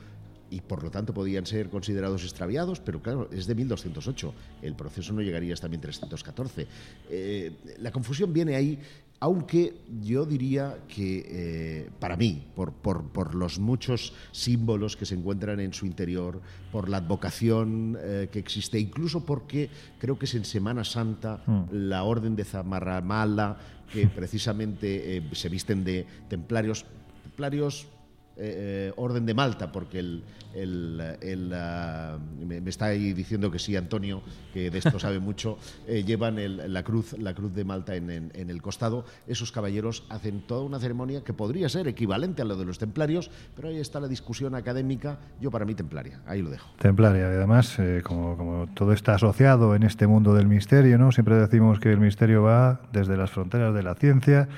y 0.50 0.60
por 0.60 0.82
lo 0.82 0.90
tanto 0.90 1.12
podían 1.12 1.44
ser 1.44 1.68
considerados 1.70 2.22
extraviados, 2.22 2.80
pero 2.80 3.02
claro, 3.02 3.28
es 3.32 3.46
de 3.46 3.54
1208. 3.54 4.34
El 4.62 4.74
proceso 4.76 5.12
no 5.12 5.20
llegaría 5.20 5.54
hasta 5.54 5.68
1314. 5.68 6.66
Eh, 7.10 7.52
la 7.80 7.90
confusión 7.90 8.32
viene 8.32 8.54
ahí, 8.54 8.78
aunque 9.18 9.74
yo 10.02 10.26
diría 10.26 10.78
que 10.88 11.24
eh, 11.26 11.90
para 11.98 12.16
mí, 12.16 12.44
por, 12.54 12.72
por- 12.72 13.04
por 13.04 13.34
los 13.34 13.58
muchos 13.58 14.12
símbolos 14.32 14.96
que 14.96 15.06
se 15.06 15.14
encuentran 15.14 15.58
en 15.60 15.72
su 15.72 15.86
interior, 15.86 16.40
por 16.70 16.88
la 16.88 16.98
advocación 16.98 17.96
eh, 18.00 18.28
que 18.30 18.38
existe, 18.38 18.78
incluso 18.78 19.24
porque 19.24 19.70
creo 19.98 20.18
que 20.18 20.26
es 20.26 20.34
en 20.34 20.44
Semana 20.44 20.84
Santa 20.84 21.42
la 21.72 22.02
Orden 22.04 22.36
de 22.36 22.44
Zamarramala, 22.44 23.56
que 23.92 24.06
precisamente 24.14 25.16
eh, 25.16 25.22
se 25.32 25.48
visten 25.48 25.82
de 25.84 26.04
templarios, 26.28 26.84
templarios 27.22 27.86
eh, 28.38 28.90
eh, 28.90 28.92
Orden 28.96 29.24
de 29.26 29.34
Malta, 29.34 29.72
porque 29.72 29.98
el, 29.98 30.22
el, 30.54 31.00
el, 31.20 31.52
ah, 31.54 32.18
me, 32.46 32.60
me 32.60 32.70
está 32.70 32.86
ahí 32.86 33.12
diciendo 33.12 33.50
que 33.50 33.58
sí, 33.58 33.76
Antonio, 33.76 34.22
que 34.52 34.70
de 34.70 34.78
esto 34.78 34.98
sabe 34.98 35.18
mucho, 35.20 35.58
eh, 35.86 36.04
llevan 36.04 36.38
el- 36.38 36.72
la, 36.72 36.82
cruz, 36.82 37.14
la 37.18 37.34
cruz 37.34 37.54
de 37.54 37.64
Malta 37.64 37.94
en, 37.94 38.10
en- 38.10 38.32
en 38.34 38.50
el 38.50 38.60
costado. 38.62 39.04
Esos 39.26 39.52
caballeros 39.52 40.04
hacen 40.10 40.40
toda 40.46 40.62
una 40.62 40.78
ceremonia 40.78 41.24
que 41.24 41.32
podría 41.32 41.68
ser 41.68 41.88
equivalente 41.88 42.42
a 42.42 42.44
lo 42.44 42.56
de 42.56 42.64
los 42.64 42.78
templarios, 42.78 43.30
pero 43.54 43.68
ahí 43.68 43.78
está 43.78 44.00
la 44.00 44.08
discusión 44.08 44.54
académica, 44.54 45.18
yo 45.40 45.50
para 45.50 45.64
mí 45.64 45.74
templaria, 45.74 46.20
ahí 46.26 46.42
lo 46.42 46.50
dejo. 46.50 46.68
Templaria, 46.78 47.22
y 47.22 47.34
además, 47.36 47.78
eh, 47.78 48.02
como, 48.04 48.36
como 48.36 48.66
todo 48.74 48.92
está 48.92 49.14
asociado 49.14 49.74
en 49.74 49.82
este 49.82 50.06
mundo 50.06 50.34
del 50.34 50.46
misterio, 50.46 50.98
¿no? 50.98 51.12
Siempre 51.12 51.36
decimos 51.36 51.80
que 51.80 51.90
el 51.92 52.00
misterio 52.00 52.42
va 52.42 52.80
desde 52.92 53.16
las 53.16 53.30
fronteras 53.30 53.74
de 53.74 53.82
la 53.82 53.94
ciencia 53.94 54.48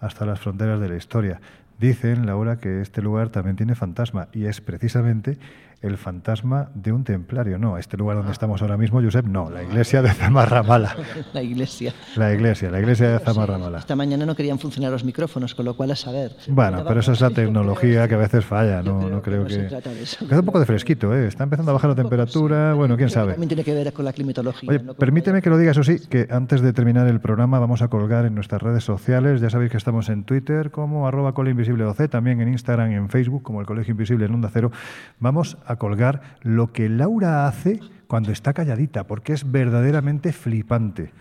hasta 0.00 0.26
las 0.26 0.40
fronteras 0.40 0.80
de 0.80 0.88
la 0.88 0.96
historia. 0.96 1.40
Dicen, 1.78 2.26
Laura, 2.26 2.56
que 2.56 2.80
este 2.80 3.02
lugar 3.02 3.30
también 3.30 3.56
tiene 3.56 3.74
fantasma, 3.74 4.28
y 4.32 4.46
es 4.46 4.60
precisamente 4.60 5.38
el 5.84 5.98
fantasma 5.98 6.70
de 6.74 6.92
un 6.92 7.04
templario. 7.04 7.58
No, 7.58 7.76
este 7.76 7.96
lugar 7.96 8.16
donde 8.16 8.32
estamos 8.32 8.62
ahora 8.62 8.76
mismo, 8.76 9.02
Josep, 9.02 9.26
no, 9.26 9.50
la 9.50 9.62
iglesia 9.62 10.00
de 10.02 10.10
Zamarramala. 10.10 10.96
La 11.32 11.42
iglesia. 11.42 11.92
La 12.16 12.32
iglesia, 12.32 12.70
la 12.70 12.80
iglesia 12.80 13.10
de 13.10 13.18
Zamarramala. 13.18 13.78
Esta 13.78 13.96
mañana 13.96 14.24
no 14.24 14.34
querían 14.34 14.58
funcionar 14.58 14.92
los 14.92 15.04
micrófonos, 15.04 15.54
con 15.54 15.64
lo 15.64 15.76
cual 15.76 15.90
a 15.90 15.96
saber. 15.96 16.36
Bueno, 16.48 16.84
pero 16.86 17.00
esa 17.00 17.12
es 17.12 17.20
la 17.20 17.30
tecnología 17.30 18.06
que 18.08 18.14
a 18.14 18.18
veces 18.18 18.44
falla, 18.44 18.82
no, 18.82 18.98
creo 18.98 19.10
no 19.10 19.22
que 19.22 19.30
creo 19.30 19.46
que... 19.46 20.02
eso. 20.02 20.24
Hace 20.24 20.38
un 20.38 20.44
poco 20.44 20.60
de 20.60 20.66
fresquito, 20.66 21.14
¿eh? 21.14 21.26
Está 21.26 21.44
empezando 21.44 21.72
a 21.72 21.74
bajar 21.74 21.90
la 21.90 21.96
temperatura, 21.96 22.74
bueno, 22.74 22.96
quién 22.96 23.08
que 23.08 23.14
sabe. 23.14 23.32
También 23.32 23.48
tiene 23.48 23.64
que 23.64 23.74
ver 23.74 23.92
con 23.92 24.04
la 24.04 24.12
climatología. 24.12 24.70
Oye, 24.70 24.78
permíteme 24.94 25.42
que 25.42 25.50
lo 25.50 25.58
diga, 25.58 25.72
eso 25.72 25.82
sí, 25.82 25.98
que 26.08 26.28
antes 26.30 26.60
de 26.62 26.72
terminar 26.72 27.06
el 27.08 27.20
programa 27.20 27.58
vamos 27.58 27.82
a 27.82 27.88
colgar 27.88 28.24
en 28.24 28.34
nuestras 28.34 28.62
redes 28.62 28.84
sociales, 28.84 29.40
ya 29.40 29.50
sabéis 29.50 29.70
que 29.70 29.76
estamos 29.76 30.08
en 30.08 30.24
Twitter 30.24 30.70
como 30.70 31.06
arroba 31.06 31.34
colinvisibleoc, 31.34 31.96
también 32.08 32.40
en 32.40 32.48
Instagram 32.48 32.92
y 32.92 32.94
en 32.94 33.08
Facebook 33.08 33.42
como 33.42 33.60
el 33.60 33.66
Colegio 33.66 33.92
Invisible 33.92 34.26
en 34.26 34.34
Onda 34.34 34.50
Cero, 34.52 34.70
vamos 35.18 35.58
a 35.66 35.73
colgar 35.76 36.36
lo 36.42 36.72
que 36.72 36.88
Laura 36.88 37.46
hace 37.46 37.80
cuando 38.06 38.32
está 38.32 38.52
calladita, 38.52 39.04
porque 39.04 39.32
es 39.32 39.50
verdaderamente 39.50 40.32
flipante. 40.32 41.12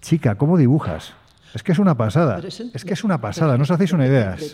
Chica, 0.00 0.34
¿cómo 0.34 0.58
dibujas? 0.58 1.14
Es 1.54 1.62
que 1.62 1.72
es 1.72 1.78
una 1.78 1.96
pasada, 1.96 2.40
es 2.40 2.84
que 2.84 2.92
es 2.92 3.04
una 3.04 3.20
pasada, 3.20 3.56
no 3.56 3.62
os 3.62 3.70
hacéis 3.70 3.92
una 3.92 4.06
idea. 4.06 4.36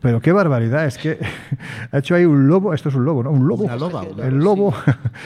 Pero 0.00 0.20
qué 0.20 0.32
barbaridad, 0.32 0.86
es 0.86 0.96
que 0.98 1.18
ha 1.92 1.98
hecho 1.98 2.14
ahí 2.14 2.24
un 2.24 2.48
lobo, 2.48 2.72
esto 2.72 2.88
es 2.88 2.94
un 2.94 3.04
lobo, 3.04 3.22
¿no? 3.22 3.30
Un 3.30 3.46
lobo. 3.46 3.64
Una 3.64 3.76
loba, 3.76 4.04
El 4.22 4.38
lobo. 4.38 4.74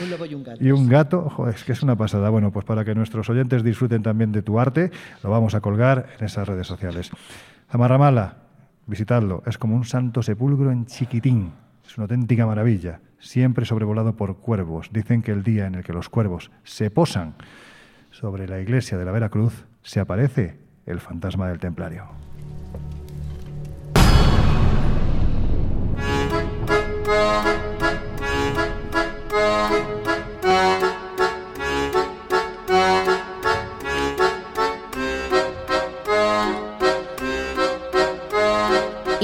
Un 0.01 0.09
lobo 0.11 0.25
y 0.25 0.33
un 0.33 0.43
gato. 0.43 0.63
Y 0.63 0.71
un 0.71 0.87
gato, 0.87 1.29
joder, 1.29 1.55
es 1.55 1.63
que 1.63 1.71
es 1.71 1.81
una 1.81 1.95
pasada. 1.95 2.29
Bueno, 2.29 2.51
pues 2.51 2.65
para 2.65 2.83
que 2.83 2.93
nuestros 2.93 3.29
oyentes 3.29 3.63
disfruten 3.63 4.03
también 4.03 4.31
de 4.31 4.41
tu 4.41 4.59
arte, 4.59 4.91
lo 5.23 5.29
vamos 5.29 5.55
a 5.55 5.61
colgar 5.61 6.07
en 6.19 6.25
esas 6.25 6.47
redes 6.47 6.67
sociales. 6.67 7.09
Zamarramala, 7.71 8.37
visitadlo, 8.85 9.43
es 9.45 9.57
como 9.57 9.75
un 9.75 9.85
santo 9.85 10.21
sepulcro 10.21 10.71
en 10.71 10.85
chiquitín. 10.85 11.53
Es 11.87 11.97
una 11.97 12.03
auténtica 12.03 12.45
maravilla, 12.45 12.99
siempre 13.19 13.65
sobrevolado 13.65 14.15
por 14.15 14.37
cuervos. 14.37 14.89
Dicen 14.91 15.21
que 15.21 15.31
el 15.31 15.43
día 15.43 15.67
en 15.67 15.75
el 15.75 15.83
que 15.83 15.93
los 15.93 16.09
cuervos 16.09 16.51
se 16.63 16.89
posan 16.89 17.35
sobre 18.11 18.47
la 18.47 18.59
iglesia 18.59 18.97
de 18.97 19.05
la 19.05 19.11
Veracruz, 19.11 19.65
se 19.81 19.99
aparece 19.99 20.57
el 20.85 20.99
fantasma 20.99 21.47
del 21.49 21.59
templario. 21.59 22.07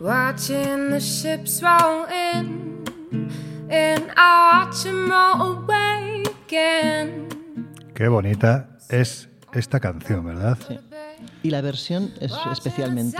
watching 0.00 0.90
the 0.90 0.98
ships 0.98 1.62
roll 1.62 2.06
in, 2.08 2.82
and 3.70 4.04
I 4.16 4.64
watch 4.64 4.86
'em 4.86 5.10
roll 5.10 5.58
away 5.58 6.22
again. 6.46 7.28
Qué 7.94 8.08
bonita 8.08 8.70
es 8.88 9.28
esta 9.52 9.78
canción, 9.78 10.24
¿verdad? 10.24 10.58
Y 11.42 11.50
la 11.50 11.60
versión 11.60 12.12
es 12.20 12.32
especialmente 12.50 13.18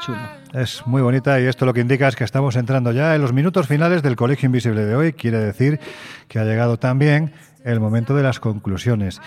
chula. 0.00 0.38
Es 0.54 0.86
muy 0.86 1.02
bonita 1.02 1.40
y 1.40 1.46
esto 1.46 1.66
lo 1.66 1.74
que 1.74 1.80
indica 1.80 2.06
es 2.08 2.14
que 2.14 2.24
estamos 2.24 2.56
entrando 2.56 2.92
ya 2.92 3.14
en 3.14 3.20
los 3.20 3.32
minutos 3.32 3.66
finales 3.66 4.02
del 4.02 4.16
Colegio 4.16 4.46
Invisible 4.46 4.84
de 4.84 4.94
hoy. 4.94 5.12
Quiere 5.12 5.38
decir 5.38 5.80
que 6.28 6.38
ha 6.38 6.44
llegado 6.44 6.78
también 6.78 7.32
el 7.64 7.80
momento 7.80 8.14
de 8.14 8.22
las 8.22 8.38
conclusiones. 8.40 9.20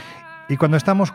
Y 0.49 0.57
cuando 0.57 0.77
estamos 0.77 1.13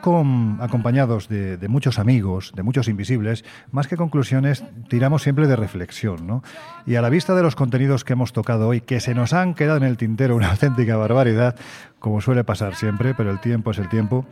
acompañados 0.61 1.29
de, 1.29 1.59
muchos 1.69 1.99
amigos, 1.99 2.53
de 2.57 2.63
muchos 2.63 2.89
invisibles, 2.89 3.45
más 3.71 3.87
que 3.87 3.97
conclusiones, 3.97 4.65
tiramos 4.89 5.23
siempre 5.23 5.47
de 5.47 5.55
reflexión. 5.55 6.27
¿no? 6.27 6.43
Y 6.87 6.95
a 6.95 7.03
la 7.03 7.11
vista 7.11 7.35
de 7.35 7.43
los 7.43 7.55
contenidos 7.55 8.05
que 8.05 8.15
hemos 8.15 8.33
tocado 8.33 8.69
hoy, 8.69 8.81
que 8.81 9.01
se 9.01 9.15
nos 9.15 9.33
han 9.35 9.55
quedado 9.55 9.77
en 9.77 9.85
el 9.85 9.97
tintero 9.97 10.35
una 10.35 10.51
auténtica 10.53 10.97
barbaridad, 10.97 11.57
como 11.99 12.21
suele 12.21 12.43
pasar 12.43 12.75
siempre, 12.75 13.15
pero 13.15 13.31
el 13.31 13.41
tiempo 13.41 13.71
es 13.71 13.79
el 13.79 13.89
tiempo, 13.89 14.25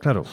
Claro, 0.00 0.24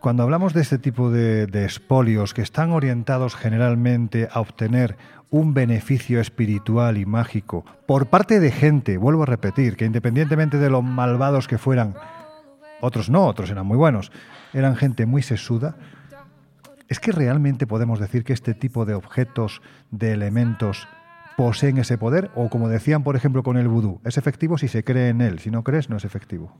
cuando 0.00 0.22
hablamos 0.22 0.52
de 0.52 0.60
este 0.60 0.78
tipo 0.78 1.10
de, 1.10 1.46
de 1.46 1.64
espolios 1.64 2.34
que 2.34 2.42
están 2.42 2.72
orientados 2.72 3.34
generalmente 3.34 4.28
a 4.30 4.40
obtener 4.40 4.96
un 5.30 5.54
beneficio 5.54 6.20
espiritual 6.20 6.98
y 6.98 7.06
mágico 7.06 7.64
por 7.86 8.08
parte 8.08 8.40
de 8.40 8.50
gente, 8.50 8.98
vuelvo 8.98 9.22
a 9.22 9.26
repetir, 9.26 9.76
que 9.76 9.84
independientemente 9.84 10.58
de 10.58 10.68
lo 10.68 10.82
malvados 10.82 11.48
que 11.48 11.58
fueran, 11.58 11.94
otros 12.80 13.10
no, 13.10 13.26
otros 13.26 13.50
eran 13.50 13.66
muy 13.66 13.76
buenos, 13.76 14.10
eran 14.52 14.76
gente 14.76 15.06
muy 15.06 15.22
sesuda, 15.22 15.76
¿es 16.88 17.00
que 17.00 17.12
realmente 17.12 17.66
podemos 17.66 18.00
decir 18.00 18.24
que 18.24 18.32
este 18.32 18.54
tipo 18.54 18.84
de 18.84 18.94
objetos, 18.94 19.60
de 19.90 20.12
elementos, 20.12 20.88
poseen 21.36 21.78
ese 21.78 21.98
poder? 21.98 22.30
O 22.34 22.48
como 22.48 22.68
decían, 22.68 23.02
por 23.02 23.16
ejemplo, 23.16 23.42
con 23.42 23.56
el 23.56 23.68
vudú, 23.68 24.00
es 24.04 24.18
efectivo 24.18 24.58
si 24.58 24.68
se 24.68 24.84
cree 24.84 25.08
en 25.08 25.20
él, 25.20 25.38
si 25.38 25.50
no 25.50 25.62
crees, 25.64 25.88
no 25.88 25.96
es 25.96 26.04
efectivo. 26.04 26.56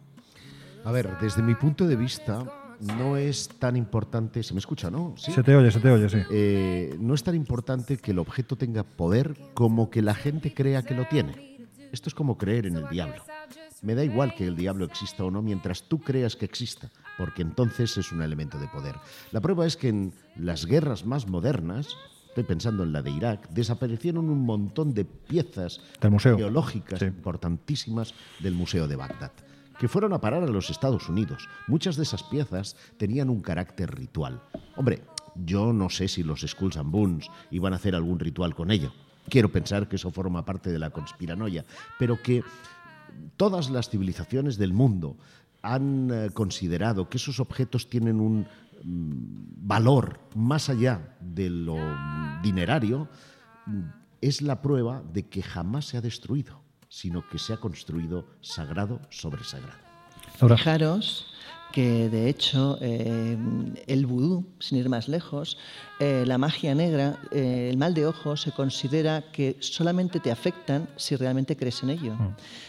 A 0.84 0.92
ver, 0.92 1.18
desde 1.20 1.42
mi 1.42 1.54
punto 1.54 1.86
de 1.86 1.96
vista, 1.96 2.44
no 2.80 3.16
es 3.16 3.48
tan 3.58 3.76
importante. 3.76 4.42
¿Se 4.42 4.54
me 4.54 4.60
escucha, 4.60 4.90
no? 4.90 5.14
Sí. 5.16 5.32
Se 5.32 5.42
te 5.42 5.54
oye, 5.54 5.70
se 5.70 5.80
te 5.80 5.90
oye, 5.90 6.08
sí. 6.08 6.18
Eh, 6.30 6.96
no 7.00 7.14
es 7.14 7.22
tan 7.22 7.34
importante 7.34 7.96
que 7.98 8.12
el 8.12 8.18
objeto 8.18 8.56
tenga 8.56 8.84
poder 8.84 9.36
como 9.54 9.90
que 9.90 10.02
la 10.02 10.14
gente 10.14 10.54
crea 10.54 10.82
que 10.82 10.94
lo 10.94 11.06
tiene. 11.06 11.58
Esto 11.92 12.08
es 12.08 12.14
como 12.14 12.36
creer 12.38 12.66
en 12.66 12.76
el 12.76 12.88
diablo. 12.88 13.22
Me 13.82 13.94
da 13.94 14.04
igual 14.04 14.34
que 14.34 14.46
el 14.46 14.56
diablo 14.56 14.84
exista 14.84 15.24
o 15.24 15.30
no 15.30 15.40
mientras 15.42 15.84
tú 15.84 16.00
creas 16.00 16.34
que 16.36 16.44
exista, 16.44 16.90
porque 17.16 17.42
entonces 17.42 17.96
es 17.96 18.10
un 18.12 18.22
elemento 18.22 18.58
de 18.58 18.66
poder. 18.68 18.96
La 19.30 19.40
prueba 19.40 19.66
es 19.66 19.76
que 19.76 19.88
en 19.88 20.12
las 20.36 20.66
guerras 20.66 21.06
más 21.06 21.28
modernas, 21.28 21.88
estoy 22.28 22.42
pensando 22.44 22.82
en 22.82 22.92
la 22.92 23.02
de 23.02 23.10
Irak, 23.10 23.48
desaparecieron 23.50 24.28
un 24.30 24.44
montón 24.44 24.94
de 24.94 25.04
piezas 25.04 25.80
Del 26.00 26.10
museo. 26.10 26.36
geológicas 26.36 26.98
Sí. 26.98 27.04
importantísimas 27.06 28.14
del 28.40 28.54
Museo 28.54 28.88
de 28.88 28.96
Bagdad, 28.96 29.32
que 29.78 29.86
fueron 29.88 30.12
a 30.12 30.20
parar 30.20 30.42
a 30.42 30.46
los 30.48 30.70
Estados 30.70 31.08
Unidos. 31.08 31.48
Muchas 31.68 31.96
de 31.96 32.02
esas 32.02 32.24
piezas 32.24 32.76
tenían 32.96 33.30
un 33.30 33.42
carácter 33.42 33.94
ritual. 33.94 34.42
Hombre, 34.76 35.02
yo 35.36 35.72
no 35.72 35.88
sé 35.88 36.08
si 36.08 36.24
los 36.24 36.40
Skulls 36.40 36.76
and 36.76 36.90
Bones 36.90 37.28
iban 37.52 37.72
a 37.72 37.76
hacer 37.76 37.94
algún 37.94 38.18
ritual 38.18 38.56
con 38.56 38.72
ello. 38.72 38.92
Quiero 39.28 39.52
pensar 39.52 39.88
que 39.88 39.96
eso 39.96 40.10
forma 40.10 40.44
parte 40.44 40.72
de 40.72 40.78
la 40.78 40.88
conspiranoia, 40.90 41.64
pero 41.98 42.20
que 42.22 42.42
todas 43.36 43.70
las 43.70 43.88
civilizaciones 43.88 44.58
del 44.58 44.72
mundo 44.72 45.16
han 45.62 46.10
eh, 46.10 46.30
considerado 46.30 47.08
que 47.08 47.18
esos 47.18 47.40
objetos 47.40 47.88
tienen 47.88 48.20
un 48.20 48.46
mm, 48.84 49.66
valor 49.66 50.20
más 50.34 50.68
allá 50.68 51.16
de 51.20 51.50
lo 51.50 51.76
dinerario, 52.42 53.08
es 54.20 54.40
la 54.40 54.62
prueba 54.62 55.02
de 55.12 55.28
que 55.28 55.42
jamás 55.42 55.86
se 55.86 55.98
ha 55.98 56.00
destruido, 56.00 56.62
sino 56.88 57.28
que 57.28 57.38
se 57.38 57.52
ha 57.52 57.58
construido 57.58 58.26
sagrado 58.40 59.00
sobre 59.10 59.44
sagrado. 59.44 59.78
Fijaros 60.38 61.26
que 61.72 62.08
de 62.08 62.28
hecho 62.28 62.78
eh, 62.80 63.36
el 63.86 64.06
vudú, 64.06 64.46
sin 64.58 64.78
ir 64.78 64.88
más 64.88 65.08
lejos, 65.08 65.58
eh, 66.00 66.24
la 66.26 66.38
magia 66.38 66.74
negra, 66.74 67.16
eh, 67.32 67.68
el 67.70 67.76
mal 67.76 67.92
de 67.94 68.06
ojo 68.06 68.36
se 68.36 68.52
considera 68.52 69.22
que 69.32 69.56
solamente 69.60 70.20
te 70.20 70.30
afectan 70.30 70.88
si 70.96 71.16
realmente 71.16 71.56
crees 71.56 71.82
en 71.82 71.90
ello. 71.90 72.14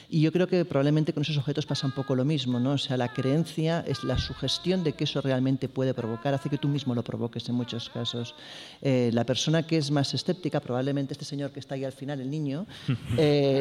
Y 0.10 0.22
yo 0.22 0.32
creo 0.32 0.48
que 0.48 0.66
probablemente 0.66 1.14
con 1.14 1.22
esos 1.22 1.38
objetos 1.38 1.68
pasa 1.68 1.86
un 1.86 1.94
poco 1.94 2.16
lo 2.16 2.26
mismo, 2.26 2.60
¿no? 2.60 2.72
O 2.72 2.78
sea, 2.80 2.98
la 2.98 3.10
creencia 3.14 3.84
es 3.88 4.04
la 4.04 4.18
sugestión 4.18 4.84
de 4.84 4.94
que 4.94 5.04
eso 5.04 5.22
realmente 5.22 5.70
puede 5.70 5.94
provocar, 5.94 6.34
hace 6.34 6.50
que 6.50 6.58
tú 6.58 6.68
mismo 6.68 6.96
lo 6.96 7.04
provoques 7.04 7.48
en 7.48 7.54
muchos 7.56 7.90
casos. 7.92 8.34
Eh, 8.82 9.12
la 9.14 9.24
persona 9.26 9.62
que 9.62 9.78
es 9.78 9.92
más 9.92 10.12
escéptica, 10.16 10.60
probablemente 10.60 11.14
este 11.14 11.26
señor 11.26 11.52
que 11.52 11.60
está 11.60 11.76
ahí 11.76 11.86
al 11.86 11.92
final, 11.92 12.20
el 12.22 12.32
niño, 12.32 12.66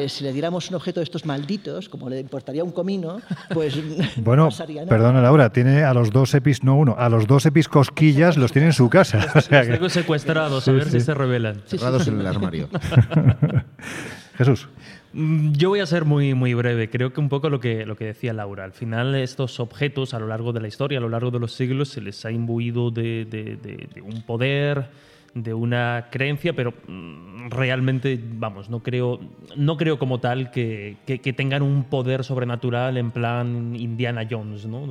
si 0.07 0.23
le 0.23 0.33
diéramos 0.33 0.69
un 0.69 0.75
objeto 0.77 0.99
de 0.99 1.03
estos 1.03 1.25
malditos, 1.25 1.87
como 1.89 2.09
le 2.09 2.19
importaría 2.19 2.63
un 2.63 2.71
comino, 2.71 3.21
pues 3.53 3.75
no 3.83 4.05
Bueno, 4.23 4.45
pasaría 4.45 4.81
nada. 4.81 4.89
perdona 4.89 5.21
Laura, 5.21 5.51
tiene 5.51 5.83
a 5.83 5.93
los 5.93 6.09
dos 6.11 6.33
epis, 6.33 6.63
no 6.63 6.75
uno, 6.75 6.95
a 6.97 7.09
los 7.09 7.27
dos 7.27 7.45
epis 7.45 7.67
cosquillas 7.67 8.37
los 8.37 8.51
tiene 8.51 8.67
en 8.69 8.73
su 8.73 8.89
casa. 8.89 9.19
Los 9.79 9.93
secuestrados, 9.93 10.67
a 10.67 10.71
ver 10.71 10.85
sí. 10.85 10.91
si 10.91 11.01
se 11.01 11.13
revelan. 11.13 11.61
Cerrados 11.65 12.07
en 12.07 12.19
el 12.19 12.27
armario. 12.27 12.69
Jesús. 14.37 14.67
Mm, 15.13 15.53
Yo 15.53 15.69
voy 15.69 15.79
a 15.79 15.85
ser 15.85 16.05
muy, 16.05 16.33
muy 16.33 16.53
breve. 16.53 16.89
Creo 16.89 17.11
que 17.13 17.19
un 17.19 17.29
poco 17.29 17.49
lo 17.49 17.59
que, 17.59 17.85
lo 17.85 17.95
que 17.95 18.05
decía 18.05 18.31
Laura. 18.33 18.63
Al 18.63 18.73
final, 18.73 19.15
estos 19.15 19.59
objetos 19.59 20.13
a 20.13 20.19
lo 20.19 20.27
largo 20.27 20.53
de 20.53 20.61
la 20.61 20.67
historia, 20.67 20.99
a 20.99 21.01
lo 21.01 21.09
largo 21.09 21.31
de 21.31 21.39
los 21.39 21.53
siglos, 21.53 21.89
se 21.89 22.01
les 22.01 22.23
ha 22.25 22.31
imbuido 22.31 22.91
de, 22.91 23.25
de- 23.25 23.57
de- 23.57 23.87
de 23.93 24.01
un 24.01 24.21
poder, 24.21 24.89
de 25.33 25.53
una 25.53 26.07
creencia, 26.11 26.53
pero 26.53 26.73
mm, 26.87 27.49
realmente, 27.49 28.19
vamos, 28.33 28.69
no 28.69 28.81
creo, 28.81 29.19
no 29.55 29.77
creo 29.77 29.99
como 29.99 30.19
tal 30.19 30.51
que, 30.51 30.97
que- 31.05 31.19
que 31.19 31.33
tengan 31.33 31.61
un 31.63 31.83
poder 31.83 32.23
sobrenatural 32.23 32.97
en 32.97 33.11
plan 33.11 33.75
Indiana 33.75 34.25
Jones, 34.29 34.65
¿no? 34.67 34.87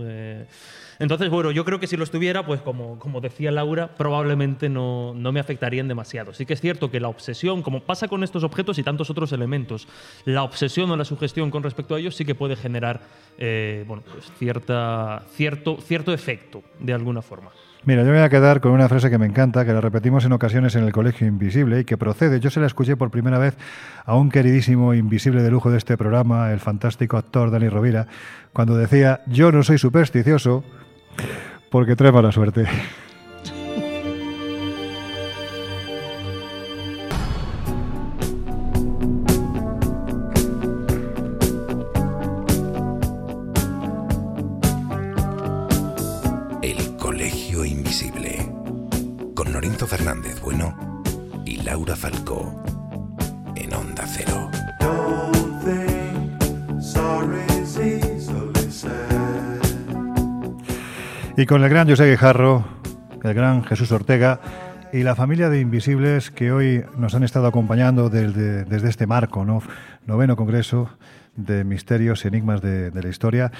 Entonces, 0.99 1.31
bueno, 1.31 1.51
yo 1.51 1.65
creo 1.65 1.79
que 1.79 1.87
si 1.87 1.97
los 1.97 2.11
tuviera, 2.11 2.45
pues 2.45 2.61
como, 2.61 2.99
como 2.99 3.21
decía 3.21 3.53
Laura, 3.53 3.95
probablemente 3.97 4.69
no, 4.69 5.15
no 5.15 5.33
me 5.33 5.41
afectarían 5.41 5.87
demasiado. 5.87 6.33
Sí 6.33 6.45
que 6.45 6.55
es 6.55 6.61
cierto 6.61 6.91
que 6.91 7.01
la 7.01 7.09
obsesión, 7.09 7.63
como 7.63 7.81
pasa 7.81 8.09
con 8.09 8.25
estos 8.25 8.43
objetos 8.43 8.79
y 8.79 8.83
tantos 8.83 9.09
otros 9.11 9.33
elementos, 9.33 9.87
la 10.25 10.43
obsesión 10.43 10.91
o 10.91 10.97
la 10.97 11.05
sugestión 11.05 11.51
con 11.51 11.63
respecto 11.63 11.95
a 11.95 12.01
ellos 12.01 12.17
sí 12.17 12.25
que 12.25 12.35
puede 12.35 12.57
generar 12.57 13.01
eh, 13.39 13.85
bueno, 13.87 14.03
pues 14.11 14.31
cierta, 14.39 15.23
cierto, 15.33 15.79
cierto 15.81 16.13
efecto, 16.13 16.63
de 16.81 16.93
alguna 16.93 17.23
forma. 17.23 17.51
Mira, 17.85 18.03
yo 18.03 18.09
me 18.09 18.17
voy 18.17 18.25
a 18.25 18.29
quedar 18.29 18.61
con 18.61 18.73
una 18.73 18.89
frase 18.89 19.09
que 19.09 19.19
me 19.19 19.27
encanta, 19.27 19.65
que 19.65 19.73
la 19.73 19.81
repetimos 19.81 20.25
en 20.25 20.33
ocasiones 20.33 20.75
en 20.75 20.85
el 20.85 20.93
Colegio 20.93 21.29
Invisible 21.29 21.81
y 21.81 21.85
que 21.85 21.97
procede. 21.97 22.41
Yo 22.41 22.51
se 22.51 22.59
la 22.59 22.67
escuché 22.67 22.97
por 22.97 23.13
primera 23.13 23.39
vez 23.39 23.57
a 24.05 24.17
un 24.17 24.31
queridísimo 24.31 24.95
invisible 24.95 25.43
de 25.43 25.51
lujo 25.51 25.71
de 25.71 25.79
este 25.79 25.97
programa, 25.97 26.53
el 26.53 26.59
fantástico 26.59 27.17
actor 27.17 27.53
Dani 27.53 27.69
Rovira, 27.69 28.09
cuando 28.53 28.77
decía: 28.77 29.21
Yo 29.27 29.53
no 29.53 29.63
soy 29.63 29.79
supersticioso 29.79 30.65
porque 31.71 31.97
trae 31.97 32.13
mala 32.13 32.33
suerte. 32.33 32.67
El 46.63 46.97
Colegio 46.97 47.65
Invisible. 47.65 48.53
Con 49.35 49.53
Lorenzo 49.53 49.87
Fernández 49.87 50.41
Bueno 50.41 51.03
y 51.45 51.63
Laura 51.63 51.97
Falcó. 51.97 52.63
En 53.55 53.75
Onda 53.75 54.05
Cero. 54.07 54.38
Y 61.39 61.47
con 61.47 61.63
el 61.63 61.71
gran 61.71 61.89
José 61.89 62.11
Guijarro, 62.11 62.65
el 63.23 63.33
gran 63.33 63.63
Jesús 63.63 63.93
Ortega 63.93 64.41
y 64.93 65.05
la 65.05 65.15
familia 65.15 65.49
de 65.49 65.61
Invisibles 65.61 66.33
que 66.33 66.51
hoy 66.51 66.85
nos 66.97 67.15
han 67.15 67.23
estado 67.23 67.47
acompañando 67.47 68.11
desde, 68.11 68.65
desde 68.65 68.89
este 68.89 69.07
marco, 69.07 69.45
¿no? 69.45 69.63
noveno 70.05 70.35
Congreso 70.35 70.91
de 71.37 71.63
Misterios 71.63 72.25
y 72.25 72.29
Enigmas 72.29 72.61
de, 72.61 72.91
de 72.91 73.03
la 73.05 73.09
Historia, 73.09 73.53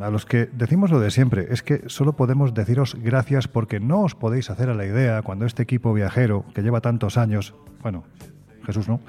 a 0.00 0.10
los 0.10 0.26
que 0.26 0.48
decimos 0.52 0.92
lo 0.92 1.00
de 1.00 1.10
siempre, 1.10 1.48
es 1.50 1.64
que 1.64 1.82
solo 1.88 2.12
podemos 2.12 2.54
deciros 2.54 2.94
gracias 2.94 3.48
porque 3.48 3.80
no 3.80 4.02
os 4.02 4.14
podéis 4.14 4.48
hacer 4.48 4.70
a 4.70 4.74
la 4.74 4.86
idea 4.86 5.22
cuando 5.22 5.44
este 5.44 5.64
equipo 5.64 5.92
viajero 5.92 6.44
que 6.54 6.62
lleva 6.62 6.80
tantos 6.80 7.18
años, 7.18 7.52
bueno, 7.82 8.04
Jesús 8.64 8.86
no, 8.86 9.00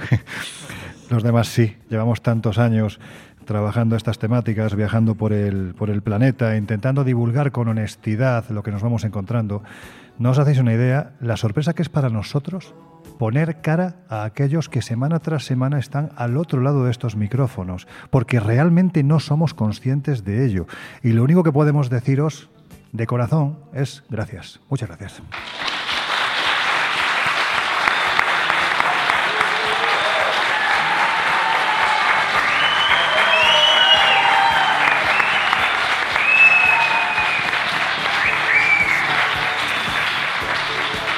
los 1.12 1.22
demás 1.22 1.48
sí, 1.48 1.78
llevamos 1.92 2.24
tantos 2.24 2.58
años 2.58 3.00
trabajando 3.46 3.96
estas 3.96 4.20
temáticas, 4.20 4.76
viajando 4.76 5.16
por 5.16 5.34
el, 5.34 5.74
por 5.76 5.90
el 5.90 6.02
planeta, 6.02 6.56
intentando 6.58 7.04
divulgar 7.04 7.52
con 7.52 7.68
honestidad 7.68 8.50
lo 8.50 8.64
que 8.64 8.72
nos 8.72 8.82
vamos 8.82 9.04
encontrando. 9.04 9.64
¿No 10.20 10.32
os 10.32 10.40
hacéis 10.40 10.60
una 10.60 10.74
idea 10.74 11.14
la 11.20 11.38
sorpresa 11.38 11.74
que 11.74 11.82
es 11.82 11.90
para 11.90 12.10
nosotros 12.10 12.74
poner 13.18 13.62
cara 13.62 13.98
a 14.10 14.24
aquellos 14.24 14.70
que 14.70 14.82
semana 14.82 15.20
tras 15.20 15.46
semana 15.46 15.80
están 15.80 16.12
al 16.16 16.38
otro 16.38 16.62
lado 16.62 16.86
de 16.86 16.92
estos 16.92 17.16
micrófonos? 17.16 17.88
Porque 18.10 18.40
realmente 18.40 19.04
no 19.04 19.20
somos 19.20 19.54
conscientes 19.54 20.24
de 20.24 20.46
ello. 20.46 20.68
Y 21.02 21.14
lo 21.14 21.24
único 21.24 21.44
que 21.44 21.52
podemos 21.52 21.90
deciros 21.90 22.50
de 22.92 23.08
corazón 23.08 23.58
es 23.74 24.04
gracias. 24.10 24.60
Muchas 24.70 24.90
gracias. 24.90 25.22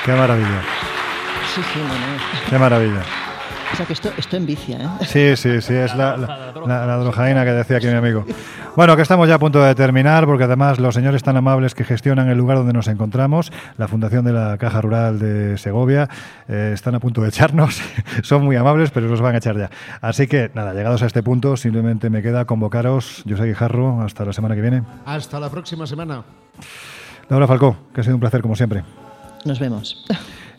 Qué 0.05 0.11
maravilla, 0.13 0.61
Sí, 1.55 1.61
sí, 1.73 1.79
no, 1.79 1.87
no. 1.87 2.49
qué 2.49 2.59
maravilla. 2.59 3.01
O 3.73 3.75
sea 3.75 3.85
que 3.85 3.93
esto, 3.93 4.11
esto 4.17 4.37
envicia, 4.37 4.77
¿eh? 4.77 4.87
Sí, 5.05 5.35
sí, 5.35 5.61
sí, 5.61 5.73
es 5.73 5.95
la, 5.95 6.15
la, 6.15 6.51
la- 6.67 6.85
la 6.85 6.97
drogaína 6.97 7.43
que 7.43 7.51
decía 7.51 7.77
aquí 7.77 7.87
mi 7.87 7.93
amigo. 7.93 8.23
Bueno, 8.75 8.95
que 8.95 9.01
estamos 9.01 9.27
ya 9.27 9.35
a 9.35 9.39
punto 9.39 9.61
de 9.63 9.73
terminar, 9.73 10.25
porque 10.25 10.43
además 10.43 10.79
los 10.79 10.93
señores 10.93 11.23
tan 11.23 11.35
amables 11.37 11.73
que 11.73 11.83
gestionan 11.83 12.29
el 12.29 12.37
lugar 12.37 12.57
donde 12.57 12.73
nos 12.73 12.87
encontramos, 12.87 13.51
la 13.77 13.87
Fundación 13.87 14.23
de 14.25 14.33
la 14.33 14.57
Caja 14.57 14.81
Rural 14.81 15.17
de 15.17 15.57
Segovia, 15.57 16.07
eh, 16.47 16.71
están 16.73 16.93
a 16.95 16.99
punto 16.99 17.21
de 17.21 17.29
echarnos. 17.29 17.81
Son 18.23 18.43
muy 18.43 18.55
amables, 18.55 18.91
pero 18.91 19.07
nos 19.07 19.21
van 19.21 19.35
a 19.35 19.37
echar 19.39 19.57
ya. 19.57 19.69
Así 20.01 20.27
que, 20.27 20.51
nada, 20.53 20.73
llegados 20.73 21.01
a 21.03 21.07
este 21.07 21.23
punto, 21.23 21.57
simplemente 21.57 22.09
me 22.09 22.21
queda 22.21 22.45
convocaros, 22.45 23.23
José 23.27 23.45
Guijarro, 23.45 24.01
hasta 24.01 24.23
la 24.25 24.33
semana 24.33 24.55
que 24.55 24.61
viene. 24.61 24.83
Hasta 25.05 25.39
la 25.39 25.49
próxima 25.49 25.87
semana. 25.87 26.23
Laura 27.29 27.47
Falcó, 27.47 27.75
que 27.93 28.01
ha 28.01 28.03
sido 28.03 28.15
un 28.15 28.21
placer 28.21 28.41
como 28.41 28.55
siempre. 28.55 28.83
Nos 29.45 29.59
vemos. 29.59 30.03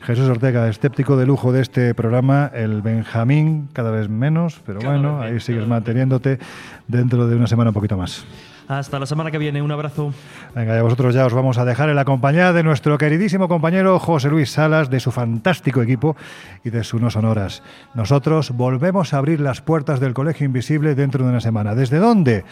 Jesús 0.02 0.28
Ortega, 0.28 0.68
escéptico 0.68 1.16
de 1.16 1.26
lujo 1.26 1.50
de 1.50 1.60
este 1.60 1.92
programa, 1.92 2.52
el 2.54 2.80
Benjamín, 2.80 3.68
cada 3.72 3.90
vez 3.90 4.08
menos, 4.08 4.60
pero 4.64 4.78
Cada 4.78 4.92
bueno, 4.92 5.20
ahí 5.20 5.40
sigues 5.40 5.66
manteniéndote 5.66 6.38
dentro 6.86 7.26
de 7.26 7.34
una 7.34 7.48
semana 7.48 7.70
un 7.70 7.74
poquito 7.74 7.96
más. 7.96 8.24
Hasta 8.68 9.00
la 9.00 9.06
semana 9.06 9.32
que 9.32 9.38
viene, 9.38 9.62
un 9.62 9.72
abrazo. 9.72 10.12
Venga, 10.54 10.76
y 10.76 10.78
a 10.78 10.82
vosotros 10.82 11.14
ya 11.14 11.26
os 11.26 11.34
vamos 11.34 11.58
a 11.58 11.64
dejar 11.64 11.88
en 11.88 11.96
la 11.96 12.04
compañía 12.04 12.52
de 12.52 12.62
nuestro 12.62 12.96
queridísimo 12.98 13.48
compañero 13.48 13.98
José 13.98 14.28
Luis 14.28 14.50
Salas, 14.52 14.90
de 14.90 15.00
su 15.00 15.10
fantástico 15.10 15.82
equipo 15.82 16.16
y 16.62 16.70
de 16.70 16.84
sus 16.84 17.00
no 17.00 17.10
sonoras. 17.10 17.64
Nosotros 17.94 18.52
volvemos 18.52 19.14
a 19.14 19.18
abrir 19.18 19.40
las 19.40 19.60
puertas 19.60 19.98
del 19.98 20.14
Colegio 20.14 20.46
Invisible 20.46 20.94
dentro 20.94 21.24
de 21.24 21.30
una 21.30 21.40
semana. 21.40 21.74
¿Desde 21.74 21.98
dónde? 21.98 22.44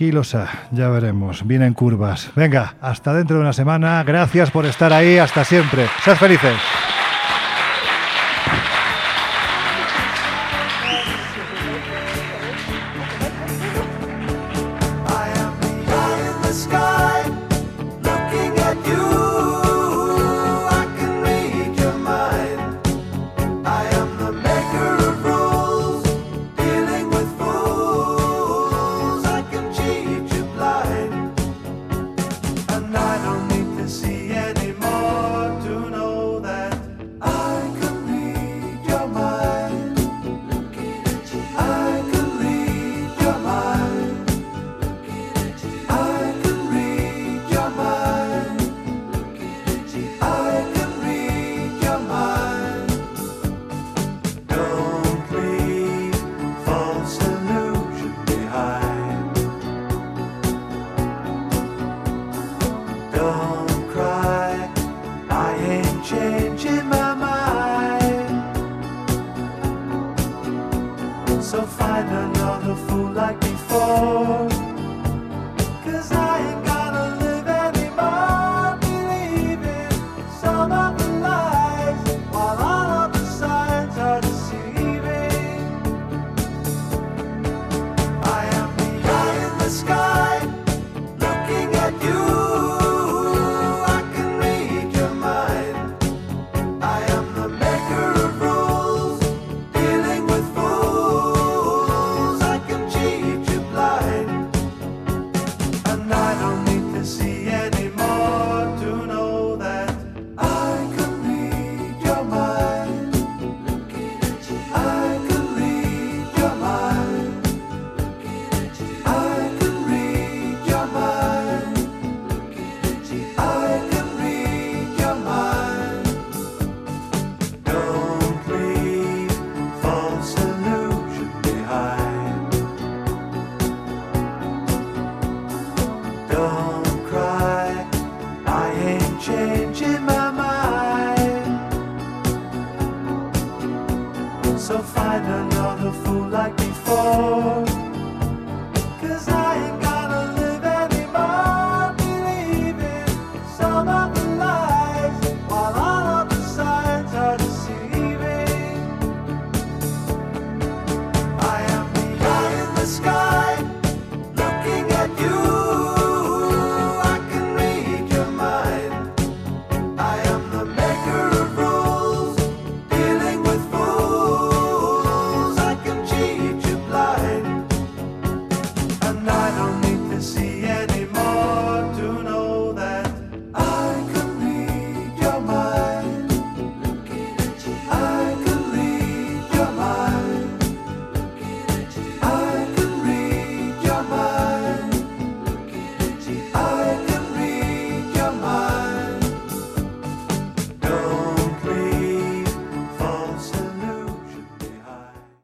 kilos 0.00 0.34
a, 0.34 0.44
ah, 0.44 0.48
ya 0.70 0.88
veremos, 0.88 1.46
vienen 1.46 1.74
curvas. 1.74 2.30
Venga, 2.34 2.74
hasta 2.80 3.12
dentro 3.12 3.36
de 3.36 3.42
una 3.42 3.52
semana, 3.52 4.02
gracias 4.02 4.50
por 4.50 4.64
estar 4.64 4.94
ahí, 4.94 5.18
hasta 5.18 5.44
siempre, 5.44 5.88
sed 6.02 6.16
felices. 6.16 6.56